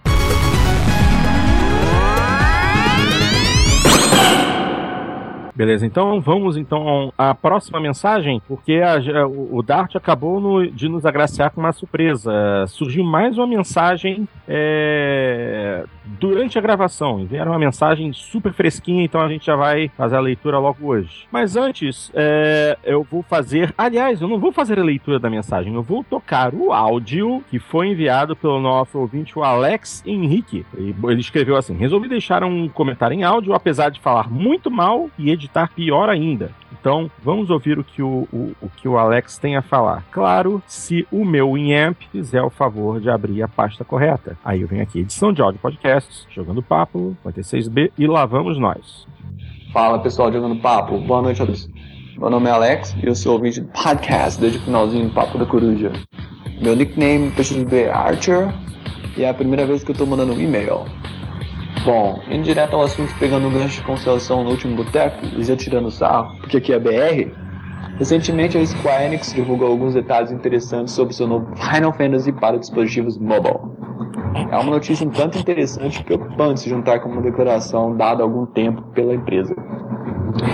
Beleza, 5.61 5.85
então 5.85 6.23
vamos 6.23 6.57
então 6.57 7.13
à 7.19 7.35
próxima 7.35 7.79
mensagem, 7.79 8.41
porque 8.49 8.77
a- 8.83 9.27
o 9.27 9.63
Dart 9.63 9.95
acabou 9.95 10.41
no- 10.41 10.67
de 10.71 10.89
nos 10.89 11.05
agraciar 11.05 11.51
com 11.51 11.61
uma 11.61 11.71
surpresa. 11.71 12.33
Surgiu 12.67 13.05
mais 13.05 13.37
uma 13.37 13.47
mensagem 13.47 14.27
é, 14.49 15.85
durante 16.19 16.59
a 16.59 16.63
gravação. 16.63 17.27
Vieram 17.27 17.53
uma 17.53 17.59
mensagem 17.59 18.11
super 18.11 18.55
fresquinha, 18.55 19.05
então 19.05 19.21
a 19.21 19.29
gente 19.29 19.45
já 19.45 19.55
vai 19.55 19.91
fazer 19.99 20.17
a 20.17 20.21
leitura 20.21 20.59
logo 20.59 20.79
hoje. 20.87 21.27
Mas 21.31 21.57
antes, 21.59 22.11
é, 22.15 22.79
eu 22.83 23.03
vou 23.03 23.23
fazer. 23.23 23.75
Aliás, 23.77 24.23
eu 24.23 24.29
não 24.29 24.39
vou 24.39 24.53
fazer 24.53 24.79
a 24.79 24.83
leitura 24.83 25.19
da 25.19 25.29
mensagem, 25.29 25.75
eu 25.75 25.83
vou 25.83 26.03
tocar 26.03 26.55
o 26.55 26.73
áudio 26.73 27.45
que 27.51 27.59
foi 27.59 27.89
enviado 27.89 28.35
pelo 28.35 28.59
nosso 28.61 28.99
ouvinte, 28.99 29.39
o 29.39 29.45
Alex 29.45 30.03
Henrique. 30.07 30.65
Ele 30.75 31.21
escreveu 31.21 31.55
assim: 31.59 31.77
resolvi 31.77 32.09
deixar 32.09 32.43
um 32.45 32.67
comentário 32.67 33.15
em 33.15 33.25
áudio, 33.25 33.53
apesar 33.53 33.91
de 33.91 34.01
falar 34.01 34.31
muito 34.31 34.71
mal 34.71 35.11
e 35.19 35.31
editar 35.31 35.50
pior 35.75 36.09
ainda. 36.09 36.51
Então, 36.73 37.11
vamos 37.23 37.51
ouvir 37.51 37.79
o 37.79 37.85
que 37.85 38.03
o, 38.03 38.27
o, 38.33 38.53
o 38.61 38.69
que 38.69 38.89
o 38.89 38.97
Alex 38.97 39.37
tem 39.37 39.57
a 39.57 39.63
falar. 39.63 40.05
Claro, 40.11 40.63
se 40.67 41.07
o 41.13 41.25
meu 41.25 41.57
Inamp 41.59 42.01
fizer 42.11 42.43
o 42.43 42.51
favor 42.51 43.01
de 43.01 43.11
abrir 43.11 43.43
a 43.43 43.49
pasta 43.49 43.85
correta. 43.85 44.37
Aí 44.45 44.63
eu 44.63 44.69
venho 44.69 44.83
aqui, 44.83 45.01
edição 45.01 45.33
de 45.33 45.43
áudio 45.43 45.61
podcasts, 45.61 46.27
jogando 46.31 46.63
papo, 46.63 47.17
56B 47.25 47.91
e 47.99 48.07
lá 48.07 48.25
vamos 48.25 48.59
nós. 48.59 49.07
Fala 49.73 49.99
pessoal 49.99 50.33
jogando 50.33 50.57
papo, 50.57 50.99
boa 50.99 51.23
noite 51.23 51.43
a 51.43 51.47
todos. 51.47 51.69
Meu 52.19 52.29
nome 52.29 52.49
é 52.49 52.53
Alex 52.53 52.95
e 53.03 53.07
eu 53.07 53.15
sou 53.15 53.35
ouvinte 53.35 53.61
do 53.61 53.69
podcast 53.69 54.41
desde 54.41 54.59
o 54.59 54.63
finalzinho 54.63 55.09
do 55.09 55.15
Papo 55.15 55.39
da 55.39 55.47
Coruja. 55.47 55.93
Meu 56.61 56.77
nickname 56.77 57.33
é 57.73 57.91
Archer 57.91 58.53
e 59.17 59.23
é 59.23 59.29
a 59.31 59.35
primeira 59.35 59.65
vez 59.65 59.83
que 59.83 59.91
eu 59.91 59.95
tô 59.95 60.05
mandando 60.05 60.35
um 60.35 60.41
e-mail. 60.41 60.85
Bom, 61.85 62.21
indo 62.29 62.43
direto 62.43 62.77
ao 62.77 62.83
assunto, 62.83 63.15
pegando 63.19 63.49
o 63.49 63.51
gancho 63.51 63.81
de 63.81 63.87
constelação 63.87 64.45
no 64.45 64.51
último 64.51 64.77
boteco 64.77 65.25
e 65.35 65.43
já 65.43 65.57
tirando 65.57 65.91
sarro, 65.91 66.37
porque 66.39 66.59
aqui 66.59 66.75
é 66.75 66.79
BR. 66.79 67.33
Recentemente 67.97 68.59
a 68.59 68.67
Square 68.67 69.05
Enix 69.05 69.33
divulgou 69.33 69.69
alguns 69.69 69.95
detalhes 69.95 70.31
interessantes 70.31 70.93
sobre 70.93 71.15
seu 71.15 71.27
novo 71.27 71.47
Final 71.57 71.93
Fantasy 71.95 72.33
para 72.33 72.59
dispositivos 72.59 73.17
mobile. 73.17 73.61
É 74.51 74.59
uma 74.59 74.73
notícia 74.73 75.07
um 75.07 75.11
tanto 75.11 75.39
interessante 75.39 76.01
e 76.01 76.05
preocupante 76.05 76.61
se 76.61 76.69
juntar 76.69 77.01
com 77.01 77.09
uma 77.09 77.23
declaração 77.23 77.97
dada 77.97 78.23
há 78.23 78.27
algum 78.27 78.45
tempo 78.45 78.83
pela 78.93 79.15
empresa. 79.15 79.57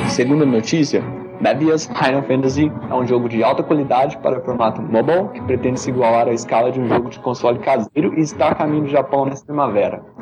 Segundo 0.09 0.44
a 0.44 0.47
notícia, 0.47 1.03
Mebius 1.40 1.86
Final 1.86 2.23
Fantasy 2.23 2.73
é 2.89 2.94
um 2.94 3.05
jogo 3.05 3.28
de 3.28 3.43
alta 3.43 3.65
qualidade 3.65 4.16
para 4.19 4.40
formato 4.43 4.81
mobile 4.81 5.28
que 5.35 5.43
pretende 5.43 5.81
se 5.81 5.90
igualar 5.90 6.28
à 6.28 6.32
escala 6.32 6.70
de 6.70 6.81
um 6.81 6.89
jogo 6.89 7.11
de 7.11 7.19
console 7.19 7.59
caseiro 7.59 8.15
e 8.16 8.20
está 8.20 8.48
a 8.48 8.55
caminho 8.55 8.85
do 8.85 8.89
Japão 8.89 9.27
nesta 9.27 9.44
primavera. 9.44 10.15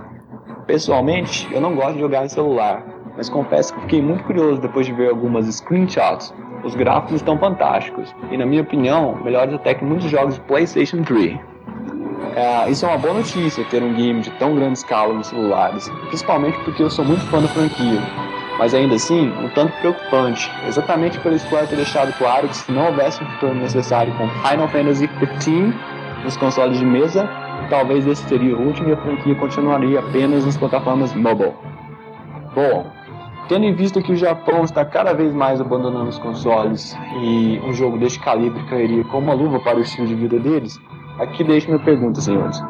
Pessoalmente, 0.67 1.47
eu 1.53 1.61
não 1.61 1.75
gosto 1.75 1.95
de 1.95 2.01
jogar 2.01 2.25
em 2.25 2.29
celular, 2.29 2.83
mas 3.17 3.29
confesso 3.29 3.75
que 3.75 3.81
fiquei 3.83 4.03
muito 4.03 4.25
curioso 4.25 4.61
depois 4.61 4.87
de 4.87 4.93
ver 4.93 5.11
algumas 5.11 5.47
screenshots. 5.47 6.33
Os 6.65 6.75
gráficos 6.75 7.17
estão 7.17 7.39
fantásticos 7.39 8.15
e, 8.31 8.37
na 8.39 8.47
minha 8.47 8.63
opinião, 8.63 9.15
melhores 9.23 9.53
até 9.53 9.75
que 9.75 9.85
muitos 9.85 10.11
jogos 10.11 10.37
de 10.37 10.41
PlayStation 10.43 11.03
3. 11.03 11.39
É, 12.35 12.71
isso 12.71 12.87
é 12.87 12.89
uma 12.89 12.99
boa 12.99 13.15
notícia 13.15 13.63
ter 13.71 13.83
um 13.83 13.93
game 13.95 14.23
de 14.23 14.31
tão 14.33 14.57
grande 14.57 14.79
escala 14.79 15.13
nos 15.13 15.27
celulares, 15.27 15.89
principalmente 16.09 16.59
porque 16.65 16.83
eu 16.83 16.89
sou 16.89 17.05
muito 17.05 17.25
fã 17.27 17.43
da 17.43 17.49
franquia. 17.49 18.01
Mas 18.59 18.73
ainda 18.73 18.95
assim, 18.95 19.31
um 19.39 19.49
tanto 19.51 19.73
preocupante, 19.81 20.51
exatamente 20.67 21.19
pelo 21.21 21.39
Square 21.39 21.67
ter 21.67 21.77
deixado 21.77 22.17
claro 22.17 22.49
que 22.49 22.57
se 22.57 22.73
não 22.73 22.87
houvesse 22.87 23.23
um 23.23 23.27
retorno 23.27 23.61
necessário 23.61 24.15
com 24.15 24.29
Final 24.49 24.69
Fantasy 24.69 25.11
XV 25.41 25.75
nos 26.25 26.37
consoles 26.37 26.79
de 26.79 26.85
mesa, 26.87 27.29
talvez 27.65 28.07
esse 28.07 28.23
seria 28.29 28.57
o 28.57 28.63
último 28.67 28.89
e 28.89 28.93
a 28.93 28.97
franquia 28.97 29.35
continuaria 29.35 30.01
apenas 30.01 30.45
nas 30.45 30.57
plataformas 30.57 31.15
mobile. 31.15 31.53
Bom, 32.55 32.87
tendo 33.49 33.65
em 33.65 33.75
vista 33.75 34.01
que 34.01 34.13
o 34.13 34.17
Japão 34.17 34.63
está 34.65 34.85
cada 34.85 35.13
vez 35.13 35.35
mais 35.35 35.61
abandonando 35.61 36.09
os 36.09 36.19
consoles 36.19 36.97
e 37.21 37.61
um 37.65 37.73
jogo 37.73 37.99
deste 37.99 38.21
calibre 38.21 38.63
cairia 38.65 39.05
como 39.05 39.27
uma 39.27 39.35
luva 39.35 39.61
para 39.61 39.79
o 39.79 39.81
estilo 39.81 40.07
de 40.07 40.15
vida 40.15 40.39
deles, 40.39 40.79
aqui 41.19 41.45
deixo 41.45 41.69
minha 41.69 41.83
pergunta, 41.83 42.21
senhores. 42.21 42.63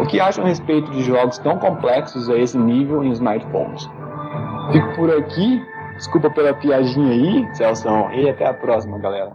O 0.00 0.06
que 0.06 0.20
acham 0.20 0.44
a 0.44 0.48
respeito 0.48 0.90
de 0.92 1.02
jogos 1.02 1.38
tão 1.38 1.58
complexos 1.58 2.30
a 2.30 2.36
esse 2.36 2.56
nível 2.56 3.02
em 3.02 3.10
smartphones? 3.10 3.90
Fico 4.72 4.94
por 4.94 5.10
aqui. 5.10 5.62
Desculpa 5.96 6.30
pela 6.30 6.54
piadinha 6.54 7.12
aí, 7.12 7.54
Celso. 7.54 7.88
E 8.14 8.30
até 8.30 8.46
a 8.46 8.54
próxima, 8.54 8.98
galera. 8.98 9.32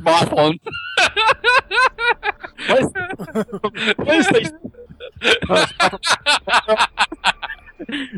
Smartphone. 0.00 0.58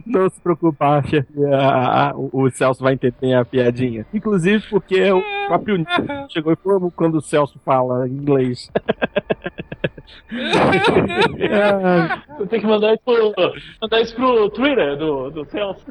Não 0.05 0.29
se 0.29 0.41
preocupar, 0.41 1.05
chefe. 1.09 1.29
a- 1.53 2.11
a- 2.11 2.17
o 2.17 2.31
o 2.47 2.51
Celso 2.51 2.83
vai 2.83 2.95
entender 2.95 3.35
a 3.35 3.45
piadinha. 3.45 4.07
Inclusive 4.13 4.65
porque 4.69 5.11
o 5.11 5.23
próprio 5.49 5.77
Nico 5.79 5.91
chegou 6.31 6.53
e 6.53 6.57
falou 6.57 6.91
quando 6.95 7.17
o 7.17 7.21
Celso 7.23 7.59
fala 7.65 8.09
inglês. 8.09 8.71
Eu 12.39 12.47
tenho 12.47 12.63
que 12.63 12.69
mandar 12.69 12.95
isso 12.95 13.03
pro, 13.05 13.35
mandar 13.81 14.01
isso 14.01 14.15
pro 14.15 14.49
Twitter 14.51 14.97
do, 14.97 15.31
do 15.31 15.45
Celso. 15.47 15.85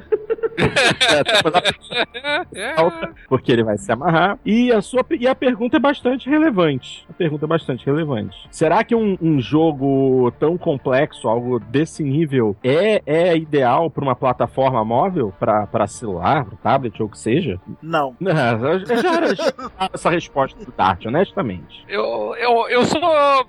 porque 3.28 3.52
ele 3.52 3.64
vai 3.64 3.78
se 3.78 3.92
amarrar. 3.92 4.40
E 4.46 4.72
a, 4.72 4.82
sua, 4.82 5.06
e 5.20 5.28
a 5.28 5.36
pergunta 5.36 5.78
é 5.78 5.80
bastante 5.80 6.30
relevante. 6.30 7.06
A 7.10 7.14
pergunta 7.14 7.46
é 7.46 7.48
bastante 7.48 7.86
relevante. 7.86 8.36
Será 8.52 8.84
que 8.84 8.96
um, 8.96 9.18
um 9.22 9.40
jogo 9.42 10.32
tão 10.40 10.58
complexo, 10.58 11.28
algo 11.28 11.60
desse 11.60 12.04
nível, 12.04 12.56
é, 12.64 13.02
é 13.06 13.36
ideal 13.38 13.55
para 13.94 14.04
uma 14.04 14.16
plataforma 14.16 14.84
móvel? 14.84 15.34
para 15.40 15.88
celular, 15.88 16.46
pra 16.46 16.58
tablet 16.58 17.02
ou 17.02 17.08
o 17.08 17.12
que 17.12 17.18
seja? 17.20 17.60
Não. 17.82 18.16
Não, 18.20 18.32
já 18.34 19.14
era, 19.16 19.34
essa 19.94 20.10
resposta 20.10 20.64
do 20.64 20.72
Dart, 20.72 21.06
honestamente. 21.06 21.84
Eu, 21.88 22.36
eu, 22.38 22.68
eu, 22.70 22.86
sou, 22.86 23.02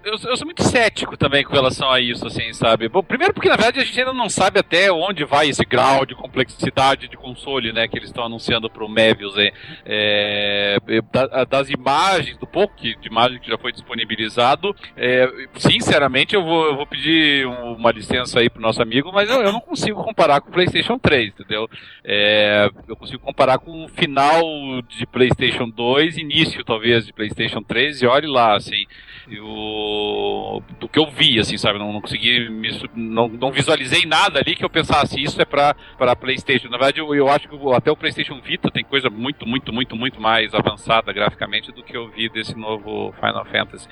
eu, 0.05 0.13
eu 0.25 0.37
sou 0.37 0.45
muito 0.47 0.63
cético 0.63 1.17
também 1.17 1.45
com 1.45 1.53
relação 1.53 1.91
a 1.91 2.01
isso, 2.01 2.27
assim, 2.27 2.53
sabe? 2.53 2.89
Bom, 2.89 3.03
primeiro 3.03 3.33
porque, 3.35 3.49
na 3.49 3.57
verdade, 3.57 3.81
a 3.81 3.85
gente 3.85 3.99
ainda 3.99 4.13
não 4.13 4.29
sabe 4.29 4.61
até 4.61 4.91
onde 4.93 5.25
vai 5.25 5.49
esse 5.49 5.65
grau 5.65 6.05
de 6.07 6.15
complexidade 6.15 7.09
de 7.09 7.17
console, 7.17 7.73
né, 7.73 7.89
que 7.89 7.97
eles 7.99 8.09
estão 8.09 8.25
anunciando 8.25 8.69
pro 8.71 8.89
Mevius 8.89 9.37
aí. 9.37 9.53
É, 9.85 10.77
da- 11.13 11.45
das 11.45 11.71
imagens, 11.71 12.37
do 12.37 12.47
pouco 12.47 12.75
que- 12.77 12.97
de 12.97 13.09
imagem 13.09 13.39
que 13.41 13.49
já 13.51 13.57
foi 13.59 13.73
disponibilizado, 13.73 14.75
é, 14.97 15.29
sinceramente, 15.57 16.35
eu 16.35 16.45
vou, 16.45 16.67
eu 16.67 16.77
vou 16.77 16.87
pedir 16.87 17.47
um- 17.47 17.75
uma 17.75 17.91
licença 17.93 18.41
aí 18.41 18.51
pro 18.51 18.61
nosso 18.61 18.83
amigo, 18.83 19.11
mas 19.13 19.29
eu, 19.31 19.41
eu 19.43 19.53
não 19.53 19.61
consigo 19.61 19.96
comparar 20.05 20.41
com 20.41 20.51
o 20.51 20.53
PlayStation 20.53 20.99
3, 20.99 21.29
entendeu? 21.29 21.69
É, 22.05 22.71
eu 22.89 22.97
consigo 22.97 23.23
comparar 23.23 23.59
com 23.59 23.85
o 23.85 23.89
final 23.89 24.43
de 24.89 25.07
PlayStation 25.07 25.69
2, 25.69 26.19
início 26.19 26.65
talvez 26.65 27.07
de 27.07 27.13
PlayStation 27.13 27.63
3, 27.63 28.03
e 28.03 28.07
olhe 28.07 28.27
lá, 28.27 28.57
assim, 28.57 28.85
eu, 29.29 30.63
do 30.79 30.89
que 30.89 30.99
eu 30.99 31.07
vi, 31.11 31.39
assim, 31.39 31.57
sabe? 31.59 31.79
Não, 31.79 31.93
não 31.93 32.01
consegui, 32.01 32.49
me 32.49 32.69
não, 32.95 33.29
não 33.29 33.51
visualizei 33.51 34.05
nada 34.07 34.39
ali 34.41 34.55
que 34.55 34.65
eu 34.65 34.71
pensasse, 34.71 35.21
isso 35.21 35.41
é 35.41 35.45
pra, 35.45 35.75
pra 35.99 36.15
PlayStation. 36.17 36.69
Na 36.69 36.77
verdade, 36.79 37.01
eu, 37.01 37.15
eu 37.15 37.29
acho 37.29 37.49
que 37.49 37.55
o- 37.55 37.73
até 37.73 37.91
o 37.91 37.97
PlayStation 37.97 38.41
Vita 38.41 38.71
tem 38.71 38.85
coisa 38.85 39.11
muito, 39.11 39.47
muito, 39.47 39.73
muito, 39.73 39.97
muito 39.97 40.21
mais 40.21 40.55
avançada 40.55 41.13
graficamente 41.13 41.73
do 41.73 41.83
que 41.83 41.97
eu 41.97 42.09
vi 42.09 42.29
desse 42.29 42.57
novo 42.57 43.13
Final 43.21 43.45
Fantasy. 43.47 43.89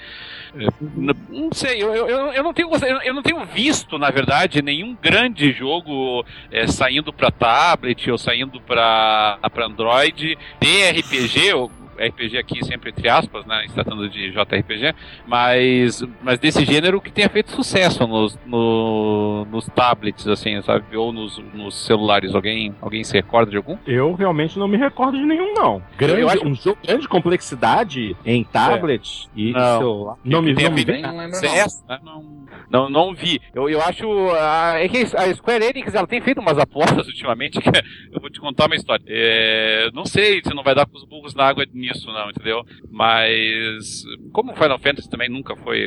É, 0.57 0.67
n- 0.97 1.15
Não 1.29 1.51
sei, 1.53 1.83
eu, 1.83 1.95
eu, 1.95 2.09
eu- 2.09 2.33
eu 2.33 2.43
não 2.43 2.53
tenho, 2.53 2.71
eu 2.73 2.95
eu 3.05 3.15
não 3.15 3.23
tenho 3.23 3.45
visto, 3.45 3.99
na 3.99 4.11
verdade, 4.11 4.63
nenhum 4.63 4.95
grande 5.01 5.53
jogo 5.53 6.25
é, 6.51 6.67
saindo 6.67 7.13
para 7.13 7.31
tablet 7.31 8.11
ou 8.11 8.19
saindo 8.19 8.61
para 8.61 9.39
Android 9.59 10.37
de 10.61 10.91
RPG, 10.91 11.53
ou 11.55 11.71
RPG 11.99 12.39
aqui 12.39 12.65
sempre 12.65 12.91
entre 12.91 13.09
aspas, 13.09 13.45
né, 13.47 13.67
tratando 13.75 14.09
de 14.09 14.31
JRPG, 14.31 14.95
mas, 15.27 16.03
mas 16.23 16.39
desse 16.39 16.65
gênero 16.65 17.01
que 17.01 17.11
tenha 17.11 17.29
feito 17.29 17.51
sucesso 17.51 18.07
nos, 18.07 18.39
no- 18.47 19.47
nos 19.51 19.67
tablets, 19.67 20.27
assim, 20.29 20.61
sabe, 20.63 20.97
ou 20.97 21.13
nos, 21.13 21.39
nos 21.53 21.75
celulares. 21.87 22.35
Alguém, 22.35 22.75
alguém 22.81 23.03
se 23.05 23.13
recorda 23.13 23.51
de 23.51 23.57
algum? 23.57 23.77
Eu 23.87 24.15
realmente 24.15 24.59
não 24.59 24.69
me 24.69 24.77
recordo 24.77 25.19
de 25.19 25.25
nenhum, 25.25 25.55
não. 25.55 25.83
Grande, 25.97 26.21
Eu 26.21 26.29
acho- 26.29 26.47
Um 26.47 26.55
jogo 26.55 26.79
de 26.83 26.89
grande 26.89 27.09
complexidade 27.09 28.17
em 28.25 28.45
tablet 28.45 29.29
e 29.35 29.53
Não. 29.53 29.79
celular. 29.79 30.17
Não 30.25 30.43
me, 30.43 30.55
tenha 30.55 30.69
não 30.69 30.77
me 30.77 30.85
vem. 30.85 31.03
Não 31.03 31.17
lembro, 31.17 31.41
né? 31.41 31.99
Não, 32.03 32.45
não, 32.71 32.91
não 32.91 33.15
vi. 33.15 33.41
Eu, 33.55 33.69
eu 33.69 33.81
acho. 33.81 34.05
ah, 34.39 34.75
é 34.79 34.89
que 34.89 34.99
a 35.17 35.35
Square 35.35 35.65
Enix 35.65 35.95
ela 35.95 36.07
tem 36.07 36.21
feito 36.21 36.41
umas 36.41 36.59
apostas 36.59 37.07
ultimamente 37.07 37.61
que 37.61 37.69
eu 38.13 38.21
vou 38.21 38.31
te 38.31 38.41
contar 38.41 38.67
uma 38.67 38.75
história. 38.77 39.03
É, 39.07 39.91
não 39.93 40.05
sei 40.05 40.41
se 40.43 40.55
não 40.55 40.63
vai 40.63 40.75
dar 40.75 40.87
com 40.87 40.97
os 40.97 41.05
burros 41.05 41.35
na 41.35 41.45
água 41.47 41.65
nisso, 41.85 42.07
não, 42.13 42.31
entendeu? 42.31 42.63
Mas 42.91 44.05
como 44.33 44.53
o 44.53 44.57
Final 44.57 44.79
Fantasy 44.79 45.11
também 45.11 45.29
nunca 45.29 45.55
foi 45.57 45.87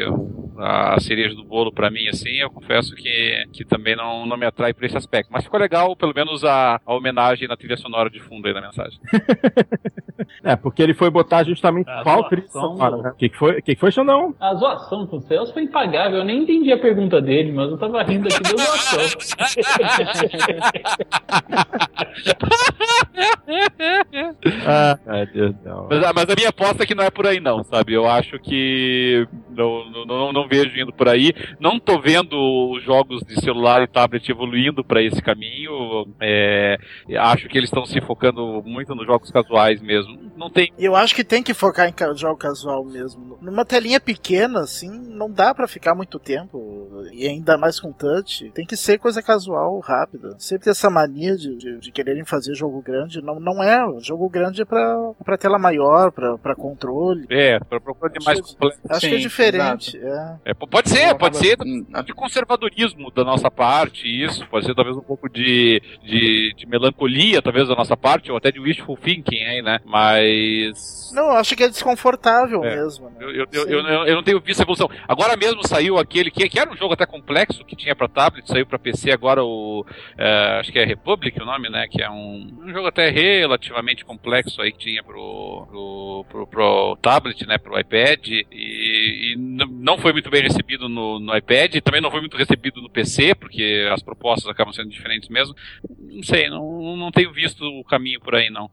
a 0.60 1.00
cereja 1.00 1.36
do 1.36 1.44
bolo 1.44 1.72
pra 1.72 1.92
mim, 1.92 2.08
assim, 2.08 2.38
eu 2.38 2.50
confesso 2.50 2.96
que, 2.96 3.46
que 3.54 3.64
também 3.64 3.96
não, 3.96 4.26
não 4.26 4.36
me 4.38 4.46
atrai 4.46 4.74
por 4.74 4.84
esse 4.86 4.98
aspecto. 4.98 5.30
Mas 5.32 5.44
ficou 5.44 5.60
legal, 5.60 5.96
pelo 5.96 6.14
menos, 6.16 6.44
a, 6.44 6.82
a 6.84 6.94
homenagem 6.96 7.48
na 7.48 7.56
trilha 7.56 7.78
sonora 7.78 8.10
de 8.10 8.20
fundo 8.20 8.48
aí 8.48 8.54
na 8.54 8.62
mensagem. 8.62 9.00
É, 10.44 10.56
porque 10.56 10.82
ele 10.82 10.94
foi 10.94 11.10
botar 11.10 11.44
justamente 11.44 11.90
Ah, 11.90 12.02
qual 12.04 12.28
trilha 12.28 12.48
sonora, 12.50 12.98
não. 12.98 13.04
né? 13.04 13.10
O 13.12 13.16
que, 13.16 13.30
que 13.30 13.38
foi, 13.38 13.62
que, 13.62 13.76
que 13.76 13.80
foi, 13.80 13.92
Xandão? 13.92 14.36
A 14.40 14.54
zoação 14.56 15.06
com 15.08 15.18
o 15.18 15.22
Celso 15.22 15.54
foi 15.54 15.64
impagável. 15.64 16.20
Eu 16.20 16.26
nem 16.26 16.44
entendi 16.44 16.72
a 16.72 16.78
pergunta 16.78 17.22
dele, 17.22 17.52
mas 17.52 17.70
eu 17.70 17.78
tava 17.78 18.02
rindo 18.04 18.28
aqui 18.28 18.42
deu 18.44 18.58
zoação. 18.58 19.00
Ah, 24.66 24.98
meu 25.06 25.26
Deus 25.28 25.56
do 25.56 25.64
céu. 25.64 25.87
Mas, 25.90 26.04
a- 26.04 26.14
mas 26.14 26.30
a 26.30 26.36
minha 26.36 26.50
aposta 26.50 26.84
é 26.84 26.86
que 26.86 26.96
não 26.96 27.04
é 27.04 27.10
por 27.10 27.26
aí, 27.28 27.40
não, 27.40 27.64
sabe? 27.64 27.94
Eu 27.94 28.08
acho 28.08 28.40
que 28.40 29.28
não, 29.50 29.90
não, 29.90 30.06
não, 30.06 30.34
não 30.34 30.48
vejo 30.48 30.78
indo 30.80 30.94
por 30.94 31.08
aí. 31.08 31.34
Não 31.60 31.80
tô 31.80 32.00
vendo 32.00 32.36
os 32.72 32.84
jogos 32.84 33.22
de 33.26 33.40
celular 33.42 33.82
e 33.82 33.88
tablet 33.88 34.30
evoluindo 34.30 34.84
para 34.84 35.02
esse 35.02 35.22
caminho. 35.22 36.08
É, 36.20 36.78
acho 37.20 37.48
que 37.48 37.58
eles 37.58 37.70
estão 37.70 37.86
se 37.86 38.00
focando 38.02 38.62
muito 38.66 38.94
nos 38.96 39.06
jogos 39.06 39.32
casuais 39.32 39.82
mesmo. 39.82 40.18
Não 40.36 40.50
tem. 40.50 40.72
Eu 40.78 40.96
acho 40.96 41.16
que 41.16 41.24
tem 41.24 41.42
que 41.42 41.54
focar 41.54 41.88
em 41.90 41.94
jogo 42.18 42.38
casual 42.38 42.84
mesmo. 42.86 43.38
Numa 43.42 43.66
telinha 43.66 44.00
pequena, 44.00 44.60
assim, 44.62 44.90
não 44.90 45.32
dá 45.32 45.54
pra 45.54 45.68
ficar 45.68 45.96
muito 45.96 46.20
tempo. 46.20 47.06
E 47.12 47.28
ainda 47.28 47.58
mais 47.58 47.80
com 47.80 47.92
touch. 47.92 48.50
Tem 48.52 48.66
que 48.66 48.76
ser 48.78 48.98
coisa 49.00 49.22
casual, 49.22 49.80
rápida. 49.80 50.36
Sempre 50.40 50.66
tem 50.66 50.72
essa 50.72 50.90
mania 50.90 51.36
de, 51.36 51.56
de, 51.56 51.80
de 51.80 51.92
quererem 51.92 52.26
fazer 52.26 52.54
jogo 52.56 52.82
grande. 52.82 53.22
Não, 53.22 53.40
não 53.40 53.64
é. 53.64 53.78
Jogo 54.02 54.30
grande 54.30 54.62
é 54.62 54.66
pra, 54.66 54.96
pra 55.24 55.38
tela 55.38 55.58
maior, 55.58 55.77
pra, 56.14 56.38
pra 56.38 56.56
controle. 56.56 57.26
É, 57.30 57.60
para 57.60 57.80
procurar 57.80 58.12
de 58.12 58.24
mais 58.26 58.40
Acho- 58.40 58.54
complexo. 58.54 58.80
Acho 58.90 59.00
que 59.02 59.06
é 59.08 59.10
Sim, 59.10 59.18
diferente. 59.20 59.98
É. 59.98 60.36
É, 60.46 60.54
pode 60.54 60.90
ser, 60.90 61.16
pode 61.16 61.38
ser 61.38 61.58
de 62.06 62.14
conservadorismo 62.14 63.12
da 63.12 63.24
nossa 63.24 63.50
parte, 63.50 64.08
isso. 64.08 64.46
Pode 64.48 64.66
ser 64.66 64.76
talvez 64.76 64.96
um 64.98 65.02
pouco 65.02 65.30
de, 65.30 65.82
de, 66.04 66.54
de 66.56 66.66
melancolia, 66.68 67.42
talvez, 67.42 67.68
da 67.68 67.76
nossa 67.76 67.96
parte, 67.98 68.32
ou 68.32 68.38
até 68.38 68.52
de 68.52 68.60
wishful 68.60 68.98
thinking, 68.98 69.36
hein, 69.36 69.62
né? 69.62 69.80
Mas. 69.86 71.12
Não, 71.14 71.26
eu 71.26 71.32
acho 71.38 71.56
que 71.56 71.64
é 71.64 71.70
desconfortável 71.70 72.64
É. 72.64 72.76
mesmo. 72.76 73.10
Né? 73.10 73.16
Eu, 73.20 73.30
eu, 73.32 73.46
eu, 73.52 73.62
Sim. 73.66 73.72
eu, 73.72 73.82
eu 74.06 74.16
não 74.16 74.24
tenho 74.24 74.40
visto 74.42 74.60
a 74.60 74.64
evolução. 74.64 74.90
Agora 75.08 75.36
mesmo 75.38 75.66
saiu 75.68 75.98
aquele 75.98 76.30
que, 76.32 76.48
que 76.50 76.60
era 76.60 76.70
um 76.72 76.76
jogo 76.76 76.94
até 76.94 77.06
complexo, 77.06 77.64
que 77.66 77.76
tinha 77.76 77.96
pra 77.96 78.08
tablet, 78.08 78.48
saiu 78.48 78.66
pra 78.66 78.80
PC 78.80 79.12
agora 79.12 79.44
o. 79.44 79.86
é, 80.18 80.60
acho 80.60 80.72
que 80.72 80.80
é 80.80 80.86
Republic 80.86 81.42
o 81.42 81.46
nome, 81.46 81.70
né? 81.70 81.88
Que 81.90 82.02
é 82.02 82.10
um, 82.10 82.54
um 82.62 82.70
jogo 82.74 82.88
até 82.88 83.10
relativamente 83.10 84.04
complexo 84.06 84.62
aí 84.62 84.72
que 84.72 84.80
tinha 84.80 85.04
pro, 85.04 85.67
pro, 85.68 86.26
pro, 86.30 86.48
pro 86.48 86.98
tablet, 87.02 87.46
né? 87.46 87.58
Pro 87.58 87.80
iPad. 87.80 88.28
E, 88.28 88.44
e 88.52 89.36
não 89.38 89.98
foi 89.98 90.12
muito 90.14 90.30
bem 90.30 90.42
recebido 90.42 90.88
no, 90.90 91.20
no 91.20 91.36
iPad, 91.36 91.76
e 91.76 91.82
também 91.82 92.02
não 92.02 92.10
foi 92.12 92.22
muito 92.22 92.38
recebido 92.38 92.82
no 92.82 92.90
PC, 92.90 93.36
porque 93.36 93.88
as 93.92 94.02
propostas 94.02 94.50
acabam 94.50 94.74
sendo 94.74 94.90
diferentes 94.90 95.30
mesmo. 95.30 95.54
Não 96.00 96.24
sei, 96.24 96.50
não, 96.50 96.96
não 96.96 97.12
tenho 97.12 97.32
visto 97.32 97.64
o 97.64 97.84
caminho 97.84 98.20
por 98.20 98.36
aí, 98.36 98.50
não. 98.50 98.70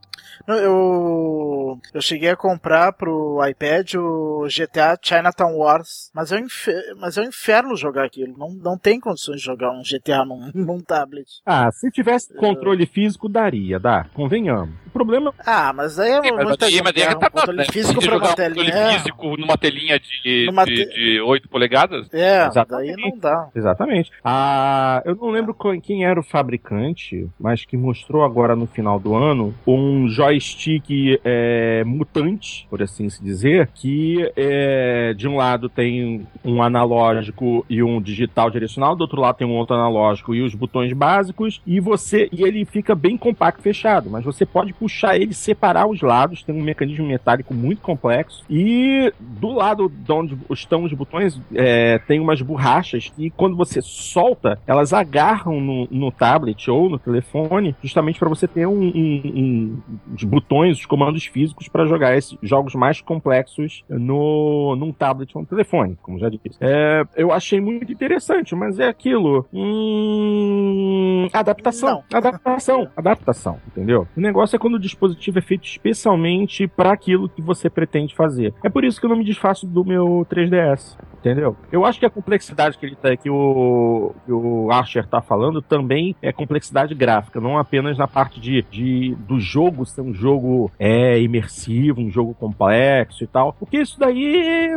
Não, 0.46 0.56
Eu, 0.56 1.78
eu 1.92 2.00
cheguei 2.02 2.30
a 2.30 2.36
comprar 2.36 2.92
pro 2.92 3.40
iPad 3.46 3.94
o 3.96 4.46
GTA 4.48 4.98
Chinatown 5.02 5.56
Wars, 5.56 6.10
mas 6.14 6.32
é 6.32 6.36
um, 6.36 6.44
infer- 6.46 6.94
mas 6.98 7.16
é 7.18 7.22
um 7.22 7.28
inferno 7.28 7.76
jogar 7.76 8.04
aquilo. 8.04 8.36
Não, 8.38 8.50
não 8.50 8.78
tem 8.78 8.98
condições 9.00 9.38
de 9.40 9.44
jogar 9.44 9.70
um 9.70 9.82
GTA 9.82 10.24
num, 10.24 10.50
num 10.54 10.80
tablet. 10.80 11.26
Ah, 11.44 11.70
se 11.70 11.90
tivesse 11.90 12.34
controle 12.36 12.86
físico, 12.86 13.28
daria, 13.28 13.78
dá. 13.78 14.06
Convenhamos. 14.14 14.74
O 14.86 14.90
problema 14.90 15.34
Ah, 15.44 15.72
mas 15.72 15.98
aí 15.98 16.10
é 16.10 16.22
Sim, 16.22 16.32
mas 16.32 16.44
muita 16.44 16.66
daí, 16.66 16.82
mas 16.82 16.83
daí 16.92 17.02
é 17.02 17.06
gambiarra, 17.06 17.26
um 17.28 17.30
controle 17.38 17.64
físico 17.72 18.00
pra 18.00 18.16
uma 18.16 18.30
um 18.30 18.34
telinha. 18.34 18.68
É, 18.74 18.92
físico 18.98 19.36
numa 19.36 19.56
telinha 19.58 19.98
de, 20.00 20.46
Numa 20.46 20.64
de, 20.64 20.74
te- 20.74 20.94
de 20.94 21.20
8 21.20 21.48
polegadas? 21.48 22.08
é 22.12 22.46
Exatamente. 22.46 22.94
daí 22.96 23.10
não 23.10 23.18
dá. 23.18 23.48
Exatamente. 23.54 24.10
Ah, 24.24 25.02
eu 25.04 25.14
não 25.16 25.30
lembro 25.30 25.54
quem 25.82 26.04
era 26.04 26.18
o 26.18 26.22
fabricante, 26.22 27.26
mas 27.38 27.64
que 27.64 27.76
mostrou 27.76 28.24
agora 28.24 28.54
no 28.56 28.66
final 28.66 28.98
do 28.98 29.14
ano 29.14 29.54
um 29.66 30.08
joystick 30.08 31.18
é, 31.24 31.82
mutante, 31.84 32.66
por 32.70 32.82
assim 32.82 33.08
se 33.08 33.22
dizer, 33.22 33.68
que 33.74 34.30
é, 34.36 35.12
de 35.14 35.26
um 35.28 35.36
lado 35.36 35.68
tem 35.68 36.26
um 36.44 36.62
analógico 36.62 37.64
e 37.68 37.82
um 37.82 38.00
digital 38.00 38.50
direcional, 38.50 38.94
do 38.96 39.02
outro 39.02 39.20
lado 39.20 39.36
tem 39.36 39.46
um 39.46 39.56
outro 39.56 39.74
analógico 39.74 40.34
e 40.34 40.42
os 40.42 40.54
botões 40.54 40.92
básicos, 40.92 41.60
e 41.66 41.80
você 41.80 42.28
e 42.32 42.42
ele 42.42 42.64
fica 42.64 42.94
bem 42.94 43.16
compacto 43.16 43.62
fechado, 43.62 44.08
mas 44.10 44.24
você 44.24 44.44
pode 44.46 44.72
puxar 44.72 45.16
ele, 45.16 45.34
separar 45.34 45.86
os 45.86 46.00
lados, 46.00 46.42
tem 46.42 46.54
um 46.54 46.62
mecanismo 46.74 47.06
metálico 47.06 47.54
muito 47.54 47.80
complexo, 47.80 48.44
e 48.50 49.12
do 49.18 49.52
lado 49.52 49.88
de 49.88 50.12
onde 50.12 50.36
estão 50.50 50.84
os 50.84 50.92
botões 50.92 51.40
é, 51.54 51.98
tem 52.00 52.20
umas 52.20 52.40
borrachas 52.42 53.10
que 53.14 53.30
quando 53.30 53.56
você 53.56 53.80
solta, 53.80 54.58
elas 54.66 54.92
agarram 54.92 55.60
no, 55.60 55.86
no 55.90 56.10
tablet 56.10 56.70
ou 56.70 56.90
no 56.90 56.98
telefone, 56.98 57.74
justamente 57.82 58.18
para 58.18 58.28
você 58.28 58.46
ter 58.48 58.66
um, 58.66 58.72
um- 58.80 59.22
um- 59.24 59.82
os 60.14 60.24
botões, 60.24 60.78
os 60.78 60.86
comandos 60.86 61.24
físicos 61.26 61.68
para 61.68 61.86
jogar 61.86 62.16
esses 62.16 62.36
jogos 62.42 62.74
mais 62.74 63.00
complexos 63.00 63.84
no 63.88 64.74
num 64.76 64.92
tablet 64.92 65.30
ou 65.34 65.42
no 65.42 65.46
telefone, 65.48 65.96
como 66.02 66.18
já 66.18 66.28
disse. 66.28 66.56
É, 66.60 67.04
eu 67.16 67.32
achei 67.32 67.60
muito 67.60 67.92
interessante, 67.92 68.54
mas 68.54 68.78
é 68.78 68.88
aquilo. 68.88 69.46
Hum, 69.52 71.28
adaptação, 71.32 72.02
adaptação, 72.12 72.88
adaptação, 72.96 73.58
entendeu? 73.68 74.06
O 74.16 74.20
negócio 74.20 74.56
é 74.56 74.58
quando 74.58 74.74
o 74.74 74.78
dispositivo 74.78 75.38
é 75.38 75.42
feito 75.42 75.64
especialmente 75.64 76.63
para 76.68 76.92
aquilo 76.92 77.28
que 77.28 77.42
você 77.42 77.68
pretende 77.70 78.14
fazer. 78.14 78.54
É 78.62 78.68
por 78.68 78.84
isso 78.84 79.00
que 79.00 79.06
eu 79.06 79.10
não 79.10 79.16
me 79.16 79.24
desfaço 79.24 79.66
do 79.66 79.84
meu 79.84 80.26
3DS. 80.30 80.96
Entendeu? 81.24 81.56
Eu 81.72 81.86
acho 81.86 81.98
que 81.98 82.04
a 82.04 82.10
complexidade 82.10 82.76
que 82.76 82.84
ele 82.84 82.96
tá 82.96 83.16
que 83.16 83.30
o, 83.30 84.14
que 84.26 84.30
o 84.30 84.70
Archer 84.70 85.06
tá 85.06 85.22
falando 85.22 85.62
também 85.62 86.14
é 86.20 86.30
complexidade 86.30 86.94
gráfica, 86.94 87.40
não 87.40 87.56
apenas 87.56 87.96
na 87.96 88.06
parte 88.06 88.38
de, 88.38 88.60
de 88.70 89.14
do 89.20 89.40
jogo 89.40 89.86
ser 89.86 90.02
um 90.02 90.12
jogo 90.12 90.70
é, 90.78 91.18
imersivo, 91.18 92.02
um 92.02 92.10
jogo 92.10 92.34
complexo 92.34 93.24
e 93.24 93.26
tal. 93.26 93.54
Porque 93.54 93.78
isso 93.78 93.98
daí. 93.98 94.76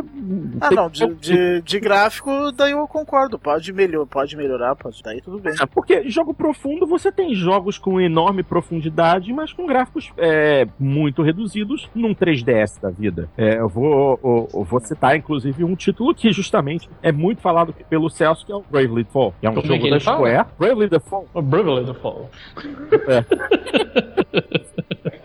Ah, 0.58 0.70
não, 0.70 0.88
de, 0.88 1.06
de, 1.16 1.60
de 1.60 1.80
gráfico, 1.80 2.50
daí 2.52 2.72
eu 2.72 2.88
concordo. 2.88 3.38
Pode, 3.38 3.70
melhor, 3.70 4.06
pode 4.06 4.34
melhorar, 4.34 4.74
pode, 4.74 5.02
daí 5.02 5.20
tudo 5.20 5.38
bem. 5.38 5.52
É, 5.60 5.66
porque 5.66 6.08
jogo 6.08 6.32
profundo, 6.32 6.86
você 6.86 7.12
tem 7.12 7.34
jogos 7.34 7.76
com 7.76 8.00
enorme 8.00 8.42
profundidade, 8.42 9.30
mas 9.34 9.52
com 9.52 9.66
gráficos 9.66 10.10
é, 10.16 10.66
muito 10.80 11.20
reduzidos 11.20 11.77
num 11.94 12.14
3DS 12.14 12.80
da 12.80 12.90
vida. 12.90 13.28
É, 13.36 13.58
eu, 13.58 13.68
vou, 13.68 14.18
eu- 14.22 14.48
eu 14.54 14.64
vou 14.64 14.80
citar, 14.80 15.16
inclusive, 15.16 15.64
um 15.64 15.74
título 15.76 16.14
que 16.14 16.32
justamente 16.32 16.88
é 17.02 17.12
muito 17.12 17.40
falado 17.40 17.74
pelo 17.88 18.08
Celso, 18.08 18.46
que 18.46 18.52
é 18.52 18.54
o 18.54 18.62
Bravely 18.70 19.04
Default. 19.04 19.36
Que 19.40 19.46
é 19.46 19.50
um 19.50 19.54
Como 19.54 19.66
é 19.66 19.68
jogo 19.68 19.82
que 19.84 19.90
da 19.90 19.96
ele 19.96 20.04
fala? 20.04 20.16
Square. 20.18 20.48
Bravely 20.58 20.88
Default. 20.88 21.28
O 21.34 21.42
Bravely 21.42 21.84
Default. 21.84 22.28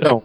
Então, 0.06 0.24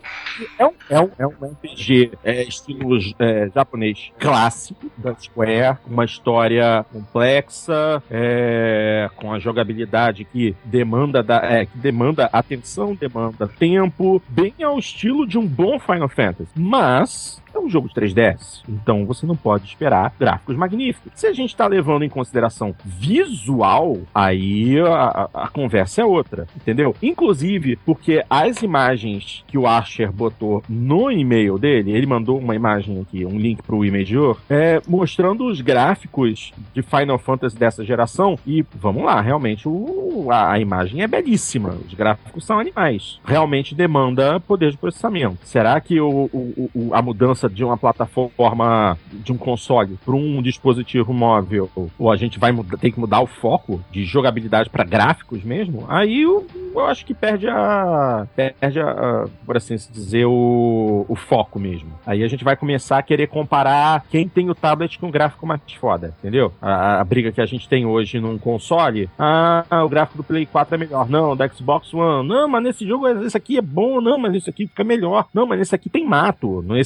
é 0.58 0.66
um, 0.66 0.72
é 0.90 1.00
um, 1.00 1.10
é 1.18 1.26
um 1.26 1.50
RPG 1.52 2.12
é, 2.24 2.42
estilo 2.42 2.98
é, 3.18 3.48
japonês 3.54 4.10
clássico 4.18 4.90
da 4.96 5.14
Square, 5.14 5.78
com 5.84 5.90
uma 5.92 6.04
história 6.04 6.84
complexa, 6.92 8.02
é, 8.10 9.08
com 9.16 9.32
a 9.32 9.38
jogabilidade 9.38 10.24
que 10.24 10.54
demanda, 10.64 11.22
da, 11.22 11.36
é, 11.44 11.66
que 11.66 11.76
demanda 11.78 12.28
atenção, 12.32 12.94
demanda 12.94 13.48
tempo, 13.48 14.22
bem 14.28 14.54
ao 14.62 14.78
estilo 14.78 15.26
de 15.26 15.38
um 15.38 15.46
bom 15.46 15.78
Final 15.78 16.08
Fantasy. 16.08 16.50
Mas 16.56 17.42
é 17.54 17.58
um 17.58 17.68
jogo 17.68 17.88
de 17.88 17.94
3DS, 17.94 18.62
então 18.68 19.04
você 19.06 19.26
não 19.26 19.34
pode 19.34 19.64
esperar 19.66 20.12
gráficos 20.20 20.54
magníficos. 20.56 21.10
Se 21.14 21.26
a 21.26 21.32
gente 21.32 21.50
está 21.50 21.66
levando 21.66 22.02
em 22.04 22.08
consideração 22.08 22.74
visual, 22.84 23.98
aí 24.14 24.78
a- 24.80 25.28
a 25.34 25.48
conversa 25.48 26.02
é 26.02 26.04
outra, 26.04 26.46
entendeu? 26.56 26.94
Inclusive 27.02 27.76
porque 27.84 28.24
as 28.28 28.62
imagens 28.62 29.44
que 29.46 29.58
o 29.58 29.66
Archer 29.68 30.10
botou 30.12 30.62
no 30.68 31.10
e-mail 31.10 31.58
dele, 31.58 31.92
ele 31.92 32.06
mandou 32.06 32.38
uma 32.38 32.54
imagem 32.56 33.00
aqui, 33.00 33.24
um 33.24 33.38
link 33.38 33.62
pro 33.62 33.84
Imageor, 33.84 34.38
é, 34.50 34.80
mostrando 34.88 35.46
os 35.46 35.60
gráficos 35.60 36.52
de 36.74 36.82
Final 36.82 37.18
Fantasy 37.18 37.56
dessa 37.56 37.84
geração 37.84 38.38
e 38.46 38.64
vamos 38.74 39.04
lá, 39.04 39.20
realmente 39.20 39.68
o, 39.68 40.28
a, 40.30 40.52
a 40.52 40.58
imagem 40.58 41.02
é 41.02 41.06
belíssima, 41.06 41.70
os 41.86 41.94
gráficos 41.94 42.44
são 42.44 42.58
animais. 42.58 43.20
Realmente 43.24 43.74
demanda 43.74 44.40
poder 44.40 44.70
de 44.70 44.76
processamento. 44.76 45.38
Será 45.44 45.80
que 45.80 46.00
o, 46.00 46.28
o- 46.32 46.70
o- 46.74 46.94
a 46.94 47.02
mudança 47.02 47.48
de 47.48 47.62
uma 47.64 47.76
plataforma 47.76 48.98
de 49.12 49.32
um 49.32 49.36
console 49.36 49.98
para 50.04 50.14
um 50.14 50.40
dispositivo 50.42 51.12
móvel, 51.12 51.70
ou 51.98 52.10
a 52.10 52.16
gente 52.16 52.38
vai 52.38 52.52
mudar, 52.52 52.76
tem 52.78 52.90
que 52.92 53.00
mudar 53.00 53.20
o 53.20 53.26
foco 53.26 53.80
de 53.90 54.04
jogabilidade 54.04 54.70
para 54.70 54.84
gráficos 54.84 55.42
mesmo? 55.42 55.84
Aí 55.88 56.22
eu, 56.22 56.46
eu 56.74 56.86
acho 56.86 57.04
que 57.04 57.14
perde 57.14 57.48
a 57.48 58.26
perde 58.34 58.80
a, 58.80 58.88
a, 58.90 59.26
por 59.48 59.56
assim 59.56 59.76
dizer 59.76 60.26
o, 60.26 61.06
o 61.08 61.16
foco 61.16 61.58
mesmo. 61.58 61.88
Aí 62.04 62.22
a 62.22 62.28
gente 62.28 62.44
vai 62.44 62.54
começar 62.54 62.98
a 62.98 63.02
querer 63.02 63.28
comparar 63.28 64.04
quem 64.10 64.28
tem 64.28 64.50
o 64.50 64.54
tablet 64.54 64.98
com 64.98 65.08
o 65.08 65.10
gráfico 65.10 65.46
mais 65.46 65.62
foda, 65.80 66.14
entendeu? 66.18 66.52
A, 66.60 67.00
a 67.00 67.04
briga 67.04 67.32
que 67.32 67.40
a 67.40 67.46
gente 67.46 67.66
tem 67.66 67.86
hoje 67.86 68.20
num 68.20 68.36
console, 68.36 69.08
ah, 69.18 69.64
o 69.82 69.88
gráfico 69.88 70.18
do 70.18 70.24
Play 70.24 70.44
4 70.44 70.74
é 70.74 70.78
melhor, 70.78 71.08
não, 71.08 71.34
da 71.34 71.48
Xbox 71.48 71.94
One, 71.94 72.28
não, 72.28 72.46
mas 72.46 72.62
nesse 72.62 72.86
jogo 72.86 73.08
esse 73.08 73.38
aqui 73.38 73.56
é 73.56 73.62
bom, 73.62 74.02
não, 74.02 74.18
mas 74.18 74.34
esse 74.34 74.50
aqui 74.50 74.66
fica 74.66 74.84
melhor, 74.84 75.26
não, 75.32 75.46
mas 75.46 75.60
nesse 75.60 75.74
aqui 75.74 75.88
tem 75.88 76.06
mato, 76.06 76.60
no, 76.60 76.76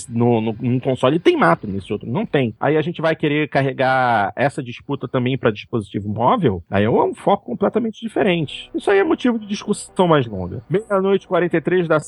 no, 0.41 0.57
num 0.61 0.79
console 0.79 1.19
tem 1.19 1.37
mato, 1.37 1.67
nesse 1.67 1.93
outro 1.93 2.09
não 2.09 2.25
tem. 2.25 2.55
Aí 2.61 2.77
a 2.77 2.83
gente 2.83 3.03
vai 3.03 3.17
querer 3.17 3.49
carregar 3.49 4.33
essa 4.37 4.63
disputa 4.63 5.09
também 5.09 5.37
para 5.37 5.51
dispositivo 5.51 6.09
móvel, 6.09 6.63
aí 6.71 6.85
é 6.85 6.91
um 6.91 7.13
foco 7.13 7.45
completamente 7.45 8.01
diferente. 8.01 8.71
Isso 8.73 8.89
aí 8.89 9.01
é 9.01 9.05
motivo 9.05 9.37
de 9.37 9.49
discussão 9.49 10.07
mais 10.07 10.29
longa. 10.29 10.63
Meia-noite 10.71 11.25
e 11.25 11.29
43 11.29 11.89
da 11.89 11.99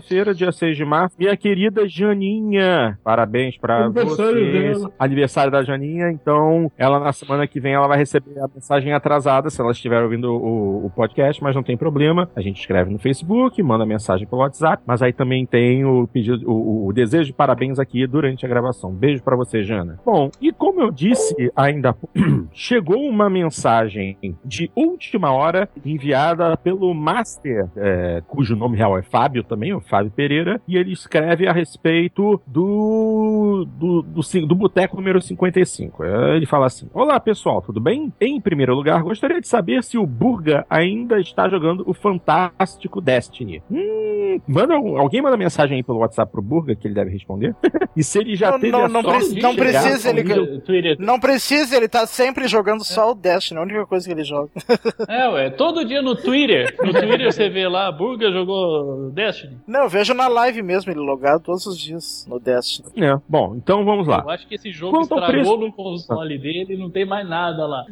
sexta-feira, 0.00 0.34
dia 0.34 0.50
6 0.50 0.76
de 0.76 0.84
março, 0.84 1.16
minha 1.18 1.36
querida 1.36 1.86
Janinha, 1.86 2.98
parabéns 3.04 3.56
pra 3.56 3.84
Aniversário 3.84 4.32
você. 4.32 4.52
dela. 4.52 4.92
Aniversário 4.98 5.52
da 5.52 5.62
Janinha, 5.62 6.10
então 6.10 6.70
ela 6.76 6.98
na 6.98 7.12
semana 7.12 7.46
que 7.46 7.60
vem 7.60 7.74
ela 7.74 7.86
vai 7.86 7.98
receber 7.98 8.38
a 8.40 8.48
mensagem 8.52 8.92
atrasada 8.92 9.50
se 9.50 9.60
ela 9.60 9.72
estiver 9.72 10.02
ouvindo 10.02 10.32
o, 10.32 10.86
o 10.86 10.90
podcast, 10.90 11.42
mas 11.42 11.54
não 11.54 11.62
tem 11.62 11.76
problema. 11.76 12.28
A 12.34 12.40
gente 12.40 12.60
escreve 12.60 12.90
no 12.90 12.98
Facebook, 12.98 13.62
manda 13.62 13.84
mensagem 13.86 14.26
pelo 14.26 14.42
WhatsApp, 14.42 14.82
mas 14.86 15.02
aí 15.02 15.12
também 15.12 15.46
tem 15.46 15.84
o 15.84 16.06
pedido, 16.08 16.50
o, 16.50 16.88
o 16.88 16.92
desejo 16.92 17.26
de 17.26 17.32
parabéns 17.32 17.78
aqui 17.78 18.06
durante 18.06 18.44
a 18.44 18.48
gravação. 18.48 18.92
Beijo 18.92 19.22
pra 19.22 19.36
você, 19.36 19.62
Jana. 19.62 19.98
Bom, 20.04 20.30
e 20.40 20.50
como 20.52 20.80
eu 20.80 20.90
disse 20.90 21.52
ainda 21.54 21.94
chegou 22.52 23.00
uma 23.02 23.28
mensagem 23.28 24.16
de 24.44 24.70
última 24.74 25.32
hora 25.32 25.68
enviada 25.84 26.56
pelo 26.56 26.92
Master, 26.94 27.68
é, 27.76 28.22
cujo 28.26 28.56
nome 28.56 28.76
real 28.76 28.98
é 28.98 29.02
Fábio 29.02 29.44
também, 29.44 29.74
o 29.74 29.80
Fábio 29.90 30.12
Pereira, 30.14 30.60
e 30.68 30.76
ele 30.76 30.92
escreve 30.92 31.48
a 31.48 31.52
respeito 31.52 32.40
do 32.46 33.66
do, 33.66 34.02
do, 34.02 34.46
do 34.46 34.54
Boteco 34.54 34.96
número 34.96 35.20
55. 35.20 36.04
É, 36.04 36.36
Ele 36.36 36.46
fala 36.46 36.66
assim: 36.66 36.88
Olá 36.94 37.18
pessoal, 37.18 37.60
tudo 37.60 37.80
bem? 37.80 38.12
Em 38.20 38.40
primeiro 38.40 38.74
lugar, 38.74 39.02
gostaria 39.02 39.40
de 39.40 39.48
saber 39.48 39.82
se 39.82 39.98
o 39.98 40.06
Burga 40.06 40.64
ainda 40.70 41.18
está 41.20 41.48
jogando 41.48 41.82
o 41.86 41.92
fantástico 41.92 43.00
Destiny. 43.00 43.62
Hum, 43.70 44.40
manda, 44.46 44.74
alguém 44.74 45.20
manda 45.20 45.36
mensagem 45.36 45.76
aí 45.78 45.82
pelo 45.82 45.98
WhatsApp 45.98 46.30
pro 46.30 46.40
Burga 46.40 46.74
que 46.76 46.86
ele 46.86 46.94
deve 46.94 47.10
responder. 47.10 47.54
e 47.96 48.04
se 48.04 48.18
ele 48.18 48.36
já 48.36 48.52
Não, 48.52 48.60
teve 48.60 48.72
não, 48.72 48.84
a 48.84 48.88
não 48.88 49.02
sorte 49.02 49.18
preci- 49.18 49.34
de 49.34 49.42
não 49.42 49.56
precisa 49.56 50.10
ele- 50.10 50.60
Twitter. 50.60 50.96
Não 51.00 51.18
precisa, 51.20 51.76
ele 51.76 51.88
tá 51.88 52.06
sempre 52.06 52.46
jogando 52.46 52.84
só 52.84 53.10
o 53.10 53.14
Destiny, 53.14 53.58
a 53.58 53.62
única 53.62 53.86
coisa 53.86 54.06
que 54.06 54.12
ele 54.12 54.24
joga. 54.24 54.50
É, 55.08 55.28
ué, 55.28 55.50
todo 55.50 55.84
dia 55.84 56.00
no 56.02 56.14
Twitter. 56.14 56.74
No 56.82 56.92
Twitter 56.92 57.32
você 57.32 57.48
vê 57.48 57.66
lá, 57.68 57.90
Burger 57.90 58.32
jogou 58.32 59.10
Destiny. 59.10 59.58
Não, 59.66 59.79
eu 59.82 59.88
vejo 59.88 60.14
na 60.14 60.28
live 60.28 60.62
mesmo 60.62 60.90
ele 60.92 61.00
logado 61.00 61.42
todos 61.42 61.66
os 61.66 61.78
dias 61.78 62.26
no 62.28 62.38
Destiny. 62.38 62.88
É, 63.04 63.18
bom, 63.28 63.54
então 63.56 63.84
vamos 63.84 64.06
lá. 64.06 64.20
Eu 64.24 64.30
acho 64.30 64.46
que 64.46 64.54
esse 64.54 64.70
jogo 64.72 64.92
Quanto 64.98 65.14
estragou 65.14 65.28
preço- 65.32 65.56
no 65.58 65.72
console 65.72 66.38
dele 66.38 66.74
e 66.74 66.76
não 66.78 66.90
tem 66.90 67.04
mais 67.04 67.28
nada 67.28 67.66
lá. 67.66 67.84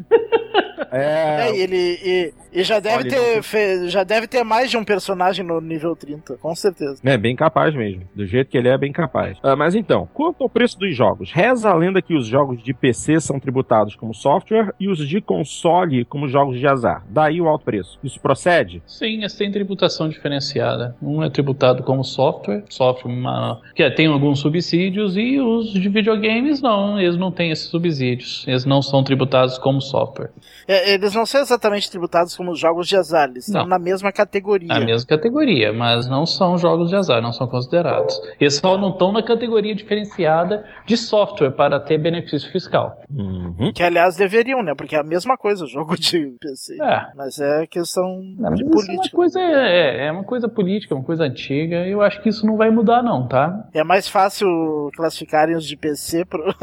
É, 0.91 1.49
É, 1.51 1.57
e 1.57 1.61
ele 1.61 1.77
e, 2.03 2.35
e 2.61 2.63
já 2.63 2.81
deve 2.81 3.05
ter 3.09 3.37
não- 3.37 3.43
fe- 3.43 3.89
já 3.89 4.05
deve 4.05 4.27
ter 4.27 4.43
mais 4.43 4.71
de 4.71 4.77
um 4.77 4.85
personagem 4.85 5.45
no 5.45 5.61
nível 5.61 5.95
30, 5.95 6.37
com 6.39 6.55
certeza. 6.55 7.01
É 7.05 7.19
bem 7.19 7.37
capaz 7.37 7.75
mesmo. 7.75 8.05
Do 8.15 8.25
jeito 8.27 8.49
que 8.49 8.57
ele 8.57 8.69
é, 8.69 8.79
bem 8.79 8.91
capaz. 8.93 9.37
Ah, 9.43 9.55
mas 9.57 9.75
então, 9.75 10.09
quanto 10.15 10.43
ao 10.43 10.49
preço 10.49 10.79
dos 10.79 10.97
jogos, 10.97 11.31
reza 11.33 11.69
a 11.69 11.75
lenda 11.75 12.01
que 12.01 12.15
os 12.15 12.27
jogos 12.27 12.63
de 12.63 12.73
PC 12.73 13.21
são 13.21 13.39
tributados 13.39 13.97
como 13.97 14.15
software 14.15 14.73
e 14.81 14.89
os 14.89 15.07
de 15.07 15.21
console 15.21 16.05
como 16.07 16.29
jogos 16.29 16.59
de 16.59 16.67
azar. 16.67 17.05
Daí 17.11 17.41
o 17.41 17.49
alto 17.49 17.65
preço. 17.65 17.99
Isso 18.03 18.19
procede? 18.21 18.83
Sim, 18.87 19.25
esse 19.25 19.37
tem 19.37 19.51
tributação 19.53 20.09
diferenciada. 20.09 20.97
Um 21.03 21.23
é 21.23 21.29
tributado 21.29 21.78
como 21.83 22.05
software, 22.05 22.65
software 22.69 23.11
uma- 23.13 23.61
que 23.75 23.83
é, 23.83 23.91
tem 23.91 24.07
alguns 24.07 24.41
subsídios, 24.41 25.17
e 25.17 25.41
os 25.41 25.73
de 25.73 25.89
videogames 25.89 26.61
não, 26.61 27.01
eles 27.01 27.17
não 27.17 27.31
têm 27.31 27.51
esses 27.51 27.69
subsídios. 27.69 28.45
Eles 28.47 28.65
não 28.65 28.81
são 28.83 29.03
tributados 29.03 29.59
como 29.59 29.81
software. 29.81 30.31
É, 30.67 30.93
eles 30.95 31.15
não 31.15 31.25
são 31.25 31.41
exatamente 31.41 31.91
tributados 31.91 32.37
como 32.37 32.55
jogos 32.55 32.87
de 32.89 32.97
azar, 32.97 33.29
eles 33.31 33.47
estão 33.49 33.63
Não. 33.63 33.69
na 33.69 33.79
mesma 33.79 34.13
categoria. 34.13 34.73
A 34.73 34.81
mesma 34.81 35.07
categoria, 35.09 35.73
mas 35.73 36.07
não 36.09 36.27
são 36.27 36.59
jogos 36.59 36.91
de 36.91 36.97
azar, 36.97 37.23
não 37.23 37.33
são 37.33 37.47
considerados. 37.47 38.21
Eles 38.41 38.55
só 38.57 38.77
não 38.77 38.91
estão 38.91 39.11
na 39.13 39.23
categoria 39.23 39.75
diferenciada 39.75 40.65
de 40.87 40.97
software 40.97 41.51
para 41.53 41.81
ter 41.81 41.99
benefício 41.99 42.51
fiscal. 42.53 43.01
Uhum. 43.11 43.73
Que 43.75 43.83
aliás 43.83 44.17
deveriam, 44.17 44.63
né? 44.63 44.75
Porque 44.77 44.95
é 44.95 44.99
a 45.01 45.05
mesma 45.05 45.37
coisa, 45.37 45.65
o 45.65 45.69
jogo 45.69 45.97
de 45.97 46.37
PC. 46.41 46.77
É. 46.83 47.07
Mas 47.17 47.39
é 47.41 47.67
questão 47.67 48.21
Não, 48.39 48.51
mas 48.51 48.59
de 48.59 48.65
isso 48.65 48.73
é 48.73 48.77
uma 48.79 48.87
política. 48.87 49.17
coisa 49.17 49.41
é, 49.41 50.07
é 50.07 50.13
uma 50.13 50.25
coisa 50.25 50.49
política, 50.49 50.95
uma 50.95 51.05
coisa 51.05 51.25
antiga. 51.25 51.68
Eu 51.75 52.03
acho 52.03 52.21
que 52.23 52.29
isso 52.29 52.47
não 52.47 52.57
vai 52.57 52.71
mudar 52.71 53.03
não, 53.03 53.27
tá? 53.29 53.69
É 53.75 53.83
mais 53.85 54.09
fácil 54.09 54.91
classificarem 54.97 55.57
os 55.57 55.67
de 55.67 55.77
PC 55.77 56.25
pro. 56.25 56.43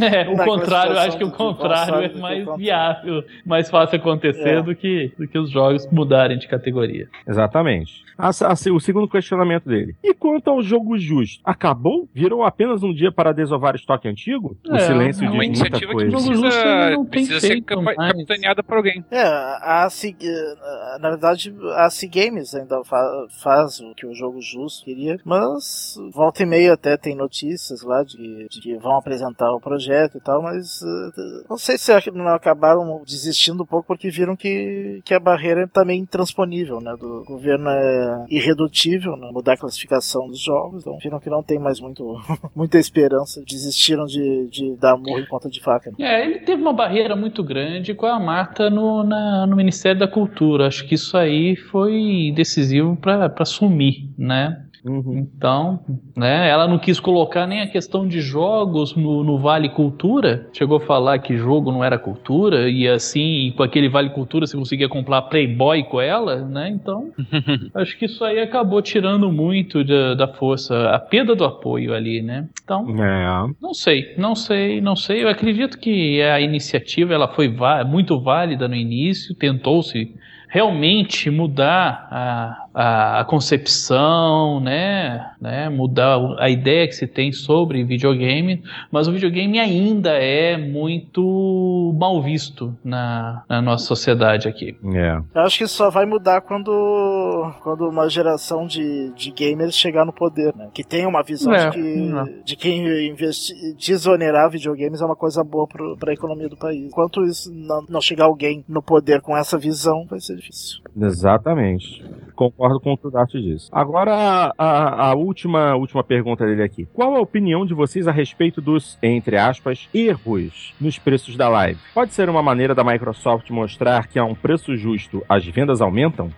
É, 0.00 0.28
o 0.28 0.36
contrário, 0.44 0.92
eu 0.92 0.98
acho 0.98 1.18
que 1.18 1.24
o 1.24 1.30
contrário 1.30 1.94
é 1.96 2.08
que 2.08 2.18
mais 2.20 2.46
o 2.46 2.56
viável, 2.56 3.24
mais 3.44 3.68
fácil 3.70 3.96
acontecer 3.98 4.58
É. 4.58 4.62
do, 4.62 4.74
que, 4.76 5.12
do 5.18 5.26
que 5.26 5.36
os 5.38 5.50
jogos 5.50 5.86
mudarem 5.90 6.38
de 6.38 6.46
categoria. 6.46 7.08
Exatamente. 7.26 8.04
A- 8.16 8.28
a- 8.28 8.52
o 8.72 8.80
segundo 8.80 9.08
questionamento 9.08 9.68
dele. 9.68 9.96
E 10.02 10.12
quanto 10.14 10.48
ao 10.50 10.62
jogo 10.62 10.98
justo? 10.98 11.40
Acabou? 11.44 12.08
Virou 12.14 12.44
apenas 12.44 12.82
um 12.82 12.92
dia 12.92 13.10
para 13.10 13.32
desovar 13.32 13.74
estoque 13.74 14.08
antigo? 14.08 14.56
O 14.68 14.76
É, 14.76 14.80
silêncio 14.80 15.24
é 15.24 15.30
uma 15.30 15.38
diz 15.40 15.48
muita 15.58 15.62
iniciativa 15.62 15.90
que 15.90 15.94
coisa. 15.94 16.10
Jogo 16.10 16.24
justo 16.34 16.44
ainda 16.46 16.50
precisa, 16.58 16.90
não 16.90 17.04
tem 17.04 17.10
precisa 17.10 17.40
ser 17.40 17.48
feito 17.48 17.64
capa- 17.64 17.82
mais. 17.82 17.96
capitaneada 18.12 18.62
por 18.62 18.76
alguém. 18.76 19.04
É, 19.10 19.22
a 19.22 19.88
eh, 20.22 20.98
na 21.00 21.10
verdade, 21.10 21.54
a 21.76 21.90
C 21.90 22.06
Games 22.08 22.54
ainda 22.54 22.84
fa- 22.84 23.26
faz 23.42 23.80
o 23.80 23.94
que 23.94 24.06
o 24.06 24.14
jogo 24.18 24.40
justo 24.40 24.84
queria, 24.84 25.18
mas 25.24 25.96
volta 26.12 26.42
e 26.42 26.46
meia 26.46 26.72
até 26.72 26.96
tem 26.96 27.14
notícias 27.14 27.82
lá 27.82 28.02
de, 28.02 28.48
de 28.48 28.60
que 28.60 28.76
vão 28.76 28.96
apresentar 28.96 29.52
o 29.52 29.60
projeto 29.60 30.18
e 30.18 30.20
tal, 30.20 30.42
mas 30.42 30.82
eh, 30.82 31.44
não 31.48 31.56
sei 31.56 31.78
se 31.78 31.92
não 32.10 32.28
acabaram 32.28 33.02
desistindo 33.06 33.62
um 33.62 33.66
pouco 33.66 33.86
porque 33.86 34.10
viram 34.10 34.36
que, 34.36 35.00
que 35.04 35.14
a 35.14 35.20
barreira 35.20 35.62
é 35.62 35.66
também 35.66 36.00
intransponível, 36.00 36.80
né? 36.80 36.94
Do 36.98 37.24
governo 37.24 37.68
é 37.70 38.26
irredutível, 38.28 39.16
né? 39.16 39.30
Mudar 39.32 39.54
a 39.54 39.56
classificação 39.56 40.26
dos 40.28 40.40
jogos, 40.40 40.82
então 40.82 40.98
viram 40.98 41.20
que 41.20 41.30
não 41.30 41.42
tem 41.42 41.58
mais 41.58 41.80
muito, 41.80 42.16
muita 42.54 42.78
esperança, 42.78 43.42
desistiram 43.46 44.06
de, 44.06 44.48
de 44.50 44.76
dar 44.76 44.96
murro 44.96 45.20
em 45.20 45.26
ponta 45.26 45.48
de 45.48 45.60
faca. 45.60 45.90
Né? 45.90 45.96
É, 46.00 46.24
ele 46.24 46.40
teve 46.40 46.60
uma 46.60 46.72
barreira 46.72 47.14
muito 47.14 47.42
grande 47.42 47.94
com 47.94 48.06
a 48.06 48.18
Marta 48.18 48.70
no, 48.70 49.02
na, 49.02 49.46
no 49.46 49.56
Ministério 49.56 49.98
da 49.98 50.08
Cultura. 50.08 50.66
Acho 50.66 50.86
que 50.86 50.94
isso 50.94 51.16
aí 51.16 51.56
foi 51.56 52.32
decisivo 52.34 52.96
para 52.96 53.44
sumir, 53.44 54.07
né? 54.16 54.64
Uhum. 54.84 55.26
Então, 55.36 55.80
né, 56.16 56.48
ela 56.48 56.68
não 56.68 56.78
quis 56.78 57.00
colocar 57.00 57.46
nem 57.46 57.60
a 57.60 57.66
questão 57.66 58.06
de 58.06 58.20
jogos 58.20 58.94
no, 58.94 59.24
no, 59.24 59.38
Vale 59.38 59.68
Cultura. 59.68 60.48
Chegou 60.52 60.78
a 60.78 60.80
falar 60.80 61.18
que 61.18 61.36
jogo 61.36 61.72
não 61.72 61.82
era 61.82 61.98
cultura, 61.98 62.68
e 62.68 62.86
assim, 62.86 63.52
com 63.56 63.62
aquele 63.62 63.88
Vale 63.88 64.10
Cultura 64.10 64.46
você 64.46 64.56
conseguia 64.56 64.88
comprar 64.88 65.22
Playboy 65.22 65.84
com 65.84 66.00
ela, 66.00 66.36
né? 66.36 66.68
Então, 66.70 67.10
acho 67.74 67.98
que 67.98 68.06
isso 68.06 68.24
aí 68.24 68.40
acabou 68.40 68.80
tirando 68.80 69.30
muito 69.30 69.84
da, 69.84 70.14
da 70.14 70.28
força, 70.28 70.90
a 70.90 70.98
perda 70.98 71.34
do 71.34 71.44
apoio 71.44 71.92
ali, 71.92 72.22
né? 72.22 72.48
Então, 72.62 72.86
é. 73.02 73.52
não 73.60 73.74
sei, 73.74 74.14
não 74.16 74.34
sei, 74.34 74.80
não 74.80 74.96
sei. 74.96 75.24
Eu 75.24 75.28
acredito 75.28 75.78
que 75.78 76.22
a 76.22 76.40
iniciativa 76.40 77.12
ela 77.12 77.28
foi 77.28 77.52
muito 77.86 78.18
válida 78.20 78.68
no 78.68 78.74
início, 78.74 79.34
tentou-se 79.34 80.14
realmente 80.48 81.30
mudar 81.30 82.08
a, 82.10 82.66
a, 82.80 83.20
a, 83.20 83.24
concepção, 83.24 84.60
né, 84.60 85.32
né, 85.40 85.68
mudar 85.68 86.16
a 86.38 86.48
ideia 86.48 86.86
que 86.86 86.94
se 86.94 87.08
tem 87.08 87.32
sobre 87.32 87.82
videogame, 87.82 88.62
mas 88.92 89.08
o 89.08 89.12
videogame 89.12 89.58
ainda 89.58 90.10
é 90.10 90.56
muito 90.56 91.92
mal 91.98 92.22
visto 92.22 92.72
na, 92.84 93.42
na 93.48 93.60
nossa 93.60 93.84
sociedade 93.84 94.46
aqui. 94.46 94.76
É. 94.94 95.20
Eu 95.34 95.42
acho 95.42 95.58
que 95.58 95.64
isso 95.64 95.74
só 95.74 95.90
vai 95.90 96.06
mudar 96.06 96.40
quando, 96.42 97.52
quando 97.64 97.88
uma 97.88 98.08
geração 98.08 98.64
de, 98.64 99.12
de 99.16 99.32
gamers 99.32 99.74
chegar 99.74 100.04
no 100.04 100.12
poder, 100.12 100.54
né, 100.54 100.68
que 100.72 100.84
tem 100.84 101.04
uma 101.04 101.24
visão 101.24 101.52
É, 101.52 101.70
de 101.70 101.74
que 101.74 101.96
não. 101.98 102.24
de 102.44 103.08
investi, 103.10 103.54
desonerar 103.76 104.50
videogames 104.50 105.00
é 105.00 105.04
uma 105.04 105.16
coisa 105.16 105.42
boa 105.42 105.66
para 105.66 106.10
a 106.12 106.14
economia 106.14 106.48
do 106.48 106.56
país. 106.56 106.84
Enquanto 106.84 107.24
isso 107.24 107.52
não, 107.52 107.84
não 107.88 108.00
chegar 108.00 108.26
alguém 108.26 108.64
no 108.68 108.80
poder 108.80 109.20
com 109.20 109.36
essa 109.36 109.58
visão, 109.58 110.06
vai 110.08 110.20
ser 110.20 110.36
difícil. 110.36 110.80
Exatamente. 110.96 112.04
Concordo 112.36 112.67
com 112.80 112.92
o 112.92 112.98
que 112.98 113.06
o 113.06 113.10
Dart 113.10 113.32
disse. 113.32 113.68
Agora, 113.72 114.52
a, 114.58 115.08
a, 115.08 115.14
última, 115.14 115.74
última 115.74 116.04
pergunta 116.04 116.46
dele 116.46 116.62
aqui. 116.62 116.86
Qual 116.92 117.16
a 117.16 117.20
opinião 117.20 117.64
de 117.64 117.74
vocês 117.74 118.06
a 118.06 118.12
respeito 118.12 118.60
dos, 118.60 118.98
entre 119.02 119.36
aspas, 119.36 119.88
erros 119.92 120.74
nos 120.80 120.98
preços 120.98 121.36
da 121.36 121.48
live? 121.48 121.80
Pode 121.94 122.12
ser 122.12 122.28
uma 122.28 122.42
maneira 122.42 122.74
da 122.74 122.84
Microsoft 122.84 123.50
mostrar 123.50 124.06
que 124.06 124.18
a 124.18 124.24
um 124.24 124.34
preço 124.34 124.76
justo 124.76 125.22
as 125.28 125.46
vendas 125.46 125.80
aumentam? 125.80 126.30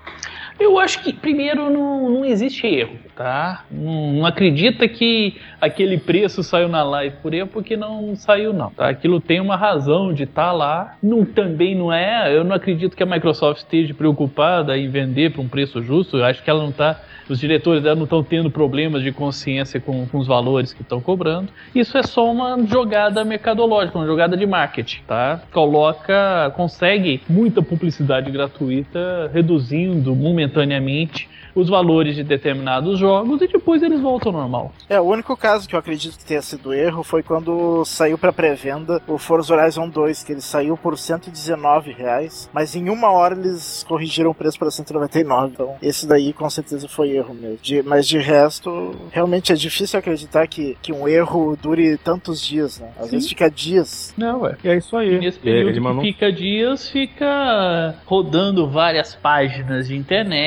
Eu 0.60 0.78
acho 0.78 1.02
que, 1.02 1.10
primeiro, 1.10 1.70
não, 1.70 2.10
não 2.10 2.24
existe 2.24 2.66
erro, 2.66 2.98
tá? 3.16 3.64
Não, 3.70 4.12
não 4.12 4.26
acredita 4.26 4.86
que 4.86 5.40
aquele 5.58 5.96
preço 5.96 6.42
saiu 6.42 6.68
na 6.68 6.82
live 6.82 7.16
por 7.22 7.32
erro, 7.32 7.48
porque 7.48 7.78
não 7.78 8.14
saiu, 8.14 8.52
não, 8.52 8.70
tá? 8.70 8.90
Aquilo 8.90 9.22
tem 9.22 9.40
uma 9.40 9.56
razão 9.56 10.12
de 10.12 10.24
estar 10.24 10.52
lá. 10.52 10.96
Não, 11.02 11.24
também 11.24 11.74
não 11.74 11.90
é. 11.90 12.36
Eu 12.36 12.44
não 12.44 12.54
acredito 12.54 12.94
que 12.94 13.02
a 13.02 13.06
Microsoft 13.06 13.62
esteja 13.62 13.94
preocupada 13.94 14.76
em 14.76 14.90
vender 14.90 15.32
por 15.32 15.40
um 15.40 15.48
preço 15.48 15.82
justo. 15.82 16.18
Eu 16.18 16.26
acho 16.26 16.42
que 16.42 16.50
ela 16.50 16.62
não 16.62 16.70
está. 16.70 17.00
Os 17.26 17.38
diretores 17.38 17.82
dela 17.82 17.94
não 17.94 18.04
estão 18.04 18.24
tendo 18.24 18.50
problemas 18.50 19.04
de 19.04 19.12
consciência 19.12 19.80
com, 19.80 20.04
com 20.08 20.18
os 20.18 20.26
valores 20.26 20.72
que 20.72 20.82
estão 20.82 21.00
cobrando. 21.00 21.48
Isso 21.72 21.96
é 21.96 22.02
só 22.02 22.28
uma 22.28 22.58
jogada 22.66 23.24
mercadológica, 23.24 23.96
uma 23.96 24.06
jogada 24.06 24.36
de 24.36 24.44
marketing, 24.44 25.02
tá? 25.06 25.40
Coloca, 25.52 26.52
consegue 26.56 27.22
muita 27.28 27.62
publicidade 27.62 28.32
gratuita, 28.32 29.30
reduzindo 29.32 30.14
momentaneamente 30.14 30.49
os 31.54 31.68
valores 31.68 32.14
de 32.14 32.22
determinados 32.22 32.98
jogos 32.98 33.42
e 33.42 33.48
depois 33.48 33.82
eles 33.82 34.00
voltam 34.00 34.32
ao 34.32 34.38
normal. 34.38 34.72
É, 34.88 35.00
o 35.00 35.04
único 35.04 35.36
caso 35.36 35.68
que 35.68 35.74
eu 35.74 35.78
acredito 35.80 36.16
que 36.16 36.24
tenha 36.24 36.40
sido 36.42 36.72
erro 36.72 37.02
foi 37.02 37.22
quando 37.24 37.84
saiu 37.84 38.16
para 38.16 38.32
pré-venda 38.32 39.02
o 39.08 39.18
Forza 39.18 39.54
Horizon 39.54 39.88
2, 39.88 40.22
que 40.22 40.32
ele 40.32 40.40
saiu 40.40 40.76
por 40.76 40.96
119 40.96 41.92
reais, 41.92 42.48
mas 42.52 42.76
em 42.76 42.88
uma 42.88 43.10
hora 43.10 43.34
eles 43.34 43.84
corrigiram 43.88 44.30
o 44.30 44.34
preço 44.34 44.58
para 44.58 44.70
199. 44.70 45.52
Então, 45.52 45.74
esse 45.82 46.06
daí 46.06 46.32
com 46.32 46.48
certeza 46.48 46.88
foi 46.88 47.10
erro 47.10 47.34
mesmo. 47.34 47.58
De- 47.60 47.82
mas 47.82 48.06
de 48.06 48.18
resto, 48.18 48.94
realmente 49.10 49.52
é 49.52 49.56
difícil 49.56 49.98
acreditar 49.98 50.46
que, 50.46 50.76
que 50.80 50.92
um 50.92 51.08
erro 51.08 51.56
dure 51.60 51.96
tantos 51.98 52.40
dias, 52.40 52.78
né? 52.78 52.90
Às 52.96 53.06
Sim. 53.06 53.10
vezes 53.12 53.28
fica 53.28 53.50
dias. 53.50 54.14
Não, 54.16 54.42
ué. 54.42 54.56
E 54.62 54.68
é 54.68 54.76
isso 54.76 54.96
aí. 54.96 55.18
Nesse 55.18 55.38
período 55.38 55.70
Ele 55.70 55.80
que 55.80 56.00
fica 56.12 56.32
dias, 56.32 56.88
fica 56.88 57.94
rodando 58.06 58.68
várias 58.68 59.14
páginas 59.14 59.88
de 59.88 59.96
internet, 59.96 60.39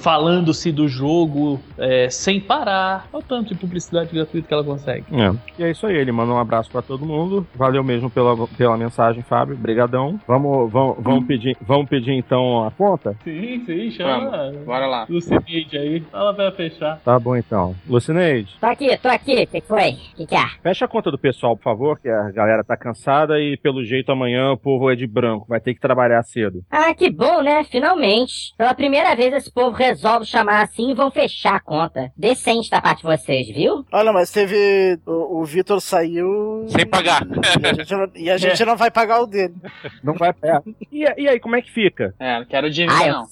falando-se 0.00 0.72
do 0.72 0.88
jogo 0.88 1.60
é, 1.76 2.08
sem 2.10 2.40
parar. 2.40 3.08
Olha 3.12 3.20
o 3.20 3.26
tanto 3.26 3.54
de 3.54 3.60
publicidade 3.60 4.10
gratuita 4.12 4.46
que 4.46 4.54
ela 4.54 4.64
consegue. 4.64 5.04
É. 5.12 5.34
E 5.58 5.64
é 5.64 5.70
isso 5.70 5.86
aí, 5.86 5.96
ele 5.96 6.12
manda 6.12 6.32
um 6.32 6.38
abraço 6.38 6.70
pra 6.70 6.82
todo 6.82 7.04
mundo. 7.04 7.46
Valeu 7.54 7.82
mesmo 7.82 8.08
pela, 8.10 8.46
pela 8.48 8.76
mensagem, 8.76 9.22
Fábio. 9.22 9.56
Brigadão. 9.56 10.20
Vamos, 10.26 10.70
vamos, 10.70 10.96
vamos, 11.00 11.26
pedir, 11.26 11.56
vamos 11.60 11.88
pedir 11.88 12.12
então 12.12 12.66
a 12.66 12.70
conta? 12.70 13.16
Sim, 13.24 13.62
sim, 13.66 13.90
chama. 13.90 14.30
Vamos, 14.30 14.64
bora 14.64 14.86
lá. 14.86 15.06
Lucineide 15.08 15.76
aí. 15.76 16.02
Ela 16.12 16.32
vai 16.32 16.50
fechar. 16.52 16.98
Tá 17.04 17.18
bom 17.18 17.36
então. 17.36 17.74
Lucineide, 17.88 18.56
Tô 18.60 18.66
aqui, 18.66 18.96
tô 18.98 19.08
aqui. 19.08 19.42
O 19.42 19.46
que 19.46 19.60
foi? 19.60 19.90
O 19.90 20.16
que, 20.16 20.26
que 20.26 20.34
é? 20.34 20.46
fecha 20.62 20.84
a 20.84 20.88
conta 20.88 21.10
do 21.10 21.18
pessoal, 21.18 21.56
por 21.56 21.62
favor, 21.62 21.98
que 21.98 22.08
a 22.08 22.30
galera 22.30 22.64
tá 22.64 22.76
cansada 22.76 23.40
e 23.40 23.56
pelo 23.56 23.84
jeito 23.84 24.10
amanhã 24.12 24.52
o 24.52 24.56
povo 24.56 24.90
é 24.90 24.96
de 24.96 25.06
branco, 25.06 25.46
vai 25.48 25.60
ter 25.60 25.74
que 25.74 25.80
trabalhar 25.80 26.22
cedo. 26.22 26.64
Ah, 26.70 26.94
que 26.94 27.10
bom, 27.10 27.42
né? 27.42 27.64
Finalmente. 27.64 28.54
Pela 28.58 28.74
primeira 28.74 29.14
vez 29.14 29.32
esse 29.32 29.52
povo 29.52 29.76
resolve 29.76 30.26
chamar 30.26 30.62
assim 30.62 30.90
e 30.90 30.94
vão 30.94 31.12
fechar 31.12 31.54
a 31.54 31.60
conta. 31.60 32.10
Decente 32.16 32.68
da 32.68 32.82
parte 32.82 32.98
de 32.98 33.04
vocês, 33.04 33.46
viu? 33.46 33.86
Olha, 33.92 34.12
mas 34.12 34.32
teve. 34.32 34.98
O, 35.06 35.40
o 35.40 35.44
Vitor 35.44 35.80
saiu. 35.80 36.66
Sem 36.68 36.84
pagar. 36.84 37.22
E 37.24 37.66
a 37.66 37.72
gente, 37.72 37.94
não, 37.94 38.10
e 38.16 38.30
a 38.30 38.36
gente 38.36 38.64
não 38.64 38.76
vai 38.76 38.90
pagar 38.90 39.20
o 39.20 39.26
dele. 39.26 39.54
Não 40.02 40.14
vai 40.14 40.30
é. 40.42 40.58
e, 40.90 41.22
e 41.22 41.28
aí, 41.28 41.38
como 41.38 41.54
é 41.54 41.62
que 41.62 41.70
fica? 41.70 42.12
É, 42.18 42.40
não 42.40 42.46
quero 42.46 42.68
dívida 42.68 42.92
Ah, 42.94 43.06
não. 43.06 43.26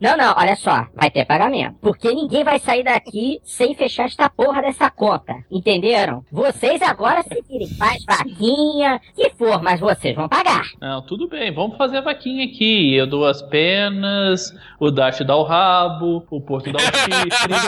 Não, 0.00 0.16
não, 0.16 0.32
olha 0.36 0.54
só, 0.54 0.86
vai 0.94 1.10
ter 1.10 1.24
pagamento. 1.24 1.74
Porque 1.80 2.12
ninguém 2.14 2.44
vai 2.44 2.60
sair 2.60 2.84
daqui 2.84 3.40
sem 3.42 3.74
fechar 3.74 4.04
esta 4.04 4.30
porra 4.30 4.62
dessa 4.62 4.88
conta. 4.88 5.34
Entenderam? 5.50 6.24
Vocês 6.30 6.80
agora 6.82 7.22
se 7.24 7.42
virem, 7.48 7.68
faz 7.76 8.04
vaquinha, 8.04 9.00
que 9.16 9.30
for, 9.30 9.60
mas 9.60 9.80
vocês 9.80 10.14
vão 10.14 10.28
pagar. 10.28 10.62
Não, 10.80 11.02
tudo 11.02 11.28
bem, 11.28 11.52
vamos 11.52 11.76
fazer 11.76 11.96
a 11.96 12.02
vaquinha 12.02 12.44
aqui. 12.44 12.94
Eu 12.94 13.08
dou 13.08 13.26
as 13.26 13.42
penas, 13.42 14.27
o 14.78 14.90
Dash 14.90 15.20
dá 15.20 15.36
o 15.36 15.42
rabo, 15.42 16.24
o 16.30 16.40
Porto 16.40 16.72
dá 16.72 16.78
o 16.78 16.82
chifre. 16.82 17.54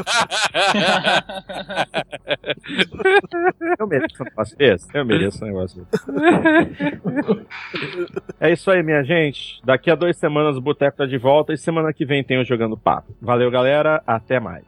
Eu 3.78 3.86
mereço 3.86 4.22
um 4.22 4.24
negócio 4.24 4.56
desse? 4.56 4.88
Eu 4.94 5.04
mereço 5.04 5.44
um 5.44 5.48
negócio 5.48 5.86
desse. 5.90 6.06
É 8.40 8.52
isso 8.52 8.70
aí, 8.70 8.82
minha 8.82 9.02
gente. 9.02 9.60
Daqui 9.64 9.90
a 9.90 9.94
duas 9.94 10.16
semanas 10.16 10.56
o 10.56 10.60
Boteco 10.60 10.96
tá 10.96 11.06
de 11.06 11.18
volta 11.18 11.52
e 11.52 11.58
semana 11.58 11.92
que 11.92 12.04
vem 12.04 12.24
tem 12.24 12.40
o 12.40 12.44
Jogando 12.44 12.76
Papo. 12.76 13.14
Valeu, 13.20 13.50
galera. 13.50 14.02
Até 14.06 14.40
mais. 14.40 14.64